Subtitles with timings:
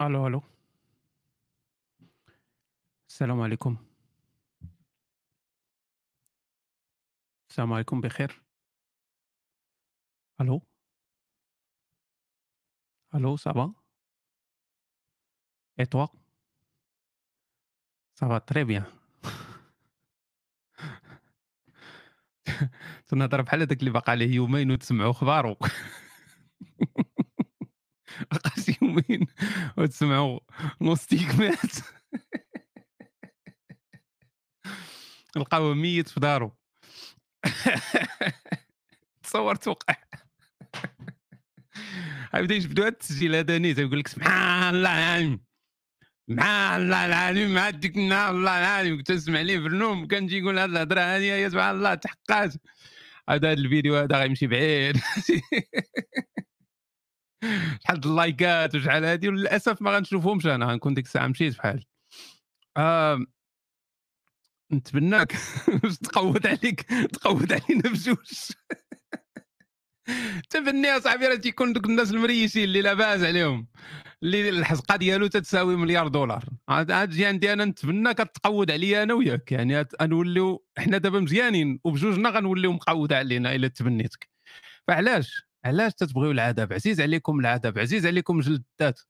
[0.00, 0.42] ألو، ألو.
[3.08, 3.76] السلام عليكم.
[7.50, 8.42] السلام عليكم بخير؟
[13.14, 13.72] ألو ça va؟
[15.78, 16.10] Et toi؟
[18.14, 18.97] Ça va.
[23.08, 25.56] تنهضر بحال هذاك اللي باقي عليه يومين وتسمعوا خبارو.
[28.30, 29.26] بقات يومين
[29.76, 30.40] وتسمعوا
[31.38, 31.58] مات.
[35.36, 36.56] لقاوه ميت في دارو.
[39.22, 39.94] تصور توقع.
[42.34, 45.38] غيبدا يجبدوا هذا التسجيل هذا نيت يقول لك سبحان الله
[46.28, 50.58] سبحان الله العظيم مع ديك النهار الله العظيم كنت نسمع ليه النوم كان تجي يقول
[50.58, 52.54] هذه الهضرة هذه يا سبحان الله تحقات
[53.30, 54.96] هذا الفيديو هذا غيمشي بعيد.
[57.84, 61.84] شحال اللايكات وشحال هذه وللأسف ما غنشوفهمش أنا غنكون ديك الساعة مشيت بحال.
[64.72, 65.32] نتبناك.
[66.04, 66.80] تقود عليك
[67.12, 68.50] تقود علينا بجوج.
[70.50, 73.66] تبني اصاحبي راه تيكون دوك الناس المريشين اللي لاباس عليهم
[74.22, 76.44] اللي الحزقه ديالو تتساوي مليار دولار.
[76.68, 82.30] عاد تجي عندي أنا نتبنى كتقود عليا أنا وياك يعني غنوليو حنا دابا مزيانين وبجوجنا
[82.30, 84.28] غنوليو مقوده علينا إلا تبنيتك.
[84.88, 89.00] فعلاش؟ علاش تتبغيو العذاب؟ عزيز عليكم العذاب عزيز عليكم جلدات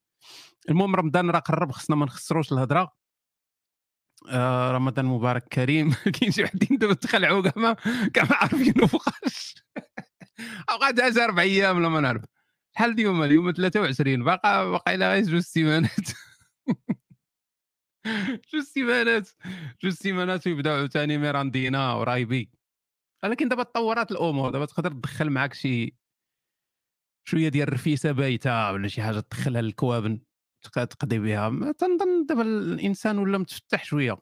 [0.71, 2.93] المهم رمضان راه قرب خصنا ما نخسروش الهضرة.
[4.29, 5.95] آه رمضان مبارك كريم.
[6.21, 7.77] كاين شي وحدين دابا تخلعوا كاع ما
[8.15, 9.55] كاع ما عارفين فوقاش
[11.01, 12.23] هذا أربع أيام ولا ما نعرف
[12.75, 16.09] شحال اليوم اليوم 23 باقا باقا إلى غير جوج سيمانات.
[18.53, 19.29] جوج سيمانات.
[19.83, 22.51] جوج سيمانات ويبداو عاوتاني ميراندينا ورايبي.
[23.25, 24.51] ولكن دابا تطورات الأمور.
[24.51, 25.95] دابا تقدر تدخل معاك شي
[27.25, 30.21] شوية ديال الرفيسة بايتة ولا شي حاجة تدخلها للكوابن
[30.63, 31.73] تقضي بها.
[31.73, 34.19] تنظن دابا الإنسان ولا متفتح شوية.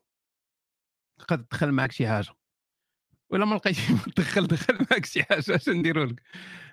[1.18, 2.45] تقدر تدخل معاك شي حاجة.
[3.30, 3.78] ولا ما لقيتش
[4.18, 6.22] دخل دخل معاك شي حاجة اش نديروا لك.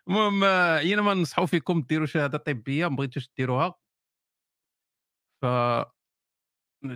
[0.07, 3.75] المهم عينا ما ننصحوا فيكم ديروا شهاده طبية ما بغيتوش ديروها.
[5.41, 5.45] ف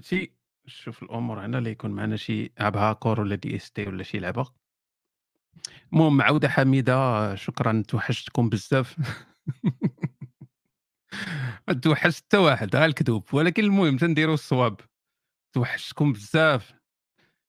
[0.02, 0.34] شي
[0.66, 4.54] شوف الأمور هنا اللي يكون معنا شي hackeur ولا DST ولا شي لعبة.
[5.94, 8.96] المهم عودة حميدة شكرا توحشتكم بزاف.
[11.68, 13.34] ما توحشت حتى واحد غير الكذوب.
[13.34, 14.80] ولكن المهم تنديروا الصواب.
[15.54, 16.74] توحشتكم بزاف.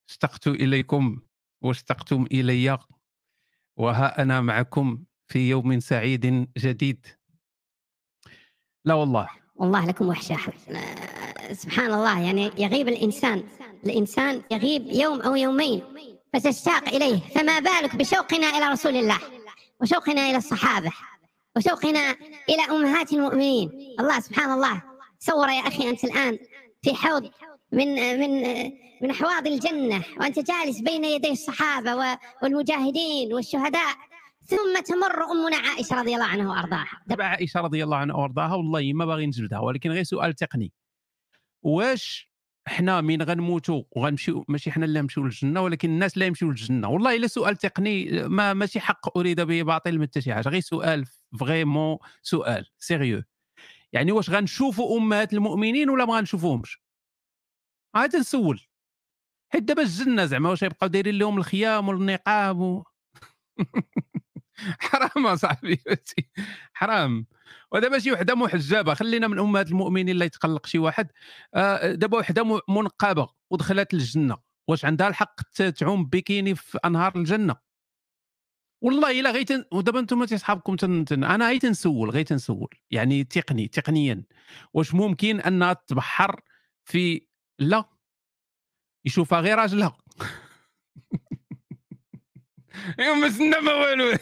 [0.08, 1.20] اشتقت إليكم.
[1.60, 2.78] واشتقتم إلي
[3.76, 7.06] وها أنا معكم في يوم سعيد جديد.
[8.84, 9.28] لا والله.
[9.56, 10.38] والله لكم وحشة.
[11.52, 13.44] سبحان الله يعني يغيب الإنسان.
[13.84, 15.82] الإنسان يغيب يوم أو يومين
[16.32, 17.18] فتشتاق إليه.
[17.18, 19.18] فما بالك بشوقنا إلى رسول الله
[19.80, 20.92] وشوقنا إلى الصحابة
[21.56, 22.16] وشوقنا
[22.48, 23.96] إلى أمهات المؤمنين.
[24.00, 24.82] الله سبحان الله
[25.20, 26.38] تصور يا أخي أنت الآن
[26.82, 27.30] في حوض
[27.72, 28.44] من من
[29.02, 33.96] من أحواض الجنة وأنت جالس بين يدي الصحابة والمجاهدين والشهداء.
[34.44, 37.02] ثم تمر أمنا عائشة رضي الله عنها وأرضاها.
[37.06, 40.72] دابا عائشة رضي الله عنها وأرضاها والله ما باغي نجبدها ولكن غير سؤال تقني.
[41.62, 42.28] واش
[42.68, 46.88] حنا من غنموتوا وغنمشيو ماشي حنا اللي نمشيو للجنة ولكن الناس اللي يمشيو للجنة.
[46.88, 50.48] والله إلا سؤال تقني ما ماشي حق أريد به باطل ما حتى شي حاجة.
[50.48, 51.04] غير سؤال
[51.40, 53.22] vraiment سؤال sérieux
[53.92, 56.80] يعني واش غنشوفوا أمهات المؤمنين ولا ما غنشوفوهمش؟
[57.94, 58.60] عاد نسول.
[59.48, 62.84] حيت دابا الجنه زعما واش يبقاو دايرين لهم الخيام والنقاب و...
[64.78, 65.80] حرام اصاحبي
[66.72, 67.26] حرام.
[67.72, 71.08] ودابا شي وحده محجبة خلينا من أمهات المؤمنين لا يتقلق شي واحد.
[71.54, 74.36] آه، دابا وحده منقبة ودخلت الجنة.
[74.68, 77.56] واش عندها الحق تعوم بيكيني في أنهار الجنة؟
[78.82, 81.04] والله إلا غيت ودابا أنتم اصحابكم تن...
[81.04, 81.24] تن...
[81.24, 84.24] أنا غير تنسول غير تنسول يعني تقني تقنيا.
[84.74, 86.40] واش ممكن أنها تبحر
[86.84, 87.26] في
[87.58, 87.97] لا.
[89.08, 89.96] يشوفها غير راجلها
[93.06, 94.18] يوم مسنا ما والو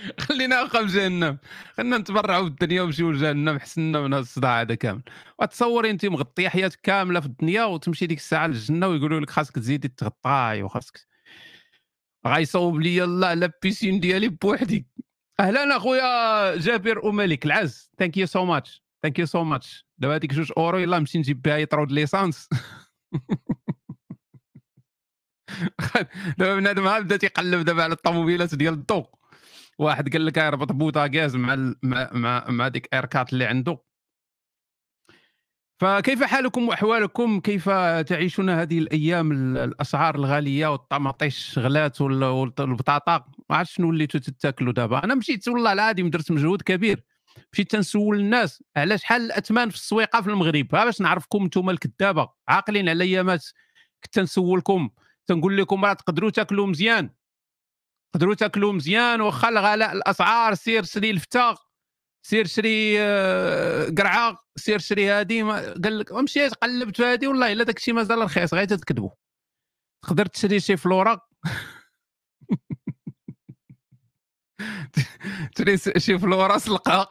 [0.20, 1.38] خلينا اخا جهنم.
[1.76, 5.02] خلينا نتبرعوا بالدنيا ونمشيو لجهنم حسنا من الصداع هذا كامل.
[5.38, 9.88] وتصوري أنت مغطية حياتك كاملة في الدنيا وتمشي ديك الساعة للجنة ويقولوا لك خاصك تزيدي
[9.88, 11.06] تغطاي وخاصك.
[12.26, 14.86] غيصوب لي الله على بيسين ديالي بوحدي.
[15.40, 17.90] أهلا أخويا جابر وملك العز.
[17.98, 21.42] thank you so much thank you so much دابا هذيك جوج اورو يلا نمشي نجيب
[21.42, 22.48] بها litre de l'essence.
[26.38, 29.06] دابا بنادم بدا تيقلب دابا على الطوموبيلات ديال الضوء.
[29.78, 33.78] واحد قال لك يربط بوطاغاز مع مع مع, مع ديك ايركات اللي عنده.
[35.80, 37.68] فكيف حالكم وأحوالكم؟ كيف
[38.08, 45.04] تعيشون هذه الأيام الأسعار الغالية والطماطيش غلات والبطاطا؟ ما عرفت شنو وليتوا تتاكلوا دابا.
[45.04, 47.04] أنا مشيت والله العظيم درت مجهود كبير.
[47.52, 48.62] مشيت تنسول الناس.
[48.76, 52.28] على شحال الأثمان في السويقة في المغرب؟ باش نعرفكم أنتم الكذابة.
[52.48, 53.44] عاقلين على أيامات
[54.04, 54.90] كنت نسولكم
[55.26, 57.10] تنقول لكم راه تقدروا تاكلوا مزيان.
[58.12, 61.56] تقدروا تاكلوا مزيان واخا الغلاء الأسعار سير سري الفتا
[62.22, 67.64] سير شري آه، قرعة سير شري هادي قال لك مشيت قلبت في هادي والله إلا
[67.64, 69.10] داك الشيء مازال رخيص غير تكذبوا
[70.02, 71.20] تقدر تشري شي فلورا
[75.54, 77.06] تشري شي فلورا سلقا.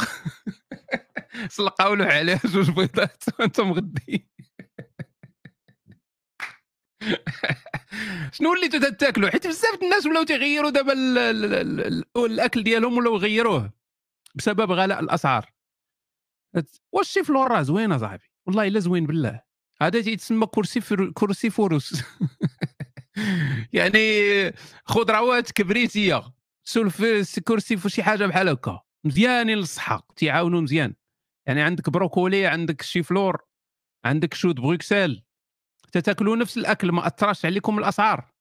[1.90, 3.24] ولوح عليها جوج بيضات.
[3.40, 4.30] وانت مغدي.
[8.32, 10.94] شنو وليتوا تاكلوا حيت بزاف الناس ولاو تيغيروا دابا
[12.26, 13.72] الأكل ديالهم ولاو يغيروه
[14.36, 15.54] بسبب غلاء الأسعار.
[16.92, 19.42] واش شي فلورا زوينه صاحبي والله إلا زوين بالله.
[19.82, 21.12] هذا تيتسمى crucifè...
[21.12, 22.04] crucifères
[23.74, 24.10] يعني
[24.86, 26.24] خضروات كبريتية.
[26.70, 27.02] سولف
[27.40, 28.82] كرسي شي حاجة بحال هكا.
[29.04, 30.96] مزيانين للصحه تيعاونوا مزيان.
[31.48, 33.42] يعني عندك بروكولي عندك شي فلور
[34.06, 35.24] عندك choux de Bruxelles
[35.92, 38.32] تتاكلوا نفس الأكل ما أثرش عليكم الأسعار.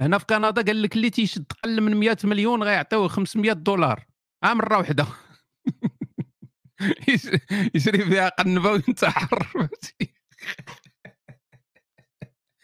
[0.00, 4.06] هنا في كندا قال لك اللي تيشد قل من 100 مليون غيعطيوه 500 دولار.
[4.44, 5.06] آه مره واحدة
[7.74, 9.48] يشري فيها قنبة وينتحر.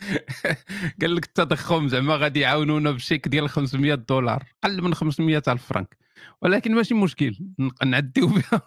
[1.00, 5.97] قال لك التضخم زعما غادي يعاونونا بشيك ديال 500 دولار قل من 500 ألف فرنك
[6.43, 7.38] ولكن ماشي مشكل
[7.87, 8.62] نعديو بها.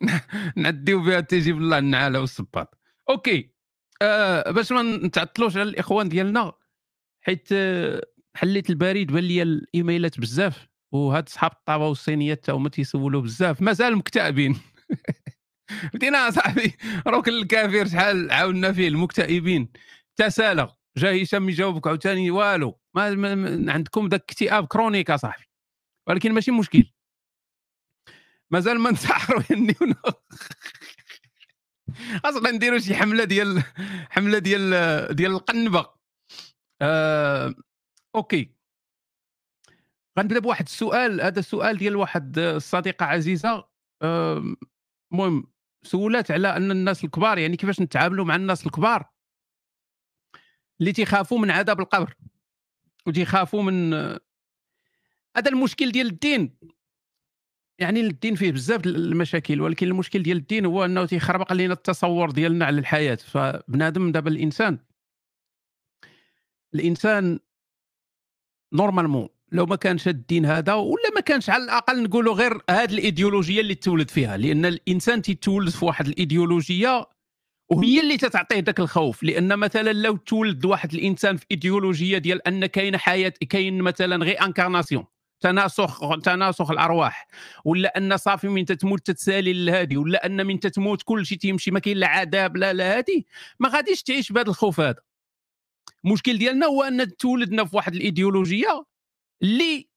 [0.56, 2.78] نعديو بها تيجيب الله النعاله والصباط.
[3.10, 3.50] أوكي
[4.02, 6.52] آه باش ما نتعطلوش على الإخوان ديالنا
[7.22, 8.02] حيت آه
[8.36, 13.62] حليت البريد بان لي الإيميلات بزاف وهاد صحاب الطابة والصينيات تا هما تيسولوا بزاف.
[13.62, 14.56] مازال مكتئبين.
[15.94, 16.76] بدينا صاحبي.
[17.06, 19.68] روك الكافر شحال عاودنا فيه المكتئبين.
[20.16, 25.44] تسالى جا هشام يجاوبك عاوتاني والو ما, عندكم ذاك اكتئاب كرونيك اصاحبي
[26.08, 26.84] ولكن ماشي مشكل.
[28.52, 30.02] مازال ما انتحروا ينيونا
[32.24, 33.62] أصلا نديروا شي حملة ديال
[34.10, 35.86] حملة ديال ديال القنبة.
[36.82, 37.54] آه
[38.14, 38.54] أوكي.
[40.18, 43.68] غنبدأ بواحد السؤال هذا السؤال ديال واحد الصديقة عزيزة.
[44.02, 49.10] المهم آه سولات على أن الناس الكبار يعني كيفاش نتعاملوا مع الناس الكبار؟
[50.80, 52.14] اللي تيخافوا من عذاب القبر
[53.06, 53.94] وتيخافوا من
[55.36, 56.56] هذا المشكل ديال الدين.
[57.78, 62.64] يعني الدين فيه بزاف المشاكل ولكن المشكل ديال الدين هو أنه تيخربق لنا التصور ديالنا
[62.64, 63.14] على الحياة.
[63.14, 64.78] فبنادم دابا الإنسان
[66.74, 67.40] الإنسان
[68.72, 73.60] normalement لو ما كانش الدين هذا ولا ما كانش على الأقل نقولوا غير هذه الإيديولوجية
[73.60, 74.36] اللي تولد فيها.
[74.36, 77.06] لأن الإنسان تيتولد في واحد الإيديولوجية
[77.70, 79.22] وهي اللي تتعطيه ذاك الخوف.
[79.22, 85.04] لأن مثلا لو تولد واحد الإنسان في إيديولوجية ديال أن كاين حياة كاين مثلا réincarnation
[85.40, 87.28] تناسخ تناسخ الأرواح
[87.64, 91.78] ولا أن صافي من تتموت تتسالي لهادي ولا أن من تتموت كل شيء تيمشي ما
[91.78, 93.26] كاين لا عذاب لا لا هادي
[93.60, 95.02] ما غاديش تعيش بهذا الخوف هذا.
[96.04, 98.84] المشكل ديالنا هو أن تولدنا في واحد الإيديولوجية
[99.42, 99.90] اللي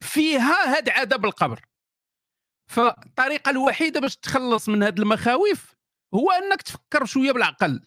[0.00, 1.60] فيها هاد عذاب القبر.
[2.70, 5.74] فالطريقة الوحيدة باش تخلص من هاد المخاوف
[6.14, 7.86] هو أنك تفكر شوية بالعقل.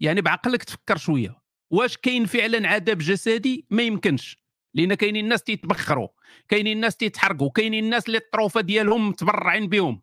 [0.00, 1.42] يعني بعقلك تفكر شوية.
[1.70, 4.42] واش كاين فعلا عذاب جسدي؟ ما يمكنش.
[4.74, 6.08] لأن كاينين الناس تيتبخروا
[6.48, 10.02] كاينين الناس تيتحرقوا كاينين الناس اللي الطروفه ديالهم متبرعين بهم.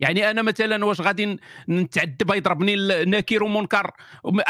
[0.00, 3.90] يعني أنا مثلا واش غادي نتعذب؟ يضربني ناكر ومنكر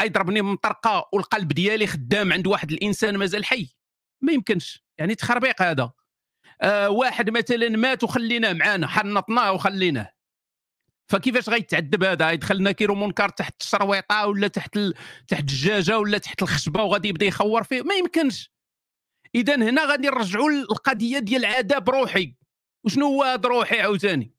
[0.01, 3.69] يضربني مطرقه والقلب ديالي خدام عند واحد الإنسان مازال حي.
[4.21, 4.86] ما يمكنش.
[4.97, 5.91] يعني تخربيق هذا.
[6.61, 10.17] آه واحد مثلا مات وخليناه معانا حنطناه وخليناه.
[11.09, 14.93] فكيفاش غيتعذب هذا؟ يدخل ناكر ومنكر تحت الشرويطه ولا تحت ال...
[15.27, 18.51] تحت الدجاجة ولا تحت الخشبة وغادي يبدأ يخور فيه؟ ما يمكنش.
[19.35, 22.35] اذا هنا غادي نرجعوا للقضية ديال العذاب روحي.
[22.83, 24.33] وشنو هو هذا روحي عاوتاني؟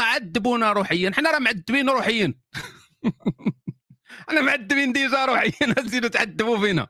[0.00, 1.12] عذبونا روحيا.
[1.16, 2.34] حنا راه معذبين روحيا.
[4.30, 5.72] أنا معذبين ديجا روحيا.
[5.84, 6.88] تزيدوا تعذبوا فينا.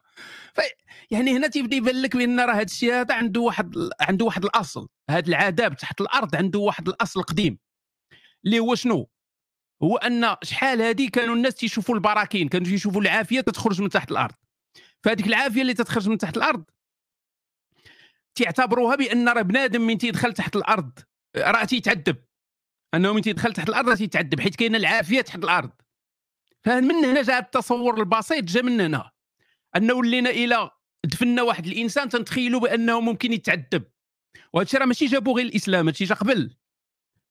[1.11, 4.89] يعني هنا تيبدأ يبان لك بان راه هذا الشيء هذا عنده واحد عنده واحد الأصل.
[5.11, 7.59] هذا العذاب تحت الأرض عنده واحد الأصل قديم.
[8.45, 9.11] اللي هو شنو؟
[9.83, 14.35] هو أن شحال هذه كانوا الناس تيشوفوا البراكين كانوا تيشوفوا العافية تتخرج من تحت الأرض.
[15.05, 16.65] فهذيك العافية اللي تتخرج من تحت الأرض
[18.35, 20.99] تعتبروها بأن راه بنادم من تيدخل تحت الأرض
[21.37, 22.17] راه تيتعذب.
[22.95, 25.71] أنه من تيدخل تحت الأرض راه تيتعذب حيت كاينة العافية تحت الأرض.
[26.65, 29.11] فمن هنا جاء التصور البسيط جا من هنا.
[29.77, 30.71] أنه ولينا إلى
[31.05, 33.85] دفنا واحد الإنسان تنتخيلوا بأنه ممكن يتعذب.
[34.53, 36.57] وهذا الشيء راه ماشي جابو غير الإسلام هادشي جا قبل.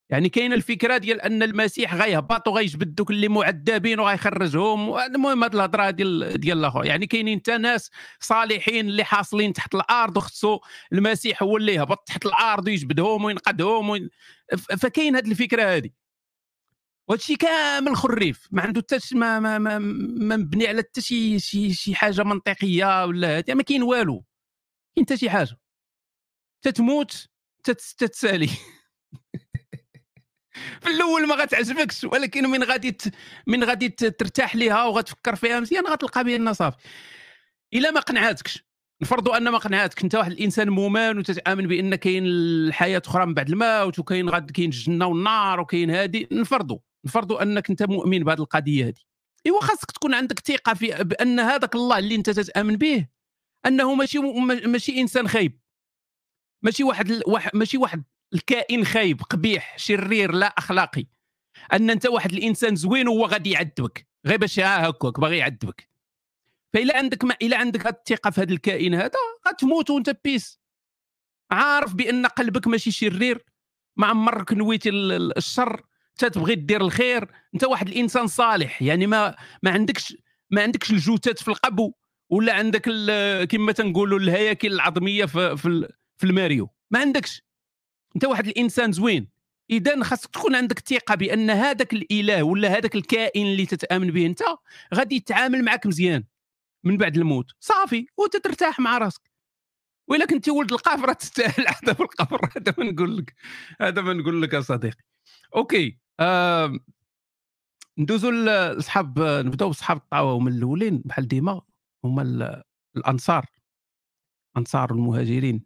[0.10, 5.90] يعني كاينة الفكرة ديال أن المسيح غيهبط وغيجبد دوك اللي معذبين وغيخرجهم المهم هذه الهضرة
[5.90, 6.86] ديال ديال الآخر.
[6.86, 10.60] يعني كاينين حتى ناس صالحين اللي حاصلين تحت الأرض وخصو
[10.94, 14.10] المسيح هو اللي يهبط تحت الأرض ويجبدهم وينقذهم وين...
[14.58, 15.90] فكاين هذه الفكرة هذه
[17.10, 19.80] وهادشي كامل خريف ما عنده حتى ما ما, ما,
[20.38, 24.24] مبني على حتى شي شي شي حاجة منطقية ولا هذه ما كاين والو
[24.96, 25.58] كاين حتى شي حاجة.
[26.62, 27.28] تتموت
[27.64, 28.48] تتسالي
[30.82, 32.98] في الأول ما غتعجبكش ولكن من غادي
[33.48, 36.78] من غادي ترتاح ليها وغتفكر فيها مزيان غتلقى بأن صافي.
[37.74, 38.64] إلا ما قنعاتكش.
[39.02, 40.04] نفرضوا أن ما قنعاتك.
[40.04, 44.70] أنت واحد الإنسان مؤمن وتتآمن بأن كاين الحياة أخرى من بعد الموت وكاين غاد كاين
[44.70, 46.80] الجنة والنار وكاين هذه نفرضوا.
[47.06, 49.02] نفرضوا أنك أنت مؤمن بهذه القضية هذه.
[49.46, 53.08] إيوا خاصك تكون عندك ثقة في بأن هذاك الله اللي أنت تتأمن به
[53.66, 55.60] أنه ماشي ماشي إنسان خايب.
[56.62, 57.22] ماشي واحد
[57.54, 61.06] ماشي واحد الكائن خايب قبيح شرير لا أخلاقي.
[61.74, 64.08] أن أنت واحد الإنسان زوين وهو غادي يعذبك.
[64.26, 65.90] غير باش هكاك باغي يعذبك.
[66.74, 70.60] فإلا عندك ما إلا عندك الثقة في هذا الكائن هذا غتموت وأنت بيس
[71.52, 73.46] عارف بأن قلبك ماشي شرير
[73.98, 75.84] ما عمرك نويتي الشر.
[76.24, 80.18] تبغي دير الخير انت واحد الإنسان صالح يعني ما ما عندكش
[80.52, 81.94] ما عندكش الجوتات في القبو
[82.30, 82.82] ولا عندك
[83.50, 86.70] كما تنقولوا الهياكل العظمية في في, في الماريو.
[86.92, 87.42] ما عندكش.
[88.16, 89.30] انت واحد الإنسان زوين.
[89.70, 94.44] إذا خاصك تكون عندك ثقة بأن هذاك الإله ولا هذاك الكائن اللي تتآمن به أنت
[94.94, 96.24] غادي يتعامل معك مزيان
[96.84, 97.46] من بعد الموت.
[97.60, 99.22] صافي وتترتاح مع راسك.
[100.08, 103.36] وإلا كنتي ولد القافره تستاهل عذاب القبر هذا ما نقول لك
[103.82, 105.04] هذا ما نقول لك يا صديقي.
[105.56, 105.98] OK
[107.98, 111.62] ندوزو لاصحاب نبداو بصحاب الطاوه هما الأولين بحال ديما
[112.04, 112.64] هما
[112.98, 113.46] الأنصار
[114.58, 115.66] أنصار المهاجرين.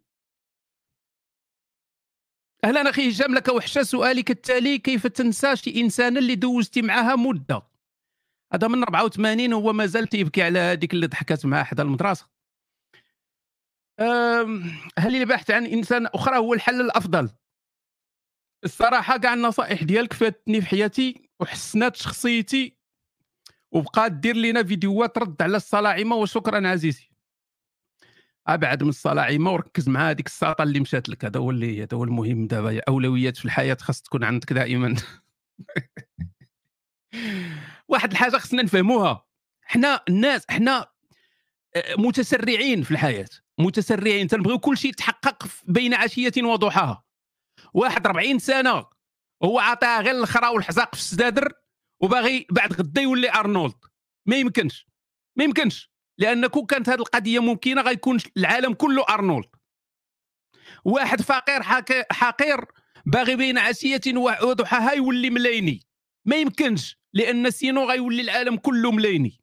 [2.64, 7.62] أهلا أخي هشام لك وحشة سؤالك التالي كيف تنسى شي إنسانة اللي دوزتي معها مدة؟
[8.52, 12.28] هذا من 84 هو مازال تيبكي على هذيك اللي ضحكت معاه حدا المدرسة.
[14.98, 17.30] هل البحث عن إنسان أخرى هو الحل الأفضل؟
[18.64, 22.76] الصراحة كاع النصائح ديالك فاتني في حياتي وحسنات شخصيتي.
[23.72, 27.10] وبقات دير لنا فيديوهات رد على الصلاعمة وشكرا عزيزي.
[28.46, 31.24] أبعد من الصلاعمة وركز مع هذيك الساطة اللي مشات لك.
[31.24, 32.80] هذا هو اللي هذا هو المهم دابا.
[32.88, 34.96] أولويات في الحياة خاص تكون عندك دائما.
[37.88, 39.26] واحد الحاجة خصنا نفهموها.
[39.62, 40.86] حنا الناس حنا
[41.76, 43.28] آه، متسرعين في الحياة.
[43.58, 44.28] متسرعين.
[44.28, 47.01] تنبغيو كل شيء يتحقق بين عشية وضحاها.
[47.74, 48.86] واحد 40 سنة.
[49.44, 51.52] هو عطاها غير الخرا والحزاق في السدادر
[52.02, 53.74] وباغي بعد غدا يولي أرنولد.
[54.26, 54.86] ما يمكنش
[55.36, 59.48] ما يمكنش لأن كون كانت هذه القضية ممكنة غيكون العالم كله أرنولد.
[60.84, 61.62] واحد فقير
[62.12, 62.64] حقير
[63.06, 65.86] باغي بين عشيه وضحاها يولي ملايني.
[66.24, 69.40] ما يمكنش لأن سينو غيولي العالم كله ملايني.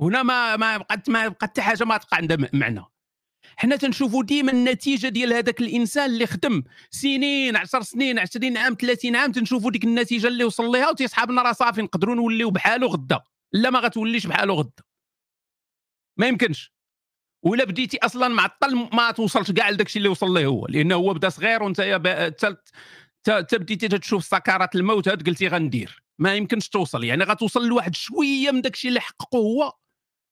[0.00, 2.84] هنا ما ما بقات ما بقات حتى حاجة ما تبقى عندها معنى.
[3.56, 9.16] حنا تنشوفوا ديما النتيجة ديال هذاك الإنسان اللي خدم سنين 10 سنين 20 عام 30
[9.16, 13.20] عام تنشوفوا ديك النتيجة اللي وصل لها وتيسحاب لنا راه صافي نقدروا نوليو بحالو غدا.
[13.52, 14.82] لا ما غتوليش بحالو غدا.
[16.16, 16.72] ما يمكنش.
[17.42, 20.66] ولا بديتي أصلا معطل ما توصلش كاع لداك الشيء اللي وصل له هو.
[20.66, 21.80] لأنه هو بدا صغير وأنت
[23.48, 26.02] تبديتي تشوف سكرات الموت هاد قلتي غندير.
[26.18, 27.04] ما يمكنش توصل.
[27.04, 29.72] يعني غتوصل لواحد شوية من داك الشيء اللي حققه هو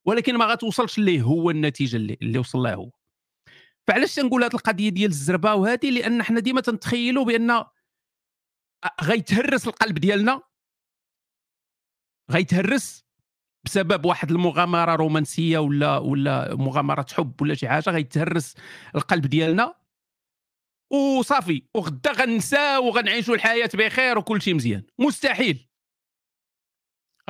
[0.06, 2.90] ولكن ما غتوصلش ليه هو النتيجة اللي, اللي وصل لها هو.
[3.88, 7.64] فعلاش تنقول هذه القضية ديال الزربة وهذه لأن حنا ديما تنتخيلوا بأن
[9.02, 10.42] غيتهرس القلب ديالنا.
[12.30, 13.04] غيتهرس
[13.64, 18.54] بسبب واحد المغامرة رومانسية ولا ولا مغامرة حب ولا شي حاجة غيتهرس
[18.94, 19.74] القلب ديالنا.
[20.92, 24.82] وصافي وغدا غنساو وغنعيشوا الحياة بخير وكل شيء مزيان.
[24.98, 25.68] مستحيل.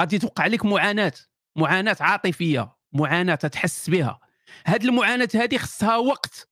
[0.01, 1.13] غادي توقع لك معاناة
[1.59, 4.22] معاناة عاطفية معاناة تحس بها.
[4.67, 6.49] هاد المعاناة هذه خصها وقت.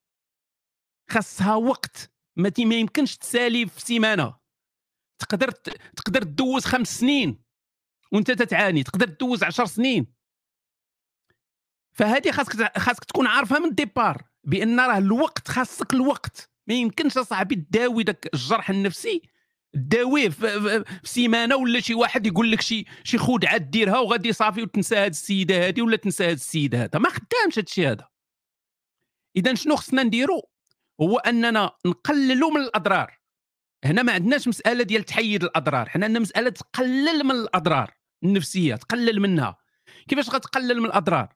[1.10, 2.10] خصها وقت.
[2.36, 4.36] ما يمكنش تسالي في سيمانة.
[5.18, 5.50] تقدر
[5.96, 7.42] تقدر تدوز خمس سنين
[8.12, 8.82] وانت تتعاني.
[8.82, 10.14] تقدر تدوز عشر سنين.
[11.92, 16.50] فهذه خاصك خاصك تكون عارفها من الديبار بأن راه الوقت خاصك الوقت.
[16.66, 19.22] ما يمكنش أصاحبي تداوي داك الجرح النفسي
[19.74, 24.96] داويه في, سيمانة ولا شي واحد يقول لك شي شي خدعه ديرها وغادي صافي وتنسى
[24.96, 28.08] هذه السيدة هذه ولا تنسى هذا السيد هذا ما خدامش هذا الشيء هذا
[29.36, 30.48] إذا شنو خصنا نديرو؟
[31.00, 33.20] هو أننا نقللوا من الأضرار.
[33.84, 35.88] هنا ما عندناش مسألة ديال تحيد الأضرار.
[35.88, 39.56] حنا عندنا مسألة تقلل من الأضرار النفسية تقلل منها.
[40.08, 41.34] كيفاش غتقلل من الأضرار؟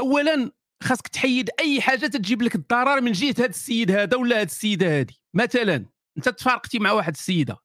[0.00, 0.52] اولا
[0.82, 5.00] خاصك تحيد أي حاجة تجيب لك الضرر من جهة هذا السيد هذا ولا هذه السيدة
[5.00, 7.58] هذه مثلا أنت تفارقتي مع واحد السيدة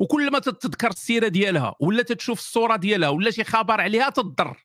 [0.00, 4.64] وكل ما تتذكر السيرة ديالها ولا تتشوف الصورة ديالها ولا شي خبر عليها تضر.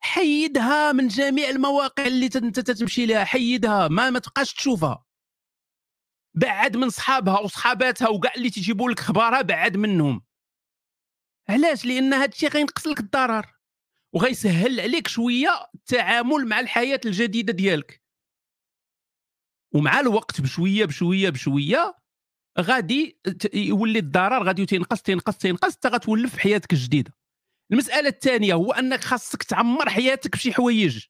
[0.00, 5.04] حيدها من جميع المواقع اللي أنت تتمشي لها حيدها ما ما تبقاش تشوفها.
[6.34, 10.24] بعد من صحابها وصحاباتها وكاع اللي تيجيبوا لك اخبارها بعد منهم.
[11.48, 13.56] علاش؟ لأن هذا الشيء غينقص لك الضرر
[14.14, 18.02] وغيسهل عليك شوية التعامل مع الحياة الجديدة ديالك.
[19.74, 21.98] ومع الوقت بشوية بشوية بشوية
[22.60, 23.18] غادي
[23.54, 27.12] يولي الضرر غادي تينقص تينقص تينقص حتى غتولف حياتك الجديدة.
[27.72, 31.04] المسألة الثانية هو أنك خاصك تعمر حياتك بشي حوايج.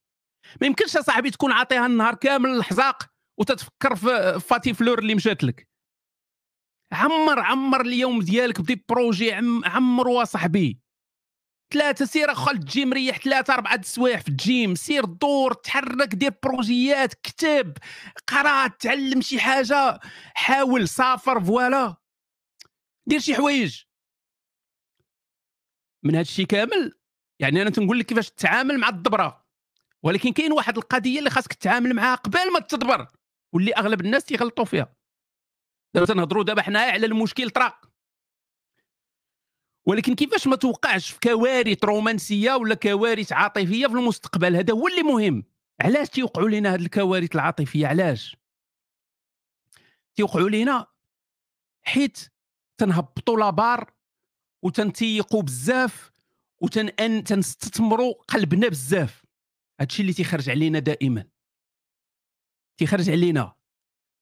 [0.61, 3.03] ما يمكنش صاحبي تكون عاطيها النهار كامل الحزاق
[3.39, 5.69] وتتفكر في فاتي فلور اللي مشات لك.
[6.93, 9.33] عمر عمر اليوم ديالك ب des projets
[9.65, 10.81] عمر صاحبي
[11.73, 17.15] ثلاثة سير خل تجي مريح ثلاثة أربعة السوايع في الجيم سير دور تحرك دير بروجيات
[17.15, 17.79] كتب
[18.27, 20.01] قرأ تعلم شي حاجة
[20.35, 21.97] حاول سافر voilà.
[23.07, 23.83] دير شي حوايج.
[26.05, 26.99] من هذا الشيء كامل
[27.41, 29.47] يعني أنا تنقول لك كيفاش تتعامل مع الضبره
[30.03, 33.09] ولكن كاين واحد القضية اللي خاصك تتعامل معها قبل ما تضبر
[33.55, 34.97] واللي أغلب الناس تيغلطوا فيها.
[35.95, 37.81] دابا تنهضروا دابا حنايا على المشكل طرا.
[39.87, 45.03] ولكن كيفاش ما توقعش في كوارث رومانسية ولا كوارث عاطفية في المستقبل؟ هذا هو اللي
[45.03, 45.45] مهم.
[45.81, 48.37] علاش تيوقعوا لنا هذه الكوارث العاطفية؟ علاش؟
[50.15, 50.87] تيوقعوا لنا
[51.83, 52.33] حيت
[52.79, 53.93] تنهبطوا لابار
[54.65, 56.13] وتنتيقوا بزاف
[56.63, 59.25] وتن تنستثمروا قلبنا بزاف.
[59.81, 61.29] هادشي اللي تيخرج علينا دائما.
[62.79, 63.57] تيخرج علينا.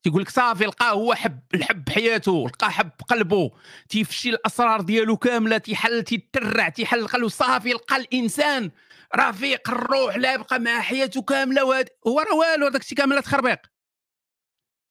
[0.05, 3.51] تيقول لك صافي لقاه هو حب الحب حياته لقى حب قلبه
[3.89, 8.71] تيفشي الأسرار ديالو كاملة تيحل تيترع تيحل القلب صافي لقى الإنسان
[9.17, 11.65] رفيق الروح لا يبقى مع حياته كاملة.
[11.65, 13.63] وهاد هو راه والو داك الشيء كامل تخربيق.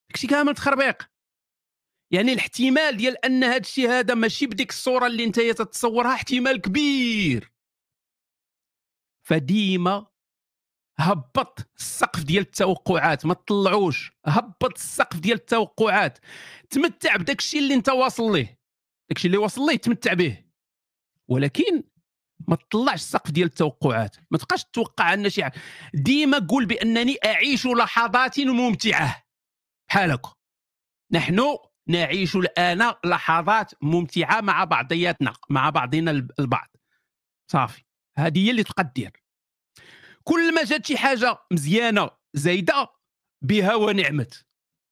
[0.08, 1.02] داك الشيء كامل تخربيق.
[2.10, 7.52] يعني الاحتمال ديال أن هذا الشيء هذا ماشي بديك الصورة اللي انت تتصورها احتمال كبير.
[9.26, 10.06] فديما
[10.98, 14.12] هبط السقف ديال التوقعات ما تطلعوش.
[14.26, 16.18] هبط السقف ديال التوقعات.
[16.70, 18.58] تمتع بداك الشيء اللي انت واصل ليه.
[19.08, 20.44] داك الشيء اللي واصل ليه تمتع به
[21.28, 21.82] ولكن
[22.48, 24.16] ما تطلعش السقف ديال التوقعات.
[24.30, 25.42] ما تبقاش تتوقع أن شي
[25.94, 29.24] ديما قول بأنني أعيش لحظات ممتعة.
[29.88, 30.20] بحالك
[31.12, 31.56] نحن
[31.88, 36.68] نعيش الآن لحظات ممتعة مع بعضياتنا مع بعضنا البعض.
[37.50, 37.82] صافي.
[38.18, 39.23] هذه هي اللي تبقى دير
[40.28, 42.88] كل ما جات شي حاجة مزيانة زايدة
[43.42, 44.46] بها ونعمت.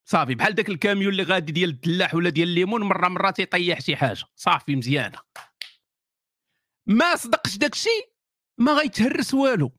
[0.08, 3.96] صافي بحال داك الكاميون اللي غادي ديال الدلاح ولا ديال الليمون مرة مرة تيطيح شي
[3.96, 4.24] حاجة.
[4.36, 5.18] صافي مزيانة.
[6.86, 8.12] ما صدقش داك الشيء
[8.58, 9.72] ما غيتهرس والو.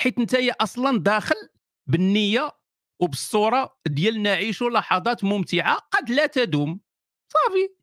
[0.00, 1.48] حيت انت أصلا داخل
[1.86, 2.50] بالنية
[3.00, 6.80] وبالصورة ديال نعيش لحظات ممتعة قد لا تدوم.
[7.32, 7.81] صافي.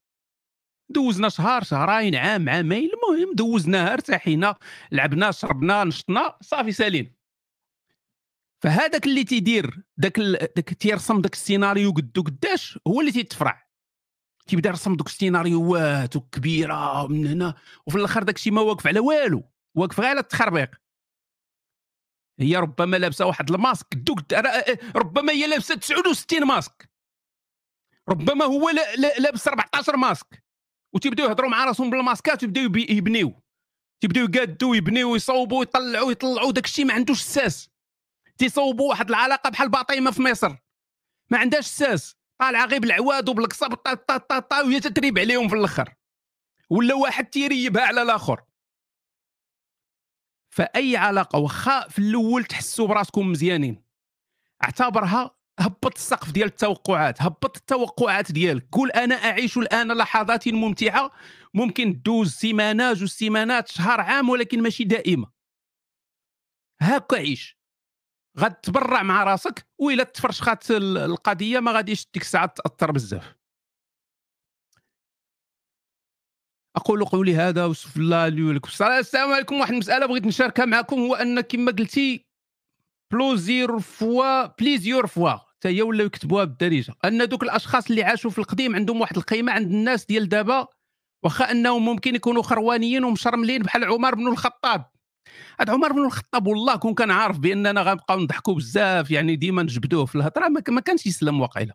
[0.89, 4.55] دوزنا شهر شهرين عام عامين المهم دوزناها ارتاحينا
[4.91, 7.15] لعبنا شربنا نشطنا صافي سالين.
[8.63, 13.69] فهذاك اللي تيدير داك داك تيرسم داك السيناريو قدو قداش هو اللي تيتفرع.
[14.47, 17.55] تيبدا يرسم دوك السيناريوهات كبيرة من هنا
[17.87, 19.43] وفي الآخر داك الشيء ما واقف على والو
[19.75, 20.75] واقف غير على التخربيق.
[22.39, 24.33] هي ربما لابسة واحد الماسك دوك
[24.95, 26.89] ربما هي لابسة 69 ماسك.
[28.09, 28.69] ربما هو
[29.19, 30.43] لابس 14 ماسك.
[30.93, 33.41] وتيبداو يهضروا مع راسهم بالماسكات ويبداو يبنيو.
[34.01, 37.69] تيبداو يقادوا يبنيو يصوبوا يطلعوا يطلعوا داك الشيء ما عندوش الساس
[38.37, 40.55] تيصوبوا واحد العلاقة بحال باطيمه في مصر.
[41.29, 45.55] ما عندهاش الساس طالعة غير بالعواد وبالقصب طا طا طا طا وهي تتريب عليهم في
[45.55, 45.95] الأخر.
[46.69, 48.41] ولا واحد تيريبها على الآخر.
[50.49, 53.83] فأي علاقة واخا في الأول تحسوا براسكم مزيانين.
[54.63, 61.11] اعتبرها هبط السقف ديال التوقعات هبط التوقعات ديالك قول أنا أعيش الآن لحظات ممتعة
[61.53, 65.31] ممكن دوز سيمانة جوج سيمانات شهر عام ولكن ماشي دائمة.
[66.81, 67.59] هاكا عيش.
[68.39, 73.35] غتبرع مع راسك وإلا تفرشخات القضية ما غاديش ديك الساعة تأثر بزاف.
[76.75, 78.69] أقول قولي هذا واستغفر الله لي ولكم.
[78.99, 79.59] السلام عليكم.
[79.59, 82.25] واحد المسألة بغيت نشاركها معكم هو أن كما قلتي
[83.13, 86.93] plusieurs fois plusieurs fois حتى هي ولاو يكتبوها بالدارجة.
[87.05, 90.67] أن دوك الأشخاص اللي عاشوا في القديم عندهم واحد القيمة عند الناس ديال دابا
[91.23, 94.85] واخا أنهم ممكن يكونوا خروانيين ومشرملين بحال عمر بن الخطاب.
[95.59, 100.05] هاد عمر بن الخطاب والله كون كان عارف بأننا غنبقاو نضحكوا بزاف يعني ديما نجبدوه
[100.05, 101.73] في الهضرة ما كانش يسلم واقيلا.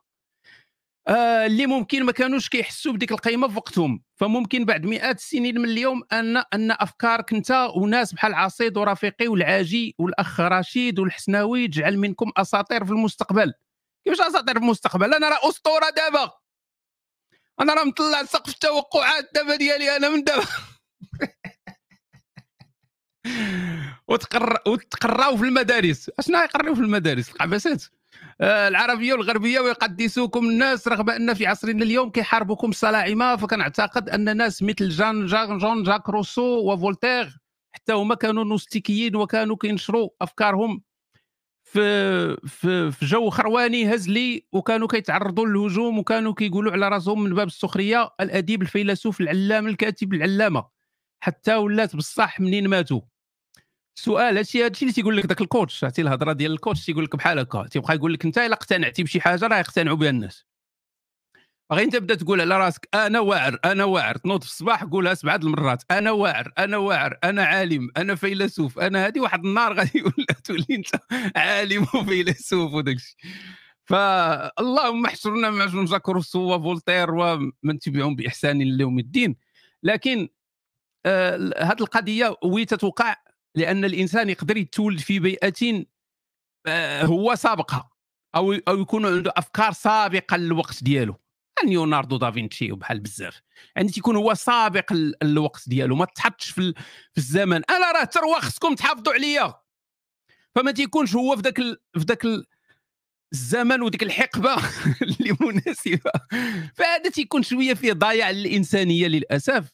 [1.08, 4.02] آه اللي ممكن ما كانوش كيحسوا بديك القيمة في وقتهم.
[4.16, 9.94] فممكن بعد مئات السنين من اليوم أن أن أفكارك أنت وناس بحال عصيد ورفيقي والعاجي
[9.98, 13.52] والأخ رشيد والحسناوي تجعل منكم أساطير في المستقبل.
[14.04, 16.32] كيفاش اساطير المستقبل؟ أنا راه اسطوره دابا.
[17.60, 20.46] أنا راه مطلع سقف التوقعات دابا ديالي أنا من دابا.
[24.08, 26.10] وتقر وتقراو في المدارس.
[26.18, 27.84] اشنا يقراو في المدارس؟ القباسات
[28.40, 34.62] آه، العربية والغربية ويقدسوكم الناس رغم أن في عصرنا اليوم كيحاربوكم الصلاعمة فكنعتقد أن ناس
[34.62, 37.38] مثل جان جان جون جاك روسو وفولتير
[37.74, 40.82] حتى هما كانوا نوستيكيين وكانوا كينشروا أفكارهم.
[41.74, 47.46] في في في جو خرواني هزلي وكانوا كيتعرضوا للهجوم وكانوا كيقولوا على راسهم من باب
[47.46, 50.66] السخرية الأديب الفيلسوف العلام الكاتب العلامة
[51.20, 53.00] حتى ولات بصح منين ماتوا.
[53.94, 57.04] سؤال هادشي هادشي اللي تيقول لك ذاك ال coach عرفتي الهضرة ديال ال coach تيقول
[57.04, 60.46] لك بحال هكا تيبقى يقول لك أنت إلا اقتنعتي بشي حاجة راه يقتنعوا بها الناس.
[61.70, 65.82] باغي تبدا تقول على راسك أنا واعر أنا واعر تنوض في الصباح قولها سبعة المرات
[65.90, 70.02] أنا واعر أنا واعر أنا عالم أنا فيلسوف أنا هذه واحد النهار غادي
[70.44, 70.86] تولي أنت
[71.36, 73.16] عالم وفيلسوف وداك الشيء.
[73.84, 79.36] فاللهم احشرنا مع جون جاك روسو وفولتير ومن تبعهم بإحسان ليوم الدين.
[79.82, 80.28] لكن
[81.06, 83.16] آه هذه القضية وي تتوقع
[83.54, 85.84] لأن الإنسان يقدر يتولد في بيئة
[86.66, 87.90] آه هو سابقها
[88.36, 91.23] أو أو يكون عنده أفكار سابقة للوقت ديالو.
[91.64, 93.42] ليوناردو دافنشي وبحال بزاف.
[93.76, 96.72] يعني تيكون هو سابق الوقت ديالو ما تحطش في,
[97.12, 97.62] في الزمن.
[97.70, 99.54] أنا راه تروى خصكم تحافظوا عليا.
[100.54, 102.26] فما تيكونش هو في ذاك في ذاك
[103.32, 104.56] الزمن وديك الحقبة
[105.02, 106.10] اللي مناسبة.
[106.74, 109.70] فهذا تيكون شوية فيه ضياع الانسانيه للأسف.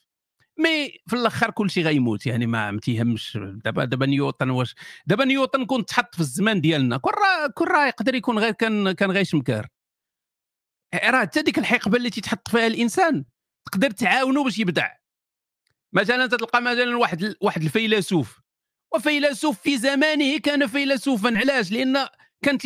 [0.59, 2.27] mais في الأخر كل شيء غيموت.
[2.27, 3.39] يعني ما تيهمش.
[3.65, 4.75] دابا دابا نيوتن واش
[5.07, 8.93] دابا نيوتن كنت تحط في الزمان ديالنا كل راه كل راه يقدر يكون غير كان
[8.93, 9.69] كان غير شمكار.
[10.95, 13.25] راه حتى ديك الحقبة اللي تيتحط فيها الإنسان
[13.67, 14.89] تقدر تعاونو باش يبدع.
[15.93, 18.41] مثلا تلقى مثلا واحد واحد الفيلسوف
[18.95, 22.09] وفيلسوف في زمانه كان فيلسوفا علاش؟ لأن
[22.45, 22.63] كانت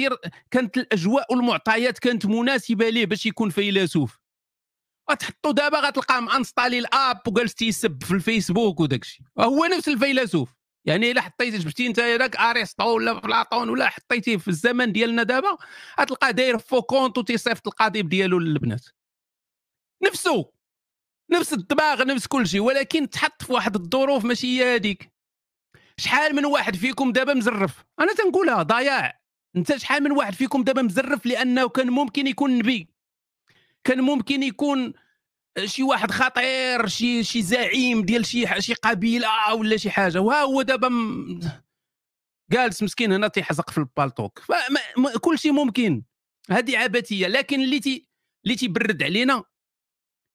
[0.50, 4.20] كانت الأجواء والمعطيات كانت مناسبة ليه باش يكون فيلسوف.
[5.10, 9.26] غتحطو دابا غتلقاه مانستالي l'app وجالس تيسب في الفيسبوك وداك الشيء.
[9.38, 10.48] هو نفس الفيلسوف.
[10.86, 15.58] يعني إلا حطيتي جبتي أنت هذاك أرسطو ولا بلاطون ولا حطيتيه في الزمن ديالنا دابا
[16.00, 18.86] غتلقاه داير faux compte وتيصيفط القضيب ديالو للبنات.
[20.02, 20.50] نفسه!
[21.30, 25.12] نفس الدماغ نفس كل شيء ولكن تحط في واحد الظروف ماشي هي هذيك.
[25.96, 29.20] شحال من واحد فيكم دابا مزرف؟ أنا تنقولها ضياع
[29.56, 32.88] أنت شحال من واحد فيكم دابا مزرف لأنه كان ممكن يكون نبي.
[33.84, 34.92] كان ممكن يكون
[35.64, 40.20] شي واحد خطير شي شي زعيم ديال شي شي قبيلة ولا شي حاجة.
[40.20, 40.90] وها هو دابا.
[42.50, 44.40] جالس مسكين هنا تيحزق في البالطوك
[45.20, 46.02] كل شيء ممكن.
[46.50, 47.26] هذه عبثية.
[47.26, 48.08] لكن اللي تي
[48.44, 49.44] اللي تيبرد علينا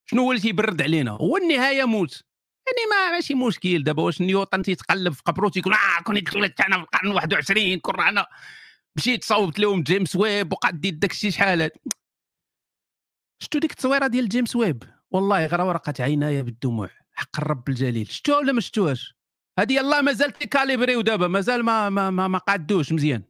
[0.09, 2.23] شنو هو اللي تيبرد علينا؟ هو النهاية موت.
[2.67, 3.83] يعني ما ماشي مشكل.
[3.83, 7.99] دابا واش نيوتن تيتقلب في قبرو تيقول آه كون دخلت أنا في القرن 21 كون
[7.99, 8.27] أنا
[8.95, 11.71] مشيت صوبت لهم جيمس ويب وقعد ديت داك الشيء شحال
[13.41, 16.89] شفتوا ديك التصويرة ديال جيمس ويب؟ والله غير ورقت عيناي بالدموع.
[17.13, 18.07] حق الرب الجليل.
[18.07, 19.15] شفتوها ولا ما شفتوهاش
[19.59, 23.23] هذه يلاه مازال تيكاليبريو دابا مازال ما ما ما, ما قادوش مزيان.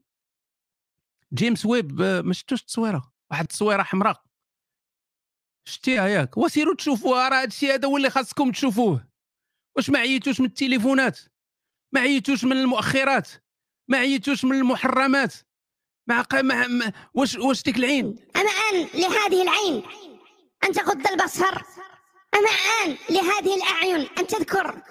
[1.34, 4.24] جيمس ويب آه، ما شفتوش التصويره واحد التصويرة حمراء.
[5.65, 6.38] شتيها ياك.
[6.38, 9.08] وسيروا تشوفوها راه هادشي هذا هو اللي خاصكم تشوفوه.
[9.76, 11.20] واش ما عييتوش من التليفونات؟
[11.92, 13.30] ما عييتوش من المؤخرات؟
[13.88, 15.34] ما عييتوش من المحرمات؟
[16.08, 19.84] مع ما واش واش ديك العين؟ أنا آن لهذه العين.
[20.63, 21.62] أن تغض البصر.
[22.36, 22.50] أما
[22.84, 24.82] آن لهذه الأعين أن تذكر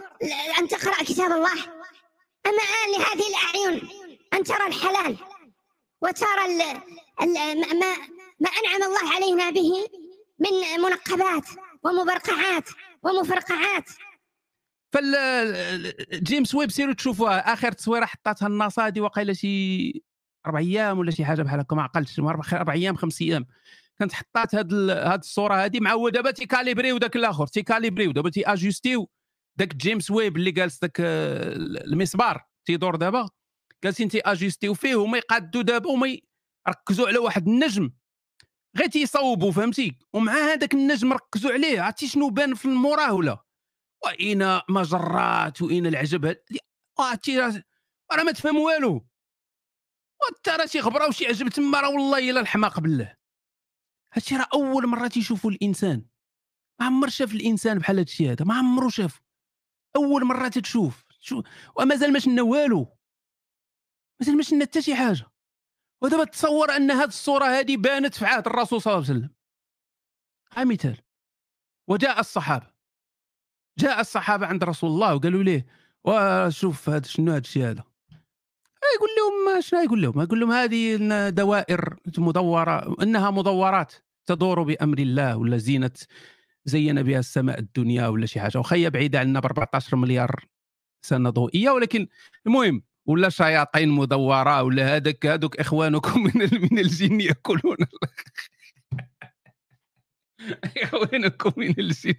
[0.59, 1.65] أن تقرأ كتاب الله.
[2.47, 3.89] أما آن لهذه الأعين
[4.35, 5.17] أن ترى الحلال
[6.03, 6.63] وترى ال
[7.23, 7.35] ال
[7.79, 7.97] ما,
[8.41, 9.89] ما أنعم الله علينا به
[10.39, 11.49] من منقبات
[11.83, 12.69] ومبرقعات
[13.03, 13.91] ومفرقعات.
[14.93, 17.53] فال جيمس ويب سيروا تشوفوها.
[17.53, 19.93] آخر تصويرة حطاتها الناصا هذه وقيله شي
[20.47, 22.19] أربع أيام ولا شي حاجة بحال هكا ما عقلتش.
[22.53, 23.47] أربع أيام خمس أيام.
[23.99, 28.47] كانت حطات هاد هاد الصورة هادي مع هو دابا تيكاليبريو داك الآخر تيكاليبريو دابا تي
[28.47, 29.11] أجوستيو
[29.59, 33.29] داك جيمس ويب اللي جالس داك المسبار تيدور دابا
[33.85, 36.19] جالسين تيأجوستيو فيه وما يقادوا دابا وما
[36.69, 37.91] يركزوا على واحد النجم
[38.77, 43.45] غير تيصوبوا فهمتي؟ ومع هذاك النجم ركزوا عليه عرفتي شنو بان في الموراه ولا؟
[44.05, 46.37] واين مجرات واين العجب
[46.99, 49.07] عرفتي راه ما تفهم والو.
[50.23, 53.18] وانت راه شي خبره وشي عجب تما راه والله إلا الحماق بالله.
[54.13, 56.05] هادشي راه أول مرة تيشوفوا الإنسان.
[56.81, 59.21] ما عمر شاف الإنسان بحال هادشي هذا ما عمرو شاف.
[59.97, 61.05] أول مرة تتشوف.
[61.77, 62.97] ومازال ما شفنا والو.
[64.21, 65.27] مازال ما شفنا حتى شي حاجة.
[66.03, 69.35] ودابا تصور أن هذه الصورة هذه بانت في عهد الرسول صلى الله عليه وسلم.
[70.53, 71.03] ها مثال
[71.89, 72.73] وجاء الصحابة.
[73.79, 75.67] جاء الصحابة عند رسول الله وقالوا ليه
[76.05, 77.85] وشوف هذا شنو هذا الشيء هذا.
[78.97, 80.97] يقول لهم شنو يقول لهم؟ يقول لهم هذه
[81.29, 83.95] دوائر مدورة إنها مدورات
[84.27, 85.91] تدور بأمر الله ولا زينة
[86.65, 88.59] زين بها السماء الدنيا ولا شي حاجة.
[88.59, 90.45] واخا هي بعيده عنا ب 14 مليار
[91.03, 92.09] سنة ضوئية ولكن
[92.47, 96.33] المهم ولا شياطين مدورة ولا هذاك هذوك إخوانكم من
[96.73, 97.77] من الجن يأكلون
[100.83, 102.15] إخوانكم من الجن.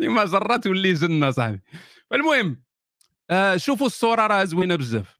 [0.00, 1.60] لما جرات ولي جنة صاحبي.
[2.12, 2.62] المهم
[3.30, 5.17] آه شوفوا الصورة راه زوينة بزاف.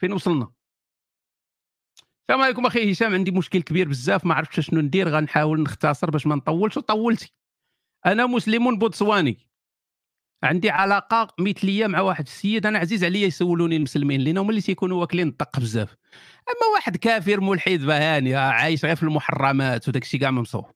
[0.00, 0.52] فين وصلنا؟
[2.22, 6.26] السلام عليكم أخي هشام عندي مشكل كبير بزاف ما عرفتش شنو ندير غنحاول نختصر باش
[6.26, 6.76] ما نطولش.
[6.76, 7.34] وطولتي
[8.06, 9.48] أنا مسلم بوتسواني.
[10.44, 15.00] عندي علاقة مثلية مع واحد السيد أنا عزيز عليا يسولوني المسلمين لأن هما اللي تيكونوا
[15.00, 15.96] واكلين الدق بزاف.
[16.48, 20.66] أما واحد كافر ملحد بهاني عايش غير في المحرمات وداك الشيء كاع ممصوف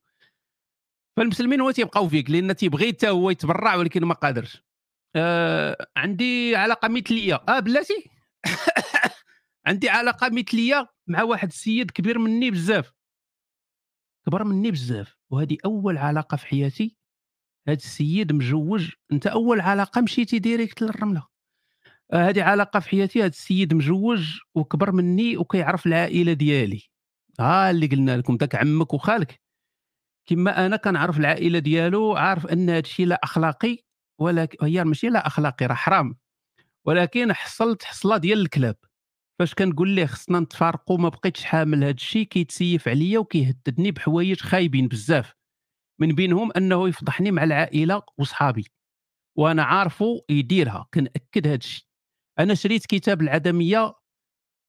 [1.17, 4.63] فالمسلمين هو تيبقاو فيك لأن تيبغي حتى هو يتبرع ولكن ما قادرش.
[5.15, 7.43] آه عندي علاقة مثلية.
[7.49, 8.09] آه بلاتي.
[9.65, 12.93] عندي علاقة مثلية مع واحد السيد كبير مني بزاف.
[14.25, 16.97] كبر مني بزاف وهذه أول علاقة في حياتي.
[17.67, 21.27] هذا السيد مجوج أنت أول علاقة مشيتي ديريكت للرملة.
[22.13, 26.83] آه، هذه علاقة في حياتي هذا السيد مجوج وكبر مني وكيعرف العائلة ديالي.
[27.39, 29.41] ها آه اللي قلنا لكم داك عمك وخالك.
[30.25, 33.77] كما أنا كنعرف العائلة ديالو عارف أن هذا الشيء لا أخلاقي
[34.19, 36.15] ولكن هي ماشي لا أخلاقي راه حرام.
[36.85, 38.75] ولكن حصلت حصلة ديال الكلاب.
[39.39, 44.87] فاش كنقول ليه خصنا نتفارقوا ما بقيتش حامل هذا الشيء كيتسيف عليا وكيهددني بحوايج خايبين
[44.87, 45.33] بزاف.
[46.01, 48.65] من بينهم أنه يفضحني مع العائلة وصحابي
[49.37, 51.85] وأنا عارفه يديرها كنأكد هذا الشيء
[52.39, 53.93] أنا شريت كتاب العدمية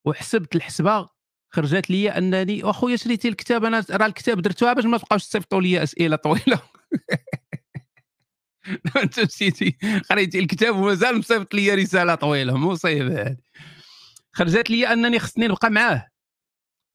[0.07, 1.09] وحسبت الحسبة
[1.55, 5.83] خرجت لي أنني أخويا شريتي الكتاب أنا راه الكتاب درتوها باش ما تبقاوش تصيفطوا لي
[5.83, 6.61] أسئلة طويلة.
[9.03, 9.79] أنت مشيتي
[10.11, 13.44] قريتي الكتاب ومازال مصيفط لي رسالة طويلة مصيبه هذه
[14.35, 16.09] خرجت لي انني خصني نبقى معاه.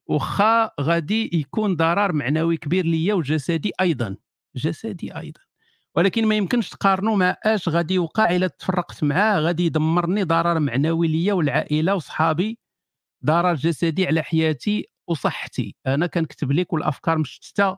[0.09, 4.17] وخا غادي يكون ضرر معنوي كبير ليا وجسدي أيضا.
[4.55, 5.41] جسدي أيضا.
[5.95, 11.07] ولكن ما يمكنش تقارنوا مع اش غادي يوقع إلا تفرقت معاه غادي يدمرني ضرر معنوي
[11.07, 12.59] ليا والعائلة وصحابي
[13.25, 15.75] ضرر جسدي على حياتي وصحتي.
[15.87, 17.77] أنا كنكتب لك والأفكار مشتتة.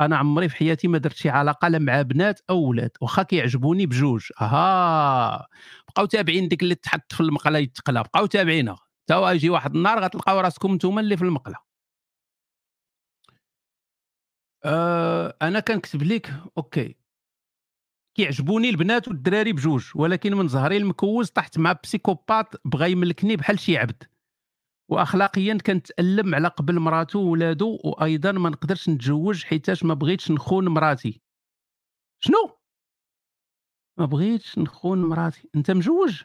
[0.00, 2.90] أنا عمري في حياتي ما درت شي علاقة لا مع بنات أو ولاد.
[3.00, 4.22] واخا كيعجبوني بجوج.
[4.40, 5.46] أها!
[5.88, 8.02] بقاو تابعين ديك اللي تحط في المقلة يتقلى.
[8.02, 8.78] بقاو تابعينها.
[9.08, 11.56] تا يجي واحد النهار غتلقاو راسكم نتوما اللي في المقلة.
[14.64, 16.96] أه أنا كنكتب لك OK.
[18.16, 23.76] كيعجبوني البنات والدراري بجوج ولكن من زهري المكوز طحت مع psychopathe بغى يملكني بحال شي
[23.76, 24.02] عبد.
[24.90, 31.22] واخلاقيا كنتالم على قبل مراتو وولادو وأيضا ما نقدرش نتزوج حيتاش ما بغيتش نخون مراتي.
[32.22, 32.58] شنو؟
[33.98, 35.48] ما بغيتش نخون مراتي.
[35.56, 36.22] أنت مجوج؟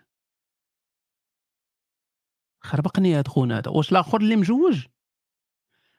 [2.63, 3.71] خربقني هاد خونا هذا.
[3.71, 4.85] واش الآخر اللي مجوج؟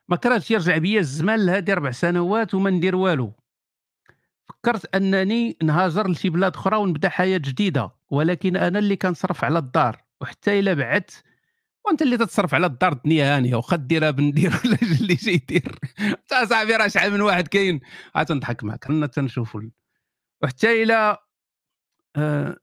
[0.08, 3.32] ما كرهتش يرجع بيا الزمان لهادي ربع سنوات وما ندير والو.
[4.48, 10.04] فكرت أنني نهاجر لشي بلاد أخرى ونبدأ حياة جديدة ولكن أنا اللي كنصرف على الدار
[10.20, 11.22] وحتى إلا بعدت
[11.84, 15.78] وأنت اللي تتصرف على الدار الدنيا هانية واخا ديرها بندير ولا اللي جاي يدير.
[16.00, 17.80] أنت صاحبي راه شحال من واحد كاين.
[18.14, 19.62] عاد تنضحك معك رانا تنشوفوا
[20.42, 21.18] وحتى إلى
[22.16, 22.56] آه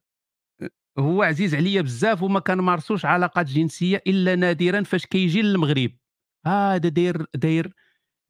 [0.99, 5.91] هو عزيز عليا بزاف وما كنمارسوش علاقات جنسية إلا نادرا فاش كيجي للمغرب.
[6.45, 7.73] هذا داير داير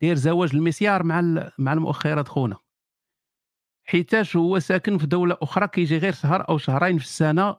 [0.01, 2.57] داير زواج المسيار مع مع المؤخرات خونا.
[3.87, 7.55] حيتاش هو ساكن في دولة أخرى كيجي غير شهر أو شهرين في السنة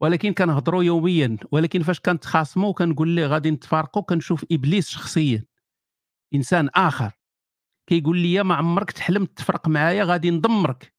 [0.00, 5.44] ولكن كنهضروا يوميا ولكن فاش كنتخاصموا كنقول ليه غادي نتفارقوا كنشوف إبليس شخصيا.
[6.34, 7.12] إنسان آخر.
[7.86, 10.93] كيقول لي ما عمرك تحلم تفرق معايا غادي ندمرك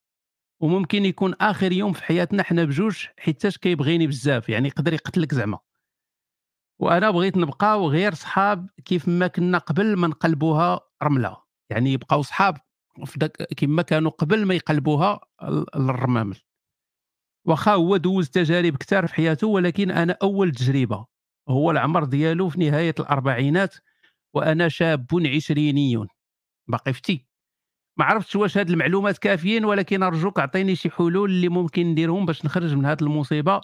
[0.65, 5.59] وممكن يكون آخر يوم في حياتنا حنا بجوج حيتاش كيبغيني بزاف يعني يقدر يقتلك زعما.
[6.79, 11.37] وأنا بغيت نبقاو غير صحاب كيف ما كنا قبل ما نقلبوها رملة.
[11.69, 12.57] يعني يبقاو صحاب
[13.57, 15.19] كما كانوا قبل ما يقلبوها
[15.75, 16.37] للرمامل.
[17.47, 21.05] واخا هو دوز تجارب كثار في حياته ولكن أنا أول تجربة.
[21.49, 23.75] هو العمر ديالو في نهاية الأربعينات
[24.33, 26.07] وأنا شاب عشريني
[26.67, 27.25] باقي فتي.
[27.97, 32.45] ما عرفتش واش هاد المعلومات كافيين ولكن أرجوك أعطيني شي حلول اللي ممكن نديرهم باش
[32.45, 33.61] نخرج من هاد المصيبة.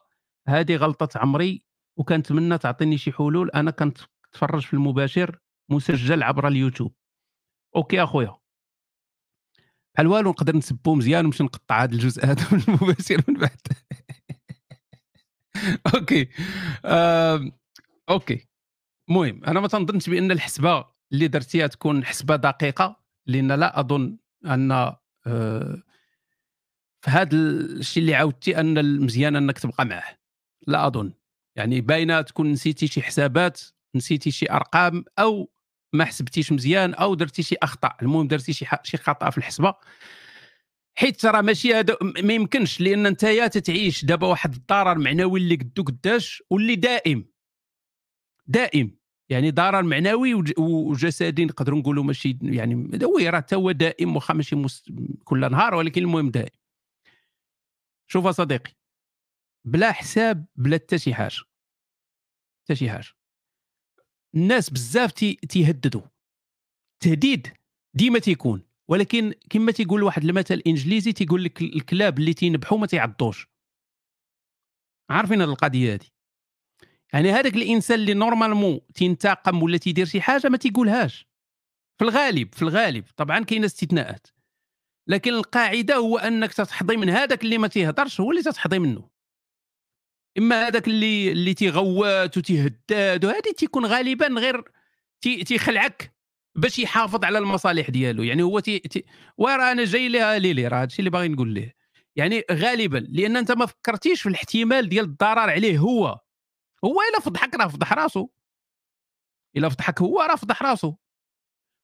[0.48, 1.64] هذه غلطة عمري
[1.98, 3.50] وكنتمنى تعطيني شي حلول.
[3.50, 3.98] أنا كنت
[4.32, 5.40] تفرج في المباشر
[5.70, 6.94] مسجل عبر ال YouTube.
[7.76, 8.38] OK أخويا.
[9.96, 13.62] بحال والو نقدر نسبو مزيان ونمشي نقطع هذا الجزء هذا من المباشر من بعد.
[15.96, 16.30] OK.
[18.10, 18.48] OK.
[19.10, 24.72] المهم أنا ما تنظنش بأن الحسبة اللي درتيها تكون حسبة دقيقة لأن لا أظن أن
[25.28, 25.84] آه
[27.06, 30.18] هذا الشيء اللي عاودتي أن المزيان أنك تبقى معه
[30.68, 31.14] لا أظن.
[31.56, 33.62] يعني باينة تكون نسيتي شي حسابات
[33.96, 35.52] نسيتي شي أرقام أو
[35.94, 37.96] ما حسبتيش مزيان أو درتي شي أخطاء.
[38.02, 39.76] المهم درتي شي شي خطأ في الحسبة.
[40.96, 45.56] حيت راه ماشي هذا ما يمكنش لأن أنت يا تتعيش دابا واحد الضرر معنوي اللي
[45.56, 47.32] قدو قداش واللي دائم.
[48.48, 49.01] دائم.
[49.32, 54.56] يعني ضرر معنوي وجسدي نقدروا نقولوا ماشي يعني وي راه حتى هو دائم واخا ماشي
[55.24, 56.60] كل نهار ولكن المهم دائم.
[58.08, 58.72] شوف صديقي
[59.66, 61.42] بلا حساب بلا حتى شي حاجة.
[62.64, 63.08] حتى شي حاجة.
[64.36, 65.12] الناس بزاف
[65.50, 66.02] تيهددوا.
[66.94, 67.48] التهديد
[67.94, 68.64] ديما تيكون.
[68.88, 73.48] ولكن كما تيقول واحد المثل الإنجليزي تيقول لك الكلاب اللي تينبحوا ما تيعضوش.
[75.10, 76.08] عارفين هذه القضية هذه
[77.14, 81.28] يعني هذاك الإنسان اللي normalement تينتقم ولا تيدير شي حاجة ما تيقولهاش.
[81.98, 83.04] في الغالب في الغالب.
[83.18, 84.28] طبعا كاين استثناءات.
[85.08, 89.10] لكن القاعدة هو أنك تتحظي من هذاك اللي ما تيهضرش هو اللي تتحظي منه.
[90.38, 94.64] إما هذاك اللي اللي تيغوات وتيهداد وهذه تيكون غالبا غير
[95.22, 96.16] تيخلعك
[96.56, 98.24] باش يحافظ على المصالح ديالو.
[98.24, 99.06] يعني هو تي, تي...
[99.38, 101.76] وراه أنا جاي لها ليلي راه هادشي اللي باغي نقول ليه.
[102.16, 106.20] يعني غالبا لأن أنت ما فكرتيش في الاحتمال ديال الضرر عليه هو.
[106.86, 108.30] هو إلا فضحك راه فضح راسو.
[109.58, 110.96] إلا فضحك هو راه فضح راسو.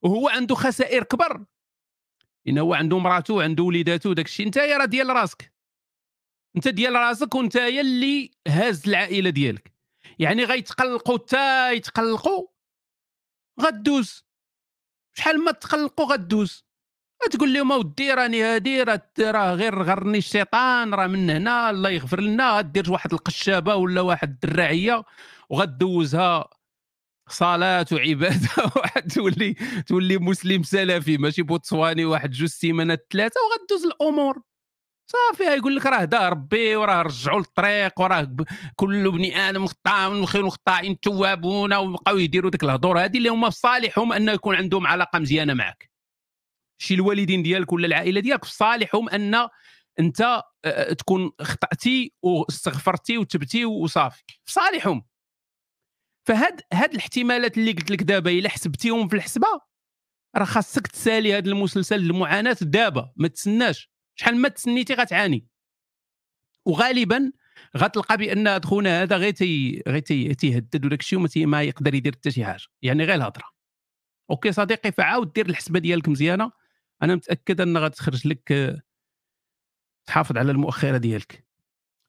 [0.03, 1.45] وهو عنده خسائر كبر.
[2.45, 5.53] لأن هو عنده مراته عنده وليداته داك الشيء انت راه ديال راسك.
[6.55, 9.73] انت ديال راسك وانت اللي هاز العائلة ديالك.
[10.19, 12.47] يعني غيتقلقوا حتى يتقلقوا
[13.61, 14.25] غدوز.
[15.13, 16.66] شحال ما تقلقوا غدوز.
[17.31, 18.83] تقول لهم اودي راني هادي
[19.19, 22.61] راه غير غرني الشيطان راه من هنا الله يغفر لنا.
[22.61, 25.03] دير واحد القشابة ولا واحد الدراعية
[25.49, 26.49] وغدوزها
[27.29, 28.49] صلاه وعبادة.
[28.75, 29.53] واحد تولي
[29.87, 34.41] تولي مسلم سلفي ماشي بوتسواني واحد جوج سيمانات ثلاثة وغدوز الأمور.
[35.11, 38.35] صافي يقول لك راه دا ربي وراه رجعوا للطريق وراه
[38.75, 42.99] كل بني آدم خطا من خير الخطائين توابون وبقاو يديروا ديك الهضور.
[43.05, 45.96] هذه اللي هما في صالحهم ان يكون عندهم علاقة مزيانة معك
[46.77, 49.47] شي الوالدين ديالك ولا العائلة ديالك في صالحهم أن
[49.99, 54.23] أنت آه، آه، تكون خطأتي واستغفرتي وتبتي وصافي.
[54.45, 55.05] في صالحهم.
[56.27, 59.47] فهاد هاد الاحتمالات اللي قلت لك دابا إلا حسبتيهم في الحسبة
[60.35, 63.91] راه خاصك تسالي هذا المسلسل المعاناة دابا ما تسناش.
[64.15, 65.47] شحال ما تسنيتي غتعاني.
[66.65, 67.31] وغالبا
[67.77, 69.99] غتلقى بأن خونا هذا غير تي غير
[70.33, 72.63] تيهدد وداك الشيء ما يقدر يدير حتى شي حاجة.
[72.81, 73.43] يعني غير الهضرة.
[74.29, 76.51] OK صديقي فعاود دير الحسبة ديالك مزيانة.
[77.03, 78.77] أنا متأكد ان غتخرج لك
[80.07, 81.45] تحافظ على المؤخرة ديالك.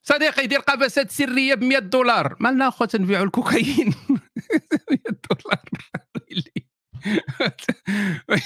[0.06, 3.94] صديقي دير قفزات سرية ب 100 دولار مالنا اخويا تنبيعوا الكوكايين.
[4.90, 5.64] 100 دولار.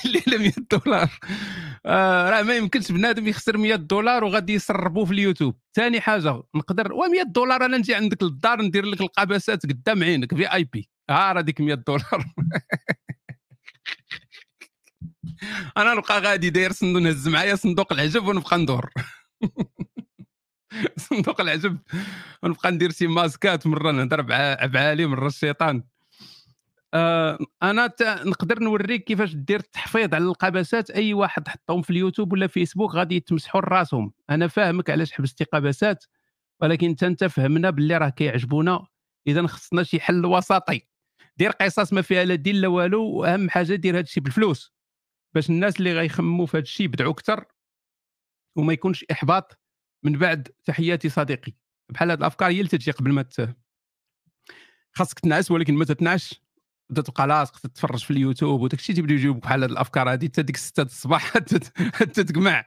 [0.07, 1.11] الليلة 100 دولار.
[1.87, 5.57] آه راه ما يمكنش بنادم يخسر 100 دولار وغادي يسربوه في اليوتيوب.
[5.77, 10.35] ثاني حاجة نقدر و 100 دولار أنا نجي عندك للدار ندير لك القباسات قدام عينك
[10.37, 10.89] في آي بي.
[11.11, 12.27] ها راه ديك 100 دولار.
[15.77, 18.91] أنا نبقى غادي داير صندوق نهز معايا صندوق العجب ونبقى ندور.
[20.97, 21.79] صندوق العجب
[22.43, 24.21] ونبقى ندير شي ماسكات مرة نهضر
[24.67, 25.83] بعالي مرة الشيطان.
[26.95, 30.91] آه أنا نقدر نوريك كيفاش دير التحفيظ على القباسات.
[30.91, 34.13] أي واحد حطهم في اليوتيوب ولا فيسبوك غادي يتمسحوا راسهم.
[34.31, 36.05] أنا فاهمك علاش حبستي قباسات
[36.61, 38.87] ولكن انت انت فهمنا باللي راه كيعجبونا.
[39.27, 40.87] إذا خصنا شي حل وسطي.
[41.37, 44.72] دير قصص ما فيها لا دين لا والو وأهم حاجة دير هذا الشيء بالفلوس.
[45.35, 47.45] باش الناس اللي غيخمموا في هذا الشيء يبدعوا أكثر
[48.57, 49.61] وما يكونش إحباط
[50.03, 51.53] من بعد تحياتي صديقي.
[51.89, 53.25] بحال هاد الأفكار هي اللي تجي قبل ما
[54.93, 56.43] خاصك تنعس ولكن ما تتنعش.
[56.89, 60.43] تبدا تبقى لاصق تتفرج في اليوتيوب وداك الشيء تيبداو يجيوك بحال هاد الأفكار هذه حتى
[60.43, 61.23] ديك 6 الصباح
[61.99, 62.65] حتى تجمع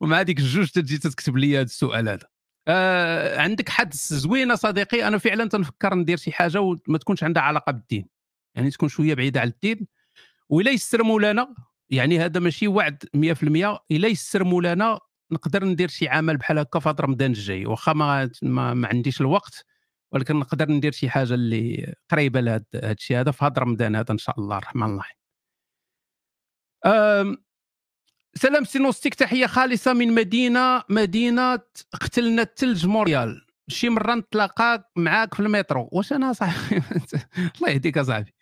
[0.00, 2.28] ومع ديك الجوج تجي تكتب لي هذا السؤال هذا.
[2.68, 7.72] آه عندك حدس زوينة صديقي؟ أنا فعلا تنفكر ندير شي حاجة وما تكونش عندها علاقة
[7.72, 8.08] بالدين.
[8.54, 9.86] يعني تكون شوية بعيدة على الدين.
[10.48, 11.54] ولا يسر مولانا
[11.90, 14.98] يعني هذا ماشي وعد 100% إلا يسر مولانا
[15.32, 17.66] نقدر ندير شي عمل بحال هكا في رمضان الجاي.
[17.66, 19.64] واخا ما, ما, ما عنديش الوقت
[20.12, 24.18] ولكن نقدر ندير شي حاجة اللي قريبة لهذا الشيء هذا في هذا رمضان هذا إن
[24.18, 25.16] شاء الله الرحمن الرحيم
[28.36, 31.60] سلام سينوستيك تحية خالصة من مدينة مدينة
[31.92, 33.46] قتلنا الثلج موريال.
[33.68, 35.88] شي مرة نتلاقى معاك في المترو.
[35.92, 36.82] واش أنا صاحبي؟
[37.56, 38.34] الله يهديك صاحبي.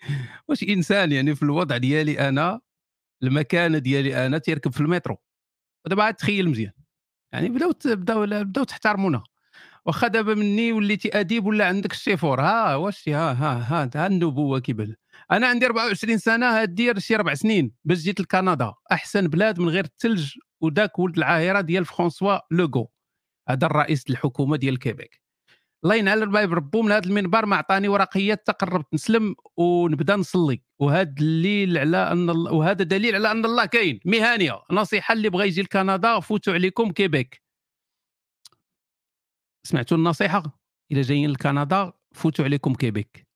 [0.48, 2.60] واش إنسان يعني في الوضع ديالي أنا
[3.22, 5.16] المكانه ديالي أنا تيركب في المترو.
[5.86, 6.72] ودابا عاد تخيل مزيان.
[7.32, 9.22] يعني بداو بداو بداو تحترمونا.
[9.86, 14.58] واخا دابا مني وليتي أديب ولا عندك الشيفور ها واش ها ها ها, ها النبوة
[14.58, 14.94] كيبان.
[15.32, 18.74] أنا عندي 24 سنة هادير شي ربع سنين باش جيت لكندا.
[18.92, 22.90] أحسن بلاد من غير الثلج وداك ولد العاهرة ديال فرانسوا لوغو.
[23.48, 25.23] هذا الرئيس الحكومة ديال كيبيك.
[25.84, 28.94] الله ينعل البايب ربو من هذا المنبر ما عطاني ورقيات تقربت.
[28.94, 30.62] نسلم ونبدا نصلي.
[30.78, 34.00] وهذا دليل على أن وهذا دليل على أن الله كاين.
[34.04, 34.62] مهانية.
[34.70, 37.42] نصيحة اللي بغى يجي لكندا فوتوا عليكم كيبيك.
[39.66, 40.60] سمعتوا النصيحة؟
[40.92, 43.26] إلا جايين لكندا فوتوا عليكم كيبيك.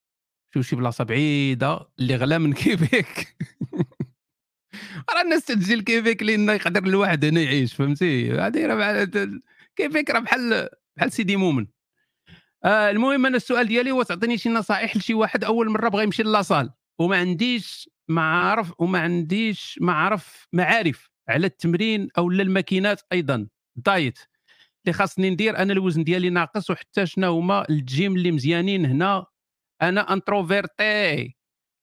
[0.54, 3.36] شوف شي بلاصة بعيدة اللي غلا من كيبيك.
[5.14, 9.04] راه الناس تجي لكيبيك لأن يقدر الواحد هنا يعيش فهمتي؟ هذه راه
[9.76, 11.66] كيبيك راه بحال بحال سيدي مؤمن.
[12.64, 16.22] آه المهم أنا السؤال ديالي هو تعطيني شي نصائح لشي واحد أول مرة بغى يمشي
[16.22, 23.48] la salle وما عنديش معارف وما عنديش معرف معارف على التمرين أو الماكينات أيضا.
[23.76, 24.18] diet.
[24.86, 29.26] اللي خاصني ندير أنا الوزن ديالي ناقص وحتى شنو هما الجيم اللي مزيانين هنا
[29.82, 31.36] أنا introverti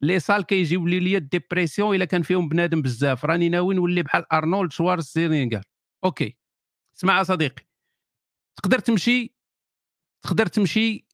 [0.04, 3.26] les salles كيجيبو ليا la dépression إلا كان فيهم بنادم بزاف.
[3.26, 5.62] راني ناوي نولي بحال أرنولد شوارزنيغر
[6.06, 6.38] OK.
[6.98, 7.64] اسمع صديقي
[8.58, 9.35] تقدر تمشي
[10.26, 11.06] تقدر تمشي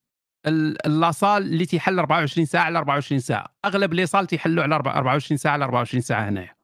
[0.86, 3.56] la salle اللي تيحل 24 ساعة على 24 ساعة.
[3.66, 6.56] أغلب les salles تيحلوا على 24 ساعة على 24 ساعة هنايا.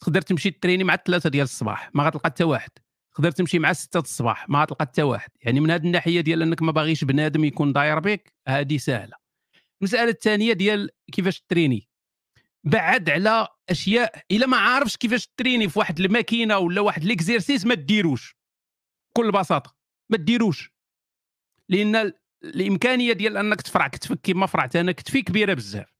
[0.00, 2.70] تقدر تمشي تريني مع الثلاثه ديال الصباح ما غتلقى حتى واحد.
[3.14, 5.30] تقدر تمشي مع 6 الصباح ما غتلقى حتى واحد.
[5.42, 9.16] يعني من هذه الناحية ديال إنك ما باغيش بنادم يكون داير بك هذه سهلة.
[9.80, 11.88] المسألة الثانية ديال كيفاش تريني.
[12.64, 17.74] بعد على أشياء إلا ما عارفش كيفاش تريني في واحد الماكينة ولا واحد l'exercice ما
[17.74, 18.36] ديروش
[19.10, 19.74] بكل بساطة
[20.10, 20.71] ما ديروش
[21.72, 22.12] لأن
[22.44, 25.92] الإمكانية ديال أنك تفرع كتفك كما فرعت أنا كتفي كبيرة بزاف.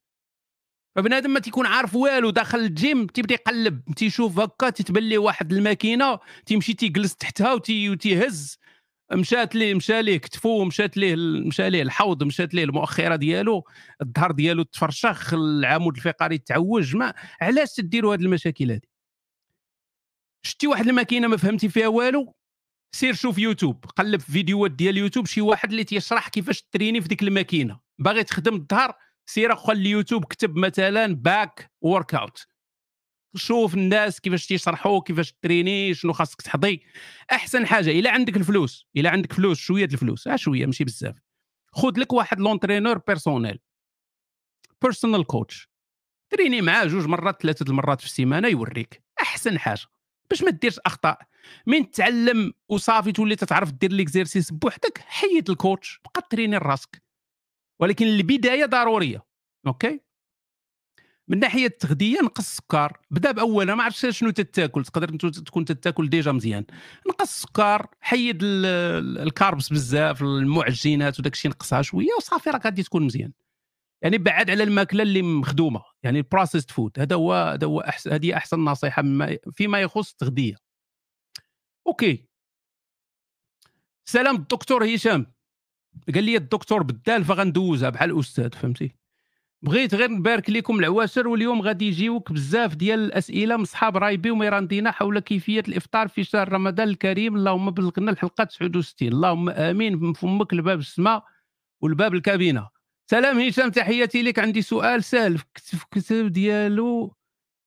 [0.96, 6.18] فبنادم ما تيكون عارف والو داخل الجيم تيبدا يقلب تيشوف هكا تتبان ليه واحد الماكينة
[6.46, 8.58] تيمشي تيجلس تحتها وتيهز
[9.12, 11.16] مشات ليه مشى ليه كتفو مشات ليه
[11.46, 13.64] مشى ليه الحوض مشات ليه المؤخرة ديالو
[14.02, 16.96] الظهر ديالو تفرشخ العمود الفقري تعوج.
[16.96, 18.80] ما علاش تديروا هذه المشاكل هذه
[20.46, 22.34] شتي واحد الماكينة ما فهمتي فيها والو؟
[22.94, 27.08] سير شوف يوتيوب قلب في فيديوهات ديال يوتيوب شي واحد اللي تيشرح كيفاش تريني في
[27.08, 27.80] ديك الماكينة.
[27.98, 28.94] باغي تخدم الظهر
[29.26, 32.46] سير دخل اليوتيوب كتب مثلا back workout
[33.36, 36.82] شوف الناس كيفاش تيشرحوا كيفاش تريني شنو خاصك تحضي.
[37.32, 41.16] أحسن حاجة إلا عندك الفلوس إلا عندك فلوس شوية الفلوس آه شوية ماشي بزاف.
[41.72, 43.58] خذ لك واحد l'entraîneur personnel
[44.82, 45.68] personal coach
[46.30, 49.02] تريني معاه جوج مرات ثلاثة المرات في السيمانة يوريك.
[49.22, 49.86] أحسن حاجة.
[50.30, 51.31] باش ما ديرش أخطاء.
[51.66, 57.02] من تعلم وصافي تولي تتعرف دير les exercices بوحدك حيد ال coach بقى تريني راسك.
[57.80, 59.24] ولكن البداية ضرورية
[59.66, 60.00] okay?
[61.28, 62.98] من ناحية التغذية نقص السكر.
[63.10, 66.64] بدا باولا ما عرفتش شنو تتاكل تقدر تكون تتاكل déjà مزيان.
[67.08, 73.02] نقص السكر حيد ال carbs بزاف المعجنات وداك الشيء نقصها شوية وصافي راك غادي تكون
[73.02, 73.32] مزيان.
[74.02, 78.36] يعني بعد على الماكلة اللي مخدومة يعني ال processed food هذا هو هذا هو هذه
[78.36, 79.02] أحسن نصيحة
[79.52, 80.54] فيما يخص التغذية.
[81.86, 82.24] okay.
[84.04, 85.26] سلام الدكتور هشام.
[86.14, 88.94] قال لي الدكتور بدال فغندوزها بحال الاستاذ فهمتي؟
[89.62, 94.90] بغيت غير نبارك لكم العواشر واليوم غادي يجيوك بزاف ديال الأسئلة من صحاب رايبي وميراندينا
[94.90, 97.36] حول كيفية الإفطار في شهر رمضان الكريم.
[97.36, 99.96] اللهم بلغنا الحلقة 69 اللهم آمين.
[99.98, 101.24] من فمك الباب السماء
[101.80, 102.68] والباب الكابينة.
[103.10, 104.38] سلام هشام تحياتي لك.
[104.38, 105.38] عندي سؤال سهل.
[105.38, 107.16] في الكتاب ديالو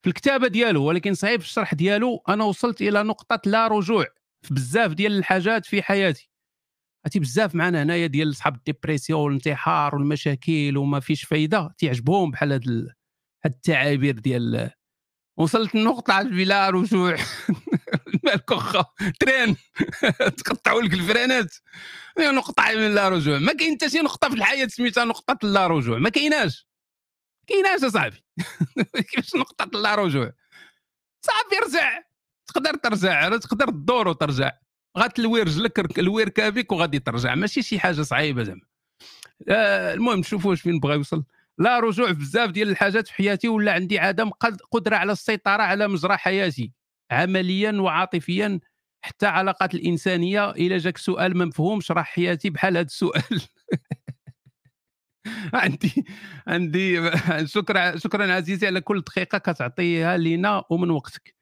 [0.05, 4.05] في الكتابة ديالو ولكن صعيب الشرح ديالو أنا وصلت إلى نقطة لا رجوع
[4.41, 6.29] في بزاف ديال الحاجات في حياتي.
[7.05, 12.51] عرفتي بزاف معنا هنايا ديال صحاب ال dépression والانتحار والمشاكل وما فيش فايدة تيعجبهم بحال
[12.51, 12.93] هاد ال...
[13.45, 14.71] التعابير ديال
[15.37, 17.15] وصلت النقطة بلا رجوع.
[18.23, 18.85] مالك واخا
[19.19, 19.55] train.
[20.37, 21.55] تقطعوا لك ال freinات.
[22.19, 23.39] نقطة من لا رجوع.
[23.39, 25.97] ما كاين حتى شي نقطة في الحياة سميتها نقطة لا رجوع.
[25.97, 26.64] ما كايناش.
[27.47, 28.17] كايناش اصاحبي
[29.11, 30.31] كيفاش نقطة لا رجوع
[31.25, 32.03] صافي رجع.
[32.47, 34.51] تقدر ترجع تقدر تدور وترجع.
[34.97, 37.35] غتلوي رجلك الوير كابيك وغادي ترجع.
[37.35, 38.61] ماشي شي حاجة صعيبة زعما.
[39.49, 41.23] آه المهم نشوفوا واش فين بغى يوصل.
[41.57, 44.29] لا رجوع بزاف ديال الحاجات في حياتي ولا عندي عدم
[44.71, 46.71] قدرة على السيطرة على مجرى حياتي.
[47.11, 48.59] عمليا وعاطفيا.
[49.05, 53.41] حتى علاقات الإنسانية إلى جاك سؤال ما مفهوم شرح حياتي بحال هذا السؤال.
[55.53, 56.05] عندي
[56.47, 57.11] عندي
[57.55, 61.35] شكرا شكرا عزيزي على كل دقيقة كتعطيها لينا ومن وقتك.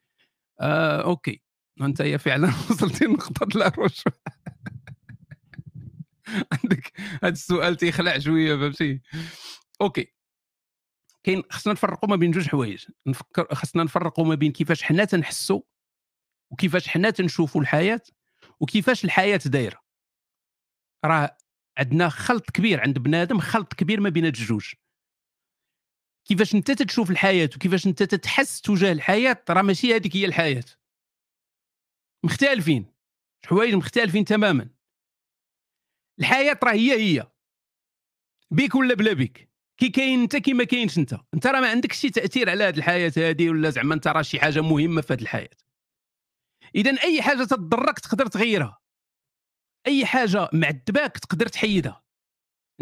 [0.61, 1.41] آه okay.
[1.81, 3.71] أنت فعلا وصلتي لنقطة لا
[6.51, 6.91] عندك
[7.23, 9.01] هذا السؤال تيخلع شوية فهمتي؟
[9.81, 10.13] okay.
[11.23, 12.85] كاين خصنا نفرقوا ما بين جوج حوايج.
[13.07, 15.61] نفكر خصنا نفرقوا ما بين كيفاش حنا تنحسوا
[16.51, 18.01] وكيفاش حنا تنشوفوا الحياة
[18.59, 19.83] وكيفاش الحياة دايرة.
[21.05, 21.37] راه
[21.77, 24.73] عندنا خلط كبير عند بنادم خلط كبير ما بين الجوج
[26.25, 30.63] كيفاش انت تشوف الحياة وكيفاش انت تتحس تجاه الحياة راه ماشي هذيك هي الحياة.
[32.23, 32.85] مختلفين
[33.45, 34.69] حوايج مختلفين تماما.
[36.19, 37.31] الحياة راه هي هي.
[38.51, 39.49] بيك ولا بلا بيك.
[39.77, 41.15] كي كاين انت كي ما كاينش انت.
[41.33, 44.39] انت راه ما عندكش شي تأثير على هذه الحياة هذه ولا زعما انت راه شي
[44.39, 45.49] حاجة مهمة في هذه الحياة.
[46.75, 48.82] اذا أي حاجة تضرك تقدر تغيرها.
[49.87, 52.03] أي حاجة معذباك تقدر تحيدها.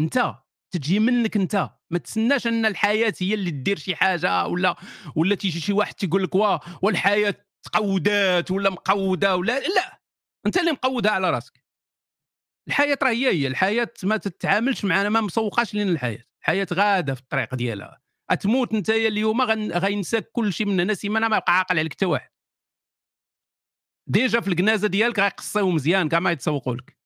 [0.00, 0.34] أنت
[0.74, 4.76] تجي منك أنت ما تسناش أن الحياة هي اللي دير شي حاجة ولا
[5.16, 6.34] ولا تيجي شي واحد تيقول لك
[6.82, 10.00] والحياة تقودات ولا مقودة ولا لا
[10.46, 11.64] أنت اللي مقودها على راسك.
[12.68, 16.24] الحياة راه هي هي الحياة ما تتعاملش معنا ما مسوقاش لنا الحياة.
[16.40, 18.00] الحياة غادة في الطريق ديالها.
[18.30, 19.42] أتموت أنت اليوم
[19.72, 22.30] غينساك كل شيء من هنا سيمانه ما يبقى عاقل عليك حتى واحد.
[24.06, 26.96] ديجا في الكنازة ديالك غيقصيو مزيان كاع ما يتسوقوا لك.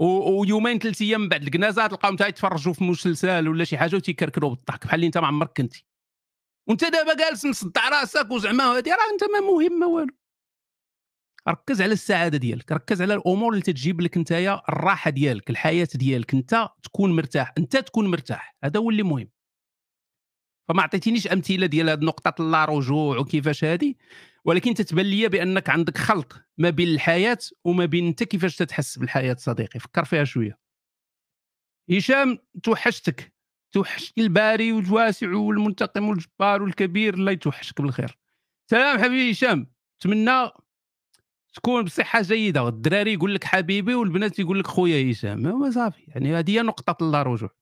[0.00, 4.94] ويومين ثلاث أيام بعد الكنازة تلقاهم يتفرجوا في مسلسل ولا شي حاجة وتيكركروا بالضحك بحال
[4.94, 5.84] اللي انت ما عمرك كنتي.
[6.68, 10.14] وانت دابا جالس مصدع راسك وزعما هادي راه انت ما مهم ما والو.
[11.48, 16.34] ركز على السعادة ديالك ركز على الأمور اللي تجيب لك نتايا الراحة ديالك الحياة ديالك.
[16.34, 19.30] انت تكون مرتاح انت تكون مرتاح هذا هو اللي مهم.
[20.70, 23.94] فما عطيتينيش أمثلة ديال هذه نقطة لا رجوع وكيفاش هذه
[24.44, 29.36] ولكن تتبان لي بأنك عندك خلط ما بين الحياة وما بين أنت كيفاش تتحس بالحياة
[29.38, 29.80] صديقي.
[29.80, 30.58] فكر فيها شوية.
[31.90, 33.32] هشام توحشتك.
[33.72, 37.14] توحشت الباري والواسع والمنتقم والجبار والكبير.
[37.14, 38.18] الله يتوحشك بالخير.
[38.70, 39.66] سلام حبيبي هشام.
[39.96, 40.50] نتمنى
[41.54, 42.68] تكون بصحة جيدة.
[42.68, 45.46] الدراري يقول لك حبيبي والبنات يقول لك خويا هشام.
[45.46, 46.02] هو صافي.
[46.08, 47.59] يعني هذه هي نقطة الله رجوع.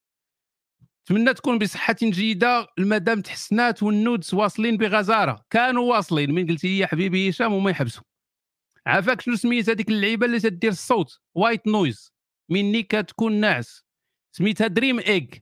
[1.11, 2.67] نتمنى تكون بصحة جيدة.
[2.79, 5.45] المدام تحسنات وال nudes واصلين بغزارة.
[5.51, 6.35] كانوا واصلين.
[6.35, 8.03] من قلتي يا حبيبي هشام وما يحبسوا.
[8.87, 12.13] عافاك شنو سميت هذيك اللعيبة اللي تدير الصوت؟ white noise
[12.51, 13.85] مني كتكون ناعس.
[14.33, 15.35] سميتها دريم ايج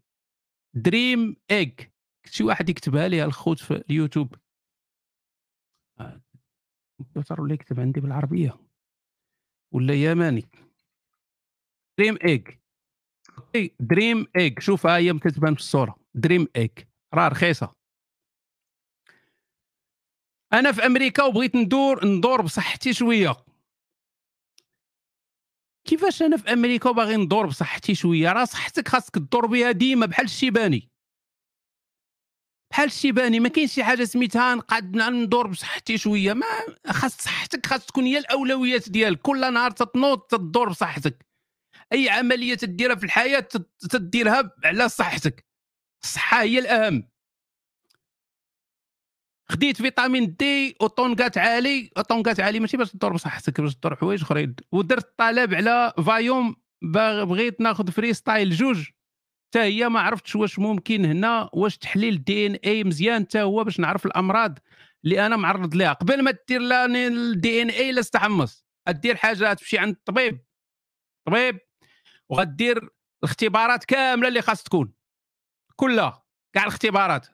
[0.74, 1.80] دريم ايج
[2.24, 4.34] شي واحد يكتبها لي الخوت في اليوتيوب.
[7.00, 8.58] الكمبيوتر ولا يكتب عندي بالعربية.
[9.72, 10.48] ولا يماني.
[11.98, 12.48] دريم ايج
[13.80, 14.60] دريم إيج.
[14.60, 15.96] شوف ها هي كتبان في الصورة.
[16.14, 16.70] دريم إيج.
[17.14, 17.72] راه رخيصه
[20.52, 23.36] أنا في أمريكا وبغيت ندور ندور بصحتي شوية.
[25.84, 30.24] كيفاش أنا في أمريكا وباغي ندور بصحتي شوية؟ راه صحتك خاصك تدور بها ديما بحال
[30.24, 30.88] الشيباني
[32.70, 36.32] بحال الشيباني ما كاينش شي حاجة سميتها نقعد ندور بصحتي شوية.
[36.32, 36.46] ما
[36.86, 39.20] خاص صحتك خاص تكون هي الأولويات ديالك.
[39.22, 41.25] كل نهار تتنوض تدور بصحتك.
[41.92, 43.48] أي عملية تديرها في الحياة
[43.90, 45.46] تديرها على صحتك.
[46.04, 47.08] الصحة هي الأهم.
[49.48, 54.22] خديت فيتامين D و Tongkat Ali Tongkat Ali ماشي باش تدور بصحتك باش تدور حوايج
[54.22, 54.56] أخرين.
[54.72, 58.88] ودرت طلب على Viome بغيت ناخذ FreeStyle جوج.
[59.48, 64.06] حتى هي ما عرفتش واش ممكن هنا واش تحليل DNA مزيان حتى هو باش نعرف
[64.06, 64.58] الأمراض
[65.04, 69.94] اللي أنا معرض لها قبل ما دير ال DNA لا استحمص دير حاجة تمشي عند
[69.94, 70.44] الطبيب
[71.26, 71.65] طبيب.
[72.30, 72.90] وغدير
[73.22, 74.92] الاختبارات كاملة اللي خاص تكون.
[75.76, 77.26] كلها كاع الاختبارات.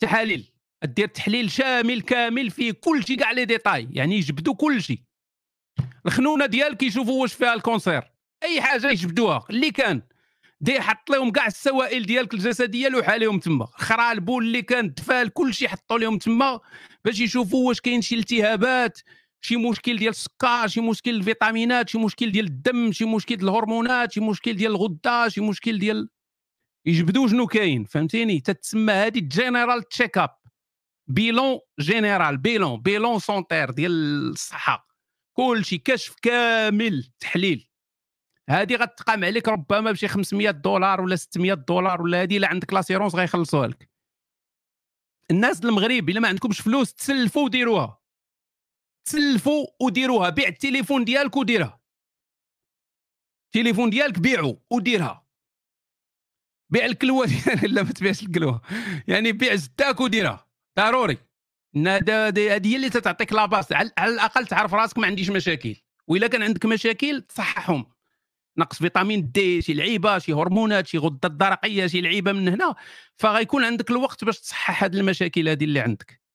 [0.00, 0.52] تحاليل.
[0.84, 5.00] دير تحليل شامل كامل فيه كل شيء كاع لي ديتاي يعني يجبدوا كل شيء
[6.06, 8.12] الخنونة ديالك يشوفوا واش فيها ال cancer.
[8.42, 9.44] أي حاجة يجبدوها.
[9.50, 10.02] اللي كان
[10.60, 13.66] دي حط لهم كاع السوائل ديالك الجسدية لوح عليهم تما.
[13.66, 16.60] خرا البول اللي كان تفال كل شيء حطوا لهم تما
[17.04, 18.98] باش يشوفوا واش كاين شي التهابات.
[19.40, 24.12] شي مشكل ديال السكر شي مشكل الفيتامينات شي مشكل ديال الدم شي مشكل ديال الهرمونات
[24.12, 26.08] شي مشكل ديال الغدة شي مشكل ديال
[26.86, 30.36] يجبدوا شنو كاين فهمتيني؟ تتسمى هذه general check up
[31.06, 33.92] bilan général bilan bilan sanitaire ديال
[34.30, 34.88] الصحة.
[35.36, 37.68] كلشي كشف كامل تحليل.
[38.50, 43.14] هذه غتقام عليك ربما بشي 500 دولار ولا 600 دولار ولا هذه إلا عندك l'assurance
[43.14, 43.90] غيخلصوها لك.
[45.30, 47.98] الناس المغرب إلا ما عندكمش فلوس تسلفوا وديروها.
[49.06, 51.80] تسلفوا وديروها بيع التليفون ديالك وديرها.
[53.46, 55.26] التليفون ديالك بيعو وديرها.
[56.70, 57.26] بيع الكلوة
[57.62, 58.60] لا ما تبيعش الكلوة.
[59.08, 60.46] يعني بيع زداك وديرها.
[60.78, 61.18] ضروري.
[61.76, 65.76] هذه هي اللي تتعطيك لاباس على الأقل تعرف راسك ما عنديش مشاكل.
[66.06, 67.86] واذا كان عندك مشاكل تصححهم
[68.58, 72.74] نقص فيتامين دي شي لعيبة شي هرمونات شي غدة درقيه شي لعيبة من هنا.
[73.16, 76.25] فغيكون عندك الوقت باش تصحح هذه المشاكل هذه اللي عندك.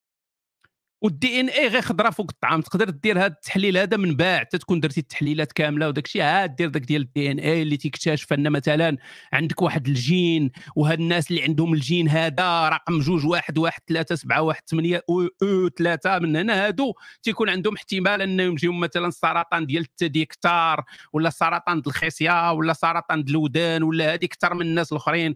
[1.02, 5.00] وال DNA غير خضرة فوق الطعام تقدر دير هذا التحليل هذا من بعد تكون درتي
[5.00, 8.98] التحليلات كاملة وداك الشيء عاد دير داك ديال ال DNA اللي تكتشف أن مثلا
[9.34, 14.16] عندك واحد ال gène وهاد الناس اللي عندهم الجين هذا رقم جوج واحد واحد ثلاثة
[14.16, 16.94] سبعة واحد ثمانية أو, أو ثلاثة من هنا هادو
[17.24, 20.84] تيكون عندهم احتمال انهم يجيهم مثلا السرطان ديال الثدي كثار
[21.14, 25.36] ولا سرطان الخصيه ولا سرطان الودان ولا هذه أكثر من الناس الأخرين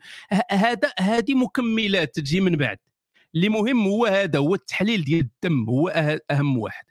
[0.51, 2.77] هذا هذه مكملات تجي من بعد.
[3.35, 6.85] اللي مهم هو هذا هو التحليل ديال الدم هو أه-، أهم واحد.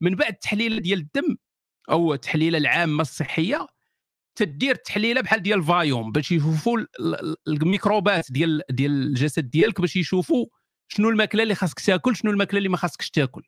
[0.00, 1.36] من بعد التحليل ديال الدم
[1.90, 3.66] أو التحليله العامه الصحية
[4.36, 6.78] تدير تحليله بحال ديال ال Viome باش يشوفوا
[7.48, 10.46] الميكروبات ديال ديال الجسد ديالك باش يشوفوا
[10.88, 13.42] شنو الماكلة اللي خاصك تاكل شنو الماكلة اللي ما خاصكش تاكل.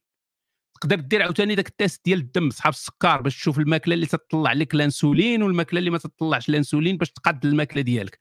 [0.80, 4.52] تقدر دير عاوتاني داك ال test ديال الدم صحاب السكر باش تشوف الماكلة اللي تطلع
[4.52, 8.18] لك الانسولين والماكلة اللي ما تطلعش الانسولين باش تقاد الماكلة ديالك.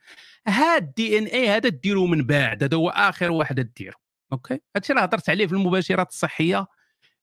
[0.47, 4.06] هاد ال DNA هذا ديرو من بعد هذا هو آخر واحد ديرو.
[4.33, 4.59] okay.
[4.75, 6.67] هادشي اللي هضرت عليه في المباشرات الصحية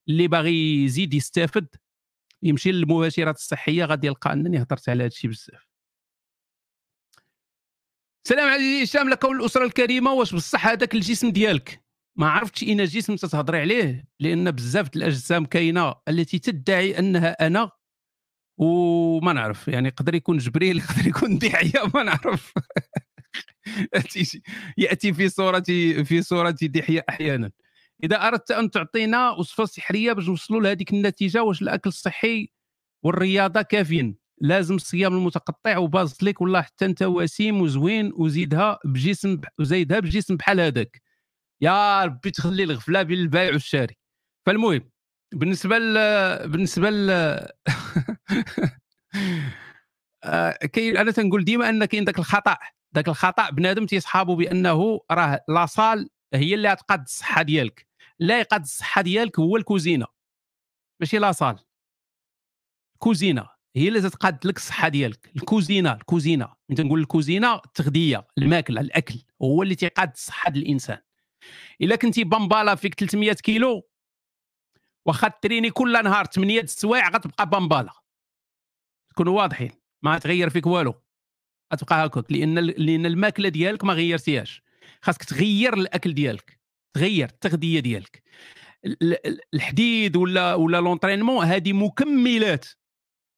[0.08, 1.66] اللي باغي يزيد يستافد
[2.42, 5.66] يمشي للمباشرات الصحية غادي يلقى أنني هضرت على هادشي بزاف.
[8.26, 11.84] سلام عليكم هشام لك والأسرة الكريمة واش بصح هذاك الجسم ديالك؟
[12.16, 17.70] ما عرفتش اين جسم تتهضري عليه لأن بزاف الأجسام كاينة التي تدعي أنها أنا
[18.58, 22.52] وما نعرف يعني يقدر يكون جبريل يقدر يكون دحيه ما نعرف.
[24.78, 25.60] يأتي في صورة
[26.04, 27.50] في صورة دحية أحيانا.
[28.04, 32.48] إذا أردت أن تعطينا وصفة سحرية باش نوصلوا لهذيك النتيجة واش الأكل الصحي
[33.04, 40.36] والرياضة كافيين لازم الصيام المتقطع وبازليك والله حتى أنت وسيم وزوين وزيدها بجسم وزيدها بجسم
[40.36, 41.02] بحال هذاك.
[41.60, 43.96] يا ربي تخلي الغفلة بين البائع والشاري.
[44.46, 44.90] فالمهم
[45.34, 45.94] بالنسبة ل
[46.48, 47.10] بالنسبة ل
[50.24, 52.56] آه، كاين أنا تنقول ديما ان كاين ذاك الخطأ.
[52.94, 57.86] ذاك الخطأ بنادم تيصحابه بأنه راه لاصال هي اللي غتقاد الصحة ديالك.
[58.18, 60.06] لا يقاد الصحة ديالك هو الكوزينة.
[61.00, 61.58] ماشي لاصال
[62.94, 65.32] الكوزينة هي اللي تقاد لك الصحة ديالك.
[65.36, 66.54] الكوزينة الكوزينة.
[66.70, 70.98] انت نقول الكوزينة التغذية الماكله الأكل هو اللي تيقاد الصحة الإنسان.
[71.80, 73.88] إلا كنتي بامبالا فيك 300 كيلو
[75.06, 77.92] واخا trainي كل نهار 8 السوايع غتبقى بامبالا.
[79.10, 79.70] تكونوا واضحين.
[80.02, 81.03] ما تغير فيك والو.
[81.74, 84.62] غتبقى هكاك لأن لأن الماكلة ديالك ما غيرتيهاش.
[85.02, 86.58] خاصك تغير الأكل ديالك
[86.94, 88.22] تغير التغذية ديالك.
[89.54, 92.66] الحديد ولا ولا l'entraînement هذه مكملات.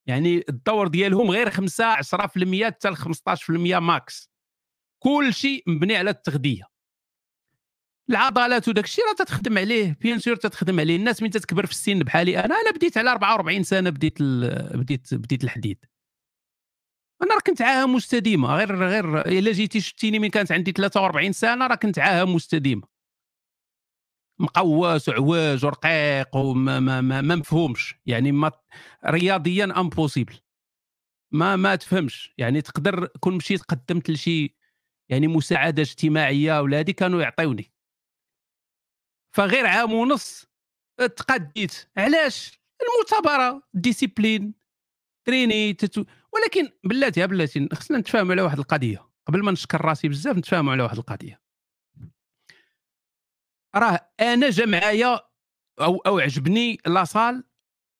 [0.06, 4.30] يعني الدور ديالهم غير 5 10% حتى 15% max.
[5.02, 6.62] كل شيء مبني على التغذية.
[8.10, 10.96] العضلات وداك الشيء راه تتخدم عليه bien sûr تتخدم عليه.
[10.96, 15.44] الناس من تتكبر في السن بحالي أنا أنا بديت على 44 سنة بديت بديت بديت
[15.44, 15.84] الحديد.
[17.22, 21.66] أنا راه كنت عاهة مستديمة غير غير إلا جيتي شفتيني من كانت عندي 43 سنة
[21.66, 22.82] راه كنت عاهة مستديمة.
[24.40, 27.94] مقواس وعواج ورقيق وما ما, ما, ما مفهومش.
[28.06, 28.52] يعني ما
[29.06, 30.34] رياضيا impossible
[31.32, 32.34] ما ما تفهمش.
[32.38, 34.56] يعني تقدر كون مشيت قدمت لشي
[35.08, 37.72] يعني مساعدة اجتماعية ولا هذه كانوا يعطيوني.
[39.36, 40.46] فغير عام ونص
[41.16, 44.54] تقديت علاش؟ المثابرة discipline
[45.26, 46.04] تريني تتو...
[46.32, 49.08] ولكن بلاتي بلاتي خصنا نتفاهموا على واحد القضية.
[49.26, 51.42] قبل ما نشكر راسي بزاف نتفاهموا على واحد القضية.
[53.76, 55.20] راه أنا جا معايا
[55.80, 57.44] أو أو عجبني la salle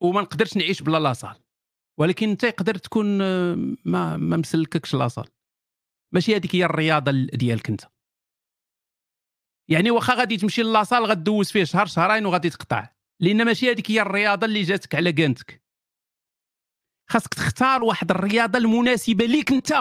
[0.03, 1.37] وما نقدرش نعيش بلا لاصال
[1.99, 3.19] ولكن أنت يقدر تكون
[3.85, 5.29] ما ما مسلككش لاصال
[6.15, 7.81] ماشي هذيك هي الرياضة ديالك أنت.
[9.71, 12.89] يعني واخا غادي تمشي لاصال غدوز فيه شهر شهرين وغادي تقطع.
[13.21, 15.66] لأن ماشي هذيك هي الرياضة اللي جاتك على كانتك
[17.09, 19.73] خاصك تختار واحد الرياضة المناسبة ليك انت.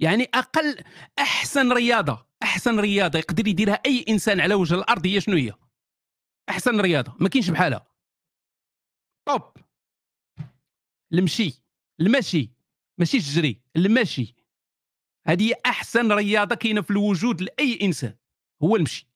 [0.00, 0.84] يعني أقل
[1.18, 5.52] أحسن رياضة أحسن رياضة يقدر يديرها أي إنسان على وجه الأرض هي شنو هي؟
[6.48, 7.86] أحسن رياضة ما كاينش بحالها.
[9.28, 9.42] top
[11.12, 11.62] المشي
[12.00, 12.50] المشي
[12.98, 14.34] ماشي الجري المشي.
[15.26, 18.16] هذه أحسن رياضة كاينة في الوجود لأي إنسان
[18.62, 19.06] هو المشي.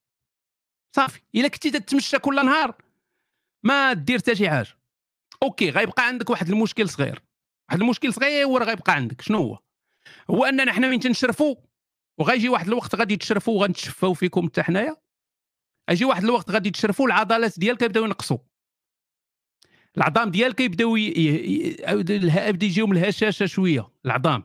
[0.97, 2.83] صافي إلا كنتي تتمشى كل نهار
[3.63, 4.78] ما دير حتى شي حاجة.
[5.43, 7.23] OK غيبقى عندك واحد المشكل صغير.
[7.69, 9.21] واحد المشكل صغير غيبقى عندك.
[9.21, 9.59] شنو هو؟
[10.31, 11.57] هو أننا حنا من تنشرفوا؟
[12.21, 14.97] وغيجي واحد الوقت غادي تشرفوا وغنتشفاو فيكم حتى حنايا.
[15.91, 18.39] غيجي واحد الوقت غادي تشرفوا العضلات ديالك يبداو ينقصوا.
[19.97, 24.43] العظام ديالك يبداو يبدأ يجيهم الهشاشة شوية العظام.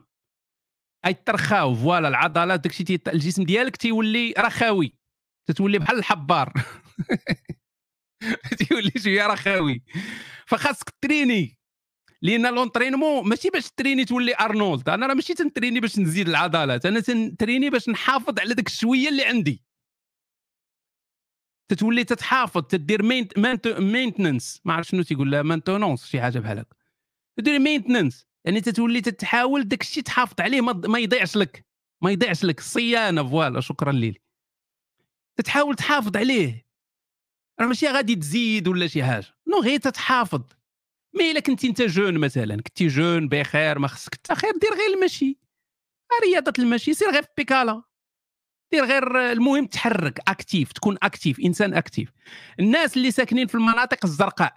[1.06, 2.98] أي ترخاو voilà العضلات داكشي.
[3.08, 4.94] الجسم ديالك تيولي رخاوي.
[5.48, 6.52] تتولي بحال الحبار.
[8.58, 9.82] تيولي شوية رخاوي.
[10.46, 11.58] فخاصك تريني.
[12.22, 14.88] لأن l'entraînement ماشي باش تريني تولي أرنولد.
[14.88, 16.86] أنا راه ماشي تنتريني باش نزيد العضلات.
[16.86, 19.62] أنا تنتريني باش نحافظ على داك الشوية اللي عندي.
[21.68, 23.02] تتولي تتحافظ تدير
[23.78, 26.76] maintenance ما عرفت شنو تيقول لها maintenance شي حاجة بحال هكا.
[27.36, 31.66] تدير maintenance يعني تتولي تحاول داك الشيء تحافظ عليه ما يضيعش لك.
[32.02, 32.58] ما يضيعش لك.
[32.58, 34.20] الصيانه voilà شكرا ليلي.
[35.36, 36.63] تتحاول تحافظ عليه.
[37.60, 39.26] راه ماشي غادي تزيد ولا شي حاجة.
[39.48, 40.42] non غير تتحافظ.
[41.14, 44.96] mais إلا كنتي أنت jeune مثلا كنتي jeune بخير ما خصك حتى خير دير غير
[44.98, 45.38] المشي.
[46.24, 47.82] رياضة المشي سير غير في بيكالا.
[48.72, 52.12] دير غير المهم تحرك أكتيف تكون أكتيف إنسان أكتيف.
[52.60, 54.54] الناس اللي ساكنين في المناطق الزرقاء.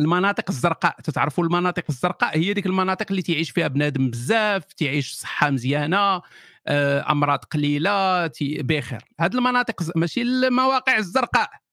[0.00, 5.50] المناطق الزرقاء تتعرفوا المناطق الزرقاء؟ هي ديك المناطق اللي تعيش فيها بنادم بزاف تعيش صحة
[5.50, 6.22] مزيانة
[6.66, 9.02] آه، أمراض قليلة بخير.
[9.20, 11.63] هذه المناطق ماشي المواقع الزرقاء.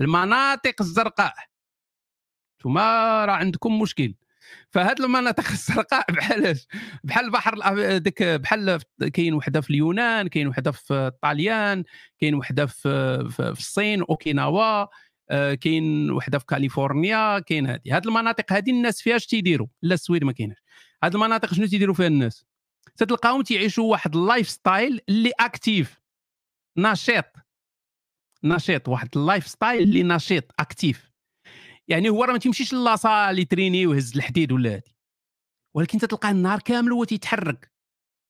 [0.00, 1.34] المناطق الزرقاء.
[2.62, 4.14] ثم راه عندكم مشكل.
[4.70, 6.58] فهاد المناطق الزرقاء بحال
[7.04, 8.80] بحال البحر ديك بحال
[9.12, 11.84] كاين وحدة في اليونان كاين وحدة في الطاليان
[12.20, 14.86] كاين وحدة في في الصين أوكيناوا
[15.30, 19.94] آه، كاين وحدة في كاليفورنيا كاين هذه هاد المناطق هذه الناس فيها اش تيديروا لا
[19.94, 20.58] السويد ما كايناش.
[21.04, 22.44] هاد المناطق شنو تيديروا فيها الناس؟
[22.96, 26.00] تتلقاهم تعيشوا واحد ال lifestyle اللي active
[26.78, 27.24] نشيط.
[28.44, 31.10] نشيط واحد اللايف ستايل اللي نشيط active.
[31.88, 34.96] يعني هو راه ما تيمشيش la salle يتريني ويهز الحديد ولا هادي.
[35.76, 37.72] ولكن تتلقاه النهار كامل هو تيتحرك.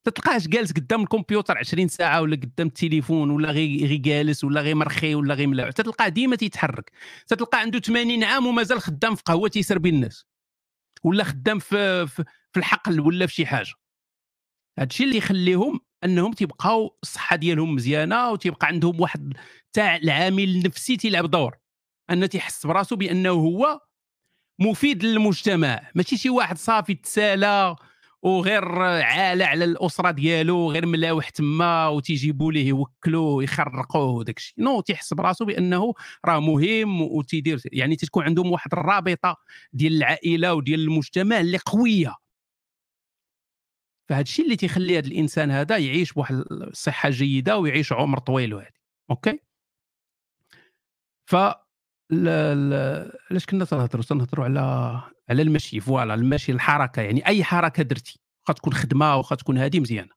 [0.07, 4.75] تتلقاهش جالس قدام الكمبيوتر 20 ساعة ولا قدام التليفون ولا غير غي جالس ولا غير
[4.75, 6.93] مرخي ولا غير ملاعب تتلقاه ديما تيتحرك.
[7.27, 10.27] تتلقاه عنده 80 عام ومازال خدام في قهوه تيسربي الناس.
[11.05, 12.25] ولا خدام في, في,
[12.57, 13.73] الحقل ولا في شي حاجة.
[14.79, 19.35] هذا الشيء اللي يخليهم انهم تيبقاو الصحه ديالهم مزيانة وتيبقى عندهم واحد
[19.73, 21.57] تاع العامل النفسي تيلعب دور.
[22.11, 23.81] أن تيحس براسو بأنه هو
[24.61, 25.91] مفيد للمجتمع.
[25.95, 27.77] ماشي شي واحد صافي تسالى
[28.23, 34.81] وغير عالة على الأسرة ديالو غير ملاوح تما وتيجيبوا ليه يوكلوه يخرقوه وداك الشيء non
[34.81, 35.95] تيحس براسو بأنه
[36.25, 39.37] راه مهم وتيدير يعني تكون عندهم واحد الرابطة
[39.73, 42.15] ديال العائلة وديال المجتمع اللي قوية.
[44.09, 48.77] فهذا الشيء اللي تيخلي هذا الإنسان هذا يعيش بواحد الصحه جيدة ويعيش عمر طويل وهذه
[49.11, 49.41] OK؟
[51.31, 51.37] ف
[52.13, 54.61] علاش كنا تنهضروا تنهضروا على
[55.31, 59.81] على المشي voilà المشي الحركة يعني أي حركة درتي واخا تكون خدمة واخا تكون هذه
[59.81, 60.17] مزيانة.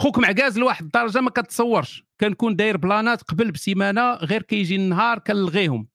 [0.00, 5.88] خوك معكاز لواحد الدرجة ما كتصورش كنكون داير بلانات قبل بسيمانة غير كيجي النهار كنلغيهم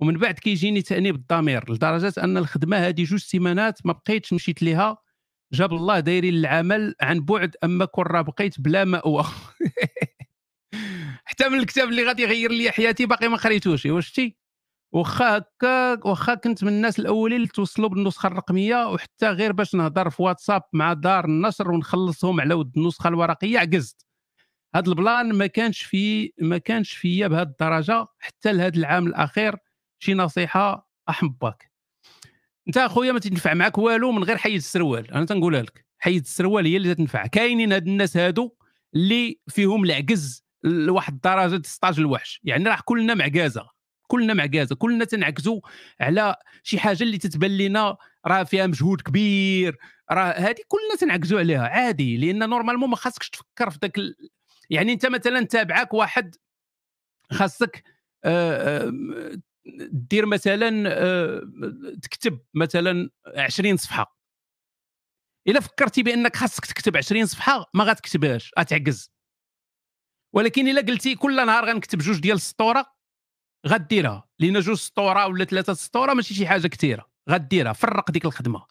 [0.00, 4.96] ومن بعد كيجيني تأنيب الضمير لدرجة أن الخدمة هذه جوج سيمانات ما بقيتش مشيت ليها
[5.52, 9.24] جاب الله دايرين العمل عن بعد أما كون راه بقيت بلا ماوى
[11.24, 14.36] حتى من الكتاب اللي غادي يغير لي حياتي باقي ما قريتوش واش شتي؟
[14.92, 20.10] واخا هكا واخا كنت من الناس الأولين اللي توصلوا بالنسخة الرقمية وحتى غير باش نهضر
[20.10, 24.06] في واتساب مع دار النشر ونخلصهم على ود النسخة الورقية عجزت
[24.74, 29.56] هذا البلان ما كانش في ما كانش فيا بهذه الدرجة حتى لهذا العام الأخير
[29.98, 31.69] شي نصيحة احمبك
[32.70, 35.86] انت اخويا ما تنفع معك والو من غير حيد السروال أنا تنقولها لك.
[35.98, 37.26] حيد السروال هي اللي تنفع.
[37.26, 38.54] كاينين هاد الناس هادو
[38.94, 42.40] اللي فيهم العجز لواحد الدرجة 16 الوحش.
[42.44, 43.66] يعني راه كلنا معكازه
[44.06, 45.60] كلنا معكازه كلنا تنعكزوا
[46.00, 47.96] على شي حاجة اللي تتبان لنا
[48.26, 49.76] راه فيها مجهود كبير.
[50.10, 51.68] راه هذه كلنا تنعكزوا عليها.
[51.68, 52.16] عادي.
[52.16, 54.16] لأن normalement ما خاصكش تفكر في ذاك ال...
[54.70, 56.36] يعني انت مثلا تابعك واحد
[57.32, 57.84] خاصك
[58.24, 59.40] آه، آه،
[59.92, 61.42] دير مثلا آه،
[62.02, 64.20] تكتب مثلا 20 صفحة.
[65.48, 69.12] إلا فكرتي بأنك خاصك تكتب 20 صفحة ما غتكتبهاش غتعجز
[70.34, 72.86] ولكن إلا قلتي كل نهار غنكتب جوج ديال السطورة
[73.66, 74.28] غديرها.
[74.38, 77.10] لأن جوج سطورة ولا ثلاثة سطورة ماشي شي حاجة كثيرة.
[77.30, 78.66] غديرها فرق ديك الخدمة.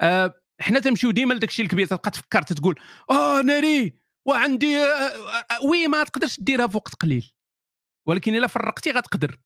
[0.00, 4.84] أه حنا تنمشيو ديما لداك الشيء الكبير تبقى تفكر تقول آه ناري وعندي آه,
[5.50, 7.32] آه, وي ما تقدرش ديرها في وقت قليل.
[8.06, 9.38] ولكن إلا فرقتي غتقدر.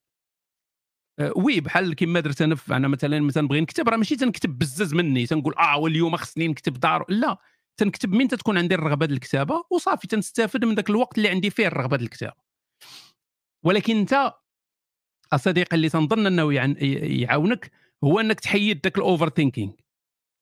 [1.36, 5.26] وي بحال كما درت أنا أنا مثلا مثلا نبغي نكتب راه ماشي تنكتب بزاز مني.
[5.26, 7.04] تنقول آه واليوم خصني نكتب دار.
[7.08, 7.38] لا
[7.76, 11.96] تنكتب من تكون عندي الرغبة الكتابة وصافي تنستافد من ذاك الوقت اللي عندي فيه الرغبة
[11.96, 12.46] الكتابة.
[13.64, 14.32] ولكن أنت
[15.32, 16.52] الصديق اللي تنظن أنه
[17.22, 17.70] يعاونك
[18.04, 19.72] هو أنك تحيد ذاك ال overthinking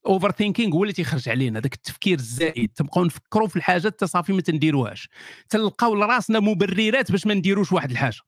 [0.06, 1.60] overthinking هو اللي تيخرج علينا.
[1.60, 2.70] ذاك التفكير الزائد.
[2.72, 5.08] تبقاو نفكروا في الحاجات حتى صافي ما تنديروهاش.
[5.48, 8.20] تلقاو لراسنا مبررات باش ما نديروش واحد الحاجة.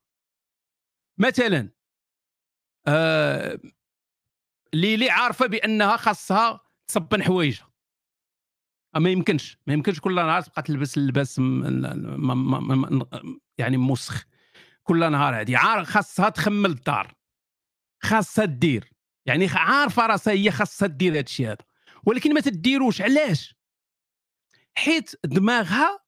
[1.18, 1.75] مثلا
[2.88, 3.58] آه
[4.72, 7.72] ليلي عارفة بأنها خاصها تصبن حوايجها.
[8.96, 11.38] ما يمكنش ما يمكنش كل نهار تبقى تلبس اللباس
[13.58, 14.24] يعني مسخ.
[14.82, 17.14] كل نهار هذه عارف خاصها تخمل الدار.
[18.02, 18.90] خاصها تدير
[19.26, 21.64] يعني عارفة راسها هي خاصها دير هذا الشيء هذا.
[22.06, 23.02] ولكن ما تديروش.
[23.02, 23.54] علاش؟
[24.78, 25.98] حيت دماغها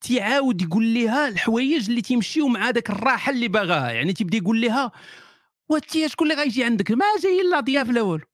[0.00, 3.90] تيعاود يقول لها الحوايج اللي تيمشيو مع داك الراحه اللي باغاها.
[3.90, 4.92] يعني تيبدا يقول لها
[5.70, 8.24] وانت شكون اللي غيجي عندك؟ ما جاي لا ضياف الأول.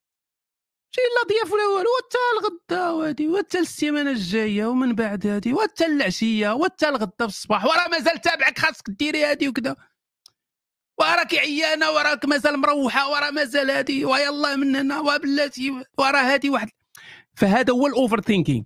[0.90, 6.54] شي لا ضياف الأول وتا الغدا وهادي وتا السيمانة الجاية ومن بعد هادي وتا العشية
[6.54, 9.76] وتا الغدا في الصباح وراه مازال تابعك خاصك ديري هادي وكذا
[10.98, 16.68] وراك عيانة وراك مازال مروحة وراه مازال هادي ويلا من هنا وبلاتي وراه هادي واحد.
[17.34, 18.64] فهذا هو الأوفر ثينكينغ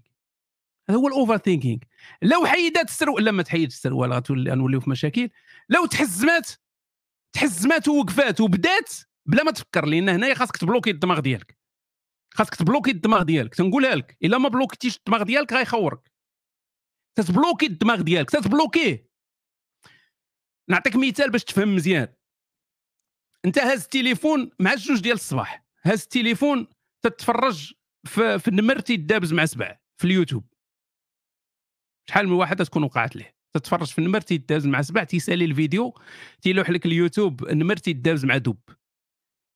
[0.90, 1.78] هذا هو الأوفر ثينكينغ
[2.22, 5.30] لو حيدات السروال لما تحيد السروال غتولي نوليو في مشاكل.
[5.68, 6.50] لو تحزمات
[7.32, 8.90] تحزمات ووقفات وبدات
[9.26, 11.58] بلا ما تفكر لأن هنايا خاصك تبلوكي الدماغ ديالك.
[12.34, 16.12] خاصك تبلوكي الدماغ ديالك تنقولها لك إلا ما بلوكيتيش الدماغ ديالك غيخورك
[17.18, 19.10] تتبلوكي الدماغ ديالك تتبلوكيه
[20.70, 22.14] نعطيك مثال باش تفهم مزيان.
[23.44, 26.66] أنت هاز التليفون مع الجوج ديال الصباح هاز التليفون
[27.04, 27.72] تتفرج
[28.06, 30.52] في, في النمر تيدابز مع سبع في اليوتيوب.
[32.08, 33.39] شحال من واحد تكون وقعت ليه.
[33.54, 35.94] تتفرج في النمر تيدابز مع سبع تيسالي الفيديو
[36.42, 38.58] تيلوح لك اليوتيوب النمر تيدابز مع دب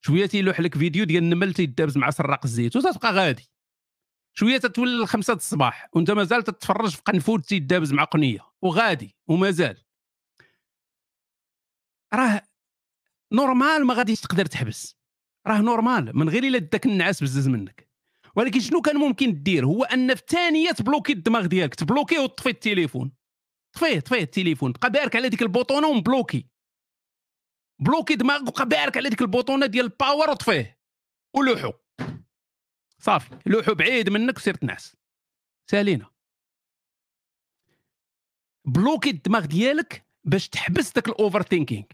[0.07, 3.51] شوية تيلوح لك فيديو ديال النمل تيدابز مع سراق الزيت وتتبقى غادي.
[4.37, 9.85] شوية تتولي الخمسة الصباح وانت مازال تتفرج في قنفود تيدابز مع قنية وغادي ومازال.
[12.15, 12.43] راه
[13.33, 14.97] normal ما غاديش تقدر تحبس.
[15.47, 17.89] راه normal من غير إلا داك النعاس بزز منك.
[18.37, 23.13] ولكن شنو كان ممكن دير؟ هو أن في ثانية تبلوكي الدماغ ديالك تبلوكيه وتطفي التليفون.
[23.75, 26.47] طفيه طفيه التليفون بقى بارك على ديك البوطونة ومبلوكي.
[27.79, 30.79] بلوكي دماغك وبقى بارك على ديك البوطونة ديال ال power وطفيه.
[31.37, 31.73] ولوحو.
[32.99, 34.97] صافي لوحو بعيد منك وسير تنعس
[35.71, 36.11] سالينا.
[38.65, 41.85] بلوكي الدماغ ديالك باش تحبس داك ال overthinking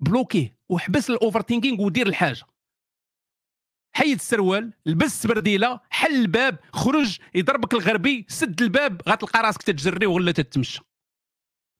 [0.00, 2.44] بلوكيه وحبس ال overthinking ودير الحاجة.
[3.92, 10.32] حيد السروال لبس برديله حل الباب خرج يضربك الغربي سد الباب غتلقى راسك تتجري ولا
[10.32, 10.80] تتمشى.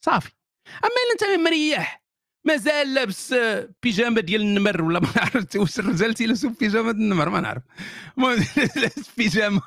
[0.01, 0.31] صافي.
[0.69, 2.03] أما إلا أنت مريح
[2.45, 3.35] مازال لابس
[3.83, 7.63] بيجامة ديال النمر ولا ما عرفت واش الرجال تيلبسوا بيجامة النمر ما نعرف.
[8.77, 9.63] لابس بيجامة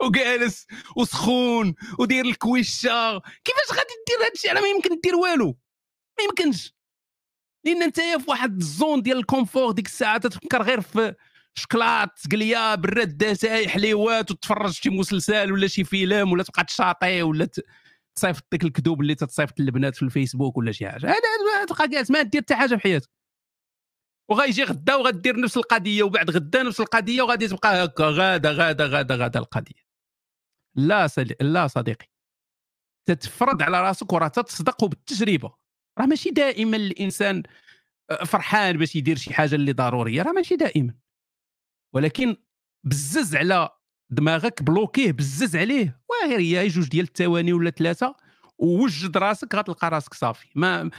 [0.00, 0.66] وجالس
[0.96, 3.18] وسخون ودير الكويشة.
[3.18, 5.58] كيفاش غادي دير هادشي أنا ما يمكن دير والو.
[6.18, 6.74] ما يمكنش.
[7.64, 11.14] لأن انت في واحد الزون ديال الكونفور ديك الساعة تتفكر غير في
[11.54, 17.48] شكلاط قليه براد سايح حليوات وتفرج شي مسلسل ولا شي فيلم ولا تبقى تشاطي ولا
[18.14, 21.06] تصيفط ديك الكذوب اللي تتصيفط البنات في الفيسبوك ولا شي حاجة.
[21.06, 23.10] هذا تبقى جالس ما دير حتى حاجة في حياتك.
[24.30, 29.16] وغيجي غدا وغدير نفس القضية وبعد غدا نفس القضية وغادي تبقى هكا غادا غادا غادا
[29.16, 29.82] غادا القضية.
[30.76, 32.06] لا صديقي لا صديقي.
[33.08, 35.54] تتفرض على راسك وراه تصدق بالتجربه
[35.98, 37.42] راه ماشي دائما الإنسان
[38.10, 40.22] آه، فرحان باش يدير شي حاجة اللي ضرورية.
[40.22, 40.94] راه ماشي دائما.
[41.94, 42.36] ولكن
[42.84, 43.68] بزز على
[44.12, 46.00] دماغك بلوكيه بزز عليه.
[46.08, 48.16] وغير هي جوج ديال الثواني ولا ثلاثة
[48.58, 50.48] ووجد راسك غتلقى راسك صافي.
[50.54, 50.90] ما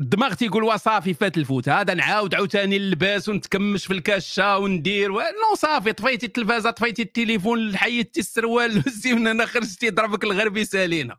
[0.00, 1.68] الدماغ تيقول وصافي فات الفوت.
[1.68, 5.12] هذا نعاود عاوتاني اللباس ونتكمش في الكاشة وندير.
[5.12, 5.20] و...
[5.20, 11.18] non صافي طفيتي التلفازة طفيتي التليفون حيدتي السروال هزتي من هنا خرجتي ضربك الغربي سالينا.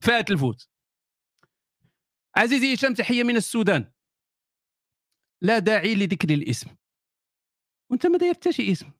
[0.00, 0.68] فات الفوت.
[2.36, 3.92] عزيزي هشام تحية من السودان.
[5.42, 6.70] لا داعي لذكر الاسم.
[7.90, 8.99] وانت ما داير حتى شي اسم.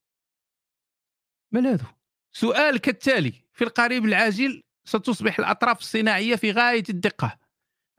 [1.54, 1.86] هذا
[2.32, 7.38] سؤال كالتالي في القريب العاجل ستصبح الأطراف الصناعية في غاية الدقة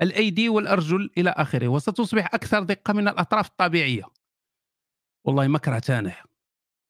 [0.01, 4.03] الأيدي والأرجل إلى آخره وستصبح أكثر دقة من الأطراف الطبيعية.
[5.25, 6.15] والله ما كرهت أنا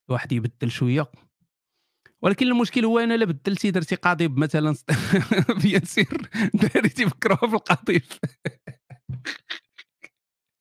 [0.09, 1.11] الواحد يبدل شوية.
[2.21, 4.75] ولكن المشكل هو أنا لا بدلتي درتي قضيب مثلا
[5.63, 8.03] بينسير داريتي فكروها في القضيب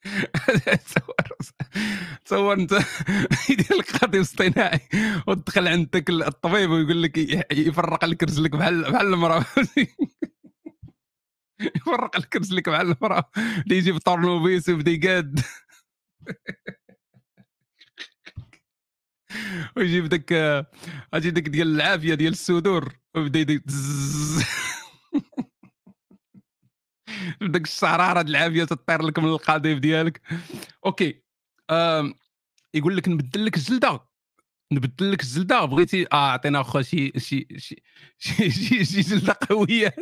[0.04, 1.14] تصور
[2.24, 2.72] تصور انت
[3.50, 4.80] يدير لك قضيب اصطناعي
[5.26, 7.18] وتدخل عندك الطبيب ويقول لك
[7.52, 9.44] يفرق لك رجلك بحال بحال المرأة.
[11.76, 13.30] يفرق لك رجلك بحال المرأة.
[13.36, 15.40] اللي يجيب طرنوبيس ويبدا يقاد.
[19.76, 20.32] ويجيب داك
[21.14, 23.62] أجي داك ديال العافية ديال الصدور وبدا يدير
[27.42, 30.20] داك الشعراره ديال العافية تطير لك من القضيب ديالك.
[30.86, 31.22] OK
[31.70, 32.14] آم
[32.74, 34.00] يقول لك نبدل لك الجلده
[34.72, 37.82] نبدل لك الجلده بغيتي آه عطينا اخو شي شي شي
[38.18, 39.94] شي, شي, جلده قوية.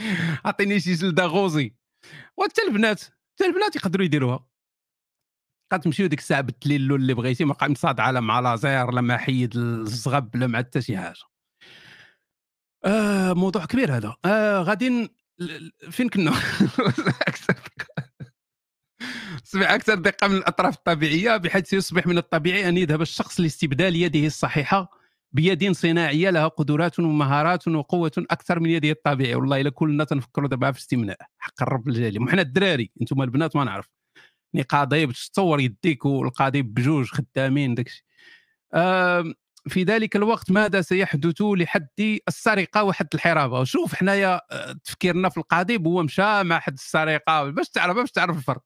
[0.44, 1.74] عطيني شي جلده rosé.
[2.36, 4.46] وحتى البنات حتى البنات يقدروا يديروها.
[5.84, 10.36] تمشيو ديك الساعة بالتليلو اللي بغيتي ما مصاد على مع لازير لا مع حيد الزغب
[10.36, 11.31] لا مع حتى شي حاجة.
[12.84, 14.14] آه موضوع كبير هذا.
[14.24, 15.10] آه غادي
[15.90, 16.32] فين كنا؟
[19.44, 24.26] تصبح أكثر دقه من الأطراف الطبيعية بحيث يصبح من الطبيعي أن يذهب الشخص لاستبدال يده
[24.26, 24.90] الصحيحة
[25.32, 29.36] بيد صناعية لها قدرات ومهارات وقوة أكثر من يده الطبيعية.
[29.36, 32.22] والله إلا كلنا تنفكروا دابا في استمناء حق الرب الجليل.
[32.22, 33.88] وحنا الدراري أنتم البنات ما نعرف.
[34.68, 38.04] قضيب تصور يديك والقضيب بجوج خدامين داكشي.
[39.68, 45.86] في ذلك الوقت ماذا سيحدث لحد السرقة وحد الحرابة؟ وشوف حنايا آه، تفكيرنا في القضيب
[45.86, 48.62] هو مشى مع حد السرقة باش تعرف باش تعرف الفرق.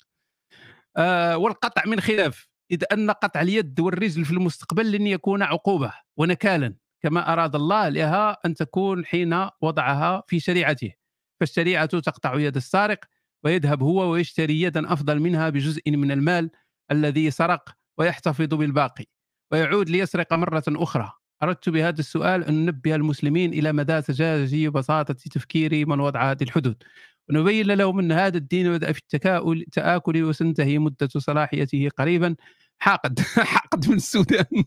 [0.96, 6.74] آه والقطع من خلاف إذ أن قطع اليد والرجل في المستقبل لن يكون عقوبة ونكالا
[7.02, 10.92] كما أراد الله لها أن تكون حين وضعها في شريعته.
[11.40, 12.98] فالشريعة تقطع يد السارق
[13.44, 16.50] ويذهب هو ويشتري يدا أفضل منها بجزء من المال
[16.90, 19.15] الذي سرق ويحتفظ بالباقي.
[19.52, 21.12] ويعود ليسرق مرة أخرى.
[21.42, 26.82] أردت بهذا السؤال أن ننبه المسلمين إلى مدى سذاجه وبساطه تفكير من وضع هذه الحدود.
[27.30, 32.36] ونبين لهم أن هذا الدين بدا في التكاؤل التآكل وسنتهي مدة صلاحيته قريبا.
[32.78, 33.20] حاقد
[33.54, 34.46] حاقد من السودان.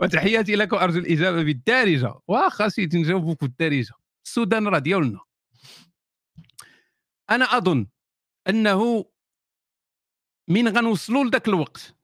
[0.00, 2.14] وتحياتي لكم ارجو الإجابة بالدارجة.
[2.28, 3.94] واخا سيدي نجاوبك بالدارجه
[4.26, 5.20] السودان راه ديالنا
[7.30, 7.86] أنا أظن
[8.48, 9.04] أنه
[10.48, 11.95] من غنوصلوا لذاك الوقت.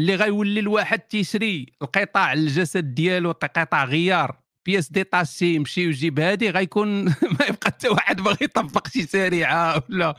[0.00, 4.40] اللي غيولي الواحد تيشري القطاع الجسد ديالو قطع غيار.
[4.66, 7.04] pièces détachées يمشي ويجيب هادي غيكون
[7.38, 10.14] ما يبقى حتى واحد باغي يطبق شي شريعة ولا.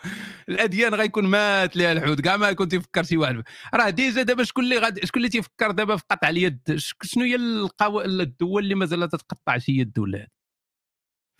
[0.49, 3.43] الأديان غيكون مات ليها الحوت كاع ما يكون تيفكر شي واحد.
[3.73, 6.59] راه déjà دابا شكون اللي غادي شكون اللي تيفكر دابا في قطع اليد؟
[7.03, 8.01] شنو هي القو...
[8.01, 10.27] الدول اللي مازال تتقطع شي يد ولا؟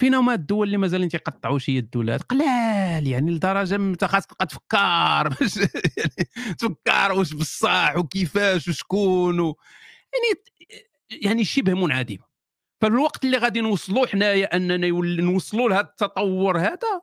[0.01, 4.45] فين هما الدول اللي مازالين تيقطعوا شي يد ولا قلال يعني لدرجة انت خاصك تبقى
[4.45, 9.57] تفكر باش يعني تفكر واش بصح وكيفاش وشكون و...
[10.13, 10.43] يعني
[11.11, 12.25] يعني شبه منعدمة.
[12.81, 14.87] فالوقت اللي غادي نوصلوا حنايا أننا
[15.21, 17.01] نوصلوا لهذا التطور هذا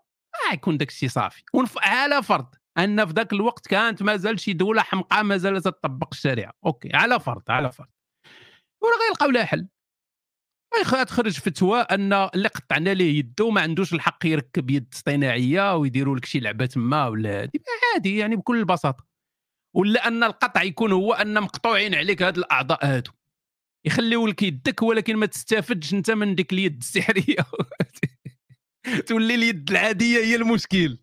[0.51, 1.43] غيكون داك الشيء صافي.
[1.77, 2.47] على فرض
[2.79, 6.53] أن في ذاك الوقت كانت مازال شي دولة حمقاء مازال تطبق الشريعة.
[6.67, 7.89] أوكي على فرض على فرض.
[8.83, 9.69] ولا غيلقاو لها حل.
[11.07, 16.25] تخرج فتوى أن اللي قطعنا ليه يده ما عندوش الحق يركب يد اصطناعيه ويديروا لك
[16.25, 17.51] شي لعبة تما ولا
[17.95, 19.07] عادي يعني بكل بساطة.
[19.75, 23.11] ولا أن القطع يكون هو أن مقطوعين عليك هاد الأعضاء هادو.
[23.85, 27.37] يخليو لك يدك ولكن ما تستافدش أنت من ديك اليد السحرية.
[29.07, 30.99] تولي اليد العادية هي المشكل.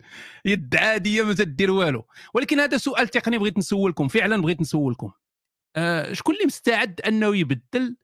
[0.45, 2.05] يد عادية ما تدير والو.
[2.33, 4.07] ولكن هذا سؤال تقني بغيت نسولكم.
[4.07, 5.11] فعلا بغيت نسولكم.
[5.75, 7.97] آه شكون اللي مستعد أنه يبدل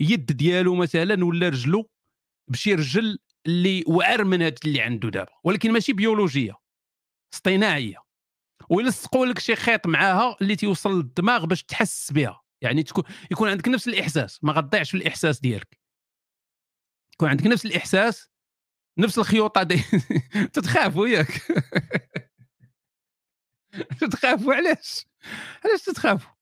[0.00, 1.90] يد ديالو مثلا ولا رجلو
[2.50, 6.54] بشي رجل اللي وعر من هذا اللي عنده دابا ولكن ماشي بيولوجية
[7.34, 7.96] اصطناعية.
[8.70, 12.42] ويلصقوا لك شي خيط معاها اللي تيوصل للدماغ باش تحس بها.
[12.60, 15.80] يعني تكون يكون عندك نفس الإحساس ما غتضيعش في الإحساس ديالك.
[17.14, 18.30] يكون عندك نفس الإحساس
[18.98, 19.82] نفس الخيوطة دي
[20.52, 21.42] تتخافوا ياك
[24.00, 25.06] تتخافوا علاش؟
[25.64, 26.37] علاش تتخافوا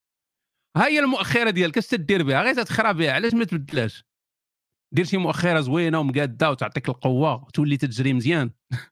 [0.77, 4.05] هاي المؤخرة ديالك اش تدير بها غير تتخرى بها علاش ما تبدلاش
[4.93, 8.51] دير شي مؤخرة زوينة ومقادة وتعطيك القوة وتولي تجري مزيان.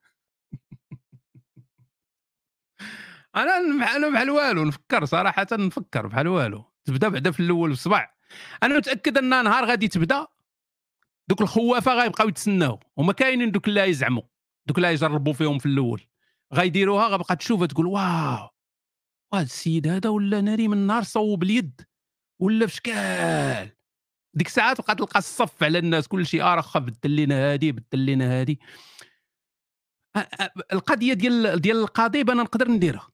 [3.37, 3.57] أنا
[3.97, 6.65] أنا بحال والو نفكر صراحة نفكر بحال والو.
[6.85, 8.15] تبدا بعدا في الأول بصبع
[8.63, 10.27] أنا متأكد أن نهار غادي تبدا
[11.29, 14.23] دوك الخوافة غيبقاو يتسناو هما كاينين دوك اللي يزعموا
[14.67, 16.07] دوك اللي يجربوا فيهم في الأول.
[16.55, 18.54] غيديروها غتبقى تشوفها تقول واو!
[19.35, 21.81] هذا السيد هذا ولا ناري من النهار صوب اليد؟
[22.41, 23.71] ولا في شكال؟
[24.35, 28.07] ديك الساعات بقى تلقى الصف على الناس كل شيء آه رخا بدل لنا هادي بدل
[28.07, 28.61] لنا هادي.
[30.73, 33.09] القضية ديال ديال القضيب أنا نقدر نديرها.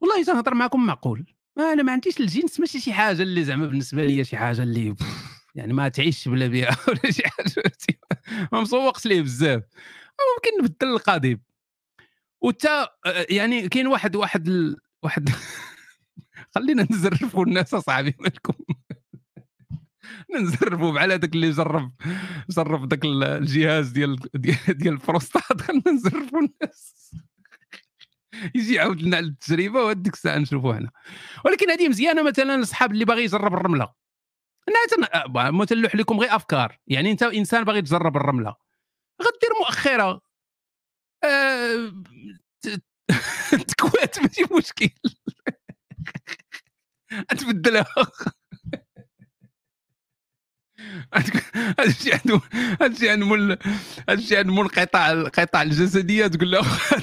[0.00, 1.26] والله تنهضر معكم معقول.
[1.56, 4.94] ما أنا ما عنديش الجنس ماشي شي حاجة اللي زعما بالنسبة لي شي حاجة اللي
[5.54, 7.72] يعني ما تعيش بلا بها ولا شي حاجة.
[8.52, 9.62] ما مسوقش ليه بزاف.
[10.36, 11.42] ممكن نبدل القضيب
[12.40, 12.88] وتا
[13.30, 15.28] يعني كاين واحد واحد واحد
[16.54, 18.54] خلينا نزرفوا الناس اصاحبي مالكم
[20.40, 21.92] نزرفوا بحال هذاك اللي جرب
[22.50, 27.14] جرب ذاك الجهاز ديال ديال, ديال البروستات خلينا نزرفوا الناس.
[28.54, 30.90] يجي يعاود لنا على التجربة وهذيك الساعة نشوفوا هنا.
[31.44, 33.92] ولكن هذه مزيانة مثلا الأصحاب اللي باغي يجرب الرملة.
[34.68, 36.78] أنا مثلح لكم غير أفكار.
[36.86, 38.54] يعني أنت إنسان باغي تجرب الرملة.
[39.22, 40.20] غدير مؤخره
[41.24, 41.92] أه...
[43.68, 44.90] تكوات ماشي مشكل.
[47.38, 47.86] تبدلها
[51.78, 52.40] هادشي عنده
[52.80, 53.58] هادشي عنده مول
[54.08, 56.60] هادشي عنده مول القطاع القطاع الجسدية تقول له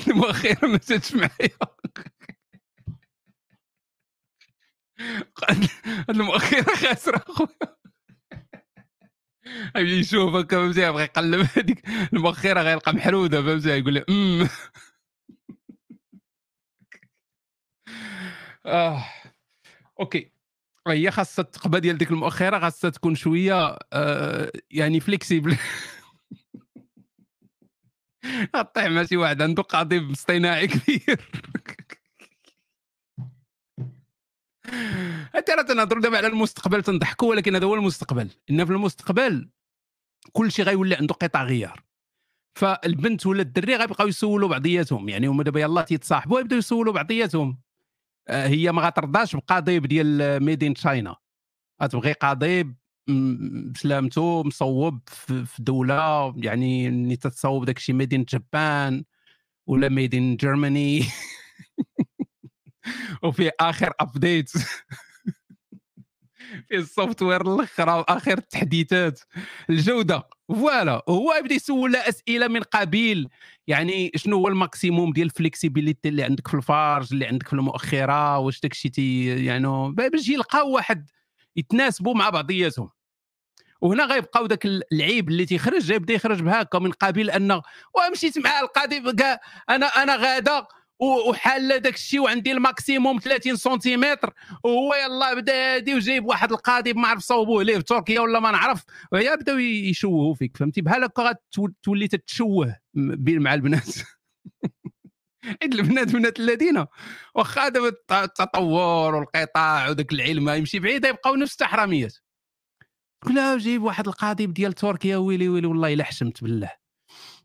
[0.08, 1.58] المؤخره ما جاتش معايا.
[6.10, 7.78] المؤخره خاسرة أخويا.
[9.78, 11.88] يشوف هكا فهمتي يبغي يقلب هذيك.
[12.14, 14.06] المؤخره غيلقى محروده فهمتي يقول له
[18.70, 19.06] آه.
[20.00, 20.32] OK.
[20.88, 25.58] هي خاصها التقبة ديال ديك المؤخرة خاصها تكون شوية آه يعني flexible
[28.76, 31.30] طيح مع شي واحد عنده قضيب اصطناعي كبير.
[35.48, 38.30] ترى تنهضروا دابا على المستقبل تنضحكوا ولكن هذا هو المستقبل.
[38.50, 39.50] إن في المستقبل
[40.34, 41.84] كل شيء غيولي عنده قطع غيار.
[42.56, 45.10] فالبنت ولا الدري غيبقاو يسولوا بعضياتهم.
[45.10, 47.58] يعني هما دابا يلاه تيتصاحبوا يبداو يسولوا بعضياتهم.
[48.30, 51.16] هي ما غترضاش بقضيب ديال made in China
[51.84, 52.76] غتبغي قضيب
[53.72, 59.04] بسلامته مصوب في دولة يعني اللي تتصوب داك الشيء made in Japan
[59.68, 61.04] ولا made in Germany
[63.24, 64.52] وفي آخر update
[66.70, 69.20] في ال software الآخر وآخر التحديثات.
[69.70, 73.30] الجودة voilà هو يبدأ يسول أسئلة من قبيل.
[73.68, 77.54] يعني شنو هو ال maximum ديال ال flexibilité اللي عندك في الفرج اللي عندك في
[77.54, 81.10] المؤخرة واش داكشي تي يعني باش يلقاو واحد
[81.56, 82.90] يتناسبوا مع بعضياتهم.
[83.82, 87.62] وهنا غيبقاو ذاك العيب اللي تيخرج يبدا يخرج بهاكا من قبيل ان
[87.96, 89.00] ومشيت مع القاضي
[89.70, 90.66] أنا أنا غادا
[91.00, 94.34] وحال داك الشيء وعندي الماكسيموم 30 سنتيمتر
[94.64, 98.52] وهو يلا بدا هادي وجايب واحد القاضي ما عرف صوبوه ليه في تركيا ولا ما
[98.52, 103.96] نعرف وهي بداو يشوهوا فيك فهمتي؟ بحال هكا غتولي تتشوه مع البنات.
[105.62, 106.86] حيت البنات بنات الذين
[107.36, 112.18] واخا دابا التطور والقطاع وداك العلم يمشي بعيد يبقاو نفس التحراميات
[113.28, 116.79] لا جيب واحد القاضي ديال تركيا ويلي ويلي والله إلا حشمت بالله.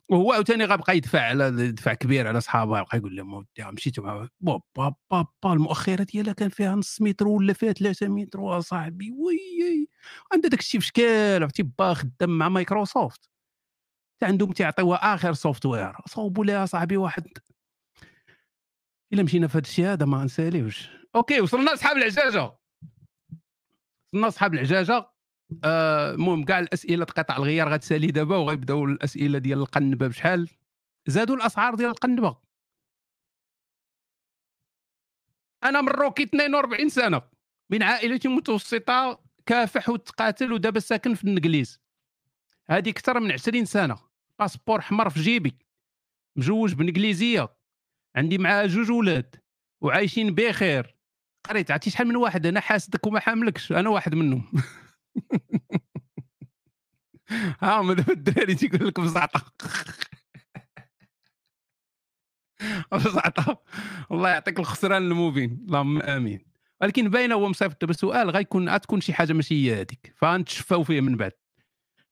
[0.08, 4.28] وهو عاوتاني غيبقى يدفع على دفع كبير على صحابه يبقى يقول لهم ودي مشيتو مع
[4.40, 9.88] بابا بابا المؤخره ديالها كان فيها نص متر ولا فيها 3 متر صاحبي oui
[10.32, 13.30] عندها داك الشيء في عرفتي با خدام مع مايكروسوفت.
[14.22, 17.26] عندهم تيعطيوها آخر software صوبوا لها صاحبي واحد.
[19.12, 20.88] إلا مشينا في هذا الشيء هذا ما نساليوش.
[21.14, 22.58] OK وصلنا اصحاب العجاجة.
[24.12, 25.13] وصلنا اصحاب العجاجة.
[25.64, 30.48] المهم كاع الأسئلة قطع الغيار غتسالي دابا وغيبداو الأسئلة ديال القنبة بشحال.
[31.06, 32.36] زادوا الأسعار ديال القنبة.
[35.64, 37.22] أنا مروكي 42 سنة
[37.70, 41.80] من عائله متوسطة كافح وتقاتل ودابا ساكن في النجليز
[42.68, 43.98] هذه أكثر من 20 سنة.
[44.38, 45.58] passeport حمر في جيبي.
[46.36, 47.56] مجوج بانجليزيه
[48.16, 49.36] عندي معاها جوج ولاد.
[49.80, 50.96] وعايشين بخير.
[51.44, 53.72] قريت عرفتي شحال من واحد؟ أنا حاسدك وما حاملكش.
[53.72, 54.52] أنا واحد منهم.
[57.62, 59.52] ها هما دابا الدراري تيقول لك بزعطه
[62.92, 63.62] بزعطه
[64.12, 65.64] الله يعطيك الخسران المبين.
[65.66, 66.44] اللهم آمين.
[66.80, 71.00] ولكن باينه هو مصيفط دابا سؤال غيكون غتكون شي حاجة ماشي هي هذيك فنتشفاو فيه
[71.00, 71.32] من بعد.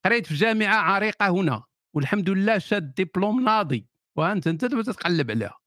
[0.04, 1.62] قريت في جامعة عريقة هنا
[1.94, 3.88] والحمد لله شاد ديبلوم ناضي.
[4.16, 5.58] وأنت أنت دابا تتقلب عليها.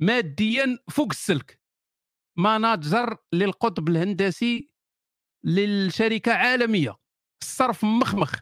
[0.00, 1.60] ماديا فوق السلك.
[2.36, 4.70] ماناجر للقطب الهندسي
[5.44, 6.96] للشركة عالمية.
[7.42, 8.40] الصرف مخمخ.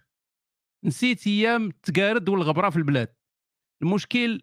[0.85, 3.15] نسيت أيام التقارد والغبرة في البلاد.
[3.83, 4.43] المشكل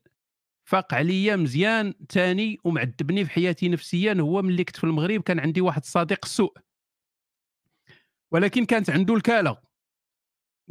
[0.70, 4.14] فاق عليا مزيان ثاني ومعذبني في حياتي نفسيا.
[4.20, 6.58] هو ملي كنت في المغرب كان عندي واحد الصديق سوء
[8.32, 9.62] ولكن كانت عنده الكالة.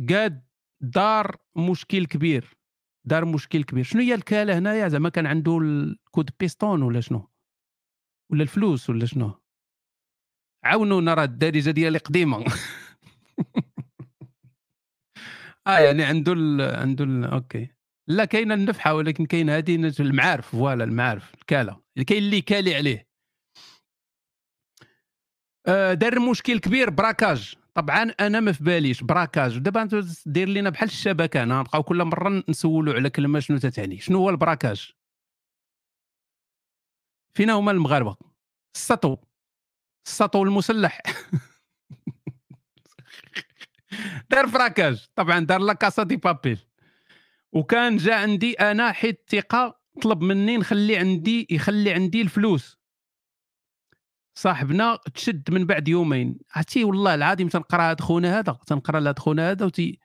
[0.08, 0.46] قاد
[0.80, 2.58] دار مشكل كبير.
[3.04, 3.84] دار مشكل كبير.
[3.84, 7.30] شنو هي الكالة هنايا؟ زعما كان عنده ال coup de piston ولا شنو؟
[8.30, 9.40] ولا الفلوس ولا شنو؟
[10.64, 12.44] عاونونا راه الدارجة ديالي قديمة.
[15.66, 17.68] آه يعني عنده ال عنده ال OK.
[18.08, 20.50] لا كاينة النفحة ولكن كاين هذه المعارف.
[20.50, 21.80] voilà المعارف الكالة.
[22.06, 23.08] كاين اللي كالي عليه.
[25.66, 27.54] آه دار مشكل كبير braquage.
[27.74, 29.58] طبعا أنا ما في باليش braquage.
[29.58, 29.88] دابا
[30.26, 31.42] دير لنا بحال الشبكة.
[31.42, 33.98] أنا نبقاو كل مرة نسولوا على كلمة شنو تتعني.
[33.98, 34.92] شنو هو البراكاج؟
[37.34, 38.16] فينا هما المغاربة.
[38.74, 39.16] السطو.
[40.08, 41.02] السطو المسلح.
[44.30, 45.06] دار فراكاج.
[45.14, 46.58] طبعا دار لا كاسا دي بابيل.
[47.52, 52.78] وكان جا عندي أنا حيت ثقة طلب مني نخلي عندي يخلي عندي الفلوس.
[54.34, 56.38] صاحبنا تشد من بعد يومين.
[56.54, 59.98] عرفتي والله العظيم تنقرأ هذا خونا هذا تنقرأ لهذا خونا هذا وتي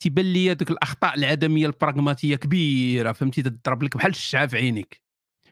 [0.00, 3.12] تيبان لي دوك الأخطاء العدمية البراغماتية كبيرة.
[3.12, 5.02] فهمتي؟ تضرب لك بحال الشعاع في عينيك.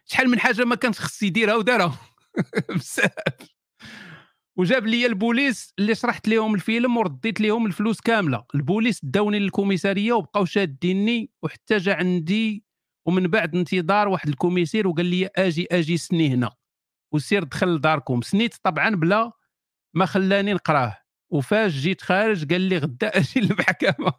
[0.04, 1.98] شحال من حاجة ما كانش خص يديرها ودارها.
[2.76, 3.57] بزاف.
[4.58, 8.44] وجاب لي البوليس اللي شرحت لهم الفيلم ورديت لهم الفلوس كاملة.
[8.54, 12.64] البوليس داوني للكوميسارية وبقاو شاديني وحتى جا عندي
[13.06, 16.50] ومن بعد انتظار واحد ال commissaire وقال لي آجي آجي سني هنا.
[17.12, 18.22] وسير دخل لداركم.
[18.22, 19.32] سنيت طبعا بلا
[19.94, 20.96] ما خلاني نقراه.
[21.30, 24.12] وفاش جيت خارج قال لي غدا آجي للمحكمة.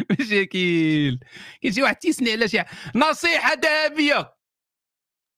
[0.10, 1.18] مشاكل
[1.62, 2.58] كاين شي واحد تيسني على شي
[2.94, 4.34] نصيحة ذهبية.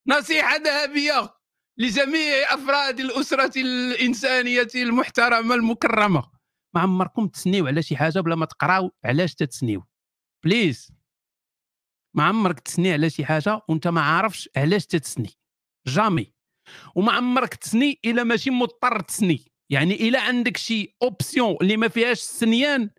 [0.08, 1.41] نصيحة ذهبية.
[1.78, 6.30] لجميع أفراد الأسرة الإنسانية المحترمة المكرمة.
[6.74, 9.84] ما عمركم تسنيو على شي حاجة بلا ما تقراو علاش تتسنيو.
[10.44, 10.92] please
[12.16, 15.30] ما عمرك تسني على شي حاجة وانت ما عارفش علاش تتسني.
[15.86, 16.32] jamais
[16.94, 19.44] وما عمرك تسني إلا ماشي مضطر تسني.
[19.70, 22.90] يعني إلا عندك شي option اللي ما فيهاش السنيان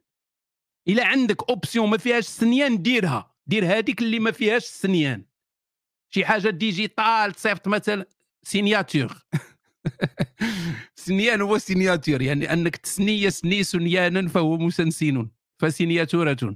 [0.87, 3.35] إلا عندك option ما فيهاش السنيان ديرها.
[3.47, 5.25] دير هذيك اللي ما فيهاش السنيان
[6.09, 8.05] شي حاجة digital تصيفط مثلا.
[8.43, 9.17] signature
[10.95, 16.55] سنيان هو signature يعني انك تسني سني سنيانا فهو مسنسين فسينياتورة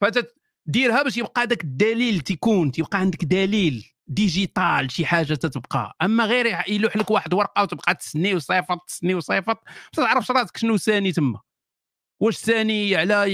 [0.00, 0.34] فتت
[0.66, 6.62] ديرها باش يبقى داك الدليل تيكون تيبقى عندك دليل digital شي حاجة تتبقى اما غير
[6.68, 9.62] يلوح لك واحد ورقه وتبقى تسني وصيفط تسني وصيفط
[9.98, 11.40] ما تعرفش راسك شنو ثاني تما
[12.20, 13.24] واش ثاني على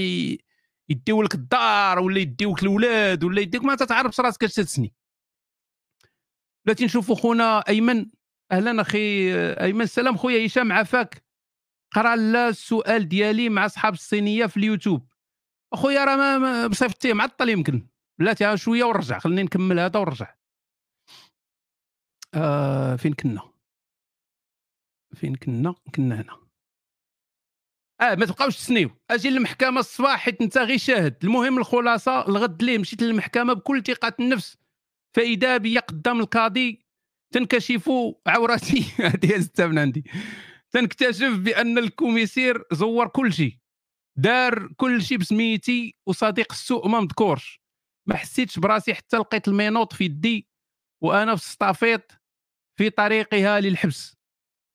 [0.89, 4.93] يديو لك الدار ولا يديوك الاولاد ولا يديوك ما تتعرفش راسك اش تسني
[6.65, 8.05] بلاتي نشوفوا خونا أيمن.
[8.51, 11.25] أهلا أخي أيمن السلام خويا هشام عافاك.
[11.91, 15.07] قرأ لا السؤال ديالي مع أصحاب الصينية في اليوتيوب.
[15.73, 16.69] أخويا راه ما
[17.05, 17.87] معطل يمكن.
[18.19, 20.35] بلاتي شوية ونرجع خليني نكمل هذا ونرجع
[22.33, 23.41] آه فين كنا؟
[25.15, 26.37] فين كنا؟ كنا هنا.
[28.01, 28.89] آه ما تبقاوش تسنيو.
[29.09, 31.17] أجي للمحكمة الصباح حيت انت غير شاهد.
[31.23, 34.57] المهم الخلاصة الغد ليه مشيت للمحكمة بكل ثقة النفس.
[35.15, 36.85] فإذا بيا قدام القاضي
[37.33, 37.91] تنكشف
[38.27, 40.03] عورتي هذه من عندي.
[40.71, 43.57] تنكتشف بأن الكوميسير زور كل شيء.
[44.17, 47.61] دار كل شيء بسميتي وصديق السوء ما مذكورش.
[48.07, 50.47] ما حسيتش براسي حتى لقيت المينوط في يدي
[51.03, 52.11] وأنا في السطافيط
[52.77, 54.17] في طريقها للحبس.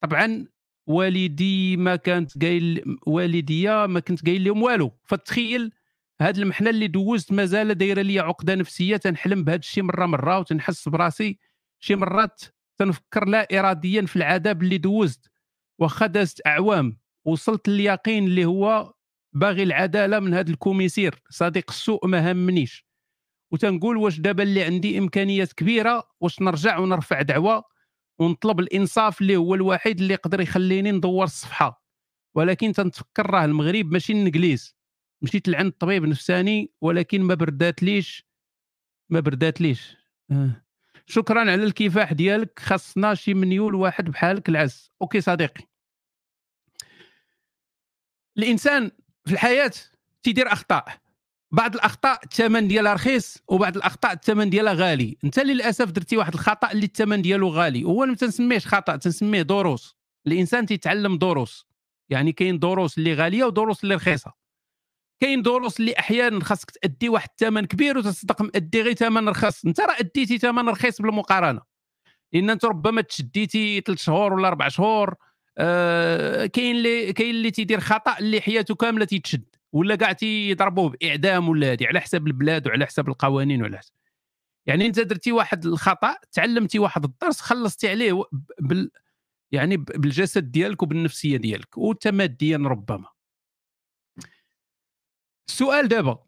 [0.02, 0.46] طبعا
[0.88, 4.98] والدي ما كانت قايل والديا ما كنت قايل لهم والو.
[5.04, 5.72] فتخيل
[6.20, 10.88] هاد المحنة اللي دوزت مازال دايرة لي عقدة نفسية تنحلم بهذا الشيء مرة مرة وتنحس
[10.88, 11.38] براسي
[11.80, 12.42] شي مرات
[12.78, 15.30] تنفكر لا اراديا في العذاب اللي دوزت.
[15.78, 18.94] واخا دازت أعوام وصلت لليقين اللي هو
[19.32, 22.86] باغي العدالة من هذا ال commissaire صديق السوء ما همنيش.
[23.52, 27.64] وتنقول واش دابا اللي عندي إمكانيات كبيرة واش نرجع ونرفع دعوة
[28.18, 31.84] ونطلب الإنصاف اللي هو الوحيد اللي يقدر يخليني ندور الصفحة.
[32.34, 34.79] ولكن تنتفكر راه المغرب ماشي الإنجليز.
[35.22, 38.26] مشيت لعند طبيب نفساني ولكن ما بردات ليش
[39.10, 39.96] ما بردات ليش
[40.30, 40.62] آه.
[41.06, 44.90] شكرا على الكفاح ديالك خاصنا شي منيول واحد بحالك العز.
[45.02, 45.64] OK صديقي.
[48.38, 48.90] الإنسان
[49.26, 49.72] في الحياة
[50.22, 50.84] تيدير أخطاء.
[51.52, 55.16] بعض الأخطاء الثمن ديالها رخيص وبعض الأخطاء الثمن ديالها غالي.
[55.24, 57.84] أنت للأسف درتي واحد الخطأ اللي الثمن ديالو غالي.
[57.84, 61.66] هو ما تنسميهش خطأ تنسميه دروس الإنسان تيتعلم دروس
[62.08, 64.32] يعني كاين دروس اللي غالية ودروس اللي رخيصة.
[65.20, 69.64] كاين دروس اللي أحيانا خاصك تأدي واحد الثمن كبير وتصدق مأدي غير ثمن رخيص.
[69.64, 71.60] أنت راه أديتي ثمن رخيص بالمقارنة.
[72.32, 75.14] لأن أنت ربما تشديتي ثلاث شهور ولا أربع شهور.
[75.58, 79.44] آه كاين اللي كاين اللي تيدير خطأ اللي حياته كاملة تيتشد.
[79.72, 83.92] ولا كاع تيضربوه بإعدام ولا هذه على حساب البلاد وعلى حساب القوانين وعلى حساب.
[84.66, 88.22] يعني أنت درتي واحد الخطأ تعلمتي واحد الدرس خلصتي عليه
[88.60, 88.90] بال
[89.52, 91.78] يعني بالجسد ديالك وبالنفسية ديالك.
[91.78, 93.06] وتماديا ربما.
[95.50, 96.18] السؤال دابا.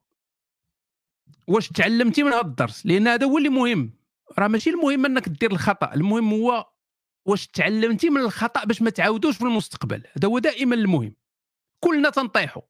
[1.49, 3.95] واش تعلمتي من هذا الدرس؟ لأن هذا هو اللي مهم.
[4.39, 6.73] راه ماشي المهم إنك دير الخطأ المهم هو
[7.27, 10.07] واش تعلمتي من الخطأ باش ما تعاودوش في المستقبل.
[10.17, 11.17] هذا هو دائما المهم.
[11.81, 12.63] كلنا تنطيحوا.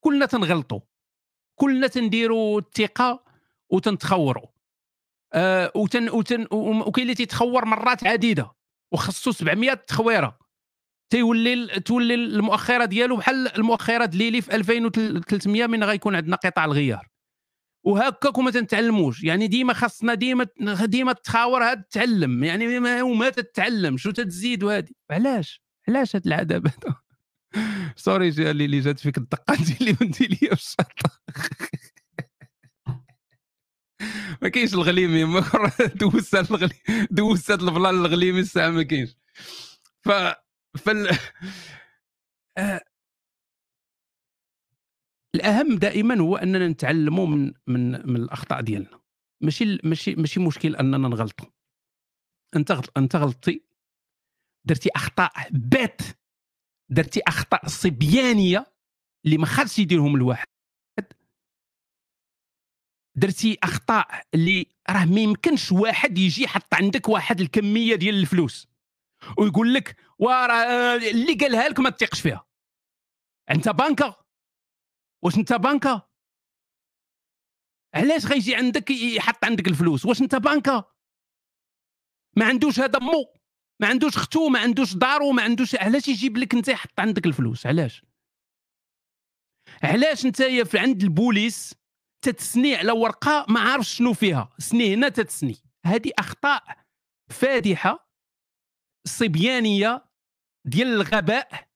[0.00, 0.80] كلنا تنغلطوا.
[1.54, 3.24] كلنا تنديروا الثقة
[3.70, 4.46] وتنتخوروا.
[5.32, 8.52] آه وتن وتن وكاين اللي تيتخور مرات عديدة.
[8.92, 10.38] وخصو 700 تخويرة.
[11.12, 17.08] تيولي تولي المؤخرة ديالو بحال المؤخرة ديالي في 2300 من غيكون عندنا قطع الغيار.
[17.84, 19.24] وهكاك وما تنتعلموش.
[19.24, 20.46] يعني ديما خاصنا ديما
[20.84, 22.44] ديما تخاور هاد تعلم.
[22.44, 23.96] يعني ما وما تتعلم.
[23.96, 26.96] شو تتزيد وهادي علاش؟ علاش هاد العذاب هذا؟
[27.96, 30.92] سوري اللي اللي جات فيك الدقة اللي قلتي لي في الشط
[34.42, 35.44] ما كاينش الغليمي ما
[36.00, 39.16] دوزت الغليمي دوزت البلان الغليمي الساعة ما كاينش.
[40.04, 40.10] ف
[40.76, 41.08] فال
[42.58, 42.80] آه،
[45.34, 49.00] الأهم دائما هو أننا نتعلموا من من من الأخطاء ديالنا.
[49.42, 51.48] ماشي ماشي ماشي مشكل أننا نغلطوا.
[52.56, 53.62] أنت أنت غلطتي
[54.64, 56.00] درتي أخطاء بات
[56.90, 58.72] درتي أخطاء صبيانية
[59.24, 60.46] اللي ما خاصش يديرهم الواحد.
[63.16, 68.68] درتي أخطاء اللي راه ما يمكنش واحد يجي يحط عندك واحد الكمية ديال الفلوس.
[69.38, 72.46] ويقول لك وراه اللي قالها لك ما تثقش فيها.
[73.50, 74.24] أنت بانكا
[75.24, 76.08] واش أنت بانكا
[77.94, 80.84] علاش غيجي عندك يحط عندك الفلوس؟ واش أنت بانكا
[82.36, 83.34] ما عندوش هذا مو
[83.80, 87.66] ما عندوش ختو ما عندوش دارو ما عندوش علاش يجيب لك أنت يحط عندك الفلوس؟
[87.66, 88.04] علاش؟
[89.82, 91.74] علاش أنت في عند البوليس
[92.24, 95.56] تتسني على ورقة ما عارفش شنو فيها؟ سني هنا تتسني.
[95.86, 96.84] هذه أخطاء
[97.30, 98.12] فادحة
[99.06, 100.11] صبيانية
[100.64, 101.68] ديال الغباء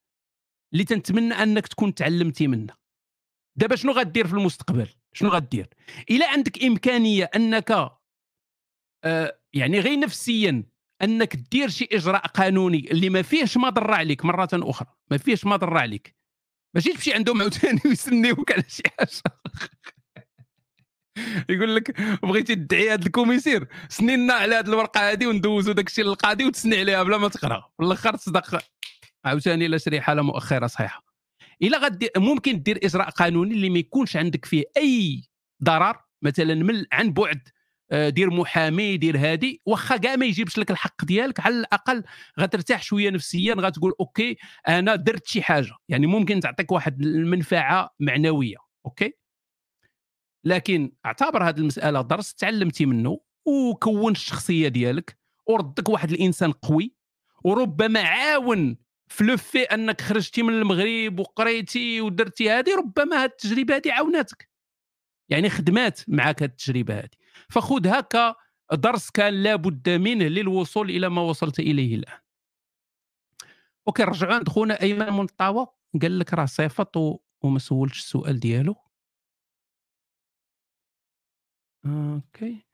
[0.73, 2.77] اللي تنتمنى أنك تكون تعلمتي منها
[3.59, 5.69] دابا شنو غدير في المستقبل؟ شنو غدير؟
[6.11, 7.71] إلا عندك إمكانية أنك
[9.05, 10.65] آه يعني غير نفسيا
[11.03, 15.79] أنك دير شي إجراء قانوني اللي ما فيهش مضره عليك مرة أخرى ما فيهش مضره
[15.79, 16.17] عليك.
[16.75, 19.11] ماشي تمشي عندهم عاوتاني ويسنيوك على شي حاجة
[21.51, 26.05] يقول لك بغيتي تدعي هذا ال commissaire سنينا على هذه الورقة هذه وندوزو داك الشيء
[26.05, 27.71] للقاضي وتسني عليها بلا ما تقرأ.
[27.77, 28.63] في الأخر تصدق.
[29.27, 31.05] عاوتاني لا شريحه لا مؤخرة صحيحة.
[31.62, 35.23] إلا غدير ممكن دير إجراء قانوني اللي ما يكونش عندك فيه أي
[35.65, 37.48] ضرر مثلا من عن بعد
[37.90, 42.03] آه، دير محامي دير هادي واخا كاع ما يجيبش لك الحق ديالك على الأقل
[42.40, 44.36] غترتاح شوية نفسيا غتقول OK
[44.69, 45.73] أنا درت شي حاجة.
[45.89, 49.12] يعني ممكن تعطيك واحد المنفعة معنوية OK؟
[50.44, 56.94] لكن اعتبر هذه المسألة درس تعلمتي منه وكون الشخصية ديالك وردك واحد الإنسان قوي
[57.44, 58.77] وربما عاون
[59.09, 64.49] في انك خرجتي من المغرب وقريتي ودرتي هذه ربما هذه التجربة هذه عاوناتك.
[65.28, 67.09] يعني خدمات معك التجربة هذه
[67.51, 68.01] فخذها
[68.73, 72.19] كدرس كان لابد منه للوصول إلى ما وصلت إليه الآن.
[73.89, 76.97] OK رجعوا عند خونا ايمن من الطاوه قال لك راه صيفط
[77.43, 78.77] وما سولتش السؤال ديالو.
[81.87, 82.66] أوكي.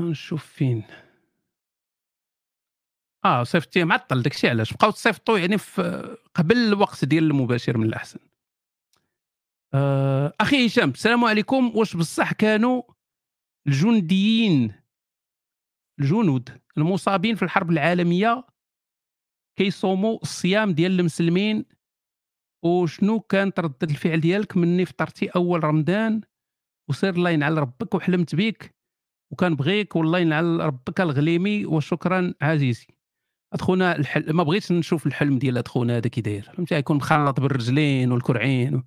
[0.00, 0.84] نشوف فين.
[3.24, 4.72] آه صيفطتيه معطل داكشي علاش.
[4.72, 8.18] بقاو تصيفطوا يعني في قبل الوقت ديال المباشر من الأحسن.
[9.74, 11.72] آه أخي هشام السلام عليكم.
[11.74, 12.82] واش بصح كانوا
[13.66, 14.72] الجنديين
[16.00, 18.46] الجنود المصابين في الحرب العالمية
[19.56, 21.64] كيصوموا الصيام ديال المسلمين؟
[22.64, 26.20] وشنو كانت ردة الفعل ديالك مني فطرتي أول رمضان؟
[26.88, 28.74] وسير الله ينعل ربك وحلمت بك
[29.30, 32.86] وكنبغيك والله ينعل ربك الغليمي وشكرا عزيزي.
[33.60, 34.32] خونا الحل...
[34.32, 38.74] ما بغيتش نشوف الحلم ديال هاد خونا هذا كي داير فهمتي؟ يكون مخلط بالرجلين والكرعين
[38.74, 38.82] و...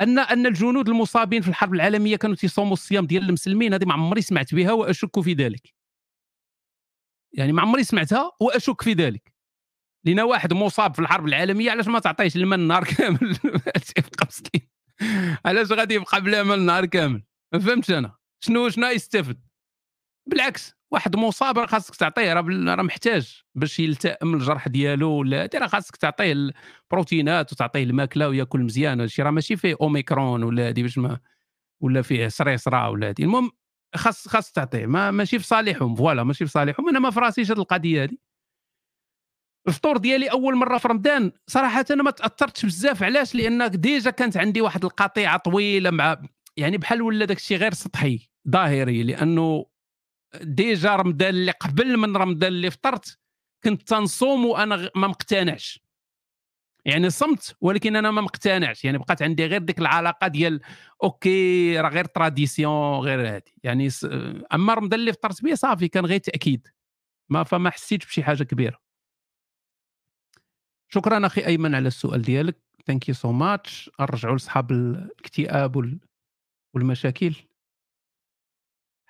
[0.00, 4.22] ان أن الجنود المصابين في الحرب العالمية كانوا تيصوموا الصيام ديال المسلمين هذه ما عمري
[4.22, 5.74] سمعت بها وأشك في ذلك.
[7.32, 9.32] يعني ما عمري سمعتها وأشك في ذلك.
[10.04, 13.38] لأن واحد مصاب في الحرب العالمية علاش ما تعطيش الماء النهار كامل؟
[13.98, 14.68] يبقى مسكين؟
[15.44, 17.22] علاش غادي يبقى بلا ماء النهار كامل؟
[17.52, 18.16] ما فهمتش أنا.
[18.40, 19.40] شنو شنو يستفد؟
[20.26, 20.74] بالعكس.
[20.92, 26.32] واحد مصاب راه خاصك تعطيه راه محتاج باش يلتئم الجرح ديالو ولا راه خاصك تعطيه
[26.32, 29.00] البروتينات وتعطيه الماكلة وياكل مزيان.
[29.00, 31.18] هادشي راه ماشي فيه أوميكرون ولا هادي باش ما
[31.80, 33.22] ولا فيه سريسرا ولا هادي.
[33.22, 33.50] المهم
[33.94, 34.86] خاص خاص تعطيه.
[34.86, 35.94] ما ماشي في صالحهم.
[35.94, 36.88] ف voilà ماشي في صالحهم.
[36.88, 38.16] أنا ما في راسيش هذه القضية هذه
[39.68, 43.02] الفطور ديالي أول مرة في رمضان صراحة أنا ما تأثرتش بزاف.
[43.02, 46.22] علاش؟ لأن déjà كانت عندي واحد القطيعة طويلة مع
[46.56, 49.02] يعني بحال ولا داك الشيء غير سطحي ظاهري.
[49.02, 49.71] لأنه
[50.40, 53.18] déjà رمضان اللي قبل من رمضان اللي فطرت
[53.64, 55.82] كنت تنصوم وأنا ما مقتنعش.
[56.84, 58.84] يعني صمت ولكن أنا ما مقتنعش.
[58.84, 60.60] يعني بقات عندي غير ديك العلاقة ديال
[61.02, 63.54] OK راه غير tradition غير هادي.
[63.62, 63.88] يعني
[64.54, 66.68] أما رمضان اللي فطرت به صافي كان غير تأكيد.
[67.28, 68.78] ما فما حسيتش بشي حاجة كبيرة.
[70.88, 72.62] شكرا أخي أيمن على السؤال ديالك.
[72.86, 75.98] thank you so much نرجعوا لأصحاب الاكتئاب
[76.74, 77.34] والمشاكل.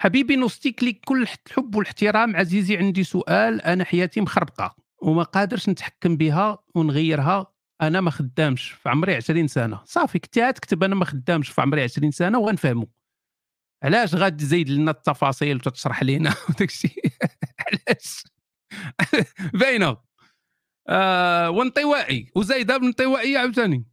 [0.03, 2.37] حبيبي نوصيك لك كل الحب والاحترام.
[2.37, 3.63] عزيزي عندي سؤال.
[3.63, 7.53] أنا حياتي مخربقة وما قادرش نتحكم بها ونغيرها.
[7.83, 9.81] أنا ما خدامش في عمري 20 سنة.
[9.85, 12.87] صافي كنت تكتب أنا ما خدامش في عمري 20 سنة وغنفهموا
[13.83, 17.13] علاش غادي تزيد لنا التفاصيل وتشرح لنا وداك الشيء؟
[17.61, 18.25] علاش؟
[19.61, 19.97] باينة.
[20.89, 22.33] آه وانطوائي.
[22.37, 23.92] وزايده بالانطوائيه عاوتاني.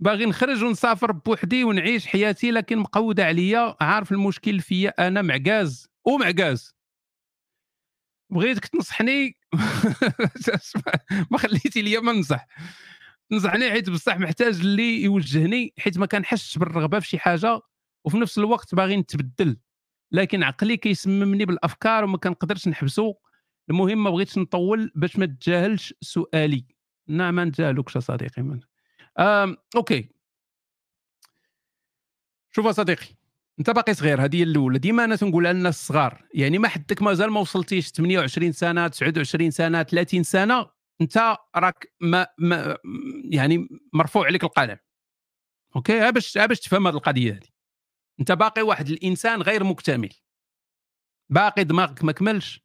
[0.00, 3.76] باغي نخرج ونسافر بوحدي ونعيش حياتي لكن مقودة عليا.
[3.80, 6.74] عارف المشكل فيا أنا معكاز ومعكاز
[8.30, 9.36] بغيتك تنصحني؟
[11.30, 12.46] ما خليتي ليا ما ننصح.
[13.32, 17.60] نصحني حيت بصح محتاج اللي يوجهني حيت ما كنحسش بالرغبة في شي حاجة.
[18.04, 19.56] وفي نفس الوقت باغي نتبدل.
[20.12, 23.14] لكن عقلي كيسممني بالأفكار وما كنقدرش نحبسو.
[23.70, 26.64] المهم ما بغيتش نطول باش ما تجاهلش سؤالي.
[27.08, 28.60] نعم ما نتجاهلوكش صديقي من
[29.76, 30.08] أوكي.
[32.50, 33.06] شوف صديقي
[33.58, 34.78] أنت باقي صغير هذه الأولى.
[34.78, 39.82] ديما أنا تنقولها للناس الصغار يعني ما حدك مازال ما وصلتيش 28 سنة 29 سنة
[39.82, 40.66] 30 سنة
[41.00, 42.76] أنت راك ما, ما
[43.30, 44.76] يعني مرفوع عليك القلم.
[45.76, 47.48] أوكي؟ باش باش تفهم هذه القضية هذه.
[48.20, 50.12] أنت باقي واحد الإنسان غير مكتمل.
[51.30, 52.64] باقي دماغك ما كملش.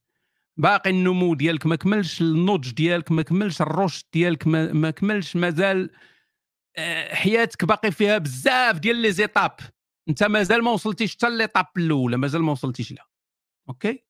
[0.58, 5.90] باقي النمو ديالك ما كملش النضج ديالك ما كملش الرشد ديالك ما كملش مازال
[7.12, 9.56] حياتك باقي فيها بزاف ديال لي زيتاب.
[10.10, 13.08] انت مازال ما وصلتيش حتى ليطاب الأولى مازال ما وصلتيش لها.
[13.70, 14.04] أوكي؟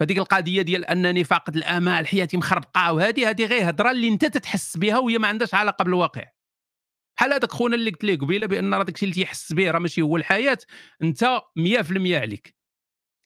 [0.00, 4.76] فديك القضية ديال انني فاقد الآمال حياتي مخربقة وهذه هذه غير هضرة اللي انت تتحس
[4.76, 6.24] بها وهي ما عندهاش علاقة بالواقع.
[7.16, 10.02] بحال هذاك خونا اللي قلت ليه قبيلة بأن راه داكشي اللي تيحس به راه ماشي
[10.02, 10.58] هو الحياة
[11.02, 12.56] انت 100% عليك.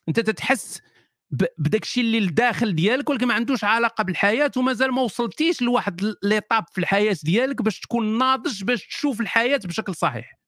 [0.09, 0.83] انت تتحس
[1.31, 6.65] بداك الشيء اللي لداخل ديالك ولكن ما عندوش علاقة بالحياة ومازال ما وصلتيش لواحد ليطاب
[6.73, 10.39] في الحياة ديالك باش تكون ناضج باش تشوف الحياة بشكل صحيح.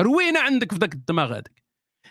[0.00, 1.62] روينة عندك في ذاك الدماغ هذاك.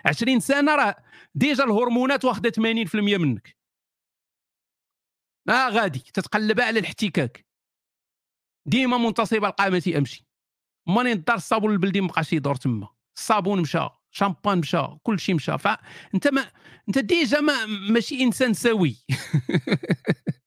[0.06, 0.96] 20 سنة راه
[1.36, 3.58] déjà الهرمونات واخدة 80% منك.
[5.50, 7.46] آه غادي تتقلب على الاحتكاك.
[8.68, 10.26] ديما منتصب القامة امشي.
[10.88, 12.88] ماني ندار الصابون البلدي مابقاش يدور تما.
[13.18, 13.99] الصابون مشى.
[14.12, 15.58] شامبان مشى كل شيء مشى.
[15.58, 16.52] فانت ما
[16.88, 18.98] أنت déjà ما ماشي إنسان سوي.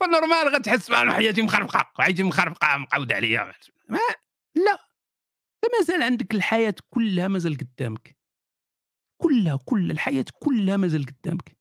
[0.00, 3.52] فال normal غتحس بان حياتي مخربقه حياتي مخربقه مقعود عليا.
[3.88, 3.98] ما
[4.54, 4.78] لا.
[5.78, 8.16] مازال عندك الحياة كلها مازال قدامك.
[9.22, 11.56] كلها كل الحياة كلها مازال قدامك.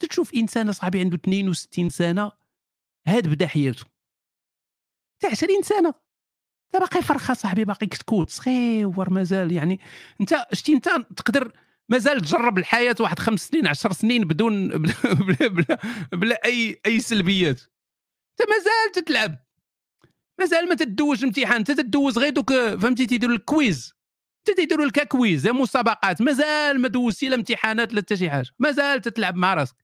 [0.00, 2.32] تشوف إنسان صاحبي عنده 62 سنة
[3.06, 3.84] هاد بدا حياته.
[5.20, 5.94] تاع 20 سنه
[6.78, 9.80] باقي فرخة صاحبي باقي كتكوت صغير مازال يعني.
[10.20, 11.52] انت شتي انت تقدر
[11.88, 15.78] مازال تجرب الحياة واحد خمس سنين عشر سنين بدون بلا, بلا, بلا,
[16.12, 17.60] بلا أي أي سلبيات.
[17.60, 19.44] انت مازال تتلعب.
[20.40, 21.56] مازال ما تدوز امتحان.
[21.56, 23.94] انت تدوز غير دوك فهمتي تيديروا ال quiz
[24.48, 26.22] انت تيديروا لك quiz مسابقات.
[26.22, 28.50] مازال ما دوزتي لا امتحانات لا حتى شي حاجة.
[28.58, 29.76] مازال تتلعب مع راسك.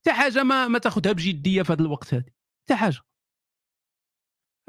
[0.00, 2.24] حتى حاجة ما ما تاخذها بجدية في هذا الوقت هذا
[2.64, 3.00] حتى حاجة.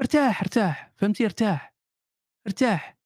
[0.00, 0.92] ارتاح ارتاح.
[0.96, 1.74] فهمتي؟ ارتاح.
[2.46, 2.98] ارتاح.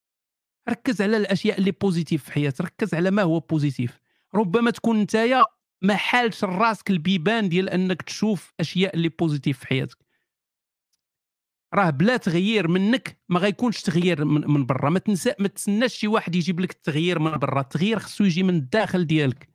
[0.69, 2.65] ركز على الأشياء اللي positif في حياتك.
[2.65, 4.01] ركز على ما هو positif
[4.35, 5.45] ربما تكون نتايا
[5.83, 9.99] ما حالش راسك البيبان ديال أنك تشوف أشياء اللي positif في حياتك.
[11.75, 14.91] راه بلا تغيير منك ما غيكونش تغيير من, من برا.
[14.91, 17.61] ما تنسى ما تسناش شي واحد يجيب لك التغيير من برا.
[17.61, 19.49] التغيير خصو يجي من الداخل ديالك.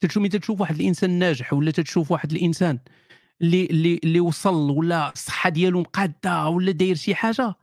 [0.00, 2.78] تشوف ملي تشوف واحد الإنسان ناجح ولا تشوف واحد الإنسان
[3.42, 7.54] اللي اللي اللي وصل ولا الصحة ديالو مقادة ولا داير شي حاجة.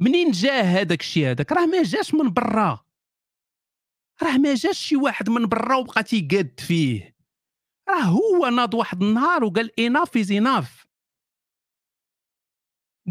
[0.00, 2.84] منين جا هذاك الشيء هذاك؟ راه ما جاش من برا.
[4.22, 7.16] راه ما جاش شي واحد من برا وبقى تيقاد فيه.
[7.88, 10.86] راه هو ناض واحد النهار وقال enough is enough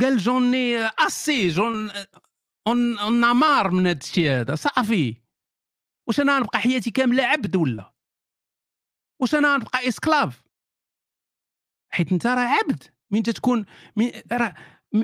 [0.02, 1.92] قال j'en ai assez j'en ai
[2.68, 5.16] en ai marre من هذا الشيء هذا صافي.
[6.08, 7.94] واش أنا نبقى حياتي كاملة عبد ولا؟
[9.22, 10.43] واش أنا نبقى esclave؟
[11.94, 12.84] حيت انت راه عبد.
[13.12, 13.66] من تكون
[13.96, 14.56] من راه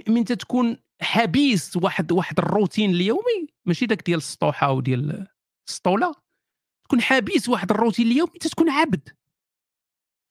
[0.07, 5.27] من تكون حبيس واحد واحد الروتين اليومي ماشي داك ديال السطوحة وديال
[5.67, 6.15] السطولة.
[6.83, 9.09] تكون حبيس واحد الروتين اليومي تكون عبد.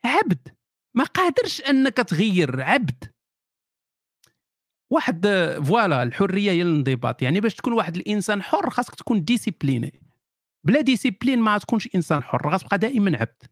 [0.04, 0.48] عبد.
[0.94, 3.12] ما قادرش أنك تغير عبد.
[4.92, 5.26] واحد
[5.66, 7.22] voilà الحرية هي الانضباط.
[7.22, 10.00] يعني باش تكون واحد الإنسان حر خاصك تكون discipliné
[10.66, 13.42] بلا discipline ما تكونش إنسان حر غتبقى دائما عبد.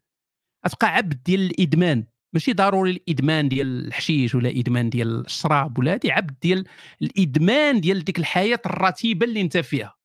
[0.67, 2.07] غتبقى عبد ديال الإدمان.
[2.37, 6.69] ماشي ضروري الإدمان ديال الحشيش ولا إدمان ديال الشراب ولا هذه عبد ديال
[7.03, 9.97] الإدمان ديال ديك الحياة الرتيبة اللي انت فيها.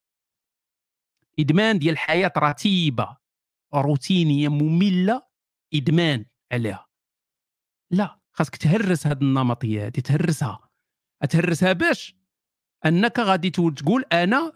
[1.39, 3.17] إدمان ديال حياه رتيبة
[3.73, 5.23] روتينية مملة
[5.73, 6.87] إدمان عليها.
[7.91, 10.69] لا خاصك تهرس هذه النمطية هذه تهرسها.
[11.29, 12.15] تهرسها باش
[12.85, 14.51] أنك غادي تقول أنا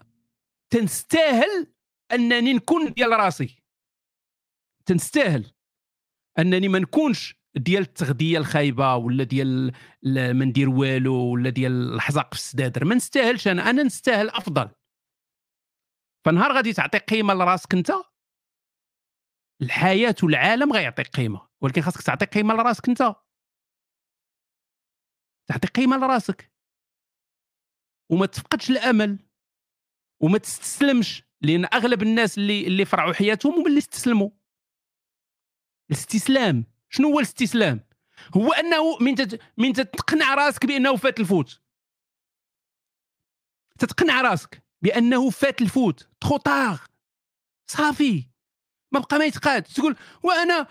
[0.69, 1.73] تنستاهل
[2.11, 3.63] أنني نكون ديال راسي.
[4.85, 5.51] تنستاهل
[6.39, 9.71] أنني ما نكونش ديال التغذية الخايبة ولا ديال
[10.03, 12.85] ما ندير والو ولا ديال الحزاق في السدادر.
[12.85, 13.69] ما نستاهلش أنا.
[13.69, 14.69] أنا نستاهل أفضل.
[16.25, 17.91] فنهار غادي تعطي قيمة لراسك أنت.
[19.61, 21.47] الحياة والعالم غيعطيك قيمة.
[21.61, 23.01] ولكن خاصك تعطي قيمة لراسك أنت.
[25.47, 26.51] تعطي قيمة لراسك.
[28.11, 29.19] وما تفقدش الأمل.
[30.23, 31.23] وما تستسلمش.
[31.41, 34.29] لأن أغلب الناس اللي اللي فرعوا حياتهم هم اللي استسلموا.
[35.91, 36.74] الاستسلام.
[36.95, 37.79] شنو هو الاستسلام؟
[38.37, 39.41] هو أنه من تت...
[39.57, 41.61] من تقنع راسك بأنه فات الفوت.
[43.79, 46.09] تتقنع راسك بأنه فات الفوت.
[46.21, 46.85] تخوطاغ
[47.71, 48.27] صافي.
[48.91, 49.63] ما بقى ما يتقاد.
[49.63, 50.67] تقول وأنا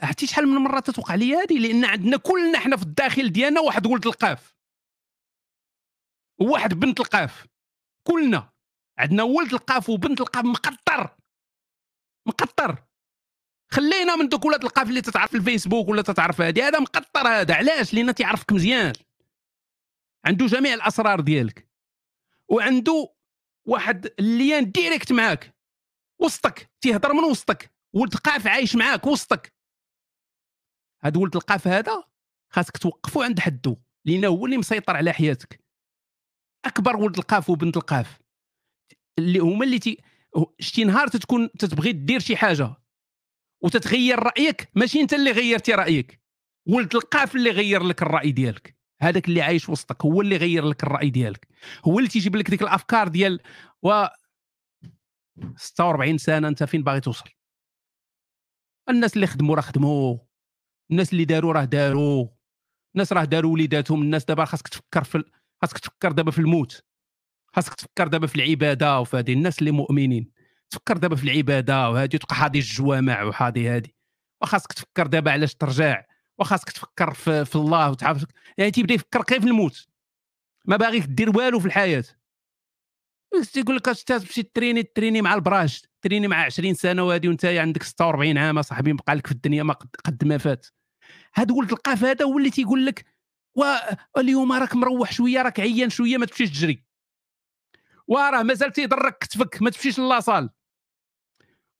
[0.00, 3.86] عرفتي شحال من مرة تتوقع لي هذه؟ لأن عندنا كلنا حنا في الداخل ديالنا واحد
[3.86, 4.54] ولد القاف.
[6.40, 7.46] وواحد بنت القاف.
[8.06, 8.52] كلنا.
[8.98, 11.16] عندنا ولد القاف وبنت القاف مقطر.
[12.26, 12.84] مقطر.
[13.70, 17.54] خلينا من دوك ولاد القاف اللي تتعرف في الفيسبوك ولا تتعرف هذه هذا مقطر هذا.
[17.54, 18.92] علاش؟ لأن تيعرفك مزيان
[20.24, 21.68] عنده جميع الأسرار ديالك.
[22.48, 23.14] وعنده
[23.66, 25.56] واحد الليان ديريكت معاك.
[26.20, 26.70] وسطك.
[26.80, 27.74] تيهضر من وسطك.
[27.92, 29.54] ولد القاف عايش معاك وسطك.
[31.02, 32.04] هذا ولد القاف هذا
[32.50, 33.76] خاصك توقفو عند حدو.
[34.04, 35.64] لأنه هو اللي مسيطر على حياتك.
[36.64, 38.20] أكبر ولد القاف وبنت القاف.
[39.18, 39.98] اللي هما اللي تي
[40.58, 42.74] شتي نهار تتكون تتبغي دير شي حاجة.
[43.64, 44.68] وتتغير رأيك.
[44.74, 46.20] ماشي انت اللي غيرتي رأيك.
[46.68, 48.76] ولد القاف اللي غير لك الرأي ديالك.
[49.00, 51.48] هذاك اللي عايش وسطك هو اللي غير لك الرأي ديالك.
[51.84, 53.40] هو اللي تيجيب لك ديك الأفكار ديال
[53.82, 54.06] و
[55.56, 57.30] 46 سنة انت فين باغي توصل.
[58.88, 60.18] الناس اللي خدموا راه خدموا.
[60.90, 62.28] الناس اللي داروا راه داروا.
[62.94, 64.02] الناس راه داروا وليداتهم.
[64.02, 65.24] الناس دابا خاصك تفكر في
[65.62, 66.82] خاصك تفكر دابا في الموت.
[67.54, 69.32] خاصك تفكر دابا في العبادة وفي هذه.
[69.32, 70.33] الناس اللي مؤمنين.
[70.70, 73.90] تفكر دابا في العبادة وهذه تبقى حاضي الجوامع وحاضي هذه
[74.42, 76.04] وخاصك تفكر دابا علاش ترجع؟
[76.38, 78.24] وخاصك تفكر في, في الله وتعرف
[78.58, 79.86] يعني تيبدا يفكر في الموت.
[80.64, 82.04] ما باغيك دير والو في الحياة.
[83.52, 87.82] تيقول لك أستاذ مشي تريني تريني مع البراش تريني مع 20 سنة وهذه وأنت عندك
[87.82, 89.74] 46 عام صاحبي بقى لك في الدنيا ما
[90.04, 90.66] قد ما فات.
[91.34, 93.04] هاد ولد القاف هذا هو اللي تيقول لك
[94.16, 96.83] واليوم راك مروح شوية راك عيان شوية ما تمشيش تجري.
[98.08, 100.50] وراه مازال تيضرك كتفك ما تمشيش la salle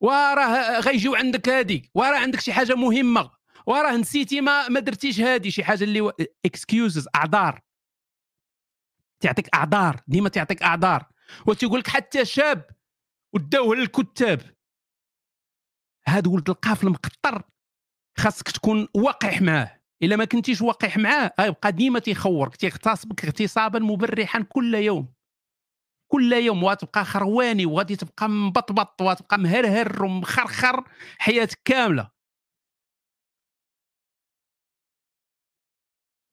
[0.01, 3.31] وراه غيجيو عندك هادي وراه عندك شي حاجة مهمة
[3.67, 6.11] وراه نسيتي ما ما درتيش هادي شي حاجة اللي
[6.45, 7.61] excuses أعذار.
[9.19, 11.05] تعطيك أعذار ديما تعطيك أعذار.
[11.47, 12.69] وتيقول لك حتى شاب
[13.33, 14.41] وداوه للكتاب.
[16.07, 17.43] هاد ولد القاف المقطر
[18.17, 19.81] خاصك تكون وقح معاه.
[20.03, 25.13] إلا ما كنتيش وقح معاه غيبقى ديما تيخورك تيغتصبك اغتصابا مبرحا كل يوم.
[26.15, 30.83] كل يوم وتبقى خرواني وغادي تبقى مبطبط وتبقى مهرهر ومخرخر
[31.17, 32.11] حياتك كاملة.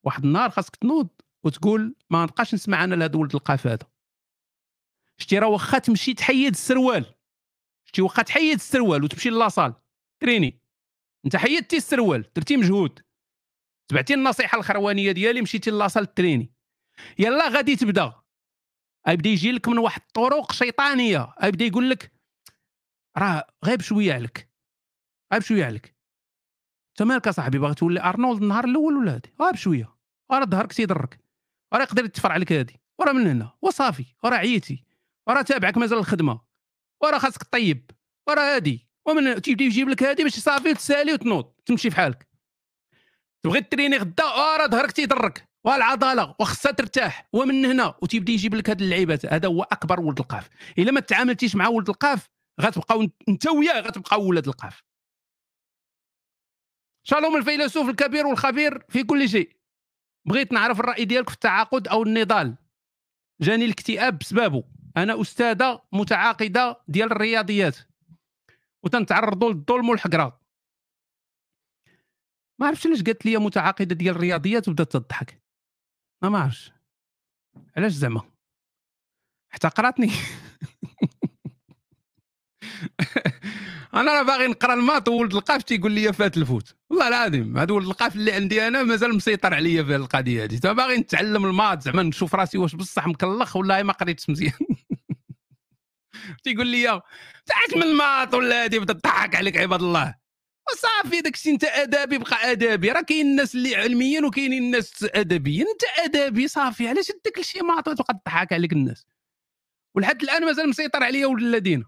[0.04, 1.08] واحد النهار خاصك تنوض
[1.44, 3.86] وتقول ما نبقاش نسمع أنا لهذا ولد القاف هذا.
[5.18, 7.14] شتي راه واخا تمشي تحيد السروال.
[7.84, 9.74] شتي واخا تحيد السروال وتمشي لاصال
[10.20, 10.60] تريني
[11.24, 13.00] انت حيدتي السروال درتي مجهود.
[13.88, 16.52] تبعتي النصيحة الخروانية ديالي مشيتي لاصال تريني.
[17.18, 18.21] يلا غادي تبدأ.
[19.08, 21.34] غيبدا يجي لك من واحد الطرق شيطانية.
[21.42, 22.12] غيبدا يقول لك
[23.18, 24.48] راه غير بشويه عليك
[25.32, 25.96] غير بشويه عليك
[26.90, 29.96] انت مالك صاحبي باغي تولي أرنولد النهار الأول ولا هادي؟ غير بشويه
[30.32, 31.20] راه ظهرك تيضرك
[31.74, 34.84] راه يقدر يتفر عليك هادي وراه من هنا؟ وصافي وراه عييتي
[35.28, 36.40] وراه تابعك مازال الخدمة
[37.02, 37.90] وراه خاصك طيب
[38.28, 42.28] وراه هادي ومن تيبدا يجيب لك هادي باش صافي تسالي وتنوض تمشي في حالك.
[43.42, 47.28] تبغي تريني غدا؟ راه ظهرك تيضرك والعضلة وخصها ترتاح.
[47.32, 49.26] ومن هنا وتيبدا يجيب لك هاد اللعيبات.
[49.26, 50.48] هذا هو أكبر ولد القاف.
[50.78, 52.28] إلا ما تعاملتيش مع ولد القاف
[52.60, 54.82] غتبقاو إنت وياه غتبقاو ولاد القاف.
[57.06, 59.56] شالوم الفيلسوف الكبير والخبير في كل شيء.
[60.28, 62.56] بغيت نعرف الرأي ديالك في التعاقد أو النضال.
[63.40, 64.64] جاني الاكتئاب بسببه
[64.96, 67.78] أنا أستاذة متعاقدة ديال الرياضيات.
[68.84, 70.40] وتنتعرضوا للظلم والحقرة.
[72.58, 75.41] ما عرفتش علاش قالت لي متعاقدة ديال الرياضيات وبدات تضحك.
[76.22, 76.72] ما ما عرفتش
[77.76, 78.22] علاش زعما؟
[79.52, 80.10] احتقرتني
[83.94, 86.74] أنا راه باغي نقرأ ال maths وولد القاف تيقول لي فات الفوت.
[86.90, 90.96] والله العظيم هذا ولد القاف اللي عندي أنا مازال مسيطر عليا في القضية هذه باغي
[90.96, 94.52] نتعلم ال maths زعما نشوف راسي واش بصح مكلخ ولا ما قريتش مزيان.
[96.44, 97.00] تيقول لي
[97.46, 100.21] تعاش من ال maths ولا هادي؟ بدا تضحك عليك عباد الله.
[100.72, 102.92] وصافي داك الشيء انت ادبي بقى ادبي.
[102.92, 105.66] راه كاين الناس اللي علميين وكاينين الناس ادبيين.
[105.68, 105.82] انت
[106.16, 106.88] ادبي صافي.
[106.88, 107.94] علاش داك الشيء ما تبقى
[108.24, 109.06] تضحك عليك الناس؟
[109.94, 111.84] ولحد الآن مازال مسيطر عليا ولد الذين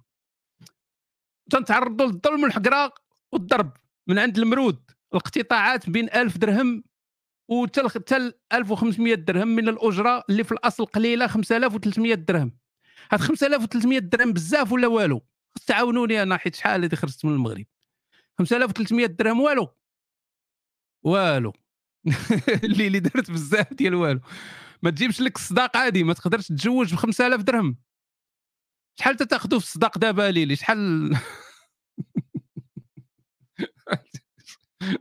[1.50, 2.92] تنتعرضوا للظلم والحقره
[3.32, 3.72] والضرب
[4.06, 4.90] من عند المرود.
[5.12, 6.84] الاقتطاعات بين 1000 درهم
[7.48, 12.58] وتل 1500 درهم من الأجرة اللي في الأصل قليلة 5300 درهم.
[13.12, 15.22] هاد 5300 درهم بزاف ولا والو؟
[15.66, 17.64] تعاونوني أنا حيت شحال اللي خرجت من المغرب؟
[18.38, 19.68] 5300 درهم والو.
[21.02, 21.52] والو.
[22.64, 24.20] اللي اللي درت بزاف ديال والو.
[24.82, 27.76] ما تجيبش لك الصداق عادي ما تقدرش تتزوج ب 5000 درهم.
[29.00, 31.10] شحال تاخذوا في الصداق دابا ليلي؟ شحال؟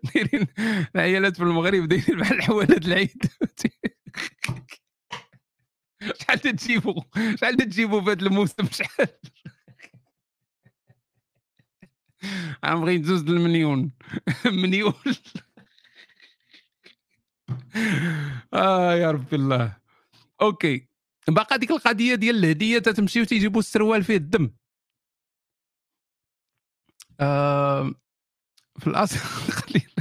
[0.03, 0.47] دايرين
[0.95, 3.23] العيالات في المغرب دايرين بحال حوالات العيد.
[6.21, 7.01] شحال تجيبوا
[7.35, 9.07] شحال تجيبوا في هذا الموسم؟ شحال؟
[12.65, 13.91] غنبغي ندوز المليون.
[14.45, 14.93] مليون.
[18.53, 19.77] آه يا ربي الله.
[20.41, 20.87] okay.
[21.27, 24.51] باقا ديك القضية ديال الهدية تتمشيو تيجيبوا السروال فيه الدم.
[27.19, 27.93] آه
[28.79, 29.19] في الأصل
[29.67, 29.91] قليل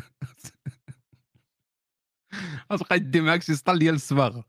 [2.72, 4.44] غتبقى يدي معاك شي سطال ديال الصباغه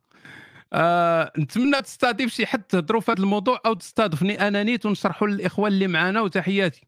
[0.73, 5.71] آه نتمنى تستضيف شي حد تهضروا في هذا الموضوع أو تستضيفني أنا نيت ونشرحوا للاخوان
[5.73, 6.87] اللي معنا وتحياتي.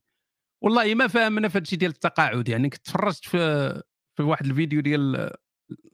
[0.65, 2.69] والله ما فهمنا في هادشي ديال التقاعد يعني.
[2.69, 3.37] كنت تفرجت في
[4.17, 5.31] في واحد الفيديو ديال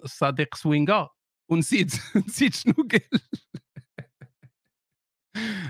[0.03, 1.09] الصديق سوينغا
[1.51, 1.93] ونسيت
[2.27, 3.21] نسيت شنو قال.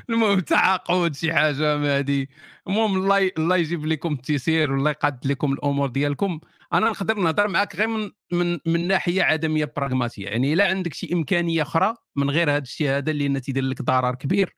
[0.10, 2.28] المهم تعاقد شي حاجة ما هذه
[2.68, 6.40] المهم الله الله يجيب لكم التيسير والله يقاد لكم الأمور ديالكم.
[6.74, 11.14] أنا نقدر نهضر معك غير من من من ناحية عدمية براغماتيه يعني إلا عندك شي
[11.14, 14.56] إمكانية أخرى من غير هذا الشيء هذا اللي تيدير لك ضرر كبير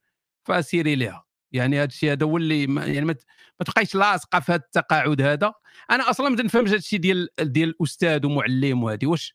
[0.48, 1.33] فسيري ليها.
[1.54, 3.16] يعني هذا الشيء هذا هو اللي يعني ما
[3.66, 5.54] تبقايش لاصقة في هذا التقاعد هذا.
[5.92, 9.34] أنا أصلا ما تنفهمش هذا الشيء ديال ديال الأستاذ ومعلم وهذه واش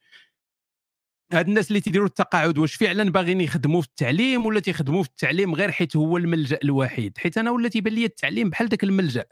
[1.32, 5.54] هاد الناس اللي تيديروا التقاعد واش فعلا باغيين يخدموا في التعليم ولا تيخدموا في التعليم
[5.54, 9.24] غير حيت هو الملجأ الوحيد؟ حيت أنا ولا تيبان لي التعليم بحال ذاك الملجأ.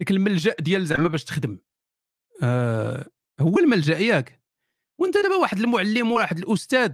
[0.00, 1.58] ذاك الملجأ ديال زعما باش تخدم.
[2.42, 3.10] آه
[3.40, 4.42] هو الملجأ ياك.
[4.98, 6.92] وأنت دابا واحد المعلم واحد الأستاذ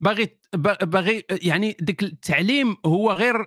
[0.00, 0.38] باغي
[0.82, 3.46] باغي يعني ديك التعليم هو غير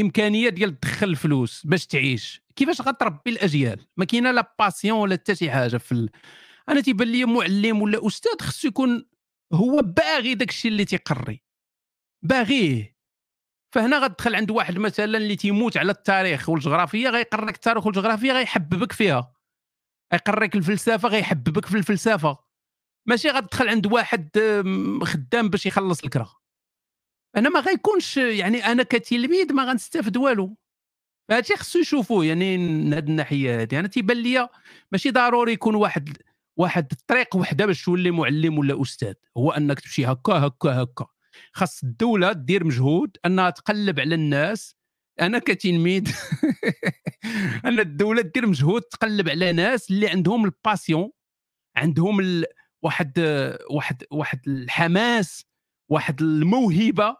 [0.00, 2.42] إمكانية ديال تدخل الفلوس باش تعيش.
[2.56, 6.10] كيفاش غتربي الأجيال؟ ما كاينة la passion ولا حتى شي حاجة في ال...
[6.68, 9.06] أنا تيبان لي معلم ولا أستاذ خصو يكون
[9.52, 11.42] هو باغي داك الشيء اللي تيقري.
[12.22, 12.96] باغيه.
[13.74, 19.32] فهنا غتدخل عند واحد مثلا اللي تيموت على التاريخ والجغرافيا غيقريك التاريخ والجغرافيا غيحببك فيها.
[20.12, 22.45] غيقريك الفلسفة غيحببك في الفلسفة.
[23.06, 24.30] ماشي غتدخل عند واحد
[25.02, 26.36] خدام باش يخلص الكرا
[27.36, 30.56] أنا ما غيكونش يعني أنا كتلميذ ما غنستافد والو.
[31.30, 34.48] هادشي خصو يشوفوه يعني من هذه الناحية هذه أنا تيبان لي
[34.92, 36.16] ماشي ضروري يكون واحد
[36.56, 39.14] واحد الطريق وحده باش تولي معلم ولا أستاذ.
[39.36, 41.06] هو أنك تمشي هكا هكا هكا.
[41.52, 44.76] خاص الدولة دير مجهود أنها تقلب على الناس.
[45.20, 46.16] أنا كتلميذ
[47.66, 51.10] ان الدولة دير مجهود تقلب على ناس اللي عندهم ال passion
[51.76, 52.44] عندهم ال...
[52.86, 53.12] واحد
[53.70, 55.44] واحد واحد الحماس
[55.88, 57.16] واحد الموهبة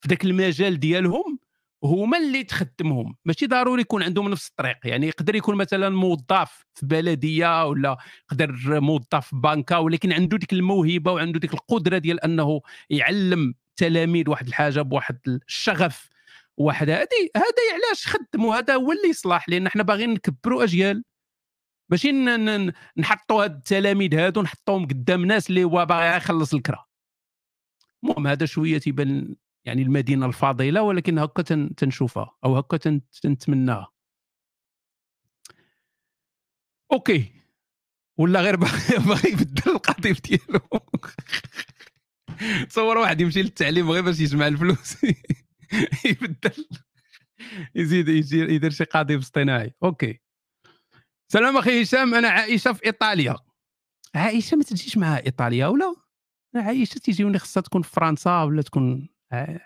[0.00, 1.38] في ذاك المجال ديالهم
[1.84, 3.16] هما اللي تخدمهم.
[3.24, 4.76] ماشي ضروري يكون عندهم نفس الطريق.
[4.84, 7.96] يعني يقدر يكون مثلا موظف في بلدية ولا
[8.32, 14.30] يقدر موظف في بنكة ولكن عنده ديك الموهبة وعنده ديك القدرة ديال أنه يعلم تلاميذ
[14.30, 16.08] واحد الحاجة بواحد الشغف
[16.56, 21.04] واحد هذه هذا علاش خدموا؟ هذا هو اللي يصلح لأن إحنا باغيين نكبروا أجيال.
[21.90, 22.12] ماشي
[22.98, 26.88] نحطوا هاد التلاميذ هادو نحطوهم قدام ناس اللي هو باغي يخلص الكرة.
[28.04, 31.42] المهم هذا شوية تيبان يعني المدينة الفاضلة ولكن هكا
[31.76, 33.88] تنشوفها أو هكا تنتمناها.
[36.92, 37.32] أوكي.
[38.18, 40.60] ولا غير باغي يبدل القضيب ديالو.
[42.70, 44.96] تصور واحد يمشي للتعليم غير باش يجمع الفلوس.
[46.04, 46.66] يبدل.
[47.74, 49.74] يزيد يدير شي قضيب اصطناعي.
[49.82, 50.20] okay.
[51.32, 53.36] سلام أخي هشام أنا عائشة في إيطاليا.
[54.14, 55.94] عائشة ما تجيش معها إيطاليا ولا؟
[56.56, 59.08] عائشة تيجي ولا خصها تكون في فرنسا ولا تكون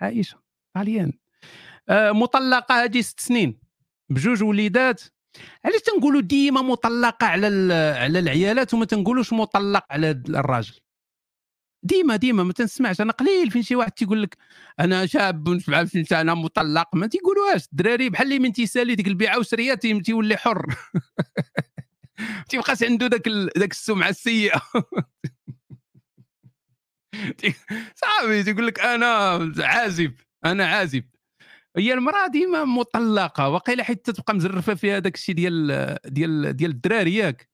[0.01, 0.39] عائشة
[0.77, 1.13] طاليان
[1.89, 3.61] آه مطلقة هذه ست سنين
[4.09, 5.03] بجوج وليدات.
[5.65, 7.47] علاش تنقولوا ديما مطلقة على
[7.99, 10.75] على العيالات وما تنقولوش مطلق على الراجل؟
[11.83, 13.01] ديما ديما ما تنسمعش.
[13.01, 14.37] أنا قليل فين شي واحد تيقول لك
[14.81, 16.95] أنا شاب من 27 سنه مطلق.
[16.95, 17.65] ما تيقولوهاش.
[17.73, 20.67] الدراري بحال اللي من تيسالي ديك البيعة والشريه تيولي حر.
[22.49, 23.29] تيبقاش عنده ذاك
[23.59, 24.63] ذاك السمعة السيئة.
[27.95, 28.43] صافي.
[28.43, 29.07] تيقول لك أنا
[29.59, 30.15] عازب.
[30.45, 31.05] أنا عازب.
[31.77, 33.49] هي المرأة ديما مطلقة.
[33.49, 37.52] وقيل حتى تبقى مزرفة فيها داك الشيء ديال ديال ديال الدراري ياك.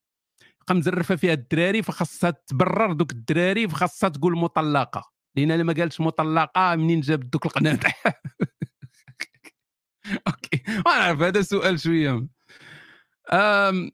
[0.68, 5.10] تبقى مزرفه فيها الدراري فخاصها تبرر دوك الدراري فخاصها تقول مطلقة.
[5.36, 8.02] لأن ما قالتش مطلقة منين جاب دوك القنادح
[10.28, 10.62] okay.
[10.86, 12.26] ما نعرف هذا سؤال شوية.
[13.32, 13.90] أم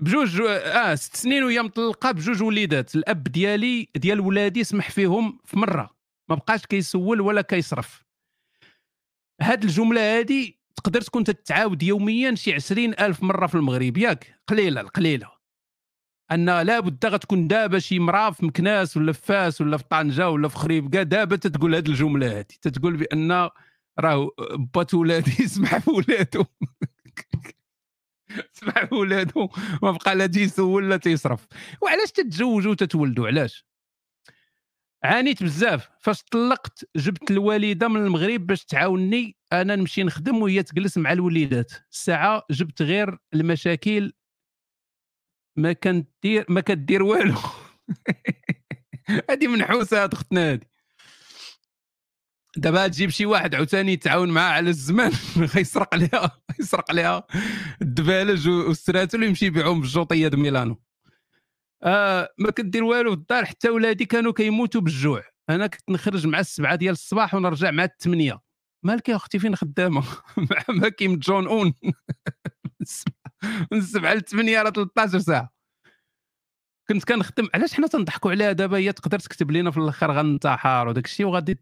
[0.00, 2.94] بجوج آه ست سنين وهي مطلقة بجوج وليدات.
[2.94, 5.90] الأب ديالي ديال ولادي سمح فيهم في مرة.
[6.28, 8.04] ما بقاش كيسول ولا كيصرف.
[9.42, 14.80] هاد الجملة هادي تقدر تكون تتعاود يوميا شي عشرين ألف مرة في المغرب ياك؟ قليلة
[14.80, 15.32] القليله
[16.32, 20.48] أن لابد غتكون دابا شي مراه في مكناس ولا في فاس ولا في طنجة ولا
[20.48, 22.58] في خريبكا دابا تتقول هاد الجملة هادي.
[22.62, 23.48] تتقول بأن
[24.00, 24.30] راه
[24.74, 26.44] بات ولادي يسمح في ولادو
[28.52, 29.48] سمع ولادو
[29.82, 31.46] ما بقى لا تيسول لا تيصرف.
[31.82, 33.66] وعلاش تتزوجوا وتتولدوا؟ علاش؟
[35.04, 35.88] عانيت بزاف.
[36.00, 41.72] فاش طلقت جبت الوالدة من المغرب باش تعاوني أنا نمشي نخدم وهي تجلس مع الوليدات.
[41.92, 44.12] الساعة جبت غير المشاكل
[45.56, 47.34] ما كندير ما كدير والو.
[49.30, 50.72] هذه منحوسه اختنا هذه
[52.56, 55.12] دابا تجيب شي واحد عاوتاني يتعاون معاه على الزمان
[55.54, 57.26] غيسرق ليها يسرق ليها
[57.82, 60.81] الدبالج والسراتل ويمشي يبيعهم بالجوطيه د ميلانو
[61.84, 65.22] آه ما كدير والو في الدار حتى ولادي كانوا كيموتوا بالجوع.
[65.50, 68.40] أنا كنت نخرج مع السبعة ديال الصباح ونرجع مع الثمانيه
[68.84, 70.02] مالك يا أختي فين خدامة؟
[70.50, 71.74] مع ماكيم جون أون.
[73.72, 75.52] من السبعه للثمانيه راه 13 ساعة.
[76.88, 81.04] كنت كنخدم علاش حنا تنضحكوا عليها دابا؟ هي تقدر تكتب لنا في الآخر غنتحار وداك
[81.04, 81.58] الشيء وغادي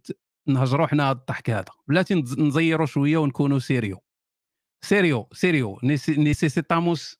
[0.48, 1.64] نهجروا حنا هذا الضحك هذا.
[1.88, 3.98] بلاتي نزيروا شوية ونكونوا sérieux.
[4.84, 5.78] sérieux sérieux.
[5.82, 7.16] necesitamos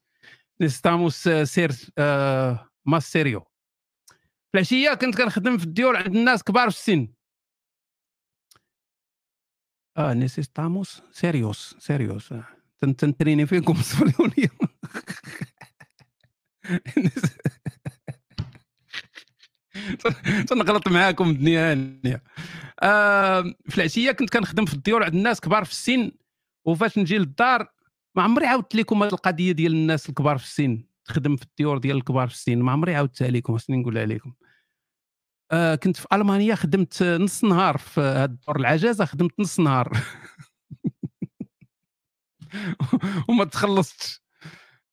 [0.60, 3.40] necesitamos ser آه más serio
[4.52, 7.08] في العشيه كنت كنخدم في الديور عند الناس كبار في السن.
[9.96, 11.02] آه نيسيستاموس.
[11.12, 12.32] سيريوس سيريوس.
[12.32, 12.44] آه.
[12.80, 14.48] تن- تنتريني فيكم الصهيونيه
[20.48, 21.72] تنغلط معاكم الدنيا.
[21.72, 22.22] هانيه
[23.68, 26.12] في العشيه كنت كنخدم في الديور عند الناس كبار في السن.
[26.64, 27.68] وفاش نجي للدار
[28.14, 30.84] ما عمري عاودت لكم هذه القضية ديال الناس الكبار في السن.
[31.10, 34.32] تخدم في الديور ديال الكبار في السن ما عمري عاودتها لكم خصني نقولها لكم
[35.52, 39.92] آه كنت في ألمانيا خدمت نص نهار في هاد الدور العجازة خدمت نص نهار.
[43.28, 44.20] وما تخلصتش.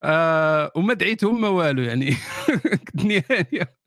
[0.04, 2.12] آه وما دعيتهم ما والو يعني.
[2.88, 3.78] كنت نهايه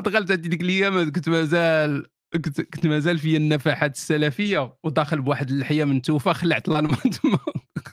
[0.00, 2.06] دخلت هذيك ديك الأيام كنت مازال
[2.74, 7.38] كنت مازال فيا النفحات السلفية وداخل بواحد اللحية من توفه خلعت الألمان تما.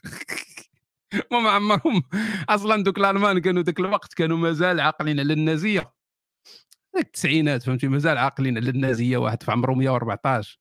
[1.31, 2.03] ما عمرهم
[2.49, 5.93] أصلا دوك الألمان كانوا ذاك الوقت كانوا مازال عاقلين على النازية.
[6.95, 10.59] ذاك التسعينات فهمتي؟ مازال عاقلين على النازية واحد في عمره 114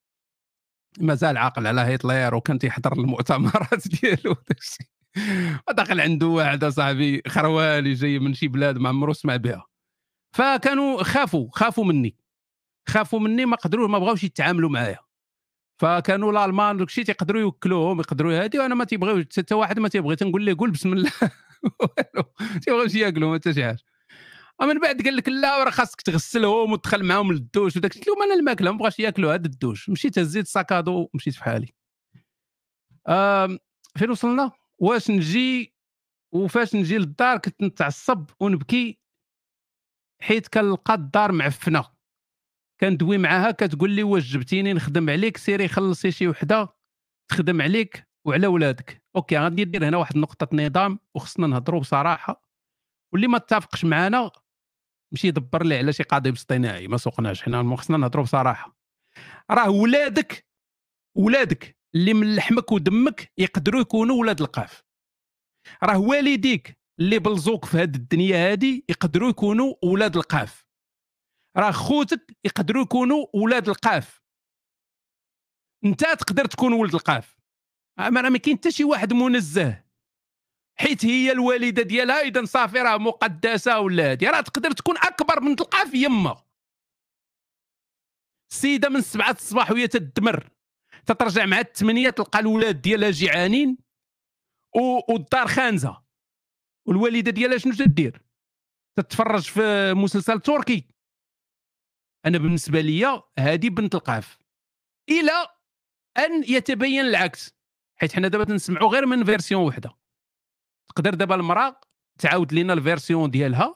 [1.00, 4.90] مازال عاقل على هتلر وكان تيحضر المؤتمرات ديالو وداكشي
[5.68, 9.66] ودخل عنده واحد صاحبي خروالي جاي من شي بلاد ما عمرو سمع بها.
[10.36, 12.16] فكانوا خافوا خافوا مني.
[12.88, 14.98] خافوا مني ما قدروا ما بغاوش يتعاملوا معايا.
[15.78, 20.16] فكانوا الألمان داك الشيء تيقدروا يوكلوهم يقدروا هادي وأنا ما تيبغيوش حتى واحد ما تيبغي
[20.16, 21.12] تنقول ليه قول بسم الله.
[22.64, 23.78] تيبغيوش ياكلوا حتى شي حاجة.
[24.60, 28.34] ومن بعد قال لك لا راه خاصك تغسلهم وتدخل معاهم للدوش وداك قلت لهم أنا
[28.34, 29.88] الماكله ما بغاش ياكلوا هذا الدوش.
[29.90, 31.74] مشيت هزيت ساكادو ومشيت في حالي.
[33.96, 35.74] فين وصلنا؟ واش نجي
[36.32, 38.98] وفاش نجي للدار كنت نتعصب ونبكي
[40.22, 41.97] حيت كنلقى الدار معفنة.
[42.80, 46.68] كندوي معاها كتقول لي واش جبتيني نخدم عليك؟ سيري خلصي شي وحدة
[47.30, 49.02] تخدم عليك وعلى ولادك.
[49.16, 52.48] okay غادي ندير هنا واحد نقطه نظام وخصنا نهضروا بصراحة.
[53.12, 54.30] واللي ما اتفقش معنا
[55.12, 58.78] مشي يدبر لي على شي قضيب اصطناعي ما سوقناش حنا خصنا نهضروا بصراحة.
[59.50, 60.46] راه ولادك
[61.16, 64.84] ولادك اللي من لحمك ودمك يقدروا يكونوا ولاد القاف.
[65.82, 70.67] راه والديك اللي بلزوك في هذه الدنيا هذه يقدروا يكونوا ولاد القاف.
[71.58, 74.22] راه خوتك يقدروا يكونوا ولاد القاف.
[75.84, 77.38] انت تقدر تكون ولد القاف.
[77.98, 79.84] ما ما كاين حتى شي واحد منزه.
[80.78, 84.26] حيت هي الوالده ديالها إذا صافي راه مقدسة ولا هادي.
[84.26, 86.44] راه تقدر تكون أكبر من القاف يما.
[88.52, 90.50] السيده من سبعة الصباح وهي تدمر.
[91.06, 93.78] تترجع مع الثمانية تلقى الولاد ديالها جيعانين
[95.08, 96.02] والدار خانزة.
[96.86, 98.22] والوالدة ديالها شنو تدير؟
[98.98, 100.97] تتفرج في مسلسل تركي.
[102.26, 104.38] أنا بالنسبة لي هذه بنت القاف
[105.08, 105.46] إلى
[106.18, 107.54] أن يتبين العكس
[107.96, 109.98] حيت حنا دابا تنسمعوا غير من version وحدة.
[110.88, 111.80] تقدر دابا المرأة
[112.18, 113.74] تعاود لنا ال version ديالها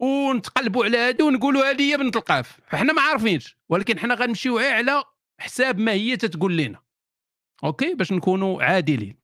[0.00, 5.04] ونتقلبوا على هذه ونقولوا هذه هي بنت القاف فحنا ما عارفينش ولكن حنا غنمشيو على
[5.40, 6.82] حساب ما هي تتقول لنا
[7.64, 9.16] أوكي؟ باش نكونوا عادلين.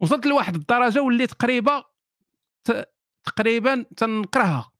[0.00, 1.84] وصلت لواحد الدرجة وليت قريبة
[3.24, 4.72] تقريبا تنكرهها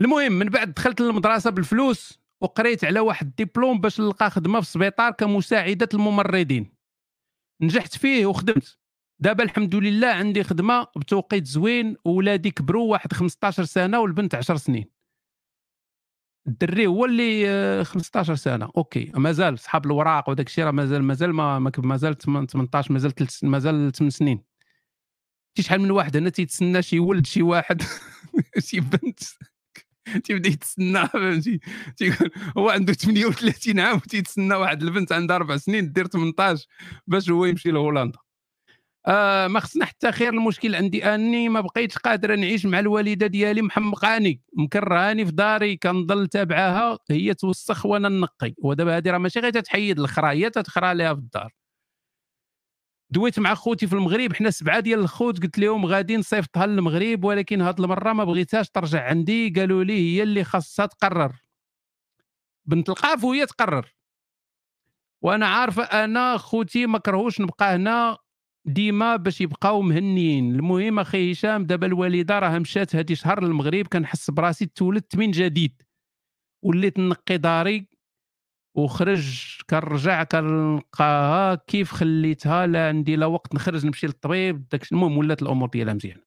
[0.00, 5.10] المهم من بعد دخلت للمدرسة بالفلوس وقريت على واحد الدبلوم باش نلقى خدمة في السبيطار
[5.10, 6.72] كمساعدة الممرضين.
[7.62, 8.78] نجحت فيه وخدمت.
[9.18, 14.90] دابا الحمد لله عندي خدمة بتوقيت زوين وولادي كبروا واحد 15 سنة والبنت 10 سنين.
[16.46, 18.70] الدري هو اللي 15 سنة.
[18.76, 23.12] OK مازال صحاب الوراق وداك الشيء راه مازال مازال ما مازال 18 مازال
[23.42, 24.42] مازال 8 سنين.
[25.58, 27.82] شحال من واحد هنا تيتسنى شي ولد شي واحد
[28.66, 29.20] شي بنت.
[30.24, 31.60] تيبدا يتسنى فهمتي؟
[31.96, 36.66] تيقول هو عنده 38 عام وتيتسنى واحد البنت عندها أربع سنين دير 18
[37.06, 38.18] باش هو يمشي لهولندا.
[39.06, 43.62] آه ما خصنا حتى خير المشكل عندي أني ما بقيتش قادره نعيش مع الوالدة ديالي
[43.62, 48.54] محمقاني مكرهاني في داري كنضل تابعاها هي توسخ وأنا نقي.
[48.58, 51.59] ودابا هذه راه ماشي غير تتحيد الخرا هي تتخرا لها في الدار.
[53.10, 57.60] دويت مع خوتي في المغرب حنا سبعة ديال الخوت قلت لهم غادي نصيفطها للمغرب ولكن
[57.60, 61.32] هاد المرة ما بغيتهاش ترجع عندي قالوا لي هي اللي خاصها تقرر.
[62.66, 63.94] بنت القاف وهي تقرر.
[65.22, 68.18] وأنا عارفه أنا خوتي ما كرهوش نبقى هنا
[68.64, 70.54] ديما باش يبقاو مهنيين.
[70.54, 75.82] المهم أخي هشام دابا الوالدة راه مشات هادي شهر للمغرب كنحس براسي تولدت من جديد.
[76.64, 77.88] وليت نقي داري
[78.74, 85.42] وخرج كنرجع كنلقاها كيف خليتها؟ لا عندي لا وقت نخرج نمشي للطبيب داك المهم ولات
[85.42, 86.20] الأمور ديالها مزيان.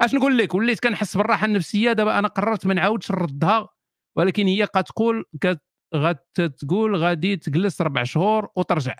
[0.00, 1.92] اش نقول لك؟ وليت كنحس بالراحة النفسية.
[1.92, 3.68] دابا أنا قررت ما نعاودش نردها
[4.16, 5.24] ولكن هي كتقول
[5.94, 8.96] غتقول غادي تجلس ربع شهور وترجع.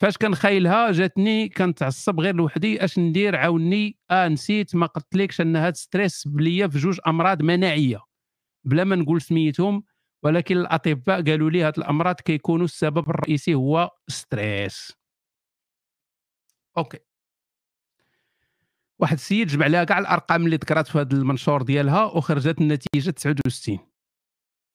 [0.00, 2.84] فاش كنخايلها جاتني كنتعصب غير لوحدي.
[2.84, 3.98] اش ندير؟ عاوني.
[4.10, 4.76] آه نسيت.
[4.76, 8.00] ما قلتلكش انها تستريس بليا في جوج أمراض مناعية.
[8.64, 9.84] بلا ما نقول سميتهم.
[10.22, 14.92] ولكن الأطباء قالوا لي هاد الأمراض كيكونوا السبب الرئيسي هو stress
[16.78, 16.98] OK.
[18.98, 23.78] واحد السيد جمع لها كاع الأرقام اللي ذكرت في هذا المنشور ديالها وخرجت النتيجة 69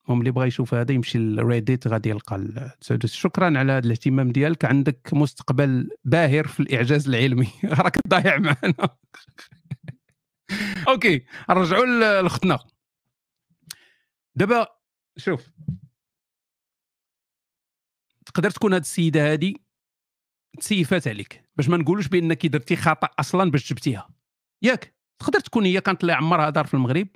[0.06, 4.66] المهم اللي بغى يشوف هذا يمشي ل Reddit غادي يلقى شكرا على هذا الاهتمام ديالك.
[4.66, 7.48] عندك مستقبل باهر في الإعجاز العلمي.
[7.80, 8.90] راك ضايع معنا.
[10.88, 12.60] OK نرجعوا لختنا
[14.36, 14.68] دابا
[15.18, 15.52] شوف.
[18.26, 19.54] تقدر تكون هذه السيدة هذه
[20.60, 24.10] تسيفات عليك باش ما نقولوش بأنك درتي خطأ أصلا باش جبتيها.
[24.62, 27.08] ياك تقدر تكون هي كانت اللي عمرها دار في المغرب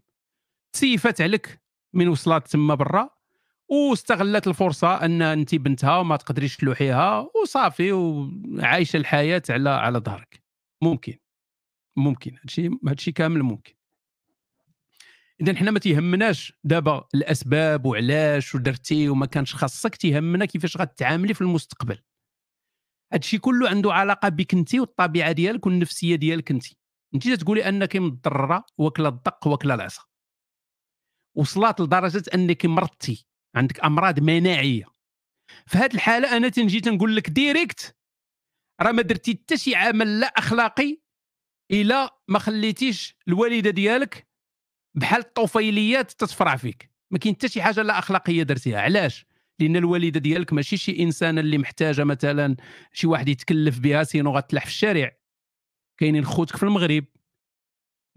[0.73, 1.61] تسيفات عليك
[1.93, 3.09] من وصلت تما برا
[3.69, 10.43] واستغلت الفرصة أن أنت بنتها وما تقدريش تلوحيها وصافي وعايشة الحياة على على ظهرك.
[10.83, 11.17] ممكن.
[11.97, 12.37] ممكن.
[12.37, 13.73] هادشي هادشي كامل ممكن.
[15.41, 16.53] اذا حنا ما تيهمناش.
[16.63, 22.01] دابا الأسباب وعلاش ودرتي وما كانش خاصك تيهمنا كيفاش غتعاملي في المستقبل.
[23.13, 26.65] هادشي كله عنده علاقة بك انت والطبيعة ديالك والنفسية ديالك انت.
[27.15, 30.03] انت تقولي أنك مضرره واكله الدق واكله العصا.
[31.37, 33.27] وصلت لدرجة أنك مرضتي.
[33.55, 34.85] عندك أمراض مناعية.
[35.65, 37.97] في هذه الحالة أنا تنجي تنقول لك ديريكت
[38.81, 40.97] راه ما درتي حتى شي عمل لا أخلاقي
[41.71, 44.27] إلا ما خليتيش الوالدة ديالك
[44.95, 46.89] بحال الطفيليات تتفرع فيك.
[47.11, 48.81] ما كاين حتى شي حاجة لا أخلاقية درتيها.
[48.81, 49.25] علاش؟
[49.59, 52.55] لأن الوالدة ديالك ماشي شي إنسانة اللي محتاجة مثلا
[52.93, 55.11] شي واحد يتكلف بها سينو غتلح في الشارع.
[55.99, 57.05] كاينين خوتك في المغرب.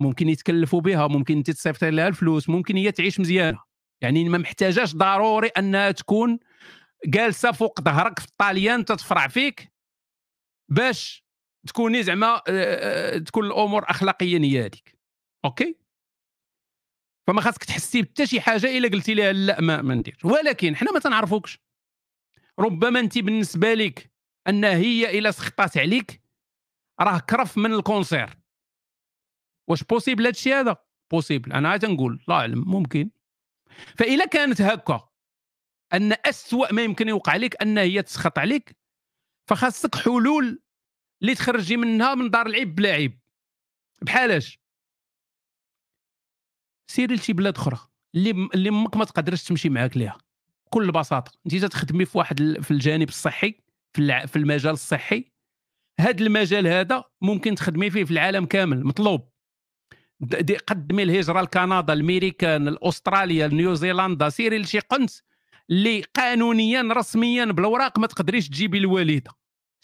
[0.01, 3.63] ممكن يتكلفوا بها ممكن انت تصيفطي لها الفلوس ممكن هي تعيش مزيانه
[4.01, 6.39] يعني ما محتاجاش ضروري أنها تكون
[7.07, 9.73] جالسة فوق ظهرك في الطاليان تتفرع فيك
[10.69, 11.25] باش
[11.67, 14.99] تكوني زعما آه، آه، تكون الأمور اخلاقيا هي هذيك.
[15.45, 15.77] OK؟
[17.29, 20.25] فما خاصك تحسي بحتى شي حاجة إلا قلتي لها لا ما, ما نديرش.
[20.25, 21.59] ولكن حنا ما تنعرفوكش.
[22.59, 24.11] ربما انت بالنسبة لك
[24.49, 26.23] أن هي إلا سخطات عليك
[27.01, 28.39] راه كرف من ال cancer.
[29.67, 30.77] واش possible هذا الشيء هذا؟
[31.11, 33.11] possible أنا عاد نقول الله اعلم ممكن.
[33.99, 35.09] فاذا كانت هكا
[35.93, 38.77] أن اسوء ما يمكن يوقع لك أن هي تسخط عليك
[39.47, 40.63] فخاصك حلول
[41.23, 43.19] اللي تخرجي منها من دار العيب بلا عيب.
[44.03, 44.59] بحالاش
[46.91, 47.79] سيري لشي بلاد أخرى
[48.15, 50.19] اللي اللي أمك ما تقدرش تمشي معاك ليها.
[50.67, 53.55] بكل بساطة انت تخدمي في واحد في الجانب الصحي
[53.93, 55.25] في في المجال الصحي.
[56.01, 59.29] هذا المجال هذا ممكن تخدمي فيه في العالم كامل مطلوب.
[60.67, 65.11] قدمي الهجرة لكندا الميريكان الاستراليا نيوزيلندا سيري لشي قنت
[65.71, 69.31] اللي قانونيا رسميا بالأوراق ما تقدريش تجيبي الوالدة.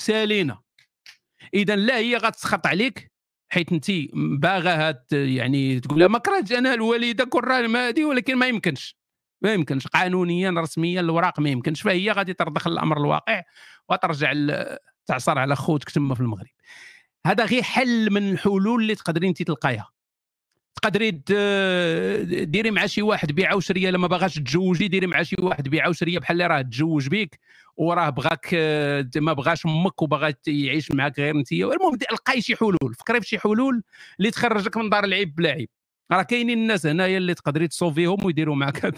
[0.00, 0.62] سالينا
[1.54, 3.13] اذا لا هي غتسخط عليك
[3.54, 8.96] حيت انت باغا يعني تقول ما كرهتش أنا الوالدة كون هذه ولكن ما يمكنش.
[9.42, 9.86] ما يمكنش.
[9.86, 11.82] قانونيا رسميا الاوراق ما يمكنش.
[11.82, 13.42] فهي غادي ترضخ الأمر الواقع
[13.88, 14.32] وترجع
[15.06, 16.50] تعصر على خوتك تما في المغرب.
[17.26, 19.93] هذا غير حل من الحلول اللي تقدري أنت تلقايها.
[20.82, 21.10] تقدري
[22.44, 26.18] ديري مع شي واحد بيعه وشريه لما باغاش تتزوجي ديري مع شي واحد بيعه وشريه
[26.18, 27.40] بحال اللي راه تزوج بيك
[27.76, 28.54] وراه بغاك
[29.16, 33.38] ما بغاش أمك وبغى يعيش معاك غير انت المهم لقاي شي حلول فكري في شي
[33.38, 33.82] حلول
[34.18, 35.68] اللي تخرجك من دار العيب بلا عيب.
[36.12, 38.94] راه كاينين الناس هنايا اللي تقدري تصوفيهم ويديروا معك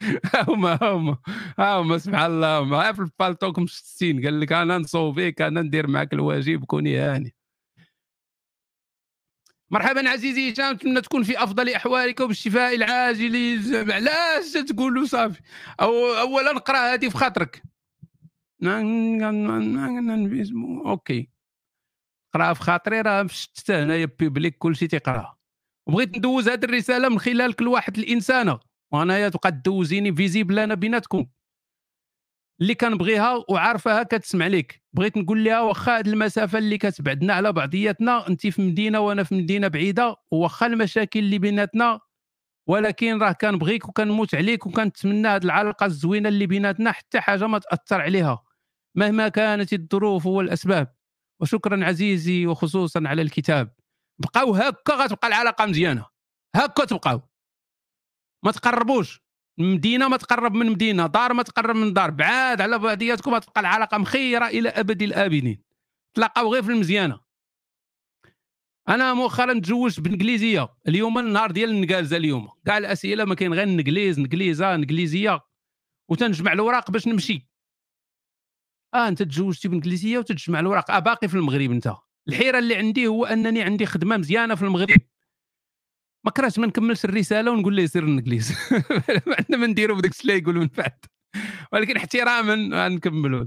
[0.48, 1.18] هما هما
[1.58, 6.12] هما سبحان الله هما في ال Paltalk مشتتين قال لك أنا نصوفيك أنا ندير معك
[6.12, 7.33] الواجب كوني هاني.
[9.74, 13.60] مرحبا عزيزي هشام نتمنى تكون في أفضل أحوالك وبالشفاء العاجل
[13.92, 15.40] علاش تقول صافي.
[15.80, 17.62] أو اولا نقرا هذه في خاطرك.
[20.86, 21.28] OK.
[22.34, 25.38] قراها في خاطري راه مشتته هنايا public كلشي تيقراها
[25.88, 28.60] وبغيت ندوز هذه الرسالة من خلال كل واحد الانسانه
[28.92, 31.26] وانايا تبقى تدوزيني visible أنا بيناتكم.
[32.60, 38.28] اللي كنبغيها وعارفاها كتسمع لك بغيت نقول لها واخا هذه المسافة اللي كتبعدنا على بعضياتنا
[38.28, 42.00] انت في مدينة وأنا في مدينة بعيدة واخا المشاكل اللي بيناتنا.
[42.68, 48.00] ولكن راه كنبغيك وكنموت عليك وكنتمنى هذه العلاقة الزوينة اللي بيناتنا حتى حاجة ما تأثر
[48.00, 48.44] عليها
[48.96, 50.94] مهما كانت الظروف والأسباب.
[51.40, 53.74] وشكرا عزيزي وخصوصا على الكتاب.
[54.18, 56.06] بقاو هكا غتبقى العلاقة مزيانة.
[56.56, 57.22] هكا تبقاو.
[58.44, 59.23] ما تقربوش.
[59.58, 63.98] مدينة ما تقرب من مدينة دار ما تقرب من دار بعاد على بعضياتكم تبقى العلاقة
[63.98, 65.62] مخيرة إلى أبد الابدين
[66.14, 67.20] تلاقاو غير في المزيانة.
[68.88, 72.48] أنا مؤخرا تزوجت بإنجليزية اليوم النهار ديال النقالزه اليوم.
[72.66, 75.40] كاع الاسئله ما كاين غير نقليز نقليزه إنجليزية.
[76.08, 77.48] وتنجمع الأوراق باش نمشي.
[78.94, 80.90] آه أنت تزوجتي بإنجليزية وتجمع الأوراق.
[80.90, 81.94] آه باقي في المغرب أنت.
[82.28, 85.00] الحيرة اللي عندي هو أنني عندي خدمة مزيانة في المغرب.
[86.24, 88.52] ما كرهتش ما نكملش الرسالة ونقول له سير الانجليز
[89.26, 90.98] ما عندنا ما نديرو بداك الشيء يقول من بعد.
[91.72, 93.46] ولكن احتراما غنكملوا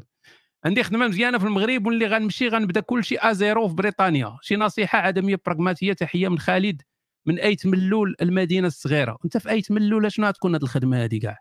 [0.66, 4.38] عندي خدمة مزيانة في المغرب واللي غنمشي غنبدا كل شيء à zéro في بريطانيا.
[4.42, 6.82] شي نصيحة عدمية براغماتية تحية من خالد
[7.26, 9.18] من أيت ملول المدينة الصغيرة.
[9.26, 11.38] أنت في أيت ملول شنو غتكون هذه الخدمة هذه كاع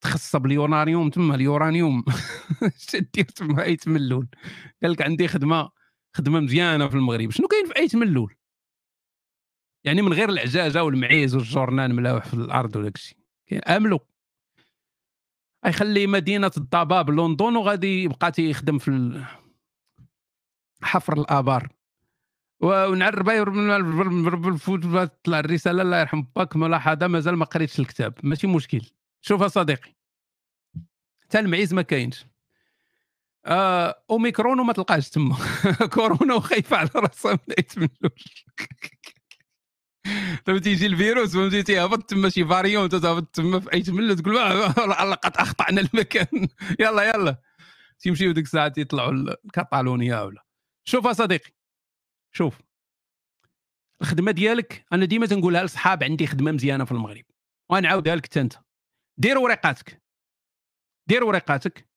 [0.00, 2.04] تخصب اليورانيوم تما اليورانيوم.
[3.14, 4.28] دير تما أيت ملول؟
[4.82, 5.70] قال لك عندي خدمة
[6.16, 7.30] خدمة مزيانة في المغرب.
[7.30, 8.34] شنو كاين في أيت ملول؟
[9.84, 13.16] يعني من غير العجاجة والمعيز والجورنان ملاوح في الأرض وداك الشيء.
[13.68, 14.00] أملو.
[15.66, 19.22] يخلي مدينة الضباب لندن وغادي يبقى تيخدم في
[20.82, 21.68] حفر الآبار.
[22.60, 23.28] ونعرب
[25.24, 28.14] طلع الرسالة الله يرحم باك ملاحظه مازال ما قريتش الكتاب.
[28.22, 28.80] ماشي مشكل.
[29.20, 29.94] شوف صديقي.
[31.22, 32.26] حتى المعيز ما كاينش.
[33.46, 35.36] آه أوميكرون وما تلقاش تما.
[35.94, 37.88] كورونا وخايفة على راسها من
[40.46, 44.34] فهمتي؟ يجي الفيروس فهمتي؟ تيهبط تما شي variant تهبط تما في أيت ملول تقول
[45.10, 46.48] لقد أخطأنا المكان.
[46.80, 47.36] يلا يلا.
[47.98, 50.44] تيمشيو ديك الساعة تيطلعوا كاتالونيا ولا
[50.84, 51.50] شوف صديقي
[52.32, 52.60] شوف.
[54.00, 57.24] الخدمة ديالك أنا ديما تنقولها لصحاب عندي خدمة مزيانة في المغرب.
[57.70, 58.54] ونعاودها لك أنت.
[59.18, 60.02] دير وريقاتك
[61.08, 61.88] دير وريقاتك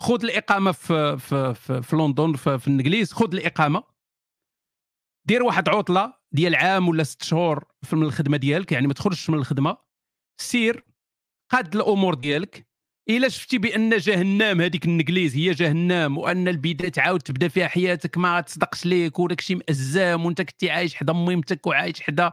[0.00, 3.84] خذ الإقامة في في في, في لندن في, في الإنجليز خذ الإقامة.
[5.24, 9.38] دير واحد عطلة ديال عام ولا ست شهور من الخدمة ديالك يعني ما تخرجش من
[9.38, 9.76] الخدمة
[10.40, 10.84] سير
[11.50, 12.66] قاد الأمور ديالك.
[13.08, 18.40] إلا شفتي بأن جهنم هذيك النجليز هي جهنم وأن البدايه تعاود تبدأ فيها حياتك ما
[18.40, 22.32] تصدقش ليك وداك الشيء مأزام وأنت كنتي عايش حدا ميمتك وعايش حدا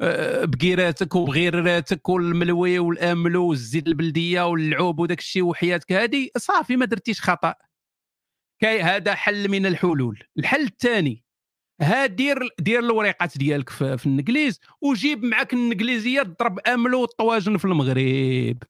[0.00, 5.92] آه، بقيراتك وبغيراتك والملوي والاملو والزيت البلدية واللعوب وداك الشيء وحياتك.
[5.92, 7.54] هذه صافي ما درتيش خطأ.
[8.60, 10.22] كاي هذا حل من الحلول.
[10.38, 11.24] الحل الثاني
[11.82, 17.64] ها دير دير الوريقات ديالك في, في الإنجليز وجيب معك الإنجليزية تضرب املو والطواجن في
[17.64, 18.62] المغرب.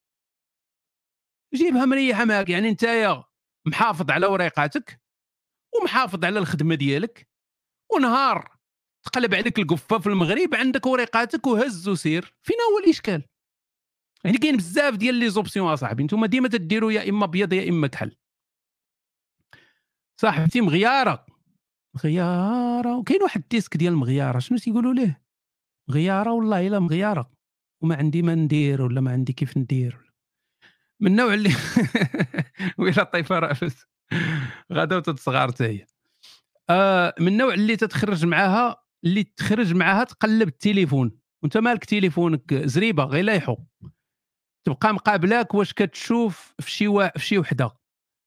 [1.55, 2.87] جيبها مريحة معك يعني انت
[3.67, 5.01] محافظ على وريقاتك
[5.75, 7.29] ومحافظ على الخدمة ديالك.
[7.95, 8.57] ونهار
[9.03, 12.35] تقلب عليك القفة في المغرب عندك وريقاتك وهز وسير.
[12.43, 13.25] فين هو الإشكال.
[14.25, 17.87] يعني كاين بزاف ديال les options أصاحبي أنتم ديما تديروا يا إما أبيض يا إما
[17.87, 18.17] كحل
[20.21, 21.30] صاحبتي مغيارة.
[21.97, 25.23] مغيارة وكاين واحد الديسك ديال المغيارة شنو تيقولوا ليه؟
[25.89, 27.31] مغيارة والله إلا مغيارة
[27.83, 30.13] وما عندي ما ندير ولا ما عندي كيف ندير.
[31.01, 31.51] من النوع اللي
[32.79, 33.89] ويلا الطيفه رأفت
[34.73, 35.87] غدا وتتصغار حتى هي
[36.71, 43.05] آه من النوع اللي تتخرج معاها اللي تخرج معاها تقلب التليفون وإنت مالك تليفونك؟ زريبة
[43.05, 43.57] غير لايحو.
[44.67, 47.19] تبقى مقابلاك واش كتشوف في شي وا...
[47.19, 47.71] في شي وحدة.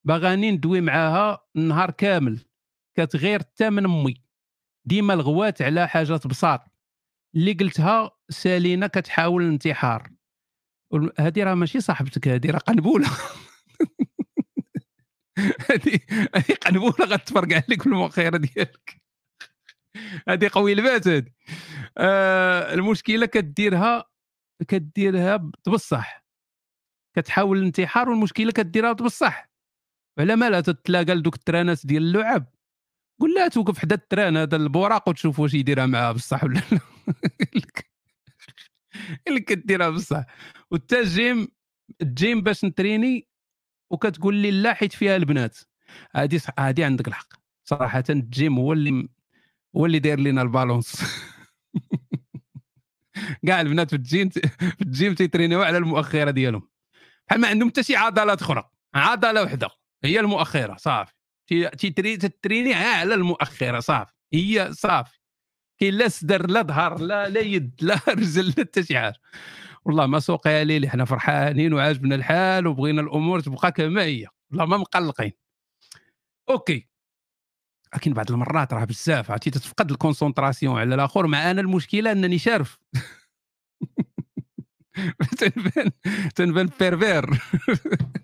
[0.08, 2.46] باغاني ندوي معاها النهار كامل.
[2.96, 4.24] كتغير حتى من امي
[4.86, 6.62] ديما الغوات على حاجات بساط.
[7.36, 10.10] اللي قلتها سالينا كتحاول الانتحار.
[11.20, 13.08] هذه راه ماشي صاحبتك هذه راه قنبولة.
[15.70, 16.00] هذه
[16.36, 19.04] هذه قنبولة غتفرقع لك في المؤخره ديالك.
[20.28, 21.32] هذه قوي البات هذه
[21.98, 24.06] آه المشكلة كديرها
[24.68, 26.26] كديرها بصح
[27.16, 29.50] كتحاول الانتحار والمشكلة كديرها بصح
[30.20, 32.54] على مالها تتلاقى لدوك الترانات ديال اللعب.
[33.20, 36.78] قول لها توقف حدا ال train هذا البوراق وتشوف واش يديرها معاه بصح ولا لا؟
[39.28, 40.26] اللي كديرها بصح.
[40.72, 41.48] وتا ال gym
[42.02, 43.28] ال gym باش نتريني
[43.92, 45.58] وكتقول لي لا حيت فيها البنات.
[46.16, 47.34] هذه هذه عندك الحق.
[47.64, 49.10] صراحة الجيم هو اللي
[49.78, 51.04] هو اللي داير لنا ال balance.
[53.48, 54.42] كاع البنات في الجيم في
[54.82, 56.70] الجيم تيترينيو على المؤخرة ديالهم.
[57.28, 58.70] بحال ما عندهم حتى شي عضلات أخرى.
[58.96, 59.70] عضلة وحدة.
[60.04, 61.14] هي المؤخرة صافي.
[61.48, 64.12] تتريني على المؤخرة صافي.
[64.34, 65.20] هي صافي.
[65.80, 69.16] كاين لا صدر لا ظهر لا لا يد لا رجل لا حتى شي حاجة.
[69.86, 74.28] والله ما سوقي ليلي حنا فرحانين وعاجبنا الحال وبغينا الأمور تبقى كما هي.
[74.52, 75.32] والله ما مقلقين.
[76.50, 76.88] OK.
[77.96, 82.40] لكن بعض المرات راه بزاف عرفتي؟ تتفقد ال concentration على الآخر مع أنا المشكلة أنني
[82.40, 82.80] شارف.
[85.40, 85.92] تنبان
[86.36, 87.30] تنبان pervers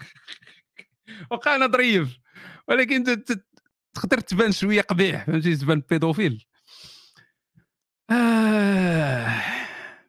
[1.31, 2.19] وقع أنا ظريف
[2.69, 3.23] ولكن
[3.93, 6.45] تقدر تبان شوية قبيح فهمتي؟ تبان pédophile.
[8.11, 9.41] آه.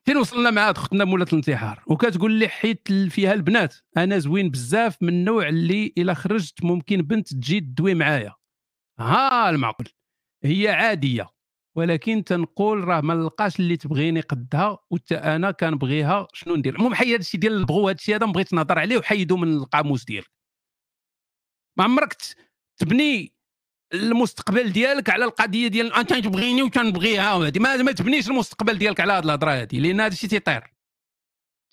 [0.04, 3.74] فين وصلنا مع اختنا مولة الانتحار؟ وكتقول لي حيت فيها البنات.
[3.96, 8.34] أنا زوين بزاف من النوع اللي إلا خرجت ممكن بنت تجي تدوي معايا.
[8.98, 9.88] ها المعقول.
[10.44, 11.28] هي عادية.
[11.76, 17.12] ولكن تنقول راه ما نلقاش اللي تبغيني قدها وحتى أنا كنبغيها شنو ندير؟ المهم حيد
[17.12, 20.30] هادشي ديال البغو هادشي هذا بغيت نهضر عليه وحيدو من القاموس ديالك.
[21.78, 22.16] ما عمرك
[22.80, 23.32] تبني
[23.94, 29.24] المستقبل ديالك على القضية ديال أنت تبغيني وتنبغيها ما, ما تبنيش المستقبل ديالك على هاد
[29.24, 30.74] الهضرة هادي لأن هذا الشيء تيطير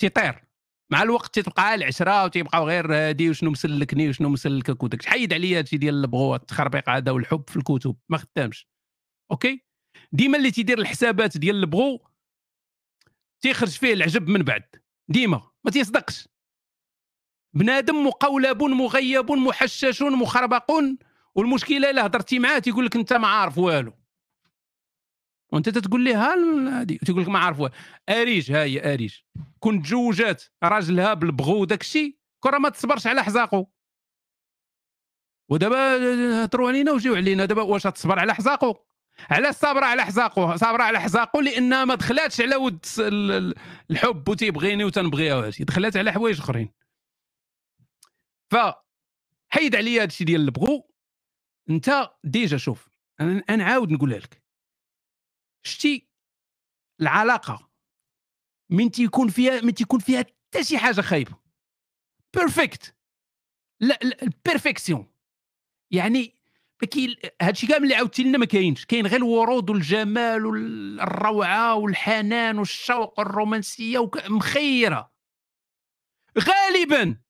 [0.02, 0.48] تيطير
[0.92, 5.06] مع الوقت تيبقى العشرة وتيبقاو غير هادي وشنو مسلكني وشنو مسلكك وداك.
[5.06, 7.96] حيد عليا هادشي ديال البغو التخربيق هذا والحب في الكتب.
[8.10, 8.68] ما خدامش.
[9.32, 9.66] OK؟
[10.12, 12.08] ديما اللي تيدير الحسابات ديال البغو
[13.44, 14.64] تيخرج فيه العجب من بعد.
[15.10, 15.52] ديما.
[15.66, 16.28] ما تيصدقش.
[17.54, 20.72] بنادم مقولب مغيب محشش مخربق.
[21.36, 23.94] والمشكلة الا هضرتي معاه تيقول لك أنت ما عارف والو.
[25.52, 26.36] وأنت تتقول ليه ها
[26.80, 27.74] هادي تيقول لك ما عارف والو.
[28.10, 29.16] أريج ها هي أريج.
[29.60, 33.66] كون تزوجات راجلها بالبغو وداك الشيء كره ما تصبرش على حزاقو.
[35.50, 38.76] ودابا هضروا علينا وجيو علينا دابا واش تصبر على حزاقو؟
[39.30, 42.86] علاش صابرة على حزاقو صابرة على حزاقو لانها ما دخلاتش على ود
[43.92, 45.64] الحب وتيبغيني وتنبغيها وهادشي.
[45.64, 46.70] دخلات على حوايج أخرين.
[48.52, 48.56] ف
[49.50, 50.94] حيد عليا هادشي ديال البغو.
[51.70, 54.44] انت ديجا شوف أنا نعاود نقولها لك.
[55.66, 56.10] شتي
[57.02, 57.72] العلاقة
[58.72, 61.36] من تيكون فيها من تيكون فيها حتى شي حاجة خايبة.
[62.36, 62.96] perfect
[63.82, 65.14] la perfection
[65.92, 66.38] يعني
[66.92, 68.86] كاين هادشي كامل اللي عاودتي لنا ما كاينش.
[68.86, 75.14] كاين غير الورود والجمال والروعة والحنان والشوق والرومانسيه مخيرة.
[76.40, 77.22] غالبا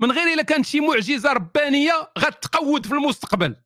[0.00, 3.56] من غير إلا كانت شي معجزة ربانية غتقود في المستقبل.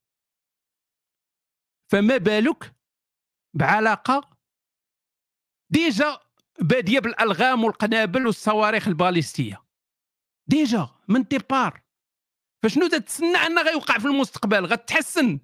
[1.90, 2.74] فما بالك
[3.54, 4.38] بعلاقة
[5.70, 6.20] déjà
[6.60, 9.64] بادية بالألغام والقنابل والصواريخ الباليستية؟
[10.46, 11.82] déjà من départ.
[12.62, 15.40] فشنو تتسنى انه غيوقع في المستقبل؟ غتحسن؟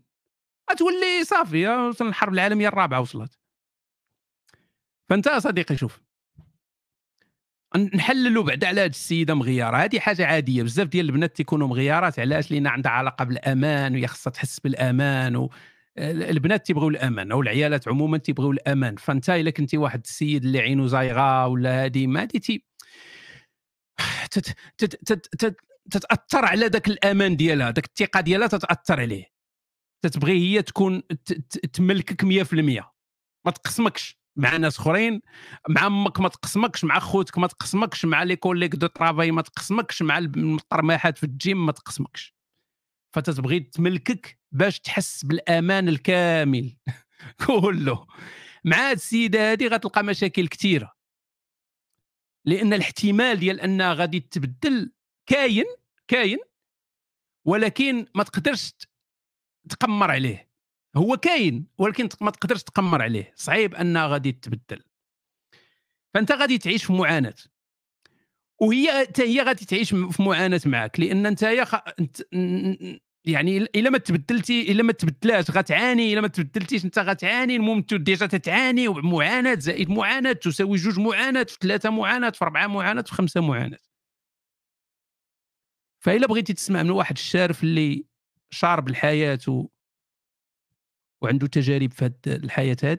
[0.70, 3.39] غتولي صافي وصل الحرب العالمية الرابعة وصلت.
[5.09, 6.03] فأنت صديقي شوف
[7.76, 9.76] نحللوا بعد على هذه السيدة مغيرة.
[9.76, 14.30] هذه حاجة عادية بزاف ديال البنات تيكونوا مغيرات علاش؟ لأن عندها علاقة بالأمان وهي خصها
[14.30, 15.51] تحس بالأمان و...
[15.98, 18.96] البنات تيبغيو الأمان أو العيالات عموما تيبغيو الأمان.
[18.96, 22.64] فأنت إلا كنتي واحد السيد اللي عينو زايغة ولا هذه ما تي
[25.90, 29.24] تتأثر على ذاك الأمان ديالها ذاك الثقة ديالها تتأثر عليه.
[30.02, 31.02] تتبغي هي تكون
[31.72, 32.24] تملكك 100%
[33.44, 34.23] ما تقسمكش.
[34.36, 35.20] مع ناس اخرين
[35.69, 40.02] مع أمك ما تقسمكش مع خوتك ما تقسمكش مع les collègues de travail ما تقسمكش
[40.02, 42.35] مع الطرماحات في الجيم ما تقسمكش.
[43.15, 46.77] فتتبغي تملكك باش تحس بالأمان الكامل
[47.47, 48.06] كله.
[48.65, 50.94] مع هاد السيدة هذه غتلقى مشاكل كثيره
[52.44, 54.93] لأن الاحتمال ديال أنها غادي تبدل
[55.27, 55.65] كاين
[56.09, 56.39] كاين
[57.44, 58.73] ولكن ما تقدرش
[59.69, 60.53] تقمر عليه.
[60.97, 63.33] هو كاين ولكن ما تقدرش تقمر عليه.
[63.37, 64.83] صعيب أنها غادي تبدل
[66.15, 67.35] فأنت غادي تعيش في معاناة.
[68.61, 71.75] وهي حتى هي غادي تعيش في معاناة معك لأن أنت يا خ...
[73.25, 76.12] يعني إلا ما تبدلتي إلا ما تبدلاش غتعاني.
[76.12, 77.57] إلا ما تبدلتيش أنت غتعاني.
[77.57, 80.33] المهم انت ديجا تتعاني معاناه زائد معاناة.
[80.33, 83.79] تساوي جوج معاناة في ثلاثة معاناة في أربعة معاناة في خمسة معاناة.
[86.01, 88.05] فإلا بغيتي تسمع من واحد الشارف اللي
[88.51, 89.66] شارب الحياة و...
[91.24, 92.96] وعنده تجارب في الحياة هذه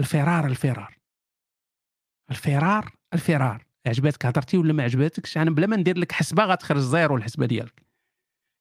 [0.00, 0.98] الفرار الفرار.
[2.30, 3.66] الفرار الفرار.
[3.86, 7.86] عجباتك هضرتي ولا ما عجباتكش؟ أنا بلا ما ندير لك حسبة غتخرج zéro الحسبه ديالك.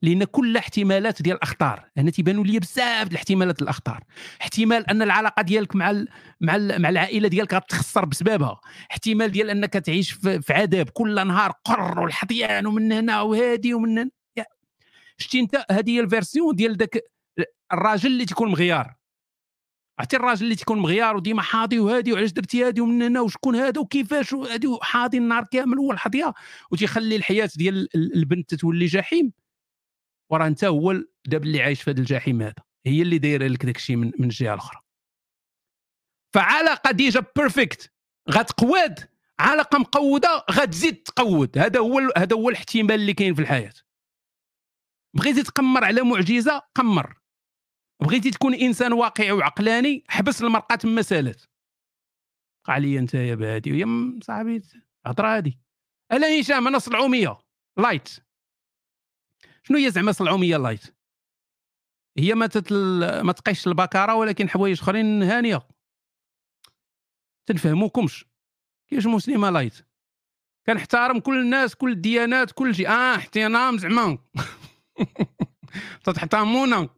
[0.01, 4.03] لأن كل احتمالات ديال الأخطار أنا تيبانوا لي بزاف الاحتمالات الأخطار.
[4.41, 6.07] احتمال أن العلاقة ديالك مع ال
[6.41, 8.59] مع ال مع العائلة ديالك غتخسر بسببها
[8.91, 14.09] احتمال ديال أنك تعيش في, عذاب كل نهار قر والحطيان ومن هنا وهادي ومن هنا.
[15.17, 17.14] شتي أنت؟ هذه هي الفيرسيون ديال ذاك
[17.73, 18.95] الراجل اللي تيكون مغيار.
[19.99, 23.81] عرفتي الراجل اللي تيكون مغيار وديما حاضي وهادي وعلاش درتي هادي ومن هنا وشكون هذا
[23.81, 26.33] وكيفاش وهادي حاضي النهار كامل هو الحظيه
[26.71, 29.33] وتيخلي الحياة ديال البنت تولي جحيم.
[30.31, 30.93] وراه انت هو
[31.27, 32.63] دابا اللي عايش في هذا الجحيم هذا.
[32.85, 34.81] هي اللي دايرة لك داك الشيء من, من الجهة الأخرى.
[36.33, 37.93] فعلاقة déjà perfect
[38.31, 39.09] غتقواد
[39.39, 41.57] علاقة مقودة غتزيد تقود.
[41.57, 43.73] هذا هو هذا هو الاحتمال اللي كاين في الحياة.
[45.17, 47.24] بغيتي تقمر على معجزة قمر.
[48.01, 51.41] بغيتي تكون إنسان واقعي وعقلاني حبس المرقه تما سالات
[52.65, 54.61] قع لي أنت يا بهادي يا صاحبي
[55.05, 55.59] هضره هادي.
[56.11, 57.37] ألا هشام أنا صلعوميه
[57.77, 58.09] light
[59.63, 60.95] شنو هي زعما صلعوميه light
[62.17, 63.21] هي ما تتل...
[63.21, 65.67] ما تقيش البكارة ولكن حوايج أخرين هانية.
[67.45, 68.25] تنفهموكمش.
[68.89, 69.87] كيفاش مسلمه لايت
[70.67, 74.17] كنحترم كل الناس كل الديانات كل شيء آه احترام زعما.
[76.15, 76.89] تحترمونا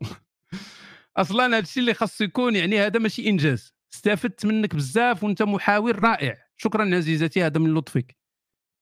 [1.17, 3.73] أصلا هذا الشيء اللي خاص يكون يعني هذا ماشي إنجاز.
[3.93, 6.37] استفدت منك بزاف وأنت محاور رائع.
[6.57, 8.17] شكرا عزيزتي هذا من لطفك.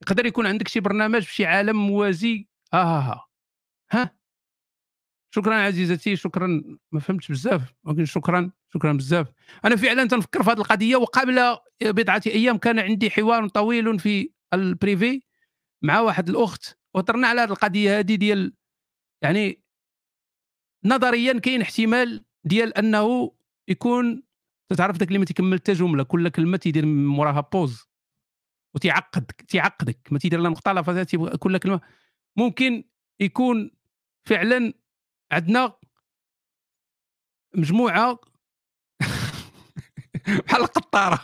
[0.02, 3.28] يقدر يكون عندك شي برنامج في شي عالم موازي؟ آه ها ها,
[3.92, 4.16] ها.
[5.36, 6.64] شكرا عزيزتي شكرا.
[6.92, 9.28] ما فهمتش بزاف ولكن شكرا شكرا بزاف.
[9.66, 14.65] أنا فعلا تنفكر في هذه القضية وقبل بضعة أيام كان عندي حوار طويل في ال
[14.65, 15.22] privé
[15.82, 18.54] مع واحد الأخت وطرنا على هذه القضية هذه ديال
[19.22, 19.65] يعني
[20.86, 23.32] نظريا كاين احتمال ديال أنه
[23.68, 24.24] يكون
[24.78, 27.90] تعرف داك اللي ما تيكمل حتى جملة كل كلمة تيدير موراها pause
[28.76, 30.08] وتيعقدك تيعقدك.
[30.12, 31.82] ما تيدير لا نقطه لا فاتت كل كلمة.
[32.38, 32.84] ممكن
[33.20, 33.72] يكون
[34.26, 34.74] فعلا
[35.32, 35.74] عندنا
[37.56, 38.20] مجموعة
[40.46, 41.22] بحال القطارة.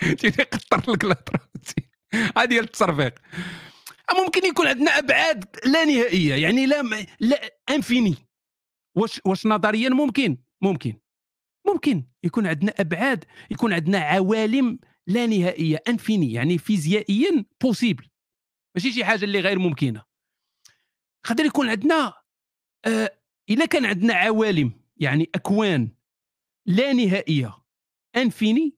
[0.18, 1.48] تيجي يقطر لك الهضره
[2.36, 3.14] هذه التصرفيق
[4.16, 8.14] ممكن يكون عندنا أبعاد لا نهائية يعني لا لا إنفيني.
[8.96, 10.94] واش واش نظريا ممكن؟ ممكن.
[11.66, 18.08] ممكن يكون عندنا أبعاد يكون عندنا عوالم لا نهائية إنفيني يعني فيزيائيا بوسيبل
[18.74, 20.04] ماشي شي حاجة اللي غير ممكنة.
[21.26, 22.14] يقدر يكون عندنا
[22.86, 23.18] آه
[23.50, 25.92] إلا كان عندنا عوالم يعني أكوان
[26.66, 27.58] لا نهائية
[28.16, 28.76] إنفيني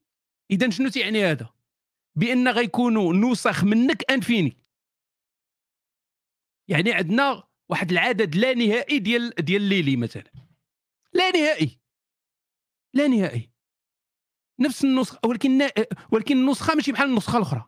[0.51, 1.49] اذا شنو تعني هذا؟
[2.15, 4.57] بأن غيكونوا نسخ منك إنفيني.
[6.71, 10.31] يعني عندنا واحد العدد لا نهائي ديال ديال ليلي مثلا.
[11.13, 11.79] لا نهائي.
[12.93, 13.51] لا نهائي.
[14.59, 15.69] نفس النسخة ولكن
[16.11, 17.67] ولكن النسخة ماشي بحال النسخة الأخرى.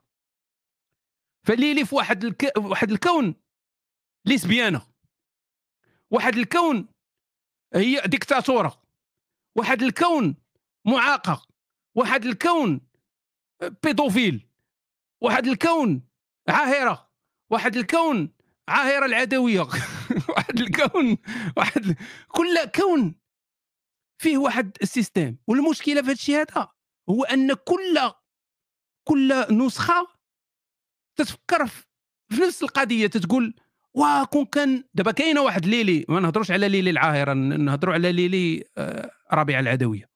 [1.44, 2.54] فليلي في واحد الك...
[2.58, 3.36] واحد الكون
[4.26, 4.88] ليسبيانة.
[6.12, 6.88] واحد الكون
[7.74, 8.84] هي ديكتاتورة.
[9.56, 10.36] واحد الكون
[10.86, 11.48] معاقة.
[11.96, 12.82] واحد الكون
[13.84, 14.48] بيدوفيل.
[15.22, 16.08] واحد الكون
[16.50, 17.12] عاهرة.
[17.50, 18.34] واحد الكون
[18.70, 19.62] عاهرة العدوية.
[20.30, 21.18] واحد الكون
[21.58, 21.96] واحد
[22.28, 23.16] كل كون
[24.22, 25.36] فيه واحد السيستم.
[25.48, 26.70] والمشكلة في هذا هذا
[27.10, 28.12] هو أن كل
[29.08, 30.08] كل نسخة
[31.16, 33.56] تتفكر في نفس القضية تتقول
[33.94, 38.64] وا كون كان دابا كاينة واحد ليلي ما نهضروش على ليلي العاهرة نهضروا على ليلي
[38.78, 40.10] آه، ربيعه العدوية.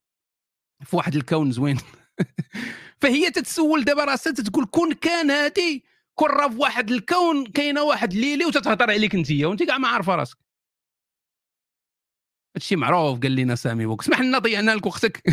[0.84, 1.78] في واحد الكون زوين.
[3.02, 5.84] فهي تتسول دابا راسها تتقول كون كان هادي
[6.20, 10.16] كون راه في واحد الكون كاينة واحد ليلي وتتهضر عليك انت وانت كاع ما عارفه
[10.16, 10.38] راسك.
[12.56, 14.02] هادشي معروف قال لنا سامي بوك.
[14.02, 15.24] اسمح لنا ضيعنا لك وقتك.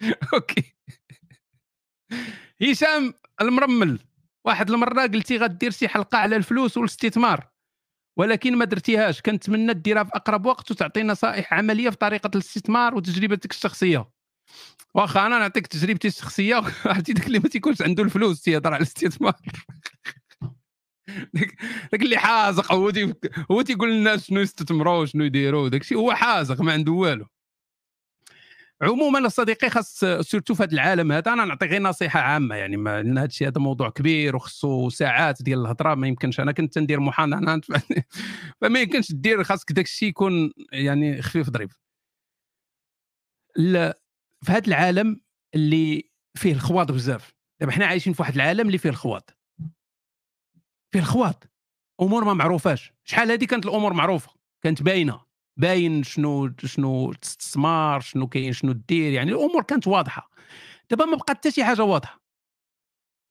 [0.34, 0.74] OK.
[2.62, 3.98] هشام المرمل.
[4.44, 7.48] واحد المرة قلتي غدير شي حلقة على الفلوس والاستثمار.
[8.18, 9.22] ولكن ما درتيهاش.
[9.22, 14.10] كنتمنى ديرها في أقرب وقت وتعطي نصائح عملية في طريقة الاستثمار وتجربتك الشخصية.
[14.94, 16.54] واخا أنا نعطيك تجربتي الشخصية
[16.84, 19.34] عرفتي داك اللي ما تيكونش عنده الفلوس تيهضر على الاستثمار.
[21.92, 22.92] داك اللي حازق هو
[23.50, 27.26] هو تيقول للناس شنو يستثمروا شنو يديروا داك الشيء هو حازق ما عنده والو.
[28.82, 33.02] عموما صديقي خاص سيرتو في هذا العالم هذا أنا نعطي غير نصيحة عامة يعني ما
[33.02, 37.00] لأن هذا الشيء هذا موضوع كبير وخصو ساعات ديال الهضرة ما يمكنش أنا كنت ندير
[37.00, 37.64] محاضرات
[38.60, 41.70] فما يمكنش دير خاصك داك الشيء يكون يعني خفيف ظريف.
[44.44, 45.20] في هذا العالم
[45.54, 47.34] اللي فيه الخواض بزاف.
[47.60, 49.30] دابا حنا عايشين في واحد العالم اللي فيه الخواض
[50.92, 51.44] فيه الخواض
[52.00, 52.92] أمور ما معروفاش.
[53.04, 54.34] شحال هذه كانت الأمور معروفة؟
[54.64, 55.26] كانت باينة.
[55.58, 60.30] باين شنو شنو تستثمر شنو كاين شنو دير يعني الأمور كانت واضحة.
[60.90, 62.20] دابا ما بقات حتى شي حاجة واضحة.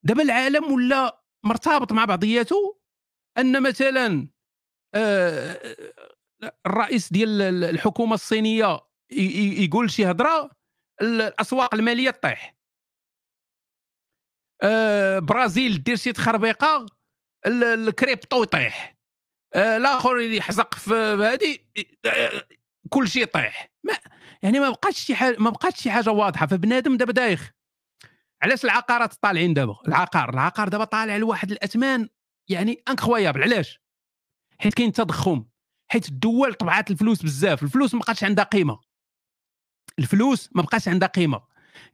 [0.04, 2.80] دابا العالم ولا مرتبط مع بعضياته
[3.38, 4.28] أن مثلا
[4.94, 5.76] آه
[6.66, 8.80] الرئيس ديال الحكومة الصينية
[9.62, 10.50] يقول شي هضره
[11.02, 12.54] الأسواق المالية تطيح.
[14.62, 16.86] آه برازيل دير شي تخربيقه
[17.46, 18.96] الكريبتو يطيح.
[19.54, 21.58] آه الآخر اللي يحزق في هذه
[22.06, 22.46] آه،
[22.88, 23.70] كل شيء يطيح.
[23.84, 23.94] ما
[24.42, 27.50] يعني ما بقاتش شي حاجة ما بقاتش شي حاجة واضحة فبنادم دابا دايخ.
[28.42, 32.08] علاش العقارات طالعين دابا؟ العقار العقار دابا طالع لواحد الأثمان
[32.48, 33.80] يعني incroyable علاش؟
[34.58, 35.44] حيت كاين تضخم
[35.92, 37.62] حيت الدول طبعات الفلوس بزاف.
[37.62, 38.80] الفلوس ما بقاتش عندها قيمة.
[39.98, 41.42] الفلوس ما بقاش عندها قيمة.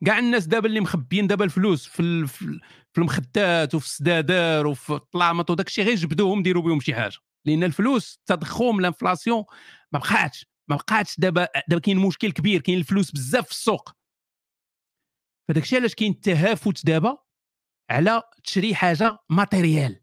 [0.06, 5.66] كاع الناس دابا اللي مخبيين دابا الفلوس في في المخدات وفي السدادر وفي الطلامط وداك
[5.66, 7.16] الشيء غير جبدوهم ديروا بهم شي حاجة.
[7.44, 9.44] لأن الفلوس التضخم ال inflation
[9.92, 13.90] ما بقاتش ما بقاتش دابا دابا كاين مشكل كبير كاين الفلوس بزاف في السوق.
[15.48, 17.18] فداك الشيء علاش كاين التهافت دابا
[17.90, 20.00] على تشري حاجة matériel.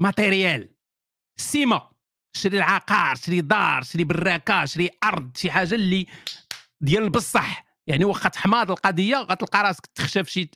[0.00, 0.74] matériel.
[1.38, 1.90] لاسيما
[2.36, 6.06] شري العقار شري دار شري براكة شري أرض شي حاجة اللي
[6.80, 7.64] ديال بصح.
[7.86, 10.50] يعني واخا تحماض القضية غتلقى راسك تخشى في شي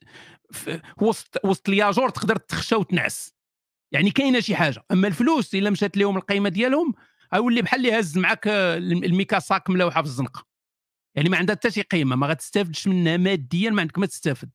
[1.01, 3.35] وسط وسط الياجور تقدر تخشى وتنعس.
[3.93, 4.85] يعني كاينة شي حاجة.
[4.91, 6.95] أما الفلوس إلا مشات لهم القيمة ديالهم
[7.35, 10.47] غيولي بحال اللي هز معك الميكاساك ملوحة في الزنقة.
[11.15, 14.51] يعني ما عندها حتى شي قيمة ما غتستافدش منها ماديا ما عندك ما تستافد.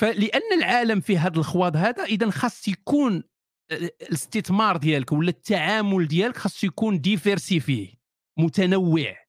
[0.00, 3.24] فلأن العالم فيه هذا الخواض هذا اذا خاص يكون
[3.72, 7.96] الاستثمار ديالك ولا التعامل ديالك خاصو يكون diversifié
[8.38, 9.21] متنوع.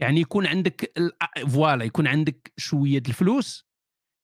[0.00, 0.92] يعني يكون عندك
[1.48, 3.66] voilà يكون عندك شوية الفلوس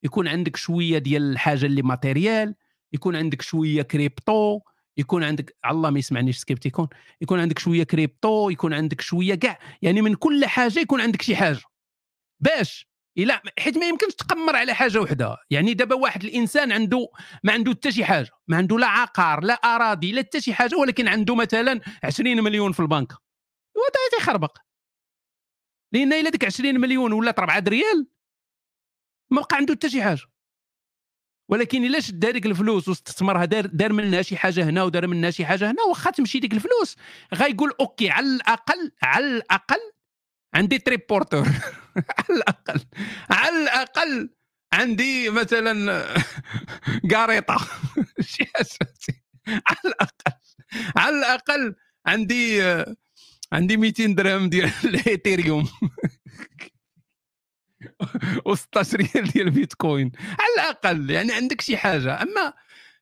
[0.05, 2.55] يكون عندك شوية ديال الحاجة اللي matériel
[2.93, 4.61] يكون عندك شوية كريبتو
[4.97, 6.89] يكون عندك الله ما يسمعنيش سكيبتيكون
[7.21, 11.37] يكون عندك شوية كريبتو يكون عندك شوية كاع يعني من كل حاجة يكون عندك شي
[11.37, 11.63] حاجة.
[12.41, 12.87] باش؟
[13.19, 17.09] إلا حيت ما يمكنش تقمر على حاجة وحده يعني دابا واحد الإنسان عنده
[17.45, 20.77] ما عنده حتى شي حاجة ما عنده لا عقار لا أراضي لا حتى شي حاجة
[20.77, 23.13] ولكن عنده مثلا 20 مليون في البنك.
[23.77, 24.59] وهذا تيخربق
[25.93, 28.07] لأن إلا ديك 20 مليون ولات 4 ريال
[29.31, 30.21] ما بقى عنده حتى شي حاجة.
[31.49, 35.47] ولكن إلا شد هذيك الفلوس واستثمرها دار دار منها شي حاجة هنا ودار منها شي
[35.47, 36.97] حاجة هنا واخا تمشي ديك الفلوس
[37.35, 39.93] غايقول OK على الأقل على الأقل
[40.55, 41.49] عندي triporteur.
[42.19, 42.81] على الأقل
[43.31, 44.31] على الأقل
[44.73, 46.05] عندي مثلا
[47.11, 47.57] قاريطه
[48.33, 48.45] شي
[49.47, 50.33] على الأقل
[50.97, 51.75] على الأقل
[52.07, 52.63] عندي
[53.53, 55.69] عندي 200 درهم ديال الايثيريوم
[58.49, 62.23] و16 ريال ديال البيتكوين على الأقل يعني عندك شي حاجة.
[62.23, 62.53] أما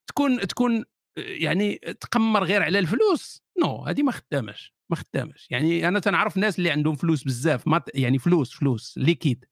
[0.07, 0.85] تكون تكون
[1.17, 6.59] يعني تقمر غير على الفلوس non هذه ما خدامش ما خدامش يعني أنا تنعرف ناس
[6.59, 9.45] اللي عندهم فلوس بزاف ما يعني فلوس فلوس liquide.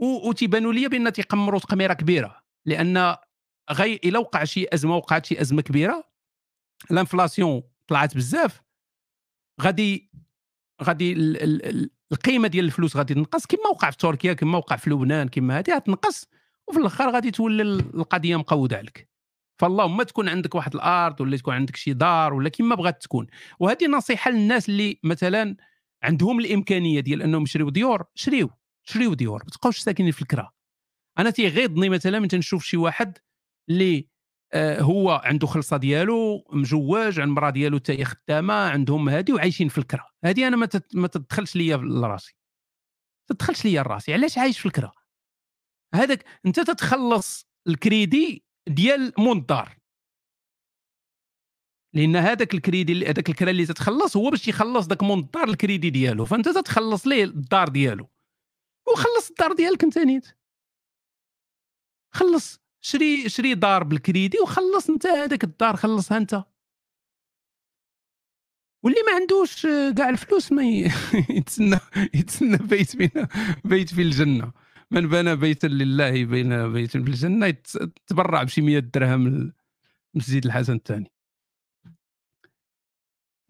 [0.00, 2.42] وتيبانوا لي بأن تيقمروا تقميرة كبيرة.
[2.66, 3.16] لأن
[3.72, 6.04] غي إلا وقع شي أزمة وقعت شي أزمة كبيرة
[6.90, 8.67] الإنفلاسيون طلعت بزاف.
[9.62, 10.10] غادي
[10.82, 11.12] غادي
[12.12, 13.46] القيمة ديال الفلوس غادي تنقص.
[13.46, 16.26] كما وقع في تركيا كما وقع في لبنان كما هذه غتنقص
[16.68, 19.08] وفي الآخر غادي تولي القضية مقودة عليك.
[19.60, 23.26] فاللهم تكون عندك واحد الأرض ولا تكون عندك شي دار ولا كما بغات تكون.
[23.60, 25.56] وهذه نصيحة للناس اللي مثلا
[26.02, 28.50] عندهم الإمكانية ديال أنهم يشريو ديور شريو
[28.84, 29.42] شريو ديور.
[29.44, 30.50] ما تبقاوش ساكنين في الكرا
[31.18, 33.18] أنا تيغيظني مثلا من تنشوف شي واحد
[33.70, 34.08] اللي
[34.56, 40.06] هو عنده خلصة ديالو مجوج عند المراه ديالو حتى خدامة عندهم هذه وعايشين في الكرا
[40.24, 42.36] هذه أنا ما ما تدخلش ليا لراسي.
[43.28, 44.12] تدخلش ليا لراسي.
[44.12, 44.92] علاش عايش في الكرا
[45.94, 49.78] هذاك أنت تتخلص الكريدي ديال مول الدار
[51.94, 56.24] لأن هذاك الكريدي هذاك الكرا اللي تتخلص هو باش يخلص ذاك مول الدار الكريدي ديالو.
[56.24, 58.08] فأنت تتخلص ليه الدار ديالو.
[58.88, 60.26] وخلص الدار ديالك أنت نيت.
[62.10, 62.60] خلص.
[62.80, 66.44] شري شري دار بالكريدي وخلص انت هذاك الدار خلصها انت.
[68.84, 70.62] واللي ما عندوش كاع الفلوس ما
[71.30, 71.78] يتسنى
[72.14, 73.10] يتسنى بيت بين
[73.64, 74.52] بيت في الجنة.
[74.90, 79.52] من بنى بيتا لله بين بيت في الجنة يتبرع بشي 100 درهم
[80.14, 81.12] المسجد الحسن الثاني.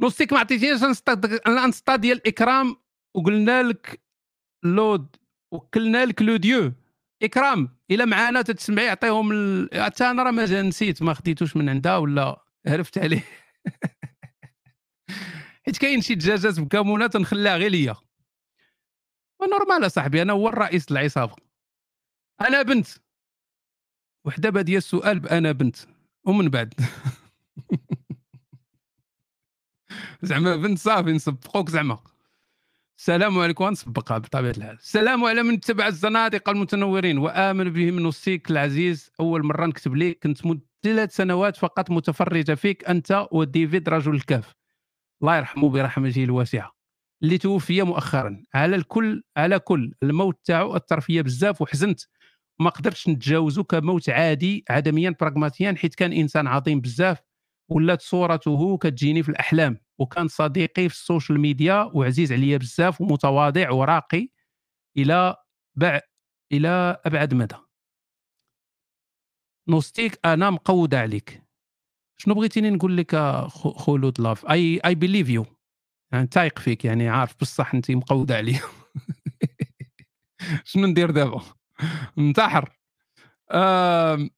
[0.01, 1.01] نوستيك ما عطيتيناش
[1.47, 2.77] الانستا ديال الإكرام
[3.15, 4.01] وقلنا لك
[4.65, 5.17] لود
[5.53, 6.73] وكلنا لك لو ديو.
[7.23, 9.33] إكرام إلا معانا تتسمعي عطيهم
[9.75, 13.25] حتى أنا راه ما نسيت ما خديتوش من عندها ولا عرفت عليه.
[15.67, 17.97] حيت كاين شي دجاجات بكمونة تنخليها غير ليا.
[19.41, 21.37] ونورمال أصاحبي أنا هو الرئيس العصابة.
[22.41, 22.87] أنا بنت.
[24.25, 25.77] وحدة باديه السؤال بأنا بنت.
[26.25, 26.75] ومن بعد.
[30.23, 31.99] زعما بنت صافي نسبقوك زعما.
[32.99, 33.65] السلام عليكم.
[33.65, 34.77] ونسبقها بطبيعة الحال.
[34.77, 37.19] السلام على من تبع الزنادقة المتنورين.
[37.19, 39.11] وآمن بهم نصيك العزيز.
[39.21, 44.55] أول مرة نكتب لك كنت مده ثلاث سنوات فقط متفرجة فيك أنت وديفيد رجل الكاف
[45.23, 46.73] الله يرحمه برحمته الواسعة.
[47.23, 48.43] اللي توفي مؤخرا.
[48.55, 49.95] على الكل على كل.
[50.03, 52.01] الموت تاعو أثر فيا بزاف وحزنت.
[52.61, 57.19] ما قدرتش نتجاوزه كموت عادي عدميا براغماتيا حيت كان إنسان عظيم بزاف.
[57.69, 59.79] ولات صورته كتجيني في الأحلام.
[59.99, 64.29] وكان صديقي في ال social media وعزيز عليا بزاف ومتواضع وراقي
[64.99, 65.37] إلى
[65.77, 66.01] بع
[66.53, 67.57] إلى أبعد مدى.
[69.69, 71.43] نوستيك أنا مقودة عليك.
[72.19, 73.17] شنو بغيتيني نقول لك
[73.77, 75.47] خلود لاف؟ I I believe you
[76.13, 78.61] يعني تايق فيك يعني عارف بصح انت مقودة عليا.
[80.65, 81.43] شنو ندير دابا؟
[82.19, 82.71] انتحر.
[83.51, 84.31] آه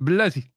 [0.00, 0.50] بلاتي.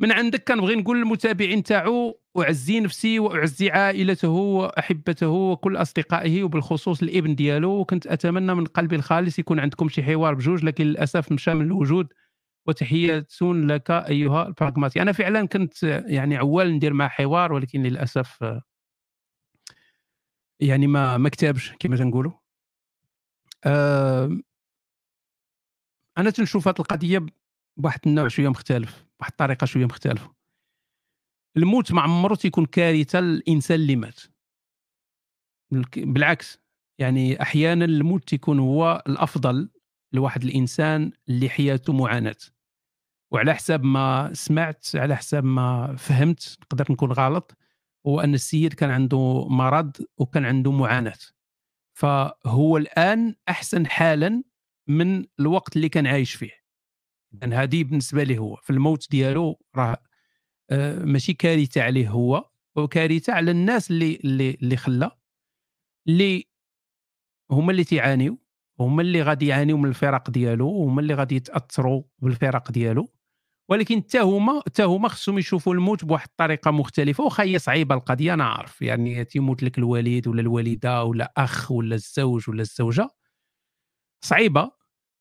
[0.00, 7.34] من عندك كنبغي نقول للمتابعين تاعو أعزي نفسي وأعزي عائلته وأحبته وكل أصدقائه وبالخصوص الابن
[7.34, 7.70] ديالو.
[7.80, 12.12] وكنت أتمنى من قلبي الخالص يكون عندكم شي حوار بجوج لكن للأسف مشى من الوجود.
[12.66, 15.02] وتحيه لك أيها البراغماتي.
[15.02, 18.44] أنا فعلا كنت يعني عوال ندير مع حوار ولكن للأسف
[20.60, 22.32] يعني ما ما كتبش كما تنقولوا.
[23.64, 24.38] أه
[26.18, 27.26] أنا تنشوف هذه القضية
[27.76, 29.07] بواحد النوع شوية مختلف.
[29.18, 30.34] بواحد الطريقة شوية مختلفة.
[31.56, 34.20] الموت ما عمره تيكون كارثة للانسان اللي مات.
[35.96, 36.58] بالعكس
[36.98, 39.70] يعني أحيانا الموت تيكون هو الأفضل
[40.12, 42.36] لواحد الإنسان اللي حياته معاناة.
[43.32, 47.56] وعلى حساب ما سمعت على حساب ما فهمت نقدر نكون غلط
[48.06, 51.18] هو أن السيد كان عنده مرض وكان عنده معاناة.
[51.94, 54.42] فهو الآن أحسن حالا
[54.86, 56.57] من الوقت اللي كان عايش فيه.
[57.34, 59.96] اذا هذه بالنسبة لي هو في الموت ديالو راه
[60.70, 65.10] آه، ماشي كارثة عليه هو وكارثه على الناس اللي اللي اللي خلى
[66.08, 66.44] اللي
[67.50, 68.38] هما اللي تيعانيو
[68.80, 73.08] هما اللي غادي يعانيو من الفرق ديالو هما اللي غادي يتأثروا بالفرق ديالو.
[73.70, 77.24] ولكن حتى هما حتى هما خصهم يشوفوا الموت بواحد الطريقة مختلفة.
[77.24, 78.82] واخا هي صعيبة القضية أنا عارف.
[78.82, 83.08] يعني تيموت لك الوالد ولا الوالدة ولا أخ ولا الزوج ولا الزوجة.
[84.24, 84.70] صعيبة.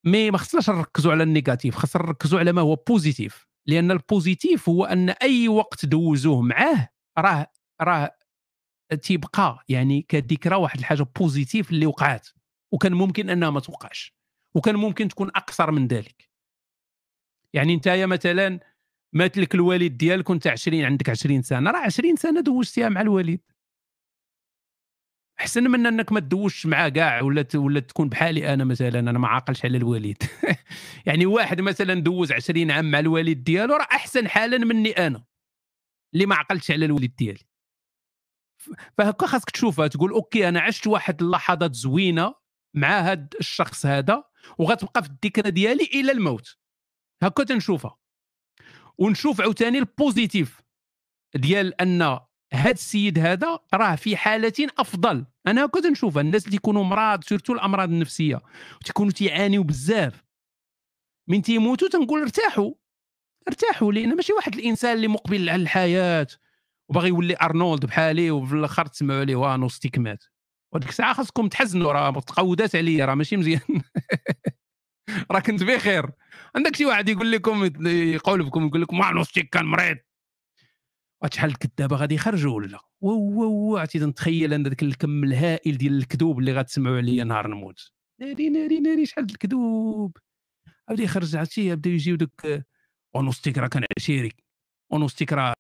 [0.08, 3.48] mais ما خصناش نركزوا على ال négatif خصنا نركزوا على ما هو positif.
[3.68, 7.48] لأن ال positif هو أن أي وقت دوزوه معاه راه
[7.82, 8.18] راه
[9.02, 12.28] تيبقى يعني كذكرى واحد الحاجة positif اللي وقعت
[12.74, 14.14] وكان ممكن أنها ما توقعش.
[14.56, 16.30] وكان ممكن تكون أقصر من ذلك.
[17.54, 18.60] يعني أنت مثلا
[19.14, 23.40] مات لك الوالد ديالك كنت 20 عندك 20 سنة راه 20 سنة دوزتيها مع الوالد.
[25.40, 29.28] احسن من إنك ما تدوش معاه كاع ولا ولا تكون بحالي أنا مثلا أنا ما
[29.28, 30.24] عاقلش على الوالد
[31.08, 35.24] يعني واحد مثلا دوز 20 عام مع الوالد ديالو راه أحسن حالا مني أنا
[36.14, 37.48] اللي ما عقلتش على الوالد ديالي.
[38.98, 42.36] فهكا خاصك تشوفها تقول OK أنا عشت واحد اللحظات زوينة
[42.74, 44.24] مع هذا الشخص هذا
[44.58, 46.58] وغتبقى في الذكرى ديالي إلى الموت.
[47.24, 47.98] هكا تنشوفها.
[48.98, 50.62] ونشوف عاوتاني ال positif
[51.36, 52.20] ديال أن
[52.54, 55.26] هذا السيد هذا راه في حالة أفضل.
[55.48, 58.42] أنا هكا تنشوفها الناس اللي يكونوا مرض surtout الأمراض النفسية
[58.86, 60.24] تيكونوا تيعانيوا بزاف.
[61.30, 62.74] من تيموتوا تنقول ارتاحوا
[63.48, 66.28] ارتاحوا لأن ماشي واحد الإنسان اللي مقبل على الحياة
[66.90, 70.24] وباغي يولي أرنولد بحالي وفي الآخر تسمعوا عليه ونوستيك مات
[70.74, 73.62] وديك الساعة خاصكم تحزنوا راه تقودات عليا راه ماشي مزيان.
[75.32, 76.10] راه كنت بخير.
[76.56, 79.98] عندك شي واحد يقول لكم يقول لكم يقول لكم ونوستيك كان مريض.
[81.34, 86.54] شحال الكذابة غادي يخرجوا ولا و عرفتي نتخيل أنا ذاك الكم الهائل ديال الكذوب اللي
[86.54, 87.92] غتسمعوا عليا نهار نموت.
[88.22, 90.18] ناري ناري ناري شحال الكذوب؟
[90.90, 92.46] غادي يخرج عرفتي يبداو يجيو دوك
[93.16, 94.32] ونوستيك راه كان عشيري
[94.92, 95.54] ونوستيك راه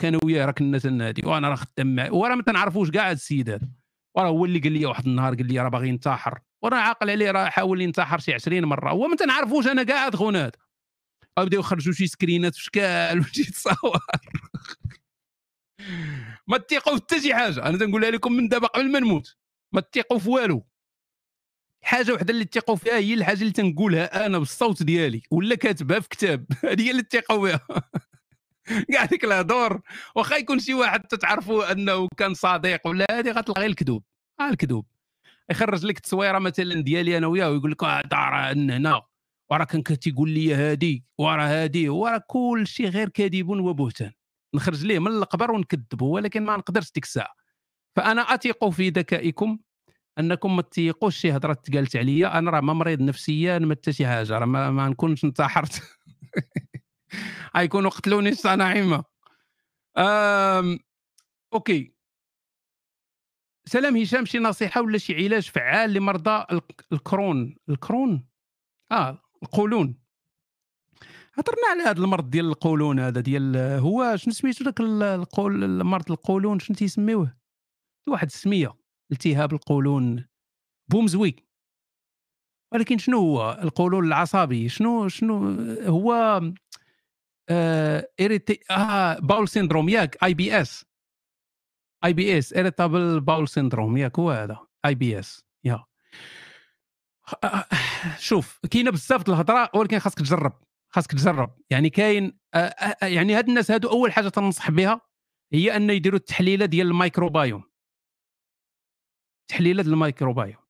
[0.00, 3.50] كان وياه راه كنا تنادي وأنا راه خدام معاه وراه ما تنعرفوش كاع هذا السيد
[3.50, 3.68] هذا.
[4.16, 6.40] وراه هو اللي قال لي واحد النهار قال لي راه باغي ينتحر.
[6.62, 8.90] وراه عاقل عليه راه حاول ينتحر شي 20 مرة.
[8.90, 10.52] هو ما تنعرفوش أنا كاع هاد خونا
[11.38, 14.00] هذا بداو يخرجوا شي سكرينات في شكال وشي تصاور.
[16.46, 17.66] ما تثيقوا حتى شي حاجة.
[17.68, 19.36] أنا تنقولها لكم من دابا قبل ما نموت.
[19.72, 20.66] ما تثيقوا في والو.
[21.82, 26.08] حاجة وحدة اللي تثيقوا فيها هي الحاجة اللي تنقولها أنا بالصوت ديالي ولا كاتبها في
[26.08, 26.46] كتاب.
[26.64, 27.60] هذه هي اللي تثيقوا بها
[28.92, 29.80] كاع ديك الهضور
[30.14, 34.04] واخا يكون شي واحد تتعرفوا أنه كان صديق ولا هذه غتلقى غير الكذوب.
[34.40, 34.86] آه الكذوب.
[35.50, 39.02] يخرج لك التصويره مثلا ديالي أنا وياه ويقول لك هذا راه هنا
[39.50, 41.88] وراه كان تيقول لي هادي وراه هادي.
[41.88, 44.12] وراه كل شيء غير كذب وبهتان.
[44.54, 47.34] نخرج ليه من القبر ونكذبه ولكن ما نقدرش ديك الساعة.
[47.96, 49.58] فأنا أثق في ذكائكم
[50.18, 54.06] أنكم ما تيقوش شي هضرة تقالت عليا أنا راه ما مريض نفسيا ما حتى شي
[54.06, 55.82] حاجة راه ما, ما نكونش انتحرت.
[57.56, 59.04] غيكونوا قتلوني الصناعمه
[59.98, 60.78] أم...
[61.52, 61.94] OK.
[63.66, 66.60] سلام هشام شي نصيحة ولا شي علاج فعال لمرضى
[66.92, 68.26] ال Crohn؟ ال Crohn؟
[68.92, 70.03] آه القولون.
[71.36, 76.58] هضرنا على هذا المرض ديال القولون هذا ديال هو شنو سميتو ذاك القول المرض القولون
[76.58, 77.36] شنو تيسميوه؟
[78.08, 78.74] واحد السمية
[79.12, 80.24] التهاب القولون
[80.88, 81.36] بومزوي
[82.72, 86.40] ولكن شنو هو؟ القولون العصبي شنو شنو هو؟
[87.48, 90.84] آه irrita آه bowel syndrome ياك IBS
[92.04, 95.84] IBS irritable bowel syndrome ياك هو هذا IBS yeah.
[98.18, 100.52] شوف كاينة بزاف الهضرة ولكن خاصك تجرب.
[100.94, 101.58] خاصك تجرب.
[101.70, 102.38] يعني كاين
[103.02, 105.00] يعني هاد الناس هادو أول حاجة تنصح بها
[105.52, 107.64] هي أن يديروا التحليلة ديال الميكروبايوم.
[109.48, 110.62] تحليلة الميكروبايوم.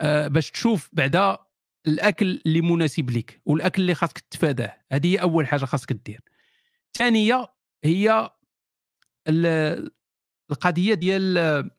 [0.00, 1.38] أه باش تشوف بعدا
[1.86, 4.84] الأكل اللي مناسب لك والأكل اللي خاصك تتفاداه.
[4.92, 6.20] هذه هي أول حاجة خاصك دير
[6.86, 7.54] الثانية
[7.84, 8.30] هي
[10.50, 11.70] القضية ديال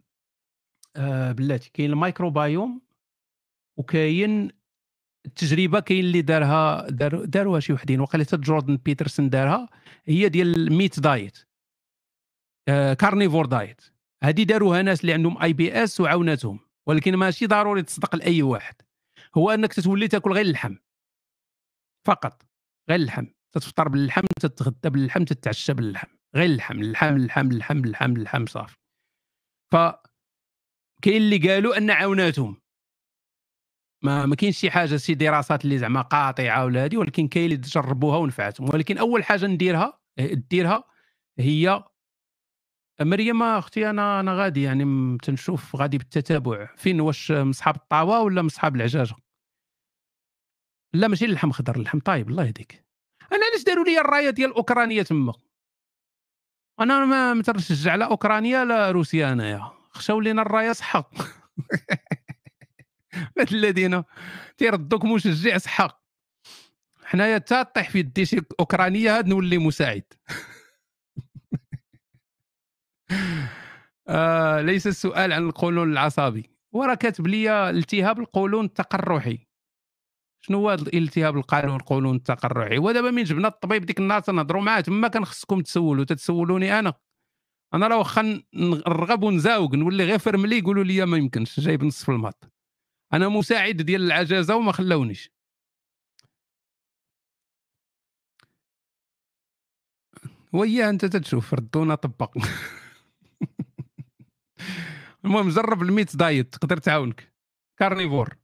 [1.33, 1.69] بلاتي.
[1.73, 2.81] كاين الميكروبايوم
[3.77, 4.62] وكاين
[5.25, 9.69] التجربة كاين اللي دارها دار داروها شي وحدين وقال جوردن بيترسون دارها
[10.05, 11.37] هي ديال ال meat diet.
[12.67, 13.81] آه carnivore diet.
[14.23, 18.75] هذه داروها ناس اللي عندهم IBS وعاوناتهم ولكن ماشي ضروري تصدق لأي واحد.
[19.37, 20.75] هو أنك تتولي تاكل غير اللحم.
[22.07, 22.45] فقط.
[22.89, 23.25] غير اللحم.
[23.51, 26.07] تتفطر باللحم تتغدى باللحم تتعشى باللحم.
[26.35, 26.79] غير اللحم.
[26.79, 28.77] اللحم اللحم اللحم اللحم اللحم صافي.
[29.73, 29.75] ف
[31.01, 32.62] كاين اللي قالوا أن عاوناتهم.
[34.03, 37.57] ما ما كاينش شي حاجة شي دراسات اللي زعما قاطعة ولا هذه ولكن كاين اللي
[37.57, 38.69] جربوها ونفعتهم.
[38.69, 40.83] ولكن أول حاجة نديرها ديرها
[41.39, 41.83] هي
[43.01, 46.69] مريم أختي أنا أنا غادي يعني تنشوف غادي بالتتابع.
[46.77, 49.15] فين؟ واش مصحاب الطاوة ولا مصحاب العجاجة؟
[50.93, 52.85] لا ماشي اللحم خضر اللحم طايب الله يهديك.
[53.31, 55.33] أنا علاش داروا لي الراية ديال أوكرانيا تما؟
[56.79, 59.71] أنا ما مترشجع لا أوكرانيا لا روسيا أنايا.
[59.89, 61.11] خشاو لينا الراية صحة.
[63.39, 64.03] مثل الذين
[64.57, 66.03] تيردوك مشجع صحة.
[67.03, 70.03] حنايا تا طيح في يدي شي أوكرانية هاد نولي مساعد.
[74.07, 76.49] آه ليس السؤال عن القولون العصبي.
[76.71, 79.47] وراه كاتب لي التهاب القولون التقرحي.
[80.41, 85.07] شنو هو الالتهاب القولون القولون التقرحي؟ ودابا من جبنا الطبيب ديك النهار تنهضروا معاه تما
[85.07, 86.93] كان خصكم تسولوا تتسولوني أنا.
[87.73, 92.52] أنا راه واخا نرغب ونزاوق نولي غير فرملي يقولوا لي ما يمكنش جايب نصف الماط.
[93.13, 95.31] أنا مساعد ديال العجازة وما خلاونيش
[100.53, 102.37] وياه أنت تتشوف ردونا طبق.
[105.25, 107.33] المهم جرب ال meat diet تقدر تعاونك.
[107.79, 108.37] carnivore.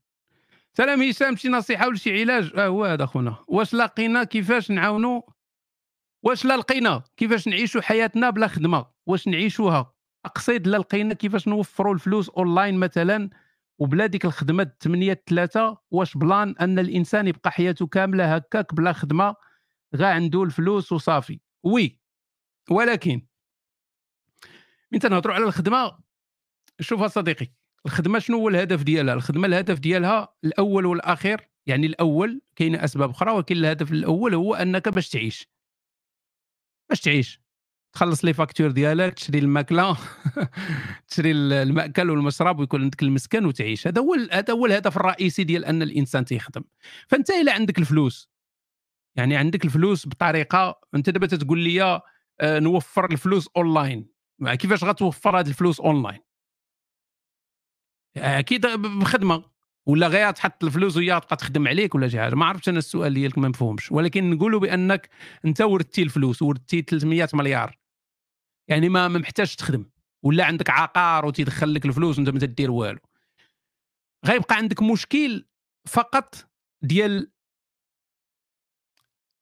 [0.74, 5.22] سلام هشام شي نصيحة ولا شي علاج؟ آه هو هذا خونا واش لقينا كيفاش نعاونوا
[6.24, 9.94] واش لا لقينا؟ كيفاش نعيشوا حياتنا بلا خدمة؟ واش نعيشوها؟
[10.26, 13.30] أقصد لا لقينا كيفاش نوفروا الفلوس أونلاين مثلا؟
[13.80, 19.36] وبلا ديك الخدمة 8 3 واش plan أن الإنسان يبقى حياته كاملة هكاك بلا خدمة؟
[19.96, 21.40] غا عنده الفلوس وصافي.
[21.64, 22.00] oui
[22.72, 23.22] ولكن
[24.92, 26.00] من تنهضروا على الخدمة.
[26.80, 27.48] شوف صديقي
[27.86, 33.32] الخدمة شنو هو الهدف ديالها؟ الخدمة الهدف ديالها الأول والأخير يعني الأول كاين أسباب أخرى
[33.32, 35.50] ولكن الهدف الأول هو أنك باش تعيش.
[36.90, 37.42] باش تعيش.
[37.94, 39.98] تخلص les factures ديالك تشري الماكلة
[41.10, 43.88] تشري المأكل والمشرب ويكون عندك المسكن وتعيش.
[43.88, 46.64] هذا هو هذا هو الهدف الرئيسي ديال أن الإنسان تيخدم.
[47.08, 48.30] فأنت إلا عندك الفلوس
[49.16, 52.02] يعني عندك الفلوس بطريقة أنت دابا تتقول لي
[52.42, 54.08] آه، نوفر الفلوس اونلاين
[54.46, 56.20] كيفاش غتوفر هذه الفلوس اونلاين
[58.18, 59.44] أكيد بخدمة.
[59.86, 62.36] ولا غير تحط الفلوس وهي تبقى تخدم عليك ولا شي حاجة.
[62.36, 63.92] ما عرفتش أنا السؤال ديالك ما مفهومش.
[63.92, 65.10] ولكن نقولوا بأنك
[65.46, 67.79] أنت ورثتي الفلوس ورثتي 300 مليار.
[68.70, 69.86] يعني ما محتاجش تخدم.
[70.24, 73.00] ولا عندك عقار وتيدخل لك الفلوس وانت ما تدير والو.
[74.26, 75.46] غيبقى عندك مشكل
[75.88, 76.36] فقط
[76.82, 77.32] ديال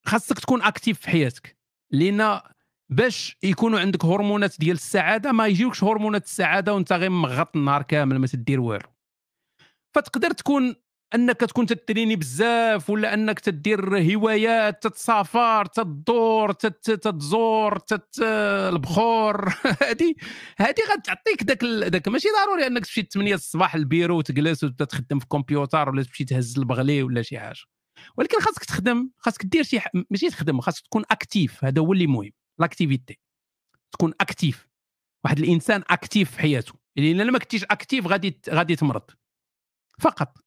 [0.05, 1.57] خاصك تكون اكتيف في حياتك.
[1.91, 2.41] لأن
[2.89, 8.19] باش يكونوا عندك هرمونات ديال السعادة ما يجيوكش هرمونات السعادة وانت غير مغط النهار كامل
[8.19, 8.89] ما تدير والو.
[9.95, 10.75] فتقدر تكون
[11.15, 18.19] أنك تكون تتريني بزاف ولا أنك تدير هوايات تتسافر تدور تتزور تت
[18.73, 19.49] البخور.
[19.83, 20.15] هذه
[20.57, 25.23] هذه غتعطيك داك داك ماشي ضروري أنك تمشي 8 الصباح للبيرو وتجلس وتبدأ تخدم في
[25.25, 27.59] الكمبيوتر ولا تمشي تهز البغلي ولا شي حاجة.
[28.17, 29.79] ولكن خاصك تخدم خاصك دير شي.
[30.11, 31.65] ماشي تخدم خاصك تكون actif.
[31.65, 33.19] هذا هو اللي مهم l'activité
[33.91, 34.67] تكون actif.
[35.25, 36.73] واحد الإنسان actif في حياته.
[36.95, 39.11] يعني ما كنتيش actif غادي غادي تمرض.
[39.99, 40.46] فقط.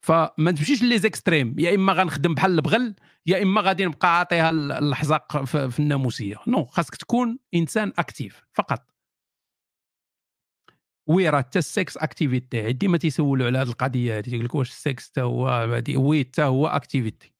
[0.00, 1.54] فما تمشيش les extrêmes.
[1.58, 2.94] يا إما غنخدم بحال البغل
[3.26, 6.36] يا إما غادي نبقى عاطيها الحزاق في الناموسية.
[6.46, 8.90] non خاصك تكون إنسان actif فقط.
[11.06, 14.70] oui راه حتى ال sexe activité ديما تيسولوا على هذه القضية هذه يقول لك واش
[14.70, 17.32] السكس حتى هو oui حتى هو activité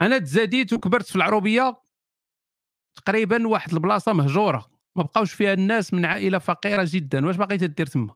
[0.00, 1.76] أنا تزاديت وكبرت في العروبية
[2.94, 4.70] تقريبا واحد البلاصة مهجورة.
[4.96, 7.26] ما بقاوش فيها الناس من عائلة فقيرة جدا.
[7.26, 8.14] واش باقي تدير تما؟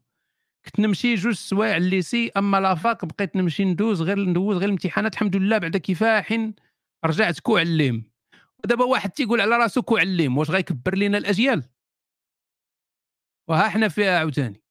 [0.69, 4.65] كنت نمشي جوج سوايع ال lycée أما la fac بقيت نمشي ندوز غير ندوز غير
[4.65, 6.53] الامتحانات الحمد لله بعد كفاح
[7.05, 8.11] رجعت كوعليم
[8.65, 11.65] ودابا واحد تيقول على راسو كوعليم واش غيكبر لينا الأجيال؟
[13.49, 14.62] وها حنا فيها عاوتاني.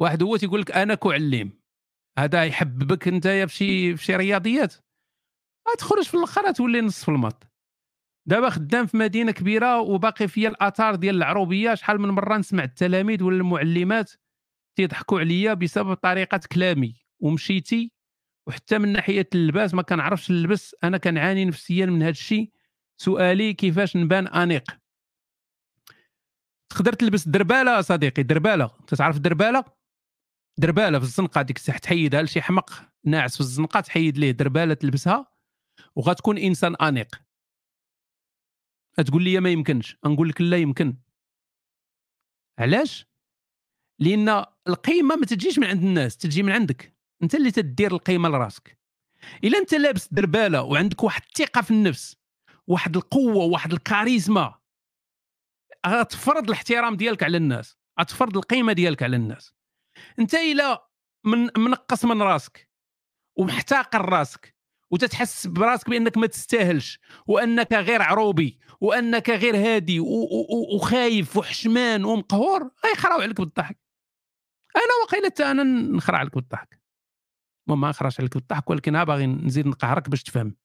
[0.00, 1.60] واحد هو تيقول لك أنا كوعليم
[2.18, 4.74] هذا يحببك أنت في شي في شي رياضيات.
[5.78, 7.46] تخرج في الآخر تولي نص في المط
[8.28, 13.22] دابا خدام في مدينة كبيرة وباقي فيا الآثار ديال العروبية شحال من مرة نسمع التلاميذ
[13.22, 14.12] ولا المعلمات
[14.78, 16.94] تيضحكوا عليا بسبب طريقة كلامي.
[17.20, 17.92] ومشيتي
[18.46, 22.52] وحتى من ناحية اللباس ما كنعرفش نلبس أنا كنعاني نفسيا من هذا الشيء
[22.96, 24.78] سؤالي كيفاش نبان أنيق؟
[26.70, 28.66] تقدر تلبس دربالة صديقي دربالة.
[28.86, 29.64] تتعرف دربالة؟
[30.58, 32.70] دربالة في الزنقة ديك الساعة تحيدها لشي حمق
[33.04, 35.32] ناعس في الزنقة تحيد ليه دربالة تلبسها
[35.96, 37.22] وغتكون إنسان أنيق.
[39.06, 40.96] تقول لي ما يمكنش؟ نقول لك لا يمكن.
[42.58, 43.07] علاش؟
[44.00, 46.94] لأن القيمة ما تجيش من عند الناس تجي من عندك.
[47.22, 48.78] أنت اللي تدير القيمة لراسك.
[49.44, 52.16] إلا أنت لابس دربالة وعندك واحد الثقة في النفس
[52.66, 54.54] واحد القوة واحد الكاريزما
[55.86, 59.54] غتفرض الاحترام ديالك على الناس غتفرض القيمة ديالك على الناس.
[60.18, 60.88] أنت إلا
[61.24, 62.70] من منقص من راسك
[63.36, 64.54] ومحتقر راسك
[64.90, 70.00] وتتحس براسك بأنك ما تستاهلش وأنك غير عروبي وأنك غير هادي
[70.74, 73.87] وخايف وحشمان ومقهور غيخراو عليك بالضحك.
[74.78, 75.62] أنا وقيله أنا
[75.96, 76.80] نخرع عليك بالضحك.
[77.68, 80.56] ما نخرعش عليك بالضحك ولكن ها باغي نزيد نقهرك باش تفهم.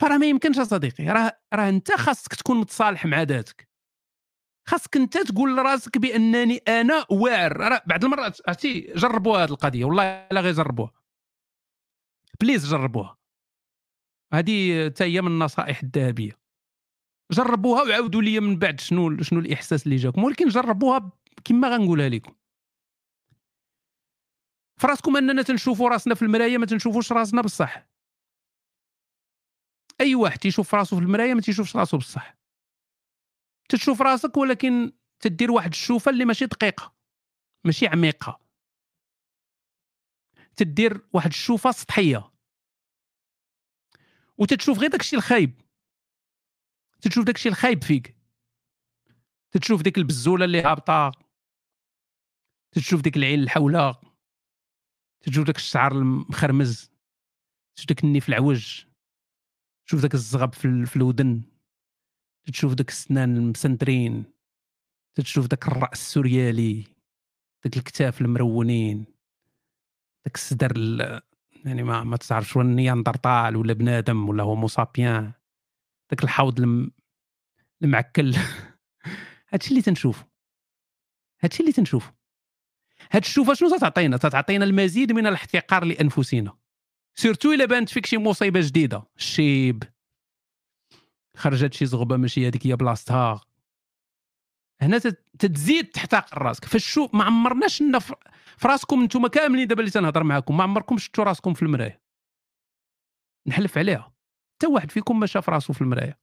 [0.00, 3.68] فراه ما يمكنش اصديقي راه راه أنت خاصك تكون متصالح مع ذاتك.
[4.68, 7.80] خاصك أنت تقول لراسك بأنني أنا واعر.
[7.86, 10.92] بعض المرات عرفتي جربوا هذه القضية والله إلا غير جربوها.
[12.40, 13.18] بليز جربوها.
[14.34, 16.38] هذه حتى هي من النصائح الذهبية.
[17.32, 21.12] جربوها وعاودوا لي من بعد شنو شنو الإحساس اللي جاكم ولكن جربوها
[21.44, 22.34] كما غنقولها لكم
[24.78, 27.86] فراسكم اننا تنشوفوا راسنا في المرايه ما تنشوفوش راسنا بصح.
[30.00, 32.34] أي واحد تيشوف راسو في المرايه ما تيشوفش راسو بصح.
[33.68, 36.94] تشوف راسك ولكن تدير واحد الشوفة اللي ماشي دقيقة
[37.64, 38.40] ماشي عميقة.
[40.56, 42.32] تدير واحد الشوفة سطحية.
[44.38, 45.60] وتتشوف غير داكشي الخايب.
[47.00, 48.16] تتشوف داكشي الخايب فيك.
[49.50, 51.12] تتشوف ديك البزولة اللي هابطة.
[52.72, 54.07] تتشوف ديك العين الحولة.
[55.20, 56.90] تشوف داك الشعر المخرمز
[57.76, 58.84] تشوف داك النيف العوج
[59.86, 61.42] تشوف داك الزغب في, في الودن
[62.46, 64.24] تشوف داك السنان المسنترين
[65.14, 66.84] تشوف داك الرأس السوريالي
[67.64, 69.04] داك الكتاف المرونين
[70.24, 70.72] داك الصدر
[71.64, 75.32] يعني ما ما تعرفش واش Néandertal ولا بنادم ولا homo sapiens
[76.10, 76.90] داك الحوض الم...
[77.82, 78.34] المعكل.
[79.52, 80.24] هادشي اللي تنشوف
[81.42, 82.12] هادشي اللي تنشوف
[83.12, 86.56] هاد الشوفه شنو تعطينا تعطينا المزيد من الاحتقار لأنفسنا.
[87.14, 89.02] surtout إلا بانت فيك شي مصيبة جديدة.
[89.16, 89.84] الشيب
[91.36, 93.40] خرجت شي زغبة ماشي هذيك هي بلاصتها.
[94.80, 94.98] هنا
[95.38, 96.64] تتزيد تحتقر راسك.
[96.64, 98.14] فالشوف ما عمرناش لنا في
[98.64, 102.02] راسكم أنتم كاملين دابا اللي تنهضر معاكم ما عمركم شفتوا راسكم في المراية.
[103.46, 104.12] نحلف عليها.
[104.54, 106.18] حتى واحد فيكم ما شاف راسو في المراية.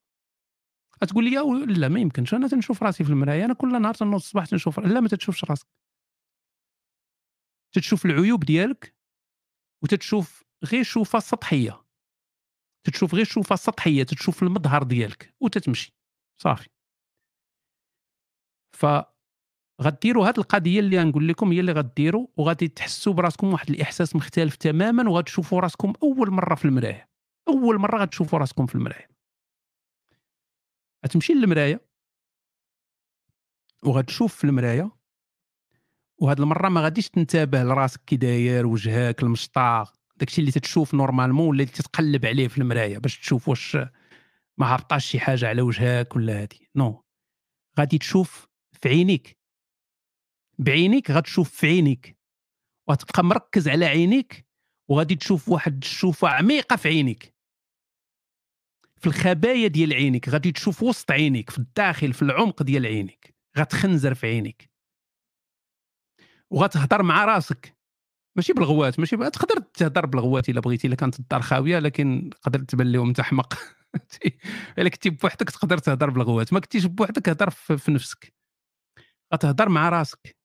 [1.01, 1.35] تقول لي
[1.73, 2.33] لا ما يمكنش.
[2.33, 3.45] أنا تنشوف راسي في المراية.
[3.45, 5.67] أنا كل نهار تنوض الصباح تنشوف لا ما تتشوفش راسك.
[7.75, 8.95] تتشوف العيوب ديالك
[9.83, 11.85] وتتشوف غير شوفة سطحية.
[12.83, 15.95] تتشوف غير شوفة سطحية تتشوف المظهر ديالك وتتمشي
[16.41, 16.69] صافي.
[18.75, 18.85] ف
[19.81, 24.55] غديروا هذه القضية اللي غنقول لكم هي اللي غديروا وغادي تحسوا براسكم واحد الإحساس مختلف
[24.55, 27.09] تماما وغتشوفوا راسكم أول مرة في المراية.
[27.47, 29.09] أول مرة غتشوفوا راسكم في المراية.
[31.05, 31.87] غتمشي للمراية
[33.83, 34.94] وغتشوف في المراية
[36.17, 41.61] وهاد المرة ما غاديش تنتبه لراسك كي داير وجهك المشطاق داكشي اللي تتشوف normalement ولا
[41.61, 43.77] اللي تتقلب عليه في المراية باش تشوف واش
[44.57, 46.69] ما هبطاش شي حاجة على وجهك ولا هادي.
[46.75, 47.03] non.
[47.79, 48.47] غادي تشوف
[48.81, 49.37] في عينيك.
[50.59, 52.17] بعينيك غتشوف في عينيك.
[52.87, 54.45] وغتبقى مركز على عينيك
[54.89, 57.35] وغادي تشوف واحد الشوفة عميقة في عينيك.
[58.97, 63.35] في الخبايا ديال عينيك غادي تشوف وسط عينيك في الداخل في العمق ديال عينيك.
[63.57, 64.74] غتخنزر في عينيك.
[66.51, 67.75] وغتهضر مع راسك.
[68.37, 72.91] ماشي بالغوات ماشي تقدر تهضر بالغوات إلا بغيتي إلا كانت الدار خاوية لكن تقدر تبان
[72.91, 73.53] لهم أنت حمق
[74.79, 78.33] إلا كنتي بوحدك تقدر تهضر بالغوات ما كنتيش بوحدك هضر في نفسك.
[79.33, 80.35] غتهضر مع راسك.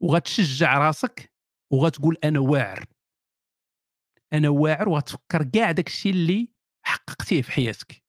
[0.00, 1.32] وغتشجع راسك
[1.72, 2.84] وغتقول أنا واعر.
[4.32, 6.48] أنا واعر وغتفكر كاع داك الشيء اللي
[6.86, 8.01] حققتيه في حياتك.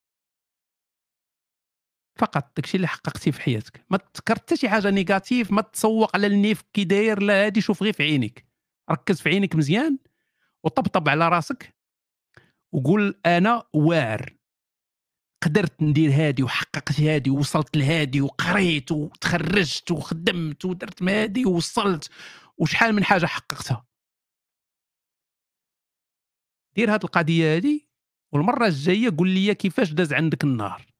[2.23, 3.85] فقط داكشي اللي حققتيه في حياتك.
[3.89, 7.83] ما تذكر حتى شي حاجة négative ما تسوق على النيف كي داير لا هادي شوف
[7.83, 8.45] غير في عينيك.
[8.91, 9.97] ركز في عينيك مزيان
[10.65, 11.75] وطبطب على راسك
[12.73, 14.35] وقول أنا واعر
[15.43, 22.09] قدرت ندير هادي وحققت هادي ووصلت لهادي وقريت وتخرجت وخدمت ودرت ما هادي ووصلت
[22.57, 23.85] وشحال من حاجة حققتها.
[26.75, 27.87] دير هاد القضية هادي
[28.33, 30.92] والمرة الجاية قول لي كيفاش داز عندك النهار.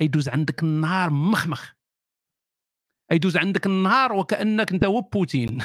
[0.00, 1.72] يدوز عندك النهار مخمخ.
[3.12, 5.58] يدوز عندك النهار وكأنك أنت هو بوتين.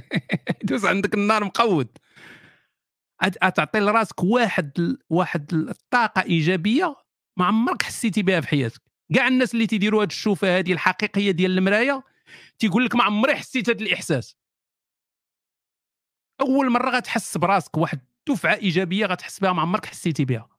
[0.62, 1.98] يدوز عندك النهار مقود.
[3.54, 6.96] تعطي لراسك واحد واحد الطاقه إيجابية
[7.36, 8.82] ما عمرك حسيتي بها في حياتك.
[9.14, 12.02] كاع الناس اللي تيديروا هذه الشوفة هذه الحقيقية ديال المرايه
[12.58, 14.36] تيقول لك ما عمري حسيت هذا الإحساس.
[16.40, 20.57] أول مرة غتحس براسك واحد دفعة إيجابية غتحس بها ما عمرك حسيتي بها.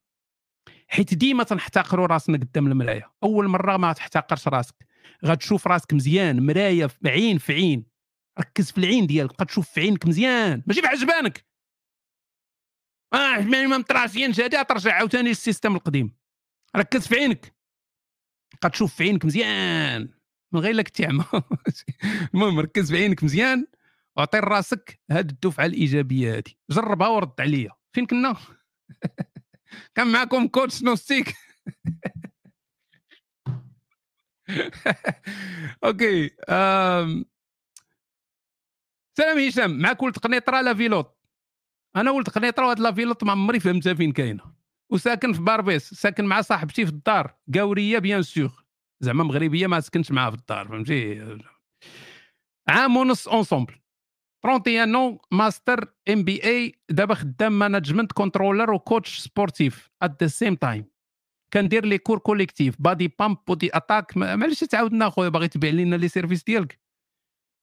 [0.92, 4.76] حيت ديما تنحتقروا راسنا قدام المرايه أول مرة ما تحتقرش راسك.
[5.26, 7.86] غتشوف راسك مزيان مرايه في عين في عين.
[8.40, 10.64] ركز في العين ديالك بقى تشوف في عينك مزيان.
[10.68, 11.46] ماشي في عجبانك.
[13.14, 16.16] آه ما مطراسينش هادي ترجع عاوتاني لل système القديم.
[16.76, 17.56] ركز في عينك.
[18.62, 20.10] بقى تشوف في عينك مزيان.
[20.54, 21.26] من غير لك تعمى
[22.34, 23.68] المهم ركز في عينك مزيان
[24.18, 27.72] واعطي راسك هاد الدفعة الإيجابية هذه جربها ورد عليا.
[27.94, 28.36] فين كنا؟
[29.96, 31.34] كان معكم coach نوستيك.
[35.84, 36.30] OK
[39.18, 41.16] سلام هشام معك ولد قنيطرة la ville haute
[41.96, 44.44] أنا ولد قنيطرة وهاد la ville haute ما عمري فهمتها فين كاينة.
[44.92, 48.66] وساكن في باربيس ساكن مع صاحبتي في الدار قاوريه bien sûr.
[49.02, 51.38] زعما مغربية ما سكنتش معاها في الدار فهمتي؟
[52.70, 53.76] عام ونص ensemble
[54.46, 60.86] 31 ans master MBA دابا خدام management controller و coach sportif at the same time
[61.54, 66.08] كندير les cours collectifs body pump body attack معليش تعاودنا اخويا باغي تبيع لنا les
[66.08, 66.80] services ديالك.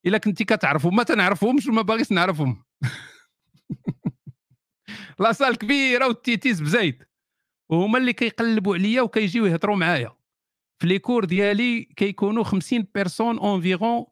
[0.06, 2.64] إلا كنتي كتعرفهم ما تنعرفهمش وما باغيش نعرفهم.
[5.20, 7.04] la salle كبيرة والتيتيز بزايد.
[7.70, 10.16] وهما اللي كيقلبوا عليا وكيجيو يهضروا معايا.
[10.78, 14.06] في les cours ديالي كيكونوا 50 personnes environ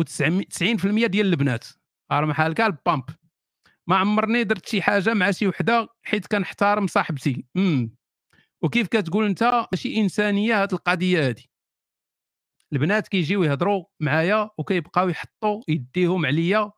[0.00, 1.64] و90% ديال البنات.
[2.12, 3.04] راه بحال كاع ال bombes
[3.86, 7.44] ما عمرني درت شي حاجة مع شي وحدة حيت كنحترم صاحبتي.
[7.56, 7.94] امم
[8.62, 11.44] وكيف كتقول أنت؟ ماشي إنسانية هذه القضية هذه
[12.72, 16.72] البنات كيجيو يهضروا معايا وكيبقاو يحطوا يديهم عليا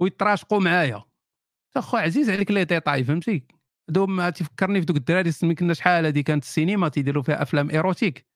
[0.00, 1.04] ويتراشقوا معايا.
[1.76, 3.46] اخو عزيز عليك les détails فهمتي؟
[3.88, 8.27] دوم تفكرني في دوك الدراري سمي كنا شحال هذه كانت السينما تيديروا فيها أفلام érotiques.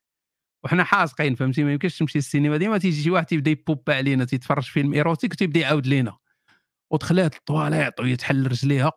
[0.65, 4.63] وحنا حاسقين فهمتي؟ ما يمكنش تمشي السينما ديما تيجي شي واحد تيبدا يبوبا علينا تيتفرج
[4.63, 6.17] فيلم érotique وتيبدا يعاود لينا.
[6.91, 8.93] ودخلات الطواليط ويتحل رجليها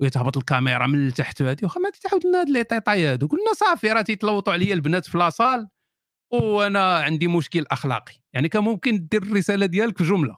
[0.00, 3.26] ويتهبط الكاميرا من التحت هذه واخا ما تعاود لنا هاد لي طيطاي هادو.
[3.26, 5.68] قلنا صافي راه تيتلوطوا عليا البنات في لاصال.
[6.32, 8.14] وأنا عندي مشكل أخلاقي.
[8.32, 10.36] يعني كان ممكن دير الرسالة ديالك في جملة.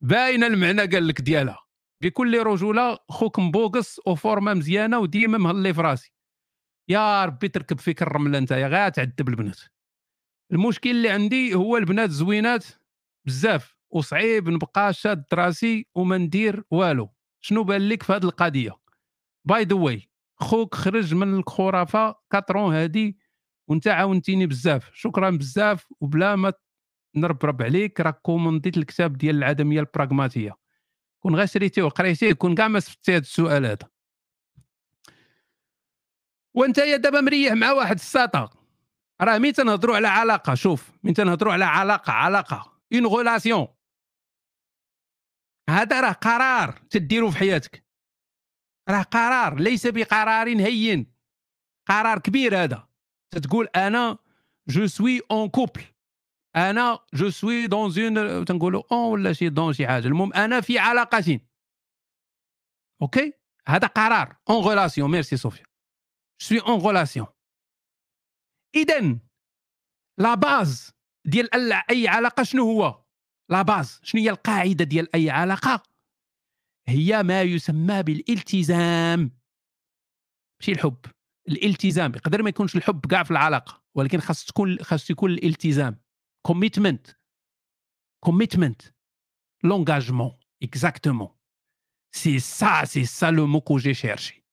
[0.00, 1.58] باينة المعنى قال لك ديالها.
[2.02, 6.12] بكل رجولة خوك مبوقص وفورمة مزيانة وديما مهلي في راسي.
[6.88, 9.60] يا ربي تركب فيك الرمله انت يا غا تعذب البنات.
[10.52, 12.66] المشكل اللي عندي هو البنات زوينات
[13.26, 17.14] بزاف وصعيب نبقى شاد راسي وما ندير والو.
[17.40, 18.76] شنو بان لك في هذه القضية؟
[19.44, 23.18] by the way خوك خرج من الخرافة quatre ans هادي
[23.68, 24.90] وانت عاونتيني بزاف.
[24.94, 26.52] شكرا بزاف وبلا ما
[27.16, 30.56] نربرب عليك راك commandé ت الكتاب ديال العدمية البراغماتية.
[31.22, 33.97] كون غير شريتيه وقريتيه كون كاع ما سفتي السؤال هذا.
[36.58, 38.50] وانت يا دابا مريح مع واحد الساطا
[39.20, 42.80] راه مين تنهضروا على علاقة؟ شوف مين تنهضروا على علاقة؟ علاقة.
[42.94, 43.68] en relation
[45.70, 47.84] هذا راه قرار تديرو في حياتك.
[48.88, 51.14] راه قرار ليس بقرار هين.
[51.88, 52.88] قرار كبير هذا.
[53.34, 54.18] تتقول أنا
[54.68, 55.84] je suis en couple
[56.56, 60.06] أنا je suis dans une تنقولوا en ولا شي dans شي حاجة.
[60.06, 61.40] المهم أنا في علاقه
[63.02, 63.32] OK؟
[63.68, 64.36] هذا قرار.
[64.50, 65.67] en relation merci صوفيا
[66.42, 67.26] suis en relation
[68.76, 69.18] اذا
[70.18, 70.92] la base
[71.26, 73.04] ديال أي علاقة شنو هو؟
[73.50, 75.82] la base شنو هي القاعدة ديال أي علاقة؟
[76.88, 79.38] هي ما يسمى بالالتزام.
[80.60, 80.98] ماشي الحب.
[81.48, 82.14] الالتزام.
[82.14, 86.00] يقدر ما يكونش الحب كاع في العلاقة ولكن خاص تكون خاص يكون الالتزام.
[86.46, 87.06] commitment
[88.24, 88.82] commitment
[89.64, 91.28] l'engagement exactement
[92.14, 94.44] c'est ça c'est ça le mot que j'ai cherché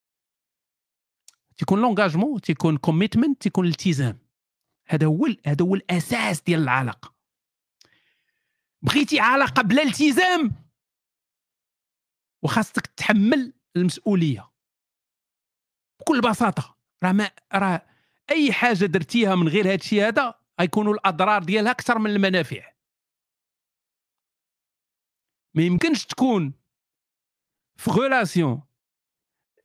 [1.57, 4.19] تيكون l'engagement تيكون commitment تيكون التزام.
[4.87, 7.15] هذا هو هذا هو الأساس ديال العلاقة.
[8.81, 10.51] بغيتي علاقة بلا التزام؟
[12.43, 14.51] وخاصك تحمل المسؤولية.
[15.99, 17.85] بكل بساطة راه ما راه
[18.31, 22.71] أي حاجة درتيها من غير هذا الشيء هذا غيكونوا الأضرار ديالها أكثر من المنافع.
[25.53, 26.53] ما يمكنش تكون
[27.77, 28.61] في غولاسيون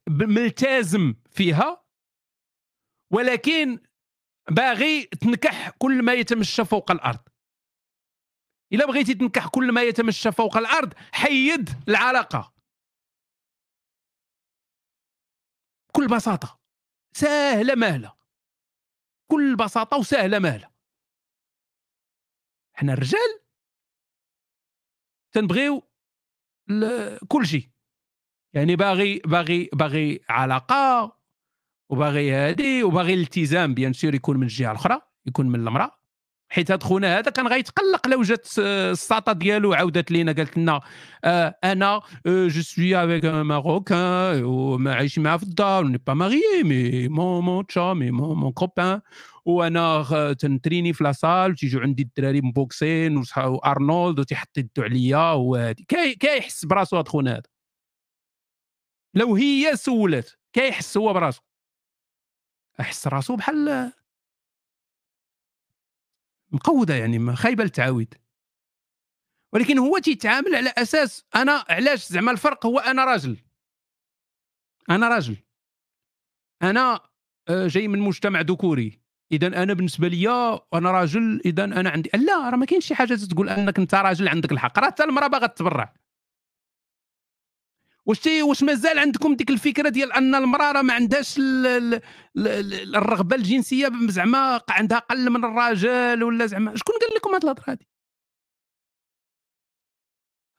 [0.09, 1.80] ملتزم فيها
[3.13, 3.79] ولكن
[4.51, 7.29] باغي تنكح كل ما يتمشى فوق الأرض.
[8.73, 12.55] إلا بغيتي تنكح كل ما يتمشى فوق الأرض حيد العلاقة.
[15.89, 16.61] بكل بساطة
[17.17, 18.17] سهلة مهلة.
[19.31, 20.71] كل بساطة وسهلة مهلة.
[22.73, 23.41] حنا الرجال
[25.33, 25.91] تنبغيو
[27.29, 27.71] كل شيء.
[28.55, 31.19] يعني باغي باغي باغي علاقة
[31.91, 36.01] وباغي هادي وباغي الالتزام bien sûr يكون من الجهة الأخرى يكون من المرأة.
[36.52, 40.81] حيت هاد خونا هذا كان غيتقلق لو جات الساطة ديالو عاودت لينا قالت لنا
[41.25, 47.09] آه أنا je suis avec marocain وما عايش معاه في الدار n'est pas marié mais
[47.09, 49.01] mon mon تشا mais mon mon copain
[49.44, 55.86] وأنا تنتريني في la salle تيجيو عندي الدراري مبوكسين وأرنولد وتيحط يدو عليا وهادي.
[56.20, 57.43] كيحس براسو هاد خونا هذا
[59.15, 61.41] لو هي سولات كيحس هو براسو.
[62.81, 63.92] أحس راسو بحال
[66.52, 68.15] مقودة يعني خايبة التعاويد
[69.52, 73.36] ولكن هو تيتعامل على أساس أنا علاش زعما الفرق هو أنا راجل.
[74.91, 75.36] أنا راجل.
[76.62, 77.00] أنا
[77.49, 79.00] آه، جاي من مجتمع ذكوري.
[79.33, 80.28] إذا أنا بالنسبة لي
[80.75, 84.28] أنا راجل إذا أنا عندي لا راه ما كاينش شي حاجة تقول أنك أنت راجل
[84.28, 84.78] عندك الحق.
[84.78, 85.94] راه حتى المرأة باغا تتبرع.
[88.07, 91.35] واش واش مازال عندكم ديك الفكرة ديال أن المراه راه ما عندهاش
[92.97, 97.89] الرغبة الجنسية زعما عندها أقل من الراجل ولا زعما؟ شكون قال لكم هاد الهضرة هادي؟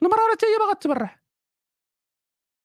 [0.03, 1.21] المراه راه حتى هي باغا تبرع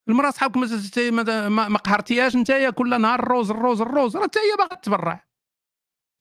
[0.08, 0.56] المرأة صحابك
[0.96, 5.26] ما, ما قهرتيهاش انت كل نهار الروز الروز الروز راه حتى هي باغا تبرع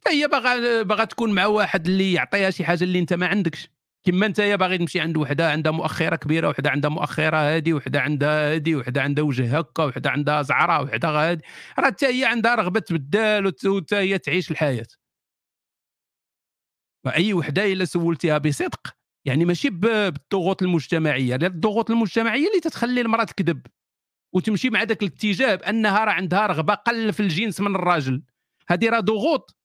[0.01, 3.74] حتى هي باغا باغا تكون مع واحد اللي يعطيها شي حاجة اللي انت ما عندكش.
[4.05, 8.53] كما انت باغي تمشي عند وحدة عندها مؤخرة كبيرة وحدة عندها مؤخرة هادي وحدة عندها
[8.53, 11.43] هادي وحدة عندها وجه هكا وحدة عندها زعرة وحدة هادي
[11.79, 14.85] راه حتى هي عندها رغبة تبدل وحتى هي تعيش الحياة.
[17.05, 18.95] وأي وحدة إلا سولتيها بصدق.
[19.25, 23.61] يعني ماشي بالضغوط المجتمعية الضغوط المجتمعية اللي تتخلي المرأة تكذب.
[24.35, 28.23] وتمشي مع ذاك الاتجاه بأنها راه عندها رغبة قل في الجنس من الراجل.
[28.69, 29.57] هذه راه ضغوط.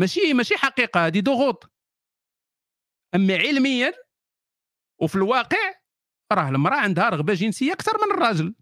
[0.00, 1.70] ماشي ماشي حقيقة هذه ضغوط.
[3.14, 3.92] أما علميا
[4.98, 5.74] وفي الواقع
[6.32, 8.54] راه المرأة عندها رغبة جنسية أكثر من الراجل.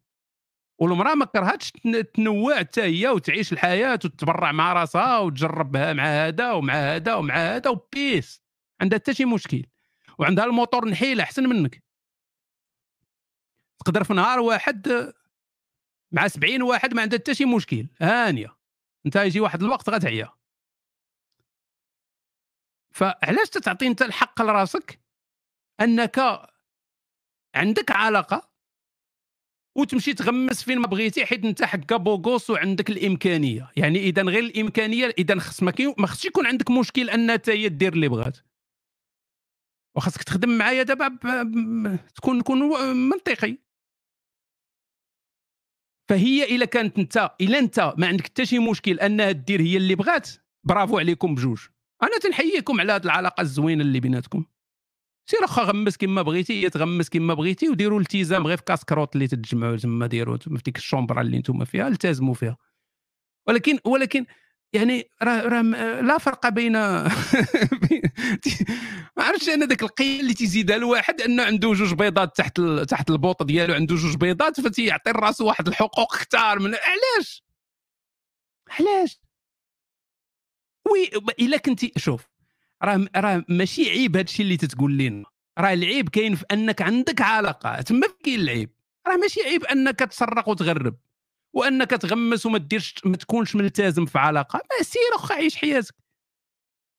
[0.78, 1.72] والمرأة ما كرهتش
[2.14, 7.70] تنوع حتى هي وتعيش الحياة وتتبرع مع راسها وتجربها مع هذا ومع هذا ومع هذا
[7.70, 8.42] وبيس.
[8.80, 9.66] عندها حتى شي مشكل.
[10.18, 11.84] وعندها الموتور نحيل أحسن منك.
[13.84, 15.12] تقدر في نهار واحد
[16.12, 17.88] مع 70 واحد ما عندها حتى شي مشكل.
[18.00, 18.56] هانية.
[19.06, 20.35] أنت يجي واحد الوقت غتعيا.
[22.96, 25.00] فعلاش تتعطي انت الحق لراسك؟
[25.80, 26.18] انك
[27.54, 28.50] عندك علاقة
[29.78, 33.72] وتمشي تغمس فين ما بغيتي حيت انت حكا بوغوس وعندك الإمكانية.
[33.76, 38.08] يعني إذا غير الإمكانية إذا خص ما خصش يكون عندك مشكل أن هي دير اللي
[38.08, 38.38] بغات.
[39.96, 41.08] وخاصك تخدم معايا دابا
[42.14, 42.58] تكون تكون
[42.96, 43.58] منطقي.
[46.08, 49.94] فهي إلا كانت انت إلا انت ما عندك حتى شي مشكل أنها دير هي اللي
[49.94, 50.28] بغات
[50.64, 51.66] برافو عليكم بجوج.
[52.02, 54.44] أنا تنحييكم على هذه العلاقة الزوينة اللي بيناتكم.
[55.30, 59.28] سير واخا غمس كما بغيتي هي تغمس كما بغيتي وديروا التزام غير في كاسكروت اللي
[59.28, 62.56] تتجمعوا تما ديروا في ديك ال chambre اللي أنتم فيها التزموا فيها.
[63.48, 64.26] ولكن ولكن
[64.72, 65.62] يعني راه راه
[66.00, 66.72] لا فرق بين
[69.16, 73.42] ما عرفتش أنا ذاك القيمة اللي تيزيدها الواحد أنه عنده جوج بيضات تحت تحت البوط
[73.42, 77.42] ديالو عنده جوج بيضات فتيعطي راسو واحد الحقوق كثار من علاش؟
[78.70, 79.20] علاش؟
[80.92, 82.28] oui إلا كنتي شوف
[82.82, 85.24] راه راه ماشي عيب هذا الشيء اللي تتقول لنا
[85.58, 88.70] راه العيب كاين في أنك عندك علاقة تما كاين العيب.
[89.08, 90.96] راه ماشي عيب أنك تسرق وتغرب
[91.52, 94.56] وأنك تغمس وما ديرش ما تكونش ملتزم في علاقة.
[94.56, 95.94] ما سير أخا عيش حياتك.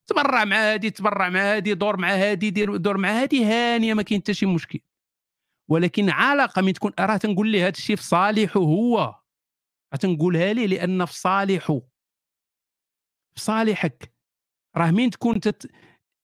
[0.07, 4.01] تبرع مع هادي تبرع مع هادي دور مع هادي دير دور مع هادي هانية ما
[4.01, 4.80] كاين حتى شي مشكل.
[5.69, 9.16] ولكن علاقة من تكون راه تنقول ليه هذا الشيء في صالحه هو.
[9.99, 11.82] تنقولها ليه؟ لأن في صالحه.
[13.38, 14.14] في صالحك
[14.77, 15.72] راه مين تكون تت...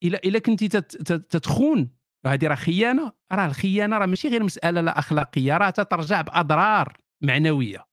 [0.02, 1.12] الا إلا كنتي تت...
[1.12, 1.90] تتخون.
[2.26, 3.12] هذه راه خيانة.
[3.32, 7.86] راه الخيانة راه ماشي غير مسألة لا أخلاقية راه تترجع بأضرار معنوية.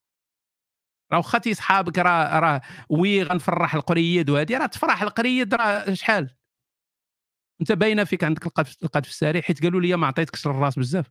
[1.11, 6.35] راه واخا صحابك راه راه وي غنفرح القريد وهذه راه تفرح القريد راه شحال؟
[7.61, 8.45] أنت باينة فيك عندك
[8.83, 11.05] القذف السريع حيت قالوا لي ما عطيتكش الراس بزاف.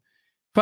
[0.54, 0.60] ف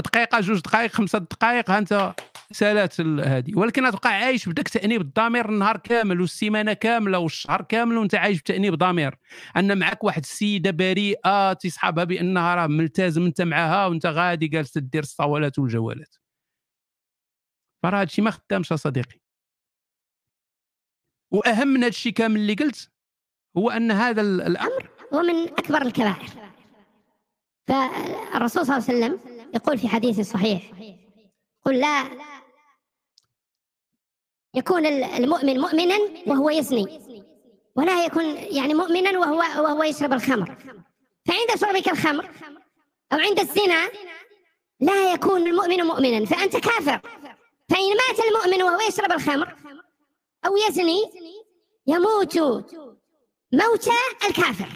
[0.00, 2.14] دقيقة جوج دقائق خمسه دقائق ها أنت
[2.52, 8.14] سالات هذه ولكن تبقى عايش بداك تانيب الضمير النهار كامل والسيمانة كاملة والشهر كامل وأنت
[8.14, 9.18] عايش بتأنيب ضمير.
[9.56, 15.02] أن معك واحد السيدة بريئة تصحابها بأنها راه ملتزم أنت معها وأنت غادي جالس تدير
[15.02, 16.16] الصوالات والجوالات.
[17.82, 19.20] فراه هادشي ما خدامش صديقي.
[21.30, 22.90] وأهم من هادشي كامل اللي قلت
[23.56, 26.30] هو أن هذا الأمر هو من أكبر الكبائر.
[27.68, 30.62] فالرسول صلى الله عليه وسلم يقول في حديث صحيح
[31.64, 32.10] قل لا
[34.54, 37.00] يكون المؤمن مؤمنا وهو يزني
[37.76, 40.56] ولا يكون يعني مؤمنا وهو وهو يشرب الخمر.
[41.26, 42.30] فعند شربك الخمر
[43.12, 43.90] أو عند الزنا
[44.80, 47.00] لا يكون المؤمن مؤمنا فأنت كافر.
[47.68, 49.56] فإن مات المؤمن وهو يشرب الخمر
[50.46, 51.02] أو يزني
[51.86, 52.38] يموت
[53.52, 53.88] موت
[54.26, 54.68] الكافر.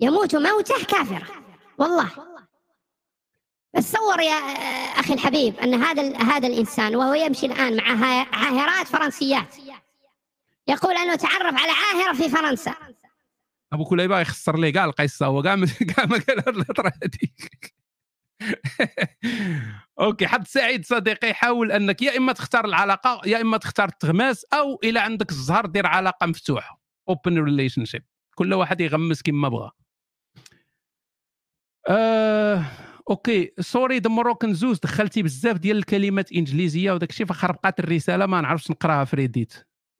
[0.00, 1.42] يموت موته كافر
[1.78, 2.35] والله.
[3.76, 4.38] بس تصور يا
[5.00, 9.54] أخي الحبيب أن هذا هذا الإنسان وهو يمشي الآن مع عاهرات فرنسيات
[10.68, 12.74] يقول أنه تعرف على عاهرة في فرنسا.
[13.72, 15.66] أبو كليبه يخسر لي كاع القصة هو كاع ما
[16.28, 17.74] قال الهضره هذيك
[20.00, 24.80] OK حد سعيد صديقي حاول أنك يا إما تختار العلاقة يا إما تختار التغماس أو
[24.84, 29.70] إلى عندك الزهر دير علاقة مفتوحة open relationship كل واحد يغمس كما بغى
[31.88, 32.85] آه...
[33.10, 38.40] OK sorry the Moroccan زوز دخلتي بزاف ديال الكلمات إنجليزية وداك الشيء فخربقات الرسالة ما
[38.40, 39.54] نعرفش نقراها في Reddit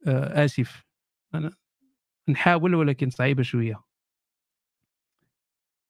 [0.07, 0.83] آه آسف.
[1.33, 1.51] أنا
[2.29, 3.83] نحاول ولكن صعيبة شوية.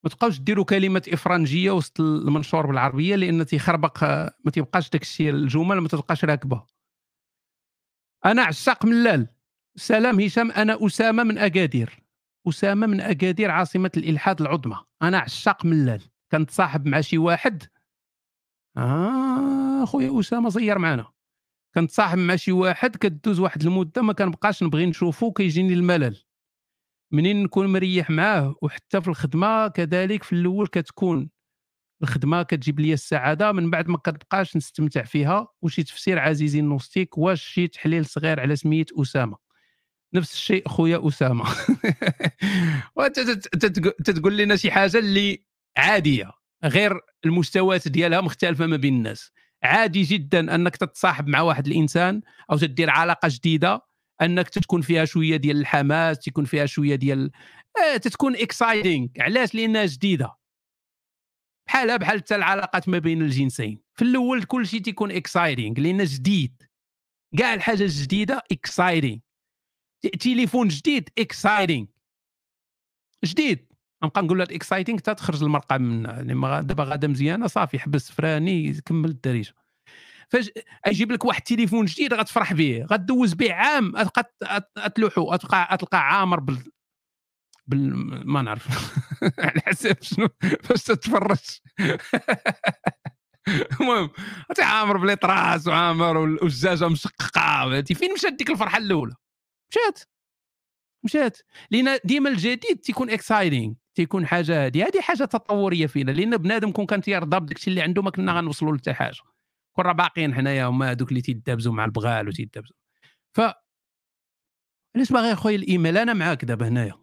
[0.04, 4.04] ما تبقاوش ديروا كلمات إفرنجية وسط المنشور بالعربية لأن تيخربق
[4.44, 6.66] ما تيبقاش داك الشيء الجمل ما تبقاش راكبة.
[8.24, 9.28] أنا عشاق ملال
[9.76, 12.02] سلام هشام أنا أسامة من أكادير.
[12.48, 14.84] أسامة من أكادير عاصمة الإلحاد العظمى.
[15.02, 17.62] أنا عشاق ملال كنتصاحب مع شي واحد.
[18.76, 21.06] آه خويا أسامة زير معنا
[21.74, 26.22] كنتصاحب مع شي واحد كدوز واحد المدة ما كنبقاش نبغي نشوفو كيجيني الملل.
[27.12, 31.30] منين نكون مريح معاه وحتى في الخدمة كذلك في الأول كتكون
[32.02, 35.48] الخدمة كتجيب لي السعادة من بعد ما كتبقاش نستمتع فيها.
[35.62, 39.36] وشي تفسير عزيزي النوستيك واش شي تحليل صغير على سميه أسامة.
[40.14, 41.44] نفس الشيء خويا أسامة.
[44.04, 45.44] تتقول لنا شي حاجة اللي
[45.76, 46.30] عادية
[46.64, 49.32] غير المستويات ديالها مختلفة ما بين الناس.
[49.62, 53.80] عادي جدا أنك تتصاحب مع واحد الإنسان أو تدير علاقة جديدة
[54.22, 57.30] أنك تكون فيها شوية ديال الحماس تكون فيها شوية ديال
[57.94, 60.34] آه تتكون exciting علاش؟ لأنها جديدة.
[61.68, 63.80] بحالها بحال حتى العلاقات ما بين الجنسين.
[63.94, 66.62] في الأول كل شيء تيكون exciting لأن جديد.
[67.38, 69.18] كاع الحاجة الجديدة exciting
[70.20, 71.86] تليفون جديد exciting
[73.24, 73.67] جديد.
[74.04, 78.72] نبقى نقول لك exciting حتى تخرج المرقة من يعني دابا غادا مزيانة صافي حبس فراني
[78.72, 79.54] كمل الدريجة.
[80.28, 80.50] فاش
[80.86, 83.92] يجيب لك واحد التليفون جديد غتفرح به غدوز به عام
[84.78, 86.58] غتلوحو غتلقى غتلقى عامر بال
[87.66, 87.92] بال
[88.30, 88.94] ما نعرف.
[89.44, 90.28] على حسب شنو؟
[90.62, 91.38] فاش تتفرج.
[93.80, 94.10] المهم
[94.58, 99.14] عامر ب les traces وعامر والزجاجه مشققة فين مشات ديك الفرحة الأولى؟
[99.72, 100.00] مشات.
[101.04, 101.38] مشات.
[101.70, 106.86] لأن ديما الجديد تيكون exciting تيكون حاجة هذه هذه حاجة تطورية فينا لأن بنادم كون
[106.86, 109.20] كان تيرضى بداكشي اللي عنده ما كنا غنوصلوا لحتى حاجة.
[109.76, 112.76] كون راه باقيين حنايا هما هذوك اللي تيدابزوا مع البغال وتيدابزوا
[113.36, 113.40] ف
[114.96, 116.94] علاش باغي أخويا الإيميل؟ أنا معاك دابا هنايا.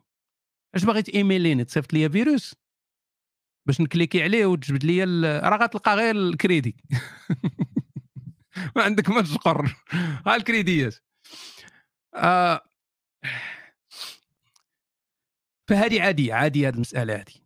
[0.76, 2.56] اش باغي تايميليني تصيفط لي فيروس
[3.68, 5.04] باش نكليكي عليه وتجبد لي
[5.40, 6.76] راه غتلقى غير الكريدي.
[8.76, 9.76] ما عندك ما تشقر.
[10.26, 10.96] ها الكريديات.
[12.16, 12.62] آه.
[15.68, 17.46] فهذه عادية عادية هذه المسألة هذه.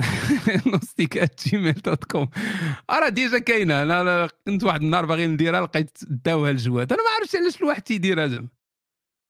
[0.66, 2.28] نوستيك Gmail dot com
[2.90, 3.82] راه déjà كاينة.
[3.82, 6.92] أنا كنت واحد النهار باغي نديرها لقيت داوها الجواد.
[6.92, 8.48] أنا ما عرفتش علاش الواحد تيديرها زعما.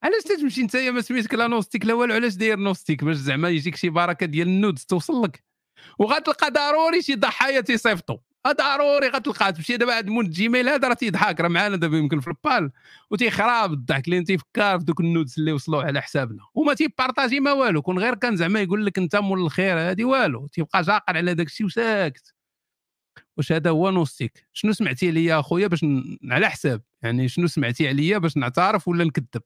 [0.03, 3.77] علاش تتمشي انت ما سميتك لا نوستيك لا والو؟ علاش داير نوستيك باش زعما يجيك
[3.77, 5.45] شي بركة ديال ال nudes توصل لك؟
[5.99, 11.41] وغتلقى ضروري شي ضحايا تيصيفطوا ضروري غتلقى تمشي دابا هاد مول Gmail هذا راه تيضحك
[11.41, 12.70] راه معانا دابا يمكن في البال.
[13.10, 16.43] وتيخراب الضحك لأن تيفكر في دوك ال nudes اللي وصلوا على حسابنا.
[16.55, 17.83] وما تيبارطاجي ما والو.
[17.83, 20.47] كون غير كان زعما يقول لك انت مول الخير هادي والو.
[20.47, 22.35] تيبقى جاقر على داك الشيء وساكت.
[23.36, 26.19] واش هذا هو نوستيك؟ شنو سمعتي ليا أخويا باش ن...
[26.31, 29.43] على حساب؟ يعني شنو سمعتي عليا باش نعترف ولا نكذب؟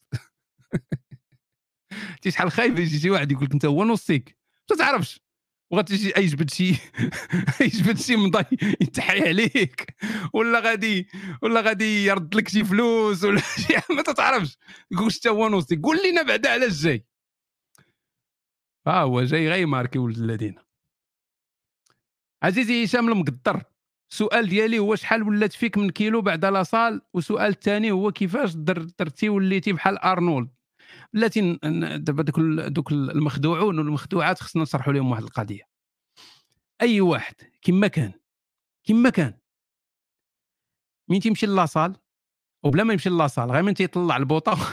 [2.23, 4.37] تي شحال خايف يجي شي واحد يقول لك انت هو نوستيك؟
[4.71, 5.24] ما تعرفش.
[5.75, 6.69] وغتجي يجبد شي
[7.61, 8.45] يجبد شي مضي
[8.81, 9.97] يتحي عليك.
[10.33, 11.09] ولا غادي
[11.43, 14.59] ولا غادي يرد لك شي فلوس ولا شي ما تتعرفش.
[14.91, 15.77] يقول حتى هو نوصي.
[15.77, 17.05] قول لنا بعدا علاش جاي
[18.87, 20.55] ها هو جاي غير ماركي ولد الذين.
[22.43, 23.63] عزيزي هشام المقدر.
[24.11, 28.55] السؤال ديالي هو شحال ولات فيك من كيلو بعد la salle؟ والسؤال الثاني هو كيفاش
[28.55, 30.54] درتي وليتي بحال أرنولد؟
[31.15, 31.59] بلاتي
[31.99, 35.63] دابا دوك دوك المخدوعون والمخدوعات خصنا نشرحوا لهم واحد القضية.
[36.83, 38.13] أي واحد كما كان
[38.85, 39.39] كما كان
[41.11, 41.97] مين تيمشي la salle
[42.65, 44.59] وبلا ما يمشي la salle غير من تيطلع البوطه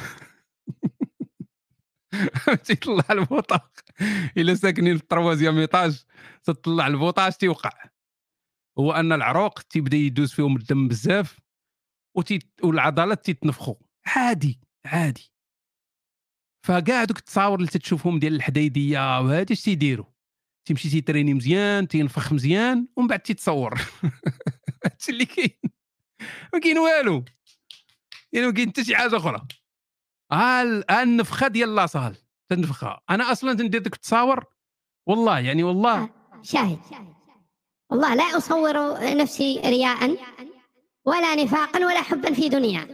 [2.66, 3.72] تيطلع البوطه
[4.38, 6.03] إلا ساكنين في ال troisième étage
[6.44, 7.72] تطلع البوطه اش تيوقع.
[8.80, 11.40] هو أن العروق تيبدا يدوز فيهم الدم بزاف
[12.18, 12.40] وتي...
[12.64, 15.31] والعضلات تيتنفخوا عادي عادي.
[16.61, 20.06] فكاع دوك التصاور اللي تتشوفهم ديال الحديديه وهادي اش تيديروا
[20.65, 23.81] تيمشي تيتريني مزيان تينفخ مزيان ومن بعد تيتصور.
[24.85, 25.59] هادشي اللي كاين.
[26.53, 27.23] ما كاين والو.
[28.33, 29.48] يعني ما كاين حتى شي حاجة أخرى.
[30.31, 32.15] ها النفخة ديال لاصال
[32.49, 34.45] تنفخها؟ أنا أصلا تندير ديك التصاور؟
[35.07, 36.09] والله يعني والله.
[36.41, 36.80] شاهد.
[37.90, 38.73] والله لا أصور
[39.17, 40.17] نفسي رياء
[41.06, 42.88] ولا نفاقا ولا حبا في دنيا.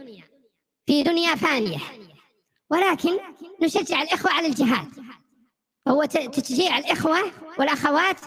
[0.86, 1.78] في دنيا فانيه
[2.70, 3.18] ولكن
[3.62, 4.88] نشجع الإخوة على الجهاد.
[5.88, 8.20] هو تشجيع الإخوة والأخوات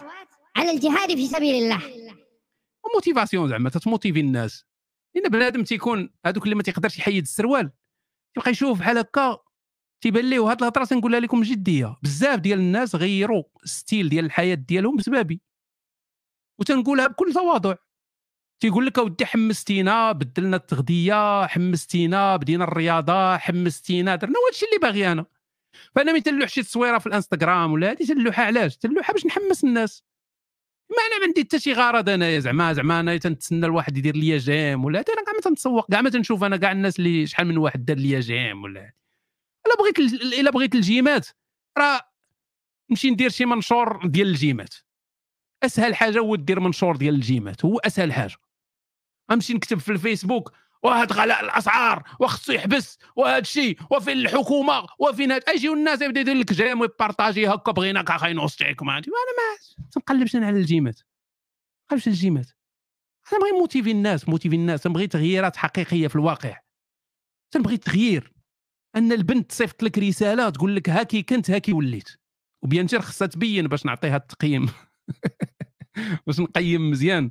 [0.56, 1.80] على الجهاد في سبيل الله.
[2.94, 4.64] motivation زعما تتموتيفي الناس.
[5.14, 7.72] لأن بنادم تيكون هذوك اللي ما تيقدرش يحيد السروال
[8.34, 9.38] تيبقى يشوف بحال هكا
[10.00, 11.96] تيبان ليه وهاد الهضرة تنقولها لكم جدية.
[12.02, 15.42] بزاف ديال الناس غيروا style ديال الحياة ديالهم بسببي
[16.60, 17.74] وتنقولها بكل تواضع.
[18.62, 25.26] تيقول لك أودي حمستينا بدلنا التغذية حمستينا بدينا الرياضة حمستينا درنا هادشي اللي باغي أنا.
[25.94, 30.04] فأنا ملي تنلوح شي تصويرة في الإنستغرام ولا هادي تنلوحها علاش؟ تنلوحها باش نحمس الناس.
[30.90, 34.38] ما أنا ما عندي حتى شي غرض انايا زعما زعما أنا تنتسنى الواحد يدير ليا
[34.38, 37.58] j'aime ولا أنا كاع ما تنتسوق كاع ما تنشوف أنا كاع الناس اللي شحال من
[37.58, 38.92] واحد دار ليا j'aime ولا
[39.66, 39.98] إلا بغيت
[40.38, 41.28] إلا بغيت الجيمات
[41.78, 42.00] راه
[42.90, 44.74] نمشي ندير شي منشور ديال الجيمات.
[45.62, 48.41] أسهل حاجة هو دير منشور ديال الجيمات هو أسهل حاجة.
[49.30, 50.52] غنمشي نكتب في الفيسبوك
[50.82, 56.34] وهاد غلاء الأسعار وخصو يحبس وهذا الشيء وفين الحكومة وفين هاد اجيو الناس يبدأ يدير
[56.34, 61.00] لك j'aime ويبارطاجي هكا بغيناك اخاي نوستيك ما أنا ما تنقلبش أنا على الجيمات
[61.92, 62.50] تنقلبش على الجيمات.
[63.32, 66.60] أنا بغي موتيفي الناس موتيفي الناس تنبغي تغييرات حقيقية في الواقع.
[67.50, 68.32] تنبغي تغيير
[68.96, 72.08] أن البنت تصيفط لك رسالة تقول لك هاكي كنت هاكي وليت.
[72.62, 74.68] وبيان خصها تبين باش نعطيها التقييم.
[76.26, 77.30] باش نقيم مزيان.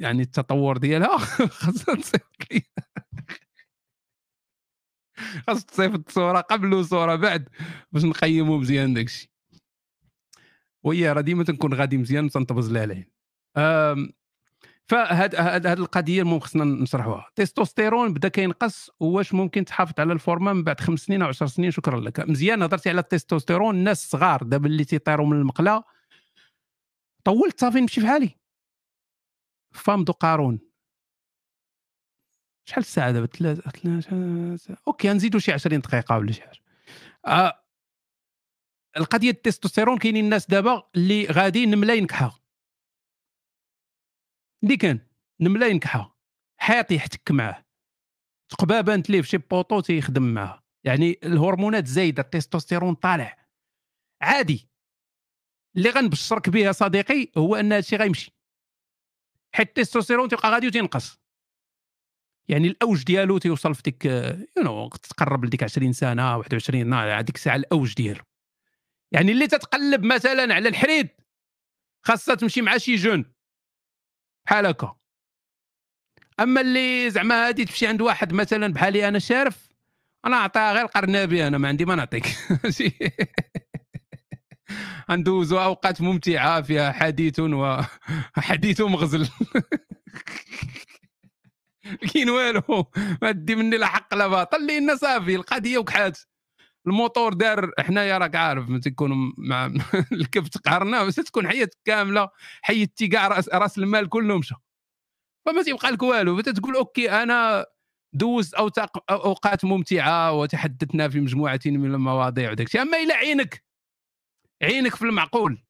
[0.00, 1.18] يعني التطور ديالها.
[1.18, 2.28] خاصها تصيفط
[5.46, 7.48] خاص تصيفط صوره قبل وصورة بعد
[7.92, 9.32] باش نقيموا مزيان داكشي.
[10.82, 13.06] وهي راه ديما تنكون غادي مزيان وتنطبز لها العين.
[14.88, 17.26] فهاد هاد, هاد القضية المهم خصنا نشرحوها.
[17.28, 21.46] التستوستيرون بدا كينقص واش ممكن تحافظ على ال forme من بعد خمس سنين أو 10
[21.46, 21.70] سنين.
[21.70, 22.20] شكرا لك.
[22.20, 23.74] مزيان هضرتي على التستوستيرون.
[23.74, 25.84] الناس الصغار دابا اللي تيطيروا من المقلة.
[27.24, 28.37] طولت صافي نمشي في حالي.
[29.78, 30.60] فام دو قارون.
[32.68, 33.62] شحال الساعة دابا ثلاثة
[34.88, 36.60] OK نزيدوا شي 20 دقيقة ولا شي حاجة.
[37.26, 37.64] آه
[38.96, 42.40] القضية التستوستيرون كاينين الناس دابا اللي غادي نملة ينكحها.
[44.62, 45.00] اللي كان
[45.40, 46.14] نملا ينكحها.
[46.60, 47.64] حيط يحتك معاه.
[48.48, 50.62] تقبابة نتليه في شي بوطو تيخدم معاه.
[50.84, 53.36] يعني الهرمونات زايده التستوستيرون طالع.
[54.22, 54.68] عادي.
[55.76, 58.37] اللي غنبشرك به صديقي هو أن هادشي غيمشي.
[59.54, 61.18] حيت التستوستيرون تيبقى غادي وتينقص
[62.48, 67.56] يعني الأوج ديالو تيوصل في ديك يو نو تقرب لديك 20 سنة 21 هذيك الساعة
[67.56, 68.24] الأوج ديالو.
[69.12, 71.08] يعني اللي تتقلب مثلا على الحريد
[72.06, 73.24] خاصها تمشي مع شي جون.
[74.46, 74.96] بحال هكا.
[76.40, 79.68] أما اللي زعما هادي تمشي عند واحد مثلا بحالي أنا شارف
[80.24, 82.26] أنا أعطيها غير القرنابي أنا ما عندي ما نعطيك.
[85.10, 89.28] ندوزو أوقات ممتعة فيها حديث وحديث مغزل.
[92.12, 92.86] كاين والو
[93.22, 94.66] ما دي مني لا حق لا باطل.
[94.66, 96.18] لأن صافي القضية وكحات
[96.88, 99.66] الموتور دار حنايا راك عارف ما تكون مع
[100.12, 102.28] الكبت قهرنا بس تكون حياتك كاملة
[102.62, 104.54] حيدتي كاع راس, راس المال كله مشى
[105.46, 107.66] فما تيبقى لك والو فتقول okay أنا
[108.12, 108.54] دوزت
[109.10, 113.64] أوقات ممتعة وتحدثنا في مجموعه من المواضيع وداك أما إلى عينك
[114.62, 115.62] عينك في المعقول.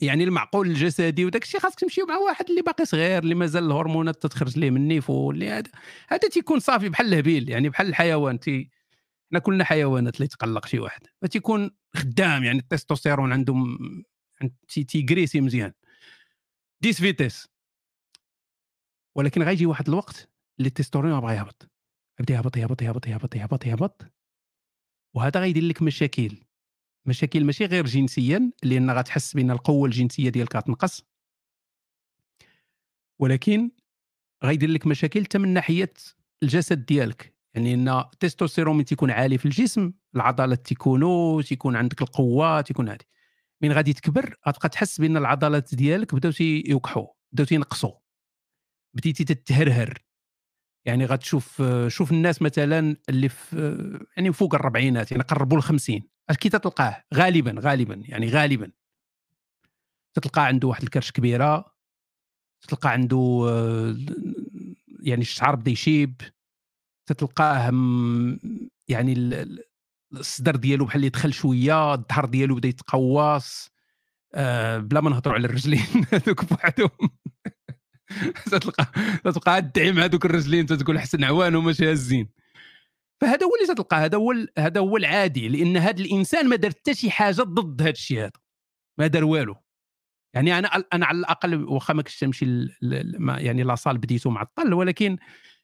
[0.00, 4.22] يعني المعقول الجسدي وداك الشيء خاصك تمشي مع واحد اللي باقي صغير اللي مازال الهرمونات
[4.22, 5.70] تتخرج ليه من نيفو اللي هذا
[6.08, 8.70] هذا تيكون صافي بحال الهبيل يعني بحال الحيوان تي
[9.30, 11.06] حنا كلنا حيوانات اللي تقلق شي واحد.
[11.22, 13.78] فتيكون خدام يعني التستوستيرون عندهم
[14.88, 15.72] تيغريسي مزيان.
[16.80, 17.48] dix vitesses.
[19.16, 21.70] ولكن غيجي واحد الوقت اللي التستوستيرون بغا يهبط.
[22.20, 24.02] يبدا يهبط يهبط يهبط يهبط يهبط يهبط.
[25.14, 26.47] وهذا غيدير لك مشاكل.
[27.08, 31.04] مشاكل ماشي غير جنسيا لأن غتحس بأن القوة الجنسية ديالك غتنقص.
[33.18, 33.70] ولكن
[34.44, 35.92] غيدير لك مشاكل حتى من ناحية
[36.42, 37.34] الجسد ديالك.
[37.54, 42.98] يعني أن التستوستيرون تيكون عالي في الجسم العضلات تيكونوا تيكون عندك القوة تيكون هذه
[43.62, 47.92] من غادي تكبر غتبقى تحس بأن العضلات ديالك بداو تيوكحوا بداو تينقصوا
[48.94, 50.04] بديتي تتهرهر.
[50.84, 53.56] يعني غتشوف شوف الناس مثلا اللي في
[54.16, 56.02] يعني فوق الربعينات يعني قربوا ل 50
[56.36, 58.70] كي تلقاه غالبا غالبا يعني غالبا.
[60.14, 61.64] تلقاه عنده واحد الكرش كبيرة
[62.68, 63.48] تلقى عنده
[65.00, 66.20] يعني الشعر بدا يشيب
[67.06, 67.72] تتلقاه
[68.88, 69.14] يعني
[70.12, 73.70] الصدر ديالو بحال اللي دخل شوية الظهر ديالو بدا يتقواص
[74.34, 77.10] آه بلا ما نهضروا على الرجلين هذوك بوحدهم.
[78.46, 78.86] تتلقى
[79.24, 82.28] تتلقى الدعيم هذوك الرجلين تتقول حسن عوان وما هازين
[83.20, 86.94] فهذا هو اللي تتلقى هذا هو هذا هو العادي لأن هذا الإنسان ما دار حتى
[86.94, 88.30] شي حاجة ضد هذا الشيء هذا
[88.98, 89.56] ما دار والو.
[90.34, 92.66] يعني أنا أنا على الأقل واخا ما كنتش نمشي
[93.38, 95.18] يعني لاصال بديتو معطل ولكن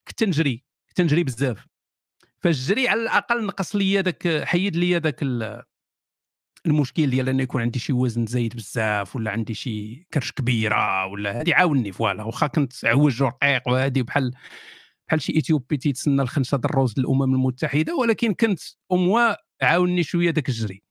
[0.08, 1.66] كنت نجري كنت نجري بزاف.
[2.41, 5.23] فالجري على الأقل نقص لي ذاك حيد لي ذاك
[6.66, 11.41] المشكل ديال انه يكون عندي شي وزن زايد بزاف ولا عندي شي كرش كبيرة ولا
[11.41, 12.23] هذه عاوني ف voilà.
[12.23, 14.33] واخا كنت عوج ورقيق وهذه بحال
[15.08, 18.60] بحال شي اثيوبي تيتسنى الخنشة د الروز للامم المتحدة ولكن كنت
[18.92, 20.83] اموا عاوني شوية داك الجري.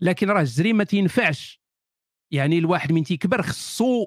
[0.00, 1.60] لكن راه الجري ما تينفعش.
[2.32, 4.06] يعني الواحد من تيكبر خصو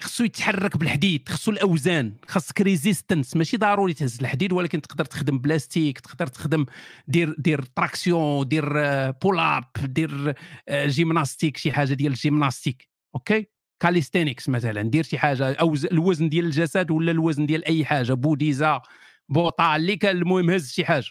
[0.00, 5.44] خصو يتحرك بالحديد خصو الاوزان خاصك résistance ماشي ضروري تهز الحديد ولكن تقدر تخدم ب
[5.44, 6.66] élastique تقدر تخدم
[7.08, 8.72] دير دير traction دير
[9.10, 10.34] pull up دير
[10.70, 13.46] gymnastique شي حاجة ديال ال gymnastique okay؟
[13.80, 18.82] calisthenics مثلا دير شي حاجة أو الوزن ديال الجسد ولا الوزن ديال أي حاجة بوديزا
[19.28, 21.10] بوطا اللي كان المهم هز شي حاجة.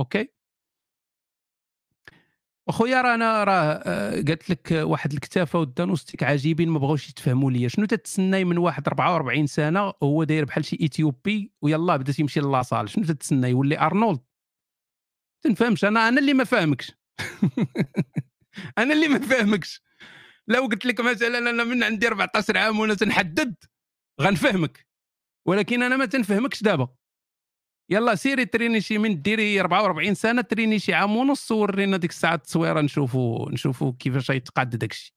[0.00, 0.28] okay؟
[2.68, 7.68] أخويا راه أنا راه آه، قالت لك واحد الكتافة والدانوستيك عجيبين ما بغاوش يتفهموا ليا.
[7.68, 12.54] شنو تتسناي من واحد 44 سنة وهو داير بحال شي إثيوبي ويلا بدا تيمشي la
[12.54, 14.20] salle شنو تتسناي؟ يولي أرنولد.
[15.42, 16.92] تنفهمش أنا أنا اللي ما فاهمكش.
[18.78, 19.82] أنا اللي ما فاهمكش.
[20.48, 23.54] لو قلت لك مثلا أنا من عندي 14 عام وأنا تنحدد
[24.20, 24.86] غنفهمك.
[25.46, 26.88] ولكن أنا ما تنفهمكش دابا.
[27.90, 32.34] يلا سيري تريني شي من ديري 44 سنة تريني شي عام ونص ورينا ديك الساعة
[32.34, 35.14] التصويرة نشوفوا نشوفوا كيفاش يتقاد داكشي.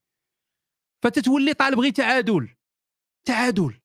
[1.04, 2.50] فتتولي طالب غير تعادل.
[3.28, 3.80] تعادل.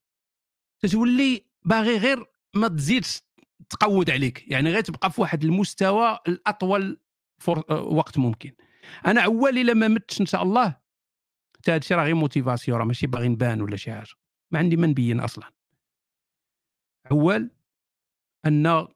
[0.83, 3.23] تتولي باغي غير ما تزيدش
[3.71, 4.51] تقود عليك.
[4.51, 7.01] يعني غير تبقى في واحد المستوى الأطول
[7.41, 8.53] فور وقت ممكن.
[9.07, 10.86] أنا عوالي لما متش إن شاء الله
[11.67, 14.15] حتى هادشي راه غير motivation راه ماشي باغي نبان ولا شي حاجة.
[14.51, 15.53] ما عندي ما نبين أصلا.
[17.11, 17.51] عوال
[18.47, 18.87] أن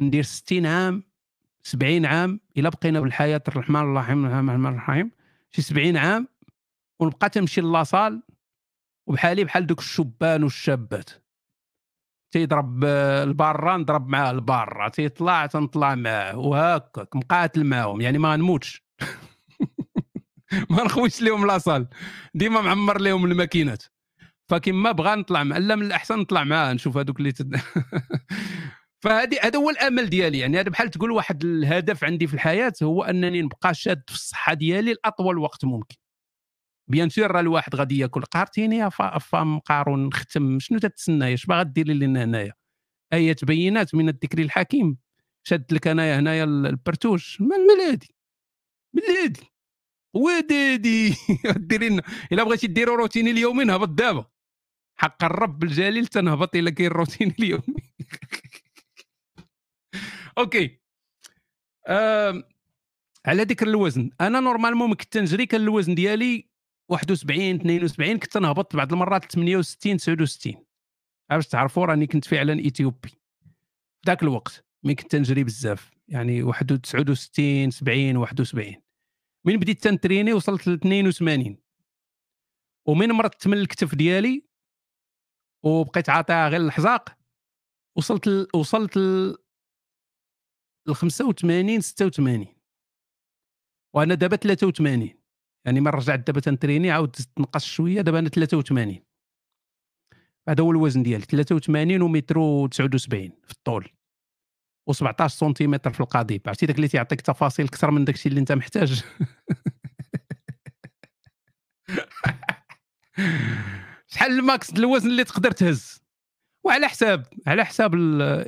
[0.00, 1.02] ندير 60 عام
[1.62, 5.10] 70 عام إلا بقينا بالحياة الرحمن الرحيم الرحمن الرحيم
[5.50, 6.28] شي 70 عام
[7.00, 8.22] ونبقى تمشي la salle
[9.06, 11.10] وبحالي بحال دوك الشبان والشابات.
[12.30, 18.82] تيضرب البارة نضرب معاه البارة تيطلع تنطلع معاه وهكاك مقاتل معاهم يعني ما نموتش
[20.70, 21.88] ما نخويش لهم لاصال.
[22.34, 23.82] ديما معمر لهم الماكينات.
[24.48, 27.60] فكما بغى نطلع مع لا من الأحسن نطلع معاه نشوف هذوك اللي تد...
[29.02, 30.38] فهذه هذا هو الأمل ديالي.
[30.38, 34.54] يعني هذا بحال تقول واحد الهدف عندي في الحياة هو أنني نبقى شاد في الصحة
[34.54, 35.96] ديالي لأطول وقت ممكن.
[36.88, 38.22] بيان سور راه الواحد غادي ياكل.
[38.22, 40.58] قارتيني فام قارون نختم.
[40.58, 42.52] شنو تتسنى اش باغا ديري لنا هنايا.
[43.12, 44.98] آية بينات من الذكر الحكيم.
[45.44, 47.40] شد لك انايا هنايا البرتوش.
[47.40, 48.14] من الهادي
[48.94, 49.50] من الهادي
[50.14, 51.14] ودادي
[51.56, 52.02] ديري لنا.
[52.32, 54.26] إلا بغيتي ديروا روتيني اليومي نهبط دابا.
[54.96, 57.76] حق الرب الجليل تنهبط إلا كاين روتين اليومي
[60.38, 60.80] أوكي.
[61.86, 62.42] آه
[63.26, 64.10] على ذكر الوزن.
[64.20, 66.48] أنا normalement كنت نجري كان الوزن ديالي
[66.88, 70.64] 71 72 كنت نهبط بعض المرات 68 69
[71.30, 73.10] باش تعرفوا راني كنت فعلا إثيوبي.
[74.06, 74.64] ذاك الوقت.
[74.84, 75.90] ملي كنت نجري بزاف.
[76.08, 78.76] يعني 69 70 71
[79.46, 81.56] من بديت تنتريني وصلت ل 82
[82.88, 84.46] ومن مرضت من الكتف ديالي
[85.64, 87.18] وبقيت عاطيها غير الحزاق
[87.96, 88.46] وصلت ل...
[88.54, 89.36] وصلت ل...
[90.88, 92.46] ل 85 86
[93.94, 95.10] وأنا دابا 83
[95.64, 98.98] يعني ما رجعت دابا تنتريني عاود تنقص شوية دابا أنا 83
[100.48, 103.99] هذا هو الوزن ديالي 83 ومتر 79 في الطول.
[104.92, 106.42] و17 سنتيمتر في القضيب.
[106.46, 109.02] عرفتي داك اللي تيعطيك تفاصيل أكثر من داكشي اللي انت محتاج.
[114.06, 116.00] شحال ال max الوزن اللي تقدر تهز؟
[116.64, 117.94] وعلى حساب على حساب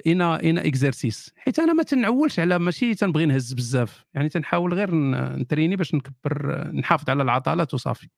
[0.07, 4.05] أنا أنا اكزرسيس حيت أنا ما تنعولش على ماشي تنبغي نهز بزاف.
[4.15, 4.95] يعني تنحاول غير
[5.37, 8.09] نتريني باش نكبر نحافظ على العضلات وصافي.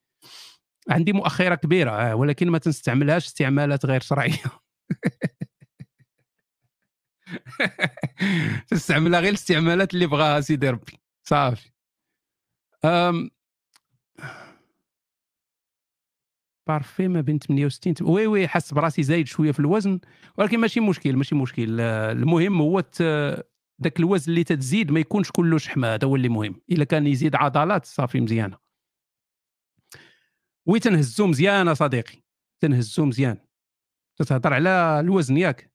[0.89, 4.41] عندي مؤخرة كبيرة آه، ولكن ما تنستعملهاش استعمالات غير شرعية.
[8.67, 11.71] تستعملها غير الاستعمالات اللي بغاها سيدي ربي صافي.
[16.67, 19.99] parfait ما بين 68 oui oui حس براسي زايد شوية في الوزن
[20.37, 21.81] ولكن ماشي مشكل ماشي مشكل.
[21.81, 22.83] المهم هو
[23.83, 26.61] ذاك الوزن اللي تتزيد ما يكونش كله شحمه هذا هو اللي مهم.
[26.71, 28.57] إلا كان يزيد عضلات صافي مزيانة.
[30.65, 32.23] oui تنهزو مزيان صديقي
[32.61, 33.37] تنهزو مزيان.
[34.17, 35.74] تتهضر على الوزن ياك.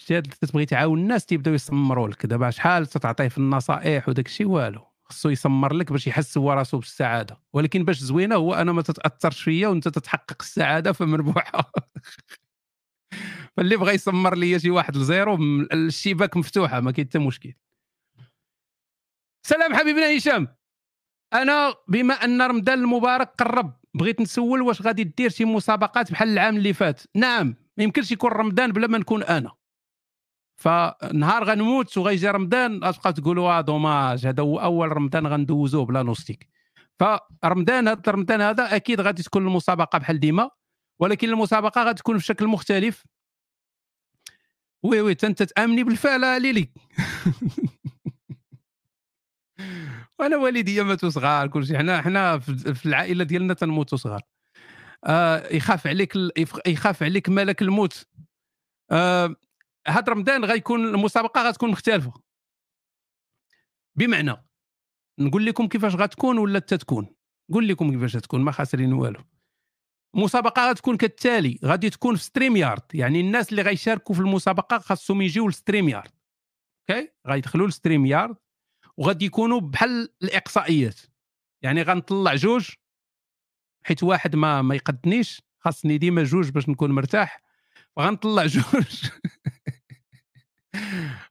[0.00, 2.26] شتي تبغي تعاون الناس تيبداو يسمروا لك.
[2.26, 4.86] دابا شحال تتعطيه في النصائح وداك الشيء؟ والو.
[5.04, 7.40] خصو يسمر لك باش يحس هو راسو بالسعادة.
[7.52, 11.72] ولكن باش زوينة هو أنا ما تتأثرش فيا وأنت تتحقق السعادة فمربوحه
[13.56, 15.38] فاللي بغى يسمر لي شي واحد ل zéro
[15.72, 17.54] الشباك مفتوحة ما كاين حتى مشكل.
[19.46, 20.48] سلام حبيبنا هشام.
[21.32, 26.56] أنا بما أن رمضان المبارك قرب بغيت نسول واش غادي دير شي مسابقات بحال العام
[26.56, 27.00] اللي فات.
[27.16, 29.59] نعم ما يمكنش يكون رمضان بلا ما نكون أنا.
[30.60, 36.48] فنهار غنموت وغيجي رمضان غتبقى تقولوا آه dommage هذا هو أول رمضان غندوزوه بلا نوستيك.
[37.42, 40.50] فرمضان هذا رمضان هذا أكيد غادي تكون المسابقة بحال ديما
[41.00, 43.04] ولكن المسابقة غتكون في شكل مختلف.
[44.82, 46.68] وي وي أنت تأمني بالفعل ليلي.
[50.18, 54.22] وأنا والدي ماتوا صغار كلشي حنا حنا في العائلة ديالنا تنموتوا صغار.
[55.04, 56.14] آه يخاف عليك
[56.66, 58.06] يخاف عليك ملك الموت.
[58.90, 59.36] آه
[59.88, 62.12] هاد رمضان غيكون المسابقة غتكون مختلفة.
[63.96, 64.44] بمعنى
[65.18, 67.14] نقول لكم كيفاش غتكون ولا تتكون.
[67.50, 69.20] نقول لكم كيفاش تكون ما خاسرين والو.
[70.14, 75.48] المسابقة غتكون كالتالي غادي تكون في StreamYard يعني الناس اللي غيشاركوا في المسابقة خاصهم يجيو
[75.48, 76.10] ل StreamYard
[76.90, 78.36] أوكي غيدخلوا ل StreamYard
[78.96, 81.00] وغادي يكونوا بحال الإقصائيات.
[81.62, 82.70] يعني غنطلع جوج
[83.86, 87.40] حيت واحد ما ما يقدنيش خاصني ديما جوج باش نكون مرتاح.
[87.96, 89.10] فغنطلع جوج.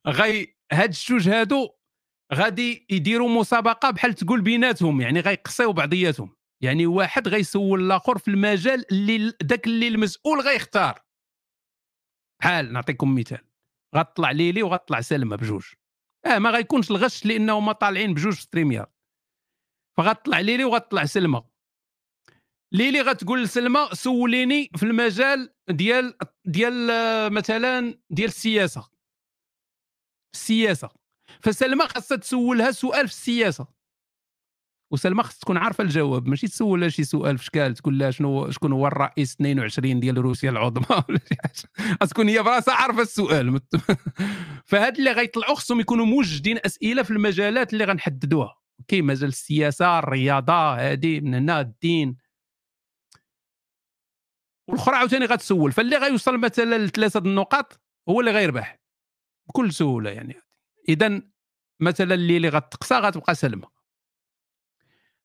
[0.07, 1.69] غي هاد الجوج هادو
[2.33, 6.35] غادي يديروا مسابقة بحال تقول بيناتهم يعني غيقصيو بعضياتهم.
[6.63, 11.01] يعني واحد غيسول الآخر في المجال اللي داك اللي المسؤول غيختار.
[12.41, 13.45] بحال نعطيكم مثال
[13.95, 15.65] غطلع ليلي وغطلع سلمى بجوج.
[16.25, 18.85] آه ما غيكونش الغش لأنه هما طالعين بجوج في streamer
[19.97, 21.43] فغطلع ليلي وغطلع سلمى.
[22.73, 28.89] ليلي غتقول لسلمى سوليني في المجال ديال ديال آه، مثلا ديال السياسة.
[30.33, 30.89] السياسة
[31.41, 33.79] فسلمى خاصها تسولها سؤال في السياسة.
[34.91, 38.73] وسلمى خاص تكون عارفة الجواب ماشي تسولها شي سؤال في شكال تقول لها شنو شكون
[38.73, 41.95] هو الرئيس 22 ديال روسيا العظمى؟ ولا شي حاجة.
[42.09, 43.59] تكون هي براسها عارفة السؤال.
[44.69, 48.55] فهاد اللي غيطلعوا خصهم يكونوا موجدين أسئلة في المجالات اللي غنحددوها.
[48.87, 52.17] كاين مجال السياسة الرياضة هادي من هنا الدين.
[54.69, 55.71] والأخرى عاوتاني غتسول.
[55.71, 58.78] فاللي غيوصل مثلا لثلاثة النقاط هو اللي غيربح.
[59.49, 60.35] بكل سهولة يعني.
[60.89, 61.21] اذا
[61.79, 63.67] مثلا اللي اللي غتقصى غتبقى سلمى.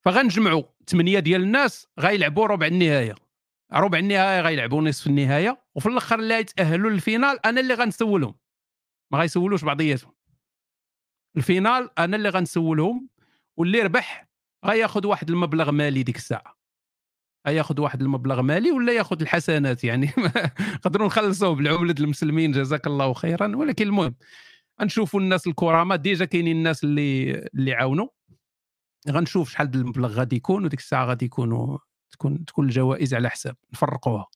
[0.04, 3.14] فغنجمعوا ثمانية ديال الناس غيلعبوا ربع النهاية.
[3.72, 8.34] ربع النهاية غيلعبوا نصف النهاية وفي الأخر اللي يتاهلوا لل finale أنا اللي غنسولهم.
[9.10, 10.12] ما غيسولوش بعضياتهم.
[11.36, 13.08] ال finale أنا اللي غنسولهم
[13.56, 14.28] واللي ربح
[14.64, 16.58] غياخذ واحد المبلغ مالي ديك الساعة.
[17.52, 20.10] ياخذ واحد المبلغ مالي ولا ياخذ الحسنات يعني.
[20.76, 23.56] نقدروا نخلصوه بالعمله المسلمين جزاك الله خيرا.
[23.56, 24.14] ولكن المهم
[24.80, 25.96] غنشوفوا الناس الكرامة.
[25.96, 28.08] déjà كاينين الناس اللي اللي عاونوا.
[29.10, 31.78] غنشوف شحال المبلغ غادي يكون وديك الساعة غادي يكونوا
[32.10, 33.56] تكون تكون الجوائز على حساب.
[33.72, 34.26] نفرقوها.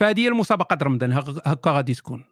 [0.00, 1.12] فهذه هي المسابقة رمضان.
[1.46, 2.24] هكا غادي تكون.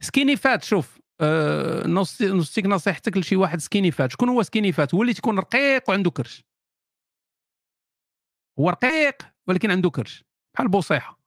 [0.00, 1.03] skinny fat شوف.
[1.20, 4.12] أه نوصيك نصيحتك لشي واحد skinny fat.
[4.12, 6.44] شكون هو skinny fat؟ هو اللي تكون رقيق وعنده كرش.
[8.58, 10.24] هو رقيق ولكن عنده كرش.
[10.54, 11.20] بحال بوصيحة.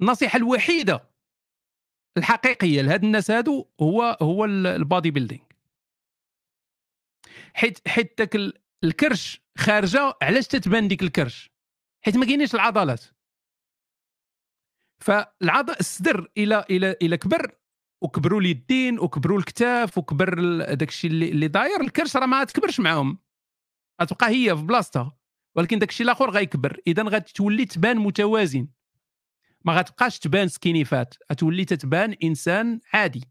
[0.00, 1.10] النصيحة الوحيدة
[2.16, 5.44] الحقيقية لهاد الناس هادو هو هو البادي بيلدينغ.
[7.54, 8.36] حيت حيت داك
[8.84, 11.50] الكرش خارجة علاش تتبان ديك الكرش؟
[12.04, 13.04] حيت ما كاينينش العضلات.
[15.00, 17.59] فالعض الصدر إلى إلى إلى كبر
[18.00, 20.34] وكبروا اليدين وكبروا الكتاف وكبر
[20.74, 21.80] داك الشيء اللي, اللي داير.
[21.80, 23.18] الكرش راه ما تكبرش معاهم.
[24.02, 25.16] غتبقى هي في بلاصتها.
[25.54, 26.80] ولكن داك الشيء الآخر غيكبر.
[26.86, 28.68] إذا غتولي تبان متوازن.
[29.64, 33.24] ما غتبقاش تبان skinny fat غتولي تتبان إنسان عادي.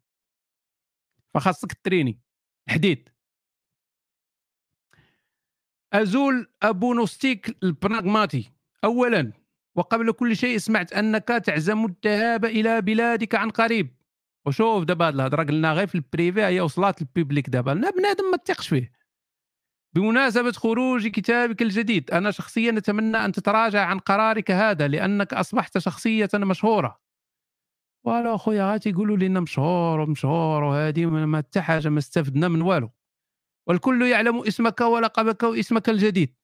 [1.33, 2.19] فخاصك تريني.
[2.69, 3.09] حديد.
[5.93, 8.51] أزول ابانوستيك البراغماتي.
[8.83, 9.33] اولا
[9.75, 13.98] وقبل كل شيء سمعت أنك تعزم الذهاب إلى بلادك عن قريب.
[14.47, 17.73] وشوف دابا هاد الهضرة قلنا غير في ال privé هي وصلات لل public دابا.
[17.73, 18.91] بنادم ما تثقش فيه.
[19.95, 26.29] بمناسبة خروج كتابك الجديد أنا شخصيا أتمنى أن تتراجع عن قرارك هذا لأنك أصبحت شخصية
[26.33, 26.99] مشهورة.
[28.05, 32.89] والو خويا غاتي يقولوا لنا مشهور ومشهور وهذه ما حتى حاجة ما استفدنا من والو.
[33.67, 36.35] والكل يعلم اسمك ولقبك واسمك الجديد.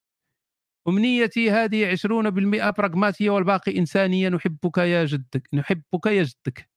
[0.88, 6.75] أمنيتي هذه عشرون بالمئة براغماتية والباقي إنسانية نحبك يا جدك نحبك يا جدك.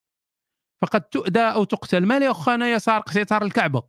[0.83, 2.07] فقد تؤدى أو تقتل.
[2.07, 3.83] ما لي أخانا يسار قسيطار الكعبة.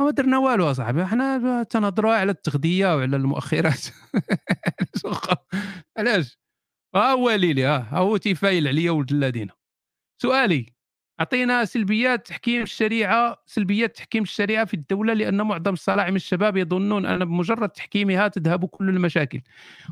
[0.00, 3.86] ما درنا والو اصاحبي حنا تنهضروا على التغذية وعلى المؤخرات.
[5.98, 6.38] علاش؟
[6.94, 9.48] ها هو ليلي ها هو تيفايل عليا ولد الذين.
[10.22, 10.66] سؤالي
[11.20, 17.24] أعطينا سلبيات تحكيم الشريعة سلبيات تحكيم الشريعة في الدولة لأن معظم الصلاعم الشباب يظنون أن
[17.24, 19.40] بمجرد تحكيمها تذهب كل المشاكل.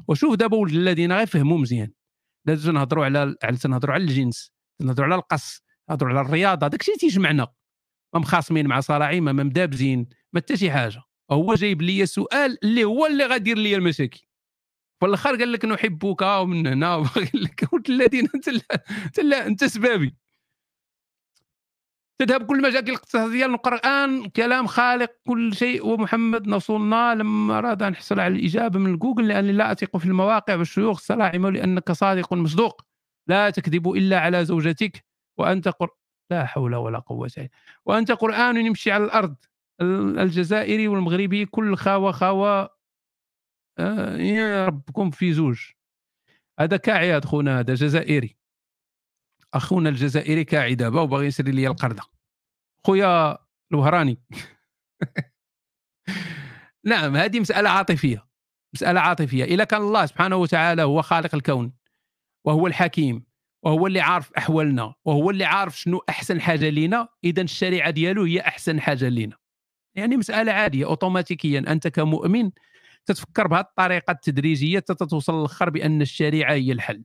[0.09, 1.91] وشوف دابا ولد الذين غير فهموا مزيان.
[2.47, 4.53] لازم نهضروا على تنهضروا على الجنس
[4.83, 5.63] نهضروا على القص.
[5.91, 7.49] نهضروا على الرياضة داكشي تيجمعنا
[8.15, 11.03] ما مخاصمين مع صلاعيم ما مدابزين ما حتى شي حاجة.
[11.31, 14.21] هو جايب لي سؤال اللي هو اللي غادير لي المشاكل.
[15.01, 16.97] في الآخر قال لك نحبك ومن هنا.
[17.35, 18.49] لك الذين أنت
[19.33, 20.17] أنت سبابي
[22.19, 28.21] تذهب كل المشاكل الاقتصادية القران كلام خالق كل شيء ومحمد رسولنا لما أراد أن يحصل
[28.21, 30.99] على الإجابة من جوجل لأني لا أثق في المواقع والشيوخ.
[30.99, 32.83] الصلاعمه لانك صادق مصدوق.
[33.27, 35.10] لا تكذب إلا على زوجتك.
[35.41, 35.89] وأنت قر...
[36.31, 37.49] لا حول ولا قوة إلا
[37.85, 39.37] وأنت قرآن يمشي على الأرض
[39.81, 42.71] الجزائري والمغربي كل خاوة خاوة
[43.79, 45.59] آه ربكم في زوج.
[46.61, 48.37] هذا كاعي خونا هذا جزائري.
[49.55, 52.03] أخونا الجزائري كاعي دابا وباغي يسري لي القرده
[52.87, 53.39] خويا
[53.73, 54.23] الوهراني.
[56.85, 58.27] نعم هذه مسألة عاطفية.
[58.75, 59.45] مسألة عاطفية.
[59.45, 61.73] اذا كان الله سبحانه وتعالى هو خالق الكون
[62.45, 63.30] وهو الحكيم.
[63.63, 67.09] وهو اللي عارف أحوالنا وهو اللي عارف شنو أحسن حاجة لينا.
[67.25, 69.37] إذا الشريعة ديالو هي أحسن حاجة لينا.
[69.95, 71.59] يعني مسألة عادية اوتوماتيكيا.
[71.59, 72.51] أنت كمؤمن
[73.07, 77.05] تتفكر بهذه الطريقة التدريجية تتوصل للأخر بأن الشريعة هي الحل.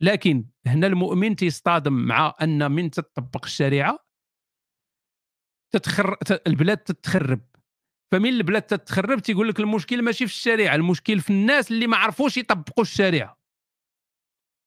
[0.00, 3.98] لكن هنا المؤمن تيصطدم مع أن من تطبق الشريعة
[5.72, 7.40] تتخر البلاد تتخرب.
[8.12, 12.36] فمن البلاد تتخرب تيقول لك المشكل ماشي في الشريعة المشكل في الناس اللي ما عرفوش
[12.36, 13.41] يطبقوا الشريعة.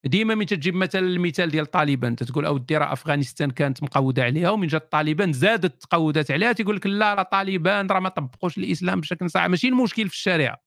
[0.06, 4.67] ديما من تجيب مثلا المثال ديال طالبان تتقول اودي راه أفغانستان كانت مقودة عليها ومن
[4.67, 9.30] جات طالبان زادت تقودات عليها تيقول لك لا راه طالبان راه ما طبقوش الإسلام بشكل
[9.30, 10.66] صحيح ماشي المشكل في الشريعة.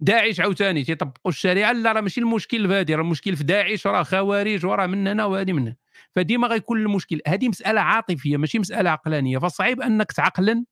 [0.00, 4.02] داعش عاوتاني تيطبقوا الشريعة؟ لا راه ماشي المشكل في هذه راه المشكل في داعش راه
[4.02, 5.76] خوارج وراه من هنا وهذه من هنا.
[6.14, 7.20] فديما غيكون المشكل.
[7.26, 9.38] هذه مسألة عاطفية ماشي مسألة عقلانية.
[9.38, 10.64] فصعيب أنك تعقلن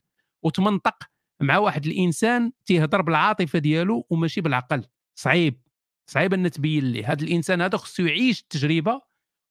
[0.42, 0.96] وتمنطق
[1.40, 4.84] مع واحد الإنسان تيهضر بالعاطفة ديالو وماشي بالعقل.
[5.14, 5.63] صعيب.
[6.06, 9.00] صعيب أن تبين ليه هذا الإنسان هذا خصو يعيش التجربة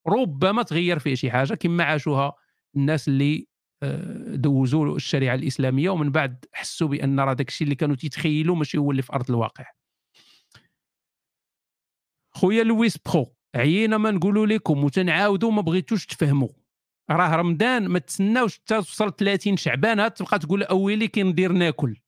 [0.08, 2.34] ربما تغير فيه شي حاجة كما عاشوها
[2.76, 3.48] الناس اللي
[3.84, 8.78] آه، دوزوا الشريعة الإسلامية ومن بعد حسوا بأن راه داك الشيء اللي كانوا تيتخيلوا ماشي
[8.78, 9.66] هو اللي في أرض الواقع.
[12.32, 16.50] خويا لويس bro عيينا ما نقولوا لكم وتنعاودوا ما بغيتوش تفهموا
[17.12, 22.02] راه رمضان ما تسناوش حتى توصل 30 شعبان تبقى تقول أويلي كندير ناكل.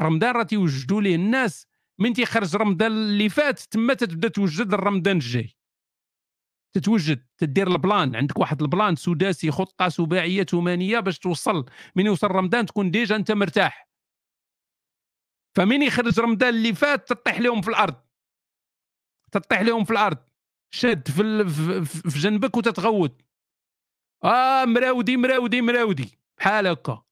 [0.00, 1.66] رمضان راه تيوجدوا ليه الناس
[1.98, 5.56] من تيخرج رمضان اللي فات تما تبدا توجد الرمضان الجاي.
[6.72, 8.16] تتوجد تدير ال plan.
[8.16, 11.66] عندك واحد ال plan سداسي خطة سباعية ثمانية باش توصل.
[11.96, 13.88] من يوصل رمضان تكون déjà انت مرتاح.
[15.56, 17.94] فمن يخرج رمضان اللي فات تطيح لهم في الأرض.
[19.32, 20.18] تطيح لهم في الأرض.
[20.70, 21.44] شاد في,
[22.10, 23.22] في جنبك وتتغوت.
[24.24, 26.18] آه مراودي مراودي مراودي.
[26.38, 27.03] بحال هكا.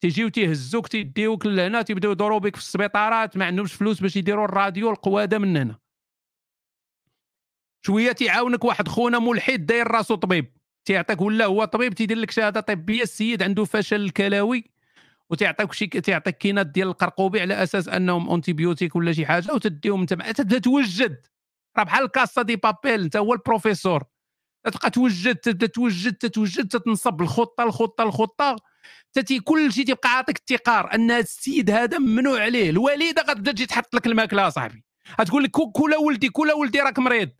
[0.00, 4.90] تيجيو تيهزوك تيديوك لهنا تيبداو يدوروا بك في السبيطارات ما عندهمش فلوس باش يديروا الراديو
[4.90, 5.78] القوادة من هنا.
[7.86, 10.56] شوية تيعاونك واحد خونا ملحد داير راسو طبيب.
[10.84, 14.64] تيعطيك ولا هو طبيب تيدير لك شهادة طبية السيد عنده فشل كلوي
[15.30, 20.14] وتيعطيك شي تيعطيك كينات ديال القرقوبي على أساس أنهم antibiotiques ولا شي حاجة وتديهم أنت
[20.14, 21.26] تبدأ توجد.
[21.78, 24.04] راه بحال La Casa de Papel أنت هو البروفيسور.
[24.72, 28.56] تبقى توجد تبدأ توجد تتوجد تتنصب الخطة الخطة الخطة
[29.12, 32.70] تتي كل شيء تيبقى عاطيك التقرير أن السيد هذا ممنوع عليه.
[32.70, 34.84] الوالده غتبدا تجي تحط لك الماكلة صاحبي.
[35.20, 37.30] غتقول لك كولا ولدي كولا ولدي راك مريض.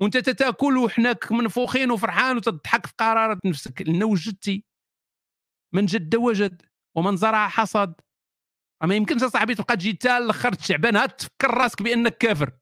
[0.00, 3.82] وانت تتاكل وحناك منفوخين وفرحان وتضحك في قرارات نفسك.
[3.82, 4.64] لأن وجدتي.
[5.74, 6.62] من جد وجد
[6.96, 7.94] ومن زرع حصد.
[8.84, 12.52] ما يمكنش صاحبي تبقى تجي حتى الأخر تعبان تفكر راسك بأنك كافر.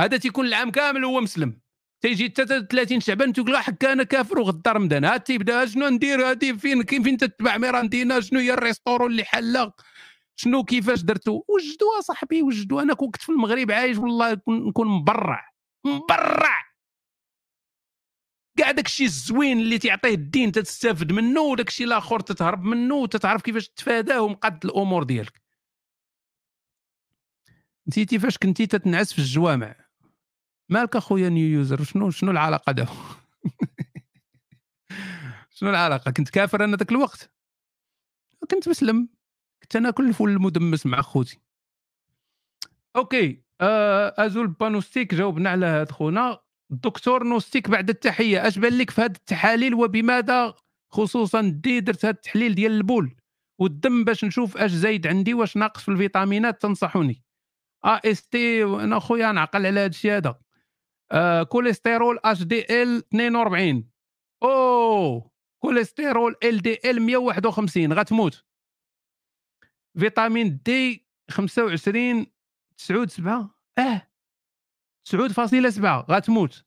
[0.00, 1.63] هذا تيكون العام كامل هو مسلم.
[2.04, 6.58] تيجي حتى 30 شعبان تقول حق أنا كافر وغدا رمضان هاد تيبدا شنو ندير؟ هادي
[6.58, 9.72] فين؟ فين تتبع؟ ميراندينا شنو هي الريستورون اللي حلا
[10.36, 15.50] شنو كيفاش درتو؟ وجدوا صاحبي وجدوا أنا كنت في المغرب عايش والله نكون مبرع.
[15.84, 16.64] مبرع!
[18.58, 23.42] كاع داك الشيء الزوين اللي تعطيه الدين تستافد منه وداك الشيء الآخر تتهرب منه وتتعرف
[23.42, 25.42] كيفاش تتفاداه ومقاد الأمور ديالك.
[27.88, 29.83] نسيتي فاش كنتي تتنعس في الجوامع.
[30.68, 32.92] مالك أخويا new user شنو شنو العلاقة دابا
[35.56, 37.30] شنو العلاقة؟ كنت كافر أنا ذاك الوقت.
[38.50, 39.08] كنت مسلم.
[39.62, 41.38] كنت ناكل الفول المدمس مع خوتي.
[42.96, 46.40] OK آه أزول بانوستيك جاوبنا على هذا خونا.
[46.72, 50.54] الدكتور نوستيك بعد التحية أش بان لك في هذه التحاليل؟ وبماذا
[50.92, 53.16] خصوصا دي درت هذا التحليل ديال البول؟
[53.60, 57.22] والدم باش نشوف أش زايد عندي واش ناقص في الفيتامينات تنصحوني.
[57.84, 60.43] AST أنا خويا نعقل على هذا الشيء هذا.
[61.12, 63.90] آه كوليسترول HDL 42
[64.42, 65.30] أوه!
[65.62, 68.44] كوليسترول LDL 151 غتموت.
[69.98, 72.26] vitamine D 25
[72.78, 74.08] 9 7 آه!
[75.04, 76.64] 9.7 غتموت.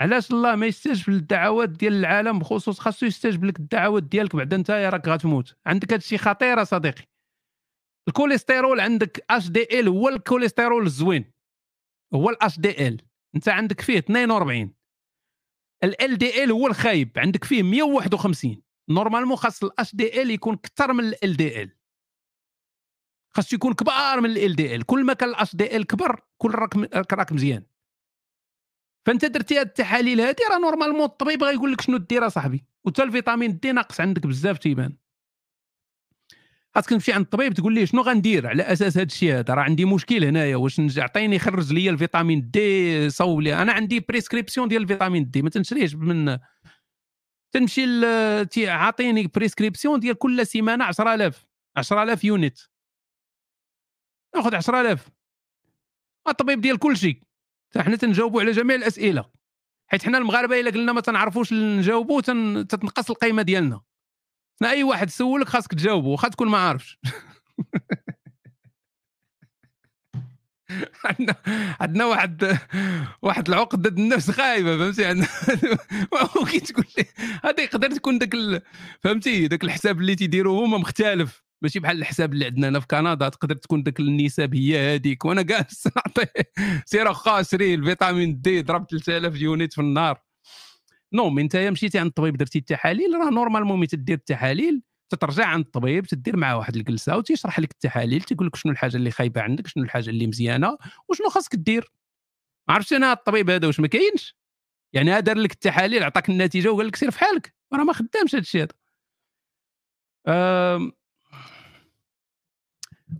[0.00, 4.70] علاش الله ما يستجب للدعوات ديال العالم بخصوص خاصو يستجب لك الدعوات ديالك بعد انت
[4.70, 5.56] راك غتموت.
[5.66, 7.04] عندك هادشي خطير صديقي
[8.08, 11.32] الكوليسترول عندك HDL هو الكوليسترول الزوين.
[12.14, 13.00] هو ال HDL
[13.36, 14.74] انت عندك فيه 42
[15.84, 21.76] LDL هو الخايب عندك فيه 151 normalement خاص ال HDL يكون أكثر من LDL.
[23.36, 24.82] خاص يكون كبار من LDL.
[24.82, 27.66] كل ما كان ال HDL كبر كل راك راك مزيان.
[29.06, 33.08] فانت درتي هاد التحاليل هادي راه normalement الطبيب غيقول لك شنو دير اصاحبي وتا ال
[33.08, 34.96] vitamine D ناقص عندك بزاف تيبان.
[36.76, 39.84] خاصك تمشي عند الطبيب تقول ليه شنو غندير؟ على أساس هذا الشيء هذا؟ راه عندي
[39.84, 43.62] مشكل هنايا واش عطيني خرج لي ال vitamine D صوب لي.
[43.62, 46.38] أنا عندي prescription ديال ال vitamine D ما تنشريش من
[47.52, 47.86] تمشي
[48.68, 51.46] عاطيني prescription ديال كل سيمانة 10000
[51.76, 52.58] 10000 unit
[54.34, 55.08] ناخذ 10000
[56.28, 57.22] الطبيب ديال كل شيء.
[57.76, 59.30] حنا تنجاوبوا على جميع الأسئلة.
[59.88, 62.20] حيت حنا المغاربة إلا قلنا ما تنعرفوش نجاوبوا
[62.62, 63.80] تتنقص القيمة ديالنا.
[64.62, 66.98] اي واحد سولك خاصك تجاوبه واخا تكون ما عارفش.
[71.04, 71.36] عندنا
[71.80, 72.58] عندنا واحد
[73.22, 75.26] واحد العقد ضد النفس خايبة فهمتي؟ عندنا
[76.50, 77.04] كي تقول لي
[77.44, 78.62] هذا يقدر تكون داك
[79.00, 81.46] فهمتي؟ داك الحساب اللي تيديروه هما مختلف.
[81.62, 85.42] ماشي بحال الحساب اللي عندنا هنا في كندا تقدر تكون داك النسب هي هذيك وأنا
[85.42, 86.26] جالس نعطي
[86.86, 90.25] سير اخويا شري ال vitamine D ضرب 3000 unités في النهار.
[91.12, 95.64] non mais انت مشيتي عند الطبيب درتي التحاليل راه normalement ملي تدير التحاليل تترجع عند
[95.64, 99.66] الطبيب تدير معاه واحد الجلسة وتيشرح لك التحاليل تيقول لك شنو الحاجة اللي خايبة عندك
[99.66, 100.78] شنو الحاجة اللي مزيانة
[101.08, 101.92] وشنو خاصك دير
[102.68, 104.36] ما عرفتش أنا الطبيب هذا واش ما كاينش.
[104.92, 108.42] يعني دار لك التحاليل عطاك النتيجة وقال لك سير في حالك راه ما خدامش هذا
[108.42, 108.72] الشيء هذا.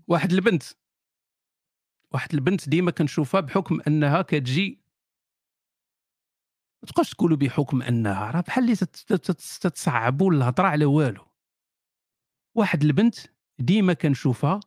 [0.09, 0.63] واحد البنت
[2.11, 4.81] واحد البنت ديما كنشوفها بحكم أنها كتجي
[6.83, 8.77] ما تبقاش تقولوا بحكم أنها راه بحال اللي
[9.61, 11.27] تتصعبوا الهضره على والو.
[12.57, 13.17] واحد البنت
[13.59, 14.61] ديما كنشوفها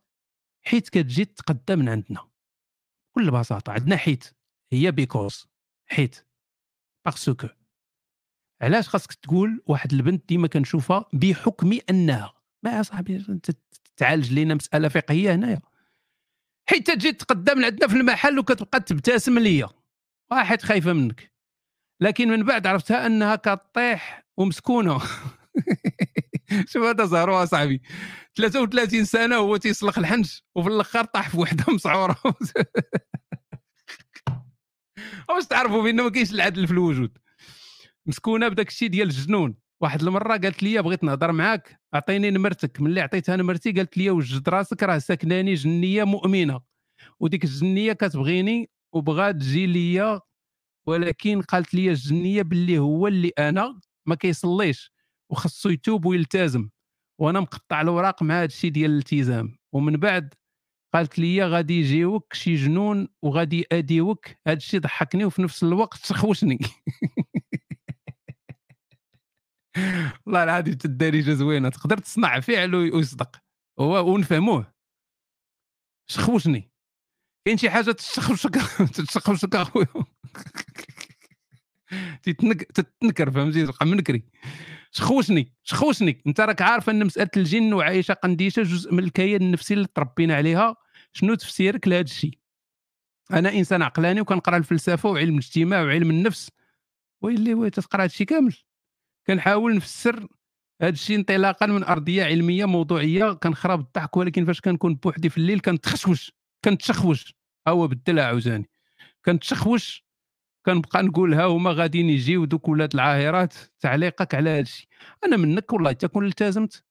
[0.66, 2.30] حيت كتجي تقدم من عندنا.
[3.12, 4.36] بكل بساطة عندنا حيت
[4.74, 5.48] هي because
[5.90, 6.26] حيت.
[7.06, 7.48] parce que
[8.62, 13.40] علاش خاصك تقول واحد البنت ديما كنشوفها بحكم أنها؟ ما صاحبي
[13.98, 15.62] تعالج لينا مسألة فقهية هنايا.
[16.70, 19.70] حيت تجي تقدم عندنا في المحل وكتبقى تبتسم ليا.
[20.32, 21.34] واحد خايفة منك.
[22.02, 25.00] لكن من بعد عرفتها أنها كطيح ومسكونة.
[26.72, 27.82] شوف هذا زهرو صاحبي
[28.36, 32.16] 33 سنة وهو تيسلخ الحنش وفي الآخر طاح في وحدة مسعورة.
[35.30, 37.18] واش تعرفوا بان ما كاينش العدل في الوجود؟
[38.06, 39.56] مسكونة بداك الشيء ديال الجنون.
[39.82, 42.82] واحد المرة قالت لي بغيت نهضر معاك أعطيني نمرتك.
[42.82, 46.62] ملي عطيتها نمرتي قالت لي وجد راسك راه ساكناني جنية مؤمنة.
[47.20, 50.22] وديك الجنية كتبغيني وبغات تجي ليا
[50.90, 54.92] ولكن قالت لي الجنية باللي هو اللي أنا ما كيصليش
[55.32, 56.70] وخصو يتوب ويلتزم
[57.22, 59.58] وأنا مقطع الوراق مع هذا الشيء ديال الالتزام.
[59.74, 60.34] ومن بعد
[60.94, 66.60] قالت لي غادي يجيوك شي جنون وغادي اديوك هذا الشيء ضحكني وفي نفس الوقت تخوشني
[70.26, 71.70] والله العظيم الدارجة زوينة.
[71.70, 73.42] تقدر تصنع فعل ويصدق.
[73.80, 74.74] ونفهموه.
[76.12, 76.69] شخوشني
[77.50, 78.56] كاين شي حاجة تشخوشك
[78.94, 79.88] تشخوشك اخويا
[82.74, 84.24] تتنكر فهمتي؟ تبقى منكري.
[84.92, 86.22] شخوشني شخوشني.
[86.28, 90.76] انت راك عارف أن مسألة الجن وعايشه قنديشة جزء من الكيان النفسي اللي تربينا عليها.
[91.14, 92.38] شنو تفسيرك لهذا الشيء؟
[93.32, 96.52] أنا إنسان عقلاني وكنقرأ الفلسفة وعلم الاجتماع وعلم النفس.
[97.22, 98.56] ويلي وي تقرأ هذا الشيء كامل.
[99.28, 100.28] كنحاول نفسر
[100.82, 103.34] هذا الشيء انطلاقا من أرضية علمية موضوعية.
[103.34, 106.32] كنخرب الضحك ولكن فاش كنكون بوحدي في الليل كنتخشوش.
[106.66, 107.39] كنتشخوش.
[107.70, 108.70] هو بالدلع عاوزاني.
[109.26, 110.06] كنتشخوش
[110.66, 114.88] كنبقى نقول ها هما غاديين يجيو دوك ولاد العاهرات تعليقك على هذا الشيء
[115.26, 116.84] أنا منك والله تكون التزمت.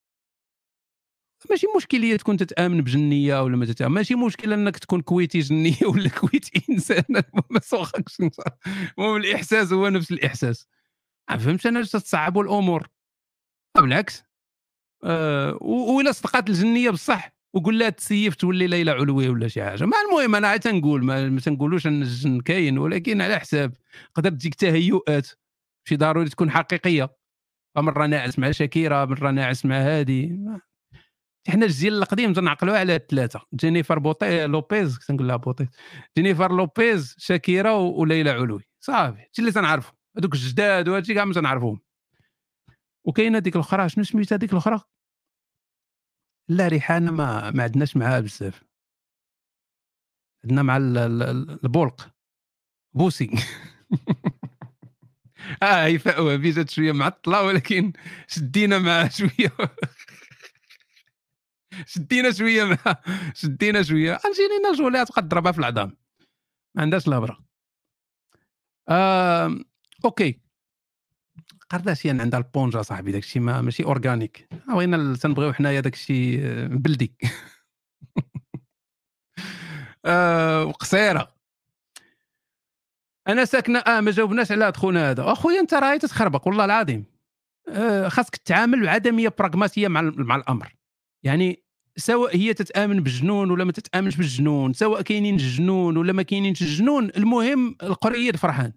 [1.51, 3.95] ماشي مشكل تكون تتآمن بجنية ولا ما تتآمن.
[3.95, 7.05] ماشي مشكل أنك تكون كويتي جنية ولا كويتي إنسان.
[7.51, 10.69] ما سوخكش المهم الإحساس هو نفس الإحساس.
[11.29, 12.89] فهمت أنا تصعبوا الأمور.
[13.77, 14.25] بالعكس.
[15.05, 17.38] أه ولا صدقات الجنية بصح.
[17.55, 19.85] وقول لها تسيف تولي ليلى علوي ولا شي حاجة.
[19.85, 23.75] ما المهم أنا عاد تنقول ما تنقولوش إن الجن كاين ولكن على حساب
[24.15, 25.28] تقدر تجيك تهيؤات
[25.86, 27.17] ماشي ضروري تكون حقيقية.
[27.77, 30.39] مره ناعس مع شاكيرة مره ناعس مع هادي.
[31.49, 33.41] حنا الجيل القديم تنعقلوا على ثلاثة.
[33.55, 35.69] جينيفر booty لوبيز تنقول لها booty.
[36.17, 38.62] جينيفر لوبيز شاكيرة وليلى علوي.
[38.81, 39.20] صافي.
[39.20, 41.81] هادشي اللي تنعرفوا هذوك الجداد وهادشي كاع ما تنعرفوهم.
[43.05, 44.81] وكاينة ديك الأخرى؟ شنو سميتها ديك الأخرى؟
[46.49, 48.65] لا ريحانه ما ما عندناش معاها بزاف.
[50.44, 52.10] عندنا مع البولق.
[52.94, 53.31] بوسي.
[55.62, 57.93] آه هيفاء وهبي جات شوية معطلة ولكن
[58.28, 59.52] شدينا معها شوية.
[61.86, 62.97] شدينا شوية مع
[63.35, 64.12] شدينا شوية.
[64.15, 65.97] انجلينا جولي تبقى تضربها في العظام.
[66.77, 67.39] ما عندهاش الهبره
[68.89, 69.59] آه...
[70.05, 70.41] أوكي.
[71.71, 74.49] قرداشيان عندها البونجا صاحبي داك الشيء ما ماشي أورغانيك.
[74.69, 77.13] بغينا تنبغيو حنايا داك الشيء بلدي
[80.05, 81.35] آه وقصيرة.
[83.29, 85.33] أنا ساكنة آه ما جاوبناش على خونا هذا.
[85.33, 87.05] أخويا أنت راهي تتخربق والله العظيم.
[87.69, 90.75] آه خاصك تتعامل بعدميه براغماتيه مع مع الأمر.
[91.23, 91.63] يعني
[91.97, 97.11] سواء هي تتآمن بالجنون ولا ما تتآمنش بالجنون سواء كاينين الجنون ولا ما كاينينش الجنون
[97.17, 98.73] المهم القرير فرحان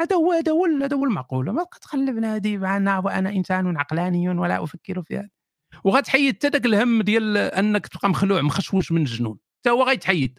[0.00, 4.62] هذا هو هذا هو هذا هو المعقول ما تخلبنا هذه معنا وأنا إنسان عقلاني ولا
[4.62, 5.28] أفكر في هذا.
[5.84, 9.38] وغتحيد حتى ذاك الهم ديال أنك تبقى مخلوع مخشوش من الجنون.
[9.60, 10.38] حتى هو غيتحيد.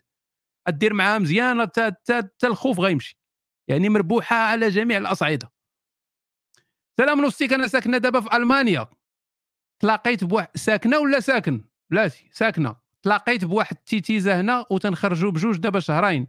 [0.70, 3.20] دير معاه مزيانه حتى الخوف غيمشي.
[3.68, 5.52] يعني مربوحة على جميع الأصعدة.
[6.98, 8.88] سلام نوستيك أنا ساكنة دابا في ألمانيا.
[9.82, 12.76] تلاقيت بواحد ساكنة ولا ساكن؟ بلاتي ساكنة.
[13.04, 16.28] تلاقيت بواحد التيتيزه هنا وتنخرجوا بجوج دابا شهرين.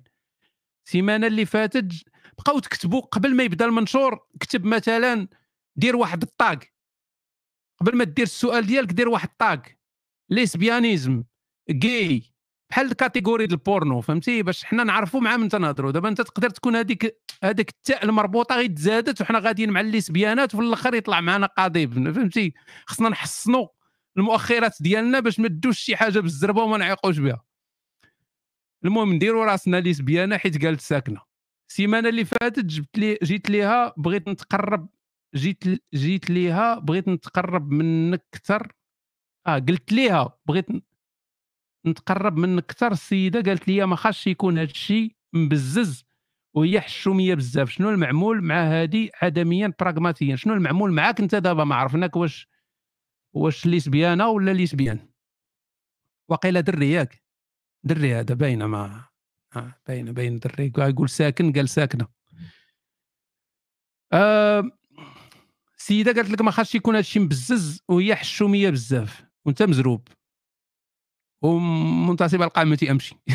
[0.86, 2.05] السيمانه اللي فاتت
[2.39, 5.28] بقاو تكتبوا قبل ما يبدا المنشور كتب مثلا
[5.76, 6.58] دير واحد ال tag.
[7.81, 9.62] قبل ما دير السؤال ديالك دير واحد ال tag.
[10.31, 11.24] lesbianisme
[11.70, 12.23] جاي
[12.70, 16.50] بحال ال catégorie ديال البورنو فهمتي؟ باش حنا نعرفوا مع من تنهضروا دابا انت تقدر
[16.50, 21.20] تكون هذيك هذيك التاء المربوطة غير تزادت وحنا غاديين مع ال lesbianات وفي الآخر يطلع
[21.20, 22.55] معنا قضيب فهمتي؟
[22.86, 23.68] خصنا نحسنوا
[24.17, 27.44] المؤخرات ديالنا باش ما تدوش شي حاجة بالزربة وما نعيقوش بها.
[28.84, 31.27] المهم نديروا راسنا lesbianة حيت قالت ساكنة.
[31.70, 34.88] السيمانة اللي فاتت جبت لي جيت ليها بغيت نتقرب
[35.34, 35.64] جيت
[35.94, 38.72] جيت ليها بغيت نتقرب منك أكثر.
[39.47, 40.66] آه قلت ليها بغيت
[41.86, 42.92] نتقرب منك أكثر.
[42.92, 46.05] السيدة قالت لي ما خاصش يكون هذا الشيء مبزز
[46.56, 47.70] وهي حشومية بزاف.
[47.70, 50.36] شنو المعمول مع هذه عدميا براغماتيا.
[50.36, 52.48] شنو المعمول معاك أنت دابا؟ ما عرفناك واش
[53.34, 55.08] واش ليسبيانة ولا ليسبيان.
[56.30, 57.22] وقيل دري ياك
[57.84, 59.07] دري هذا باينه ما
[59.57, 62.09] آه باينه باين دري يقول ساكن قال ساكنة.
[64.12, 64.70] آه
[65.77, 70.09] سيدة قالت لك ما خاصش يكون هادشي مبزز وهي حشوميه بزاف وانت مزروب.
[71.43, 73.17] ومنتصب القامة امشي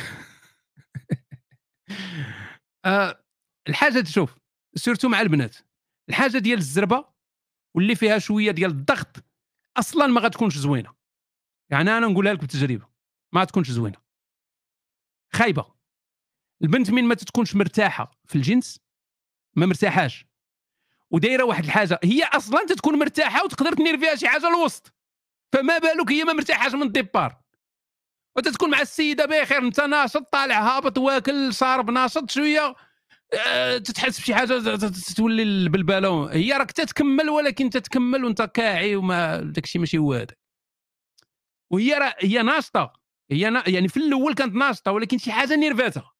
[2.85, 3.23] آه
[3.69, 4.37] الحاجة شوف
[4.75, 5.57] سيرتو مع البنات.
[6.09, 7.05] الحاجة ديال الزربة
[7.75, 9.23] واللي فيها شوية ديال الضغط
[9.77, 10.93] أصلا ما غتكونش زوينة.
[11.71, 12.87] يعني أنا نقولها لك بالتجربة
[13.33, 13.97] ما تكونش زوينة.
[15.33, 15.73] خايبة.
[16.63, 18.79] البنت من ما تكونش مرتاحة في الجنس
[19.55, 20.25] ما مرتاحاش.
[21.11, 24.93] ودايرة واحد الحاجة هي أصلا تكون مرتاحة وتقدر تنير فيها شي حاجة الوسط
[25.53, 27.41] فما بالك هي ما مرتاحاش من الديبار.
[28.35, 32.75] وتتكون مع السيدة بخير أنت ناشط طالع هابط واكل شارب ناشط شوية.
[33.47, 34.77] أه تتحس بشي حاجة
[35.15, 40.35] تولي البلباله هي راك تتكمل ولكن تتكمل وأنت كاعي وما داكشي ماشي هو هذا
[41.71, 42.93] وهي هي ناشطة.
[43.31, 43.69] هي نا...
[43.69, 46.11] يعني في الأول كانت ناشطة ولكن شي حاجة نيرفاتها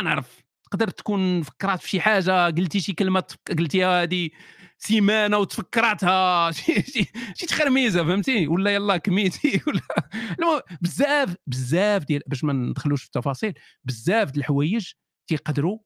[0.00, 3.24] نعرف تقدر تكون فكرات في شي حاجة قلتي شي كلمة
[3.58, 4.30] قلتيها هذه
[4.78, 6.50] سيمانة وتفكراتها.
[6.58, 9.60] شي شي, شي تخرميزة فهمتي؟ ولا يلا كميتي.
[9.66, 13.54] ولا بزاف بزاف ديال باش ما ندخلوش في التفاصيل
[13.84, 14.92] بزاف ديال الحوايج
[15.30, 15.78] تيقدروا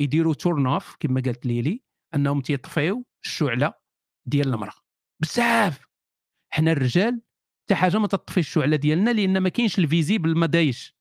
[0.00, 1.82] يديروا تورن اوف كما قالت ليلي
[2.14, 3.74] أنهم تيطفيو الشعلة
[4.26, 4.80] ديال المرأة.
[5.22, 5.86] بزاف!
[6.50, 7.22] حنا الرجال
[7.64, 10.95] حتى حاجة ما تطفي الشعلة ديالنا لأن ما كاينش الفيزيبل ما دايش.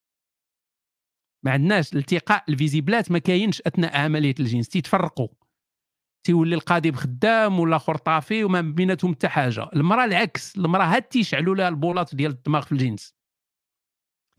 [1.46, 4.70] ما عندناش الالتقاء الفيزيبلات ما كاينش أثناء عملية الجنس.
[4.70, 5.28] تيتفرقوا.
[6.26, 9.70] تيولي القاضي خدام ولا اخر طافي وما بيناتهم حتى حاجة.
[9.76, 13.16] المرأة العكس المرأة هاد تيشعلوا لها البولات ديال الدماغ في الجنس.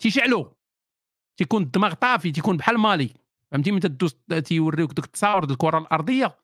[0.03, 0.45] تيشعلوا.
[1.39, 3.15] تيكون الدماغ طافي تيكون بحال مالي.
[3.53, 6.39] فهمتي؟ ملي تدوز تيوريوك دوك التصاور ديال الكرة الأرضية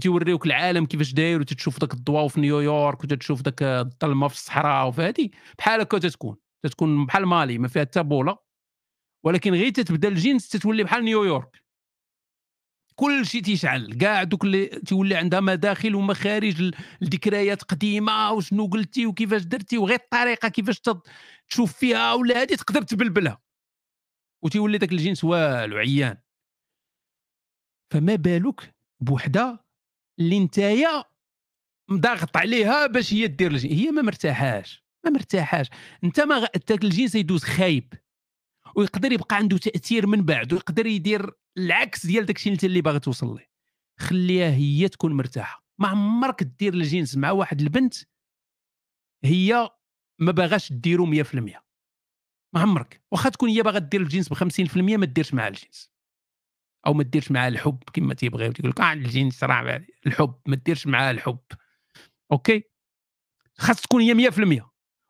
[0.00, 5.02] تيوريوك العالم كيفاش داير وتتشوف داك الضواو في نيويورك وتتشوف داك الظلمة في الصحراء وفي
[5.02, 6.36] هذه بحال هكا تتكون.
[6.64, 8.51] تتكون بحال مالي ما فيها حتى بولة.
[9.24, 11.62] ولكن غير تتبدا الجنس تتولي بحال نيويورك
[12.96, 19.42] كل شيء تيشعل كاع دوك اللي تيولي عندها مداخل ومخارج الذكريات قديمة وشنو قلتي وكيفاش
[19.42, 20.80] درتي وغير الطريقة كيفاش
[21.48, 23.42] تشوف فيها ولا هذه تقدر تبلبلها.
[24.42, 26.16] وتيولي داك الجنس والو عيان.
[27.90, 29.64] فما بالك بوحدة
[30.20, 31.04] اللي نتايا
[31.88, 35.66] مضاغط عليها باش هي دير الجنس هي ما مرتاحاش ما مرتاحاش.
[36.04, 37.94] انت ما داك الجنس يدوز خايب.
[38.76, 43.00] ويقدر يبقى عنده تأثير من بعد ويقدر يدير العكس ديال داكشي اللي انت اللي باغي
[43.00, 43.50] توصل ليه.
[44.00, 45.64] خليها هي تكون مرتاحة.
[45.78, 47.94] ما عمرك دير الجنس مع واحد البنت
[49.24, 49.70] هي
[50.18, 51.34] ما باغاش ديرو 100%
[52.54, 53.02] ما عمرك.
[53.12, 55.92] واخا تكون هي باغا دير الجنس ب 50% ما ديرش معها الجنس
[56.86, 60.34] أو ما ديرش معها الحب كما تيبغيو تيقول لك آه الجنس راه الحب.
[60.46, 61.38] ما ديرش معها الحب.
[62.32, 62.64] أوكي؟
[63.58, 64.62] خاص تكون هي 100%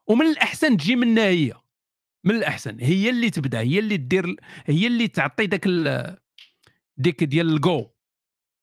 [0.07, 1.62] ومن الأحسن تجي منها هي.
[2.25, 2.81] من الأحسن.
[2.81, 4.37] هي اللي تبدأ هي اللي دير
[4.67, 5.69] هي اللي تعطي داك
[6.97, 7.91] ديك ديال الجو.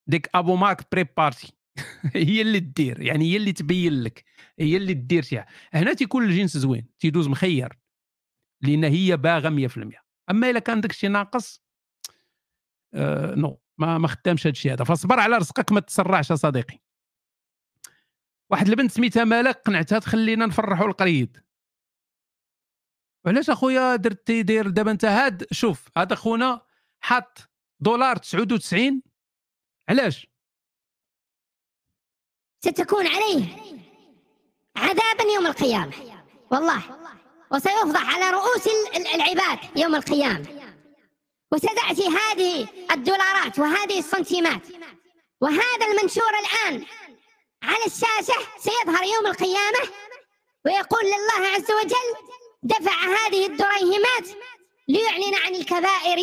[0.08, 1.54] ديك أبو ماك بري بارتي.
[2.16, 4.26] هي اللي دير يعني هي اللي تبين لك
[4.60, 7.78] هي اللي دير شي هنا تيكون الجنس زوين تيدوز مخير
[8.62, 11.64] لأن هي باغه 100% أما إلا كان داك الشيء ناقص
[12.94, 14.84] آه non ما ما خدامش هذا الشيء هذا.
[14.84, 16.80] فاصبر على رزقك ما تسرعش صديقي.
[18.52, 21.38] واحد البنت سميتها مالك قنعتها تخلينا نفرحوا القريد
[23.26, 26.62] علاش اخويا درتي دير دابا انت هاد؟ شوف هذا خونا
[27.02, 27.38] حط
[27.80, 29.02] دولار 99
[29.90, 30.28] علاش؟
[32.60, 33.46] ستكون عليه
[34.76, 36.24] عذابا يوم القيامة.
[36.52, 36.82] والله.
[37.52, 38.68] وسيفضح على رؤوس
[39.16, 40.76] العباد يوم القيامة.
[41.52, 44.68] وستأتي هذه الدولارات وهذه السنتيمات.
[45.42, 46.86] وهذا المنشور الآن
[47.64, 49.80] على الشاشة سيظهر يوم القيامة
[50.66, 52.29] ويقول لله عز وجل
[52.64, 54.28] دفع هذه الدريهمات
[54.88, 56.18] ليعلن عن الكبائر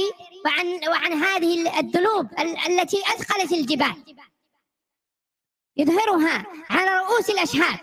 [0.45, 2.31] وعن وعن هذه الذنوب
[2.69, 4.17] التي أثقلت الجبال.
[5.77, 7.81] يظهرها على رؤوس الأشهاد.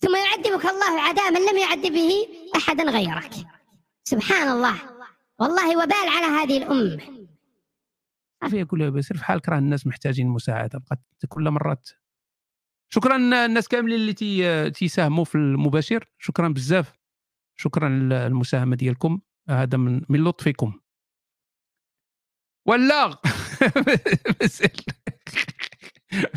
[0.00, 3.30] ثم يعذبك الله عذابا لم يعذب به احدا غيرك.
[4.04, 4.80] سبحان الله.
[5.38, 7.28] والله وبال على هذه الأمة.
[8.42, 11.90] عافيه كلها بس في حالك راه الناس محتاجين مساعدة بقات كل مرات.
[12.88, 16.08] شكرا الناس كاملين اللي تي تيساهموا في المباشر.
[16.18, 16.97] شكرا بزاف.
[17.60, 19.20] شكرا للمساهمه ديالكم.
[19.48, 20.80] هذا من من لطفكم.
[22.66, 23.10] ولا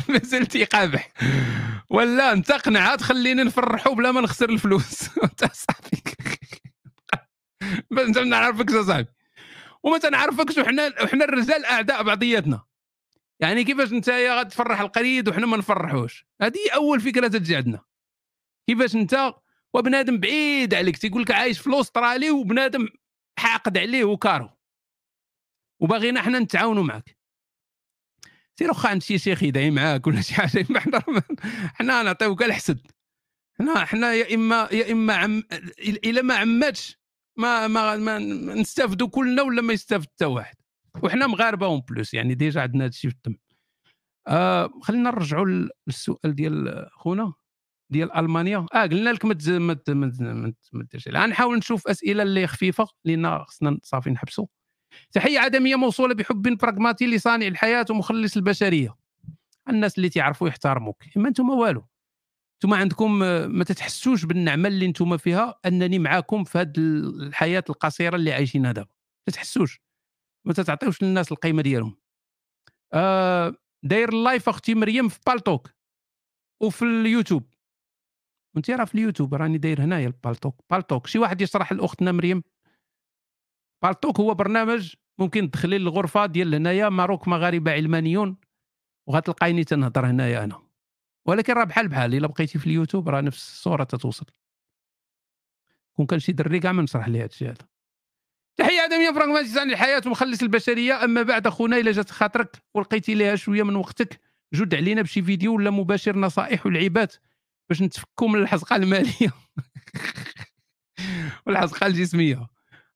[0.08, 1.12] مازال تيقابح
[1.90, 5.08] ولا انت قنعها تخليني نفرحوا بلا ما نخسر الفلوس.
[5.24, 6.02] انت صاحبي.
[7.98, 9.08] انت ما نعرفكش صاحبي.
[9.82, 12.62] وما تنعرفكش وحنا وحنا الرجال أعداء بعضياتنا.
[13.40, 17.80] يعني كيفاش انت غتفرح القريد وحنا ما نفرحوش؟ هذه أول فكرة تجي عندنا.
[18.68, 19.34] كيفاش انت
[19.74, 22.88] وبنادم بعيد عليك تيقول لك عايش في الأسترالي وبنادم
[23.38, 24.50] حاقد عليه وكارو
[25.80, 27.16] وباغينا حنا نتعاونوا معك.
[28.58, 31.02] سير واخا عند شي شيخ يدعي معاك ولا شي حاجة حنا
[31.74, 32.86] حنا نعطيوك الحسد
[33.58, 35.42] حنا حنا يا اما يا إما عم
[35.80, 36.98] الا ما عماتش
[37.38, 38.18] ما ما, ما
[38.54, 40.54] نستافدوا كلنا ولا ما يستافد حتى واحد.
[41.02, 43.38] وحنا مغاربة en plus يعني déjà عندنا هذا الشيء في الدم
[44.28, 47.32] آه خلينا نرجعوا للسؤال ديال خونا.
[47.92, 48.66] ديال ألمانيا.
[48.74, 49.34] آه قلنا لك ما
[50.92, 54.46] ديرش الآن نحاول نشوف أسئلة اللي خفيفة لأن خصنا صافي نحبسوا
[55.12, 58.96] تحية عدمية موصولة بحب براغماتي لصانع الحياة ومخلص البشرية.
[59.68, 61.04] الناس اللي تعرفوا يحترموك.
[61.16, 61.86] إما أنتم والو.
[62.54, 63.18] أنتم عندكم
[63.58, 68.88] ما تتحسوش بالنعمة اللي أنتم فيها أنني معاكم في هذه الحياة القصيرة اللي عايشينها دابا.
[69.26, 69.80] ما تتحسوش.
[70.46, 71.96] ما تتعطيوش للناس القيمة ديالهم.
[72.92, 75.70] آه داير ال live أختي مريم في بالتوك
[76.62, 77.51] وفي اليوتيوب.
[78.54, 82.42] وانت راه في اليوتيوب راني داير هنايا البالتوك بالتوك شي واحد يشرح لاختنا مريم
[83.82, 88.36] بالتوك هو برنامج ممكن تدخلي للغرفة ديال هنايا ماروك مغاربة علمانيون.
[89.06, 90.62] وغتلقايني تنهضر هنايا أنا.
[91.26, 94.26] ولكن راه بحال بحال إلا بقيتي في اليوتيوب راه نفس الصورة تتوصل.
[95.92, 97.68] كون كان شي دري كاع ما نشرح ليه هادشي هذا.
[98.56, 101.04] تحية آدمية براغماتيزان الحياة ومخلص البشرية.
[101.04, 104.20] أما بعد أخونا إلا جات خاطرك ولقيتي ليها شوية من وقتك
[104.54, 107.14] جد علينا بشي فيديو ولا مباشر نصائح والعبات
[107.72, 109.32] باش نتفكوا من الحزقه المالية.
[111.46, 112.46] والحزقه الجسمية.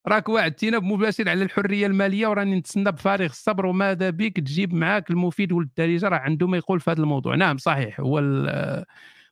[0.09, 5.53] راك وعدتينا بمباشر على الحرية المالية وراني نتسنى بفارغ الصبر وماذا بك تجيب معاك المفيد
[5.53, 6.09] والدارجة.
[6.09, 7.35] راه عنده ما يقول في هذا الموضوع.
[7.35, 8.01] نعم صحيح.
[8.01, 8.21] هو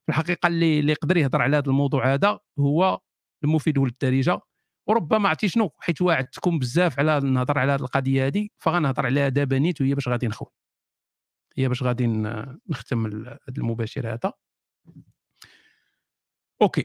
[0.05, 3.00] في الحقيقة اللي اللي يقدر يهضر على هذا الموضوع هذا هو
[3.44, 4.40] المفيد والدارجة.
[4.89, 9.58] وربما عرفتي شنو؟ حيت واعدتكم بزاف على نهضر على هذه القضية هذه فغنهضر عليها دابا
[9.58, 10.48] نيت وهي باش غادي نخوي
[11.56, 12.06] هي باش غادي
[12.68, 13.06] نختم
[13.48, 14.32] المباشر هذا.
[16.62, 16.84] أوكي.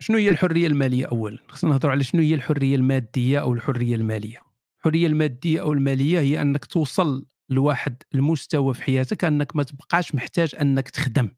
[0.00, 4.38] شنو هي الحرية المالية اولا خصنا نهضروا على شنو هي الحرية المادية أو الحرية المالية.
[4.78, 10.54] الحرية المادية أو المالية هي أنك توصل لواحد المستوى في حياتك أنك ما تبقاش محتاج
[10.60, 11.30] أنك تخدم.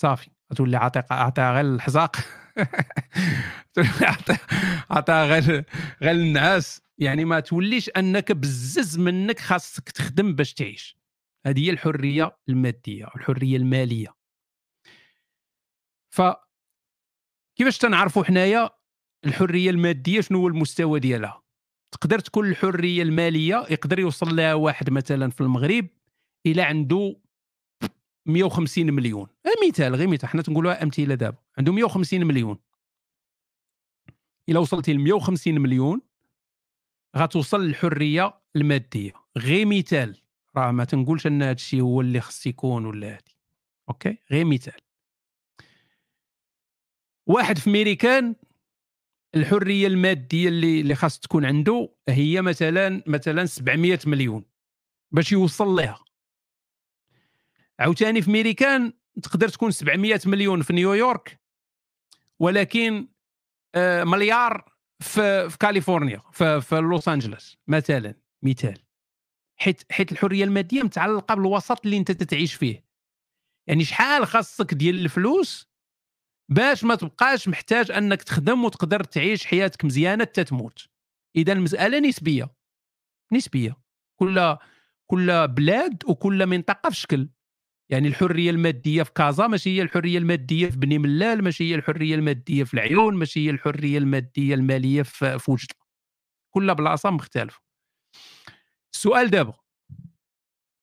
[0.00, 0.30] صافي.
[0.56, 2.16] تولي عطي عطيها غير الحزاق.
[4.90, 5.64] عطيها غير
[6.02, 10.98] غير النعاس يعني ما توليش أنك بزز منك خاصك تخدم باش تعيش.
[11.46, 14.21] هذه هي الحرية المادية الحرية المالية.
[16.12, 16.22] ف
[17.56, 18.70] كيفاش تنعرفوا حنايا
[19.24, 21.42] الحرية المادية شنو هو المستوى ديالها؟
[21.92, 25.88] تقدر تكون الحرية المالية يقدر يوصل لها واحد مثلا في المغرب
[26.46, 27.16] إلى عنده
[28.26, 29.28] 150 مليون.
[29.68, 31.38] مثال غير مثال حنا تنقولوا أمثلة دابا.
[31.58, 32.58] عنده 150 مليون.
[34.48, 36.00] إلا وصلتي ل 150 مليون
[37.16, 39.12] غتوصل للحرية المادية.
[39.38, 40.20] غير مثال
[40.56, 43.36] راه ما تنقولش أن هذا الشيء هو اللي خص يكون ولا هادي.
[43.88, 44.91] أوكي؟ غير مثال.
[47.26, 48.34] واحد في ميريكان
[49.34, 54.44] الحرية المادية اللي اللي خاص تكون عنده هي مثلا مثلا 700 مليون
[55.10, 56.04] باش يوصل لها.
[57.78, 58.92] عاوتاني في ميريكان
[59.22, 61.40] تقدر تكون 700 مليون في نيويورك
[62.38, 63.08] ولكن
[63.74, 68.78] آه، مليار في في كاليفورنيا في, في لوس أنجلوس مثلا مثال.
[69.56, 72.84] حيت حيت الحرية المادية متعلقة بالوسط اللي انت تتعيش فيه.
[73.66, 75.71] يعني شحال خاصك ديال الفلوس
[76.48, 80.88] باش ما تبقاش محتاج أنك تخدم وتقدر تعيش حياتك مزيانة حتى تموت.
[81.36, 82.54] إذا المسألة نسبية.
[83.32, 83.76] نسبية.
[84.20, 84.56] كل
[85.06, 87.28] كل بلاد وكل منطقة في شكل.
[87.90, 92.14] يعني الحرية المادية في كازا ماشي هي الحرية المادية في بني ملال ماشي هي الحرية
[92.14, 95.74] المادية في العيون ماشي هي الحرية المادية المالية في وجده
[96.54, 97.60] كل بلاصة مختلفة.
[98.94, 99.54] السؤال دابا.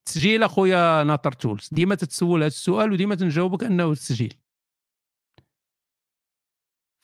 [0.05, 4.33] تسجيل أخويا ناطر تولز ديما تتسول هذا السؤال وديما تنجاوبك أنه تسجيل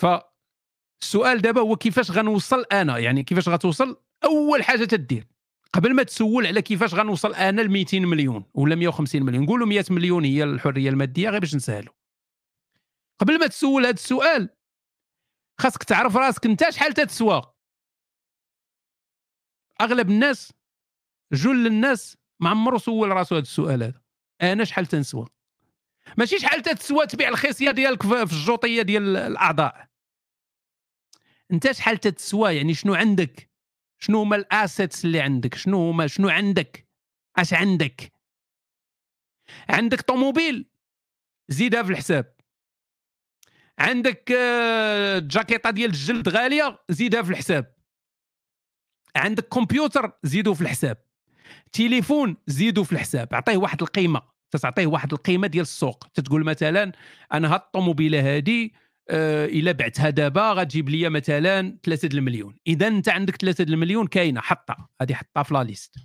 [0.01, 5.27] فالسؤال دابا هو كيفاش غنوصل أنا؟ يعني كيفاش غتوصل؟ أول حاجة تدير
[5.73, 9.85] قبل ما تسول على كيفاش غنوصل أنا ل 200 مليون ولا 150 مليون نقولوا 100
[9.89, 11.93] مليون هي الحرية المادية غير باش نسهلوا.
[13.19, 14.49] قبل ما تسول هذا السؤال
[15.61, 17.41] خاصك تعرف راسك أنت شحال تتسوى.
[19.81, 20.53] أغلب الناس
[21.33, 24.01] جل الناس ما عمرو سول راسو هذا السؤال هذا.
[24.41, 25.25] أنا شحال تنسوى؟
[26.17, 29.87] ماشي شحال تتسوى تبيع الخصيه ديالك في الجوطية ديال الأعضاء.
[31.51, 33.49] أنت شحال تتسوى؟ يعني شنو عندك؟
[33.99, 36.87] شنو هما الأسيتس اللي عندك؟ شنو هما؟ شنو عندك؟
[37.37, 38.13] أش عندك؟
[39.69, 40.65] عندك طوموبيل؟
[41.49, 42.35] زيدها في الحساب.
[43.79, 47.75] عندك آه، جاكيطة ديال الجلد غالية؟ زيدها في الحساب.
[49.15, 50.97] عندك كمبيوتر؟ زيدو في الحساب.
[51.71, 53.35] تليفون؟ زيدو في الحساب.
[53.35, 54.34] عطيه واحد القيمة.
[54.57, 56.07] تعطيه واحد القيمة ديال السوق.
[56.13, 56.91] تتقول مثلا
[57.33, 58.69] أنا هاد الطوموبيله هذه
[59.09, 62.55] إلا بعتها دابا غتجيب لي مثلا 3 المليون.
[62.67, 64.89] إذا أنت عندك 3 المليون كاينة حطها.
[65.01, 65.95] هذه حطها في la liste.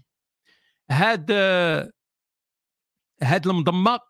[0.91, 1.31] هاد
[3.23, 4.01] هاد المضمه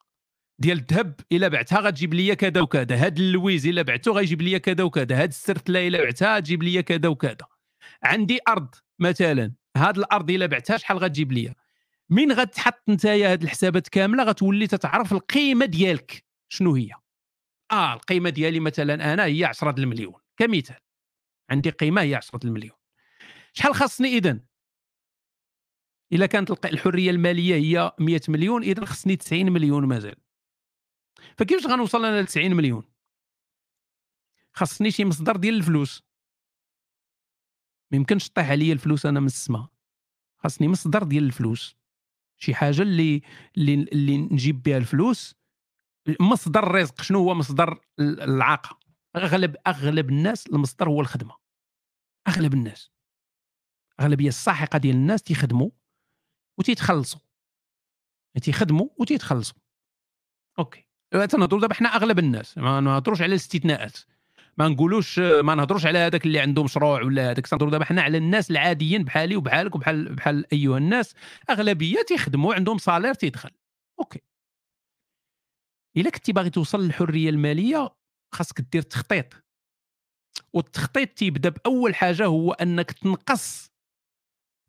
[0.59, 2.97] ديال الذهب إلا بعتها غتجيب لي كذا وكذا.
[3.05, 5.23] هاد اللويز إلا بعته غيجيب لي كذا وكذا.
[5.23, 7.47] هاد السرتله إلا بعتها تجيب لي كذا وكذا.
[8.03, 9.53] عندي أرض مثلا.
[9.77, 11.55] هاد الأرض إلا بعتها شحال غتجيب لي
[12.11, 16.25] من غتحط نتايا هاد الحسابات كاملة؟ غتولي تتعرف القيمة ديالك.
[16.49, 16.91] شنو هي؟
[17.73, 20.77] آه القيمة ديالي مثلا أنا هي 10 المليون كمثال.
[21.51, 22.77] عندي قيمة هي 10 المليون.
[23.53, 24.41] شحال خاصني اذا
[26.13, 30.17] إلا كانت الحرية المالية هي 100 مليون اذا خصني 90 مليون مازال.
[31.39, 32.85] فكيفاش غنوصل أنا ل 90 مليون؟
[34.53, 36.03] خاصني شي مصدر ديال الفلوس.
[37.91, 39.69] ما يمكنش طيح عليا الفلوس أنا من السماء
[40.39, 41.80] خاصني مصدر ديال الفلوس.
[42.43, 43.23] شي حاجة اللي
[43.57, 45.35] اللي, اللي نجيب بها الفلوس.
[46.21, 48.79] مصدر الرزق شنو هو مصدر العاقة؟
[49.17, 51.37] أغلب أغلب الناس المصدر هو الخدمة.
[52.29, 52.91] أغلب الناس.
[54.01, 55.71] أغلبية الساحقة ديال الناس تيخدموا
[56.59, 57.21] وتيتخلصوا.
[58.43, 59.59] تيخدموا وتيتخلصوا.
[60.59, 60.87] أوكي.
[61.11, 63.99] تنهضروا دابا حنا أغلب الناس ما نهضروش على الاستثناءات.
[64.61, 68.19] ما نقولوش ما نهضروش على هذاك اللي عنده مشروع ولا هذاك تنهضروا دابا حنا على
[68.19, 71.15] الناس العاديين بحالي وبحالك وبحال بحال أيها الناس
[71.51, 73.51] أغلبية تيخدموا عندهم salaire تيدخل.
[74.01, 74.21] أوكي.
[75.97, 77.89] إلا كنتي باغي توصل للحرية المالية
[78.35, 79.27] خاصك دير تخطيط.
[80.53, 83.73] والتخطيط تيبدا بأول حاجة هو أنك تنقص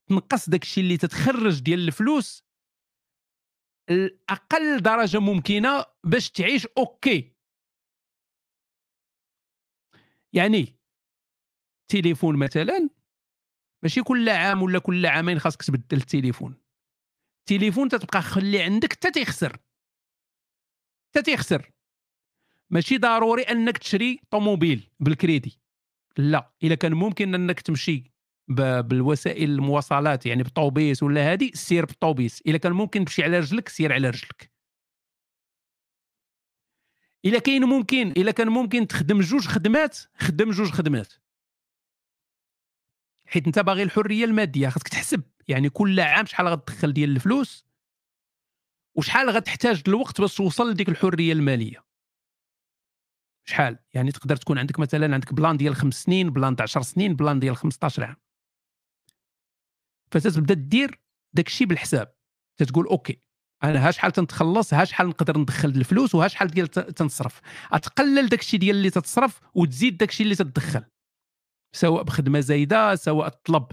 [0.10, 2.44] تنقص داك الشيء اللي تتخرج ديال الفلوس
[3.90, 7.31] الاقل درجة ممكنة باش تعيش أوكي.
[10.34, 10.78] يعني
[11.92, 12.90] تليفون مثلا
[13.84, 16.56] ماشي كل عام ولا كل عامين خاصك تبدل التليفون.
[17.40, 19.58] التليفون تتبقى خلي عندك حتى تيخسر.
[21.10, 21.72] حتى تيخسر.
[22.70, 25.60] ماشي ضروري أنك تشري طوموبيل بالكريدي.
[26.18, 28.12] لا إلا كان ممكن أنك تمشي
[28.82, 33.94] بالوسائل المواصلات يعني بالطوبيس ولا هادي سير بالطوبيس إلا كان ممكن تمشي على رجلك سير
[33.94, 34.51] على رجلك.
[37.26, 41.14] إلا كاين ممكن إلا كان ممكن تخدم جوج خدمات خدم جوج خدمات.
[43.28, 45.24] حيت أنت باغي الحرية المادية خاصك تحسب.
[45.48, 47.66] يعني كل عام شحال غتدخل ديال الفلوس
[48.96, 51.86] وشحال غتحتاج الوقت باش توصل لديك الحرية المالية.
[53.46, 57.16] شحال؟ يعني تقدر تكون عندك مثلا عندك plan ديال خمس سنين plan ديال 10 سنين
[57.16, 58.16] plan ديال 15 عام.
[60.12, 61.02] فتتبدا دير
[61.34, 62.16] داك الشيء بالحساب.
[62.58, 63.22] تتقول أوكي
[63.64, 67.42] أنا ها شحال تنتخلص ها شحال نقدر ندخل الفلوس وها شحال ديال تنصرف.
[67.72, 70.84] أتقلل داك الشيء ديال اللي تتصرف وتزيد داك الشيء اللي تدخل.
[71.76, 73.66] سواء بخدمة زايدة سواء تطلب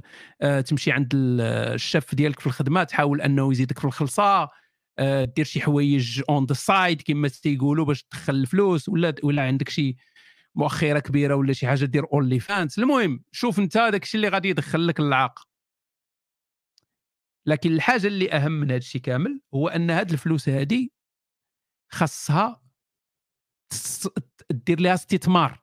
[0.43, 4.49] آه تمشي عند الشيف ديالك في الخدمة تحاول أنه يزيدك في الخلصة
[4.99, 9.69] آه دير شي حوايج on the side كما تيقولوا باش تدخل الفلوس ولا ولا عندك
[9.69, 9.97] شي
[10.55, 14.87] مؤخرة كبيرة ولا شي حاجة دير OnlyFans المهم شوف أنت داك الشيء اللي غادي يدخل
[14.87, 15.48] لك العاقة
[17.49, 20.89] لكن الحاجة اللي أهم من هذا الشيء كامل هو أن هذه الفلوس هذه
[21.93, 22.63] خاصها
[24.51, 25.61] دير لها استثمار.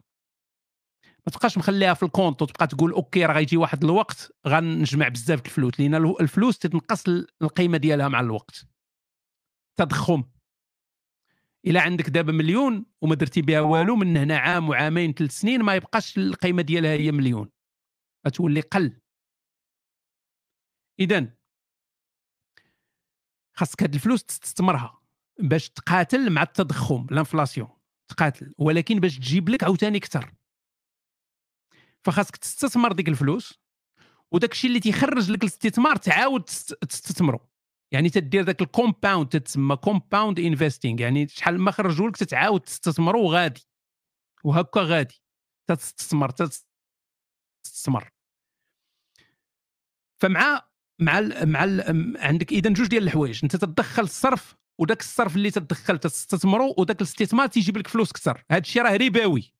[1.03, 5.45] ما تبقاش مخليها في ال compte وتبقى تقول أوكي راه غيجي واحد الوقت غنجمع بزاف
[5.45, 7.03] الفلوس لأن الفلوس تتنقص
[7.41, 8.67] القيمة ديالها مع الوقت.
[9.77, 10.23] تضخم.
[11.67, 15.75] إلا عندك دابا مليون وما درتي بها والو من هنا عام وعامين ثلاث سنين ما
[15.75, 17.49] يبقاش القيمة ديالها هي مليون.
[18.27, 19.01] غتولي قل.
[20.99, 21.35] اذا
[23.55, 25.01] خاصك هاد الفلوس تستثمرها
[25.39, 27.69] باش تقاتل مع التضخم ال inflation
[28.07, 30.33] تقاتل ولكن باش تجيب لك عاوتاني أكثر.
[32.03, 33.59] فخاصك تستثمر ديك الفلوس
[34.31, 36.43] وداك الشيء اللي تيخرج لك الاستثمار تعاود
[36.89, 37.39] تستثمرو.
[37.91, 43.33] يعني تدير ذاك ال compound تتسمى compound investing يعني شحال ما خرجوا لك تتعاود تستثمروا
[43.33, 43.67] غادي
[44.43, 45.21] وهكا غادي.
[45.67, 48.11] تستثمر تستثمر
[50.21, 50.67] فمع
[51.01, 55.51] مع ال مع ال عندك إذا جوج ديال الحوايج أنت تدخل الصرف وداك الصرف اللي
[55.51, 58.43] تدخل تستثمرو وداك الاستثمار تيجيب لك فلوس أكثر.
[58.51, 59.53] هذا الشيء راه ربوي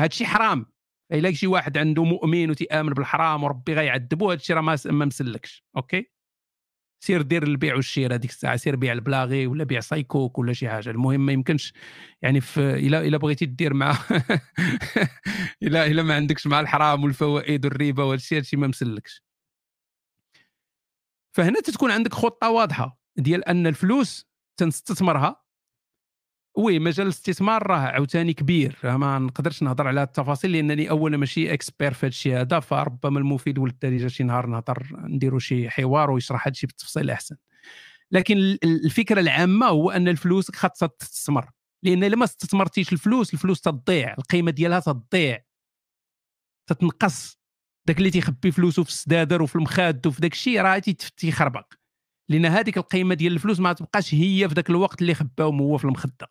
[0.00, 0.66] هذا الشيء حرام.
[1.12, 5.64] إلا شي واحد عنده مؤمن وتيآمن بالحرام وربي غيعذبو هذا الشيء راه ما مسلكش.
[5.76, 6.10] أوكي؟
[7.04, 10.90] سير دير البيع والشراء هذيك الساعة سير بيع البلاغي ولا بيع سايكوك ولا شي حاجة.
[10.90, 11.72] المهم ما يمكنش
[12.22, 13.98] يعني في الا إلا بغيتي دير مع
[15.62, 19.27] الا إلا ما عندكش مع الحرام والفوائد والربا والشيء هادشي ما مسلكش.
[21.38, 24.26] فهنا تتكون عندك خطة واضحة ديال أن الفلوس
[24.56, 25.44] تنستثمرها.
[26.56, 31.92] و مجال الاستثمار راه عاوتاني كبير ما نقدرش نهضر على التفاصيل لأنني أولا ماشي expert
[31.92, 36.50] في هذا الشيء هذا فربما المفيد والدارجه شي نهار نهضر نديروا شي حوار ويشرح هذا
[36.50, 37.36] الشيء بالتفصيل أحسن.
[38.12, 41.50] لكن الفكرة العامة هو أن الفلوس خاصها تستثمر
[41.82, 45.44] لأن إلا ما استثمرتيش الفلوس الفلوس تضيع القيمة ديالها تضيع.
[46.66, 47.37] تتنقص.
[47.88, 50.78] داك اللي تيخبي فلوسه في السدادر وفي المخاد وفي داك الشيء راه
[51.16, 51.74] تيخربق.
[52.28, 55.84] لأن هذيك القيمة ديال الفلوس ما تبقاش هي في ذاك الوقت اللي خباهم هو في
[55.84, 56.30] المخدة.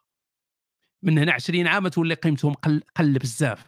[1.03, 3.65] من هنا 20 عام تولي قيمتهم قل, قل بزاف.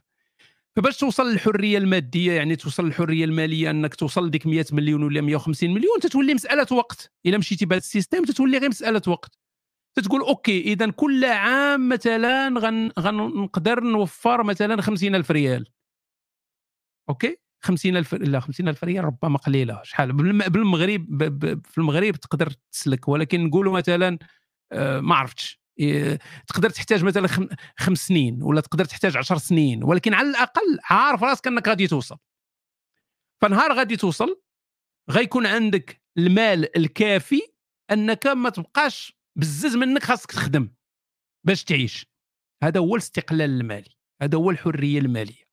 [0.75, 5.69] فباش توصل للحرية المادية يعني توصل للحرية المالية أنك توصل لديك 100 مليون ولا 150
[5.69, 7.11] مليون تتولي مسألة وقت.
[7.25, 9.39] إلا مشيتي بهذا السيستم تتولي غير مسألة وقت.
[9.95, 15.65] تتقول أوكي إذا كل عام مثلا غن غنقدر نوفر مثلا 50000 ريال.
[17.09, 19.81] أوكي؟ 50000 لا 50000 ريال ربما قليلة.
[19.83, 20.13] شحال؟
[20.49, 21.23] بالمغرب
[21.65, 23.07] في المغرب تقدر تسلك.
[23.07, 24.17] ولكن نقولوا مثلا
[24.71, 25.59] آه، ما عرفتش.
[26.47, 27.27] تقدر تحتاج مثلا
[27.77, 29.83] خمس سنين ولا تقدر تحتاج عشر سنين.
[29.83, 32.17] ولكن على الأقل عارف راسك أنك غادي توصل.
[33.41, 34.41] فنهار غادي توصل
[35.09, 37.41] غيكون عندك المال الكافي
[37.91, 40.69] أنك ما تبقاش بزز منك خاصك تخدم
[41.47, 42.05] باش تعيش.
[42.63, 43.95] هذا هو الاستقلال المالي.
[44.21, 45.48] هذا هو الحرية المالية.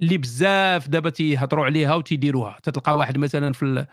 [0.00, 2.58] اللي بزاف دابا تيهضروا عليها وتيديروها.
[2.62, 3.86] تتلقى واحد مثلا في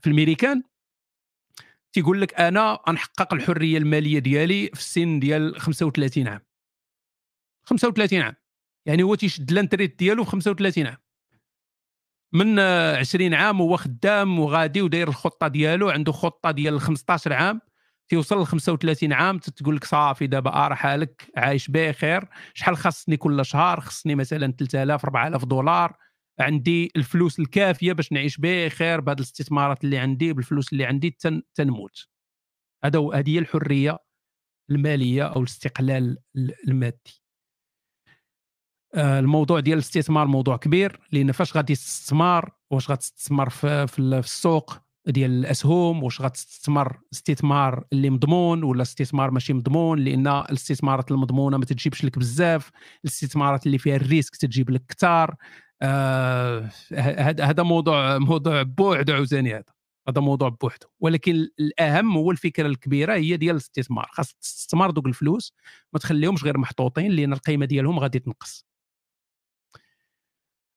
[0.00, 0.62] في الميريكان
[1.92, 6.40] تيقول لك أنا غنحقق الحرية المالية ديالي في السن ديال 35 عام.
[7.64, 8.34] 35 عام.
[8.86, 10.96] يعني هو تيشد لانتريت ديالو في 35 عام.
[12.32, 17.60] من 20 عام هو خدام وغادي وداير الخطة ديالو عنده خطة ديال 15 عام.
[18.08, 23.44] تيوصل ل 35 عام تقول لك صافي دابا آه حالك عايش بخير شحال خاصني كل
[23.44, 25.96] شهر؟ خصني مثلا 3000 4000 دولار.
[26.40, 32.06] عندي الفلوس الكافية باش نعيش بخير بهذه الاستثمارات اللي عندي بالفلوس اللي عندي تن تنموت.
[32.84, 33.98] هذا هذه هي الحرية
[34.70, 36.18] المالية أو الاستقلال
[36.68, 37.22] المادي.
[38.94, 41.00] آه، الموضوع ديال الاستثمار موضوع كبير.
[41.12, 48.62] لأن فاش غادي تستثمر؟ واش غتستثمر في السوق؟ ديال الأسهم واش غتستثمر استثمار اللي مضمون
[48.62, 52.70] ولا استثمار ماشي مضمون؟ لأن الاستثمارات المضمونة ما تجيبش لك بزاف
[53.04, 55.36] الاستثمارات اللي فيها الريسك تجيب لك كثار
[55.82, 56.70] آه
[57.40, 59.64] هذا موضوع موضوع بوحده عاوتاني هذا.
[60.08, 64.06] هذا موضوع بوحده ولكن الأهم هو الفكرة الكبيرة هي ديال الاستثمار.
[64.12, 65.52] خاص تستثمر دوك الفلوس
[65.92, 68.66] ما تخليهمش غير محطوطين لأن القيمة ديالهم غادي تنقص.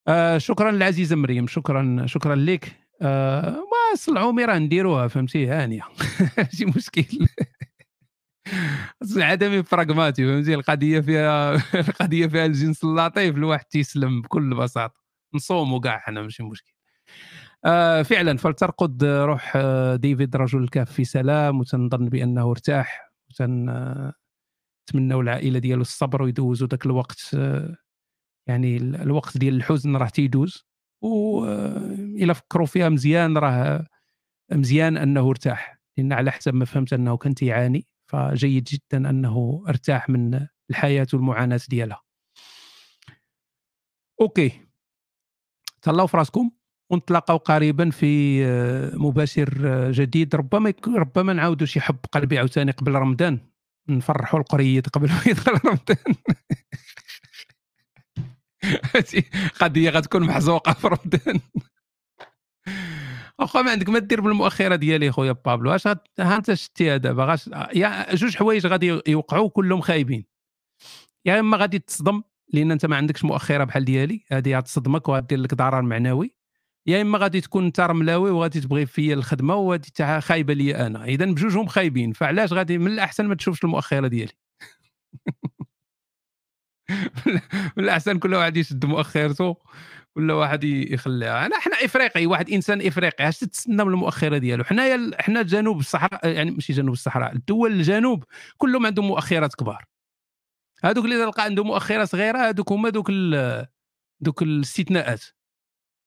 [0.08, 2.76] آه شكرا للعزيزه مريم شكرا شكرا لك.
[3.02, 5.82] آه ما صلعومي راه نديروها فهمتي؟ هانيه
[6.38, 7.26] ماشي مشكل.
[9.16, 11.54] عدمي براغماتي فهمتي؟ القضية فيها
[11.88, 15.00] القضية فيها الجنس اللطيف الواحد تيسلم بكل بساطة.
[15.34, 16.72] نصوموا كاع حنا ماشي مشكل.
[17.64, 23.84] آه فعلا فلترقد روح آه، ديفيد رجل الكهف في سلام وتنظن بأنه ارتاح وتنتمنوا
[25.22, 27.76] العائلة ديالو الصبر ويدوزوا ذاك الوقت آه
[28.48, 30.66] يعني الوقت ديال الحزن راه تيدوز.
[31.02, 33.86] وإلى آه، فكروا فيها مزيان راه
[34.52, 35.80] مزيان أنه ارتاح.
[35.98, 41.60] لأن على حسب ما فهمت أنه كان تيعاني فجيد جدا أنه ارتاح من الحياة والمعاناة
[41.68, 42.02] ديالها.
[44.20, 44.60] OK.
[45.82, 46.50] تهلاو في راسكم
[46.90, 50.34] ونتلاقاو قريبا في آه، مباشر آه، جديد.
[50.34, 53.40] ربما ربما نعاودوا شي حب قلبي عاوتاني قبل رمضان.
[53.88, 56.14] نفرحوا القريد قبل ما يدخل رمضان.
[59.60, 61.40] قضية غتكون محزوقة في رمضان.
[63.38, 65.74] واخا ما عندك؟ ما دير بالمؤخرة ديالي خويا بابلو.
[65.74, 70.24] اش ها أنت شتيها دابا غاش يا جوج حوايج غادي يوقعوا كلهم خايبين.
[71.24, 75.54] يا إما غادي تصدم لأن أنت ما عندكش مؤخرة بحال ديالي هذه غتصدمك وغادير لك
[75.54, 76.34] ضرر معنوي.
[76.86, 81.04] يا إما غادي تكون أنت رملاوي وغادي تبغي فيا الخدمة وغادي خايبة لي أنا.
[81.04, 84.32] اذا بجوجهم خايبين فعلاش غادي من الأحسن ما تشوفش المؤخرة ديالي.
[87.76, 89.56] من الاحسن كل واحد يشد مؤخرته
[90.16, 95.10] ولا واحد يخليها أنا إحنا إفريقي واحد إنسان إفريقي اش تتسنى من المؤخرة ديالو؟ حنايا
[95.18, 98.24] حنا جنوب الصحراء يعني ماشي جنوب الصحراء الدول الجنوب
[98.58, 99.84] كلهم عندهم مؤخرات كبار.
[100.84, 103.10] هذوك اللي تلقى عندهم مؤخرة صغيرة هذوك هما دوك
[104.20, 105.24] دوك الاستثناءات.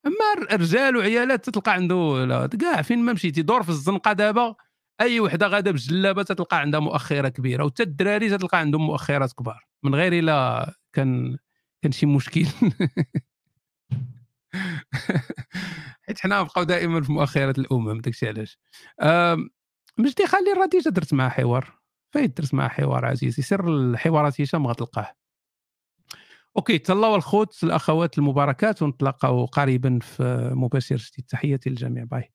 [0.07, 4.55] أما الرجال وعيالات تلقى عنده كاع فين ما مشيتي دور في الزنقة دابا
[5.01, 9.72] أي وحدة غادة بجلابة تلقى عندها مؤخرة كبيرة وحتى الدراري تلقى عندهم مؤخرات كبار.
[9.83, 11.37] من غير إلا كان
[11.81, 12.45] كان شي مشكل.
[16.07, 18.59] حيت حنا نبقاو دائما في مؤخرة الأمم داكشي علاش.
[19.97, 21.79] مجدي خلي الراديجه درت معها حوار.
[22.13, 25.13] فايت درت معها حوار عزيزي سر الحوارات هشام غتلقاه
[26.57, 31.25] OK تهلاو الخوت الأخوات المباركات ونتلاقاو قريبا في مباشر جديد.
[31.29, 32.03] تحياتي للجميع.
[32.03, 32.33] bye.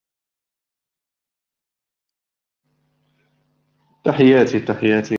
[4.05, 5.17] تحياتي تحياتي.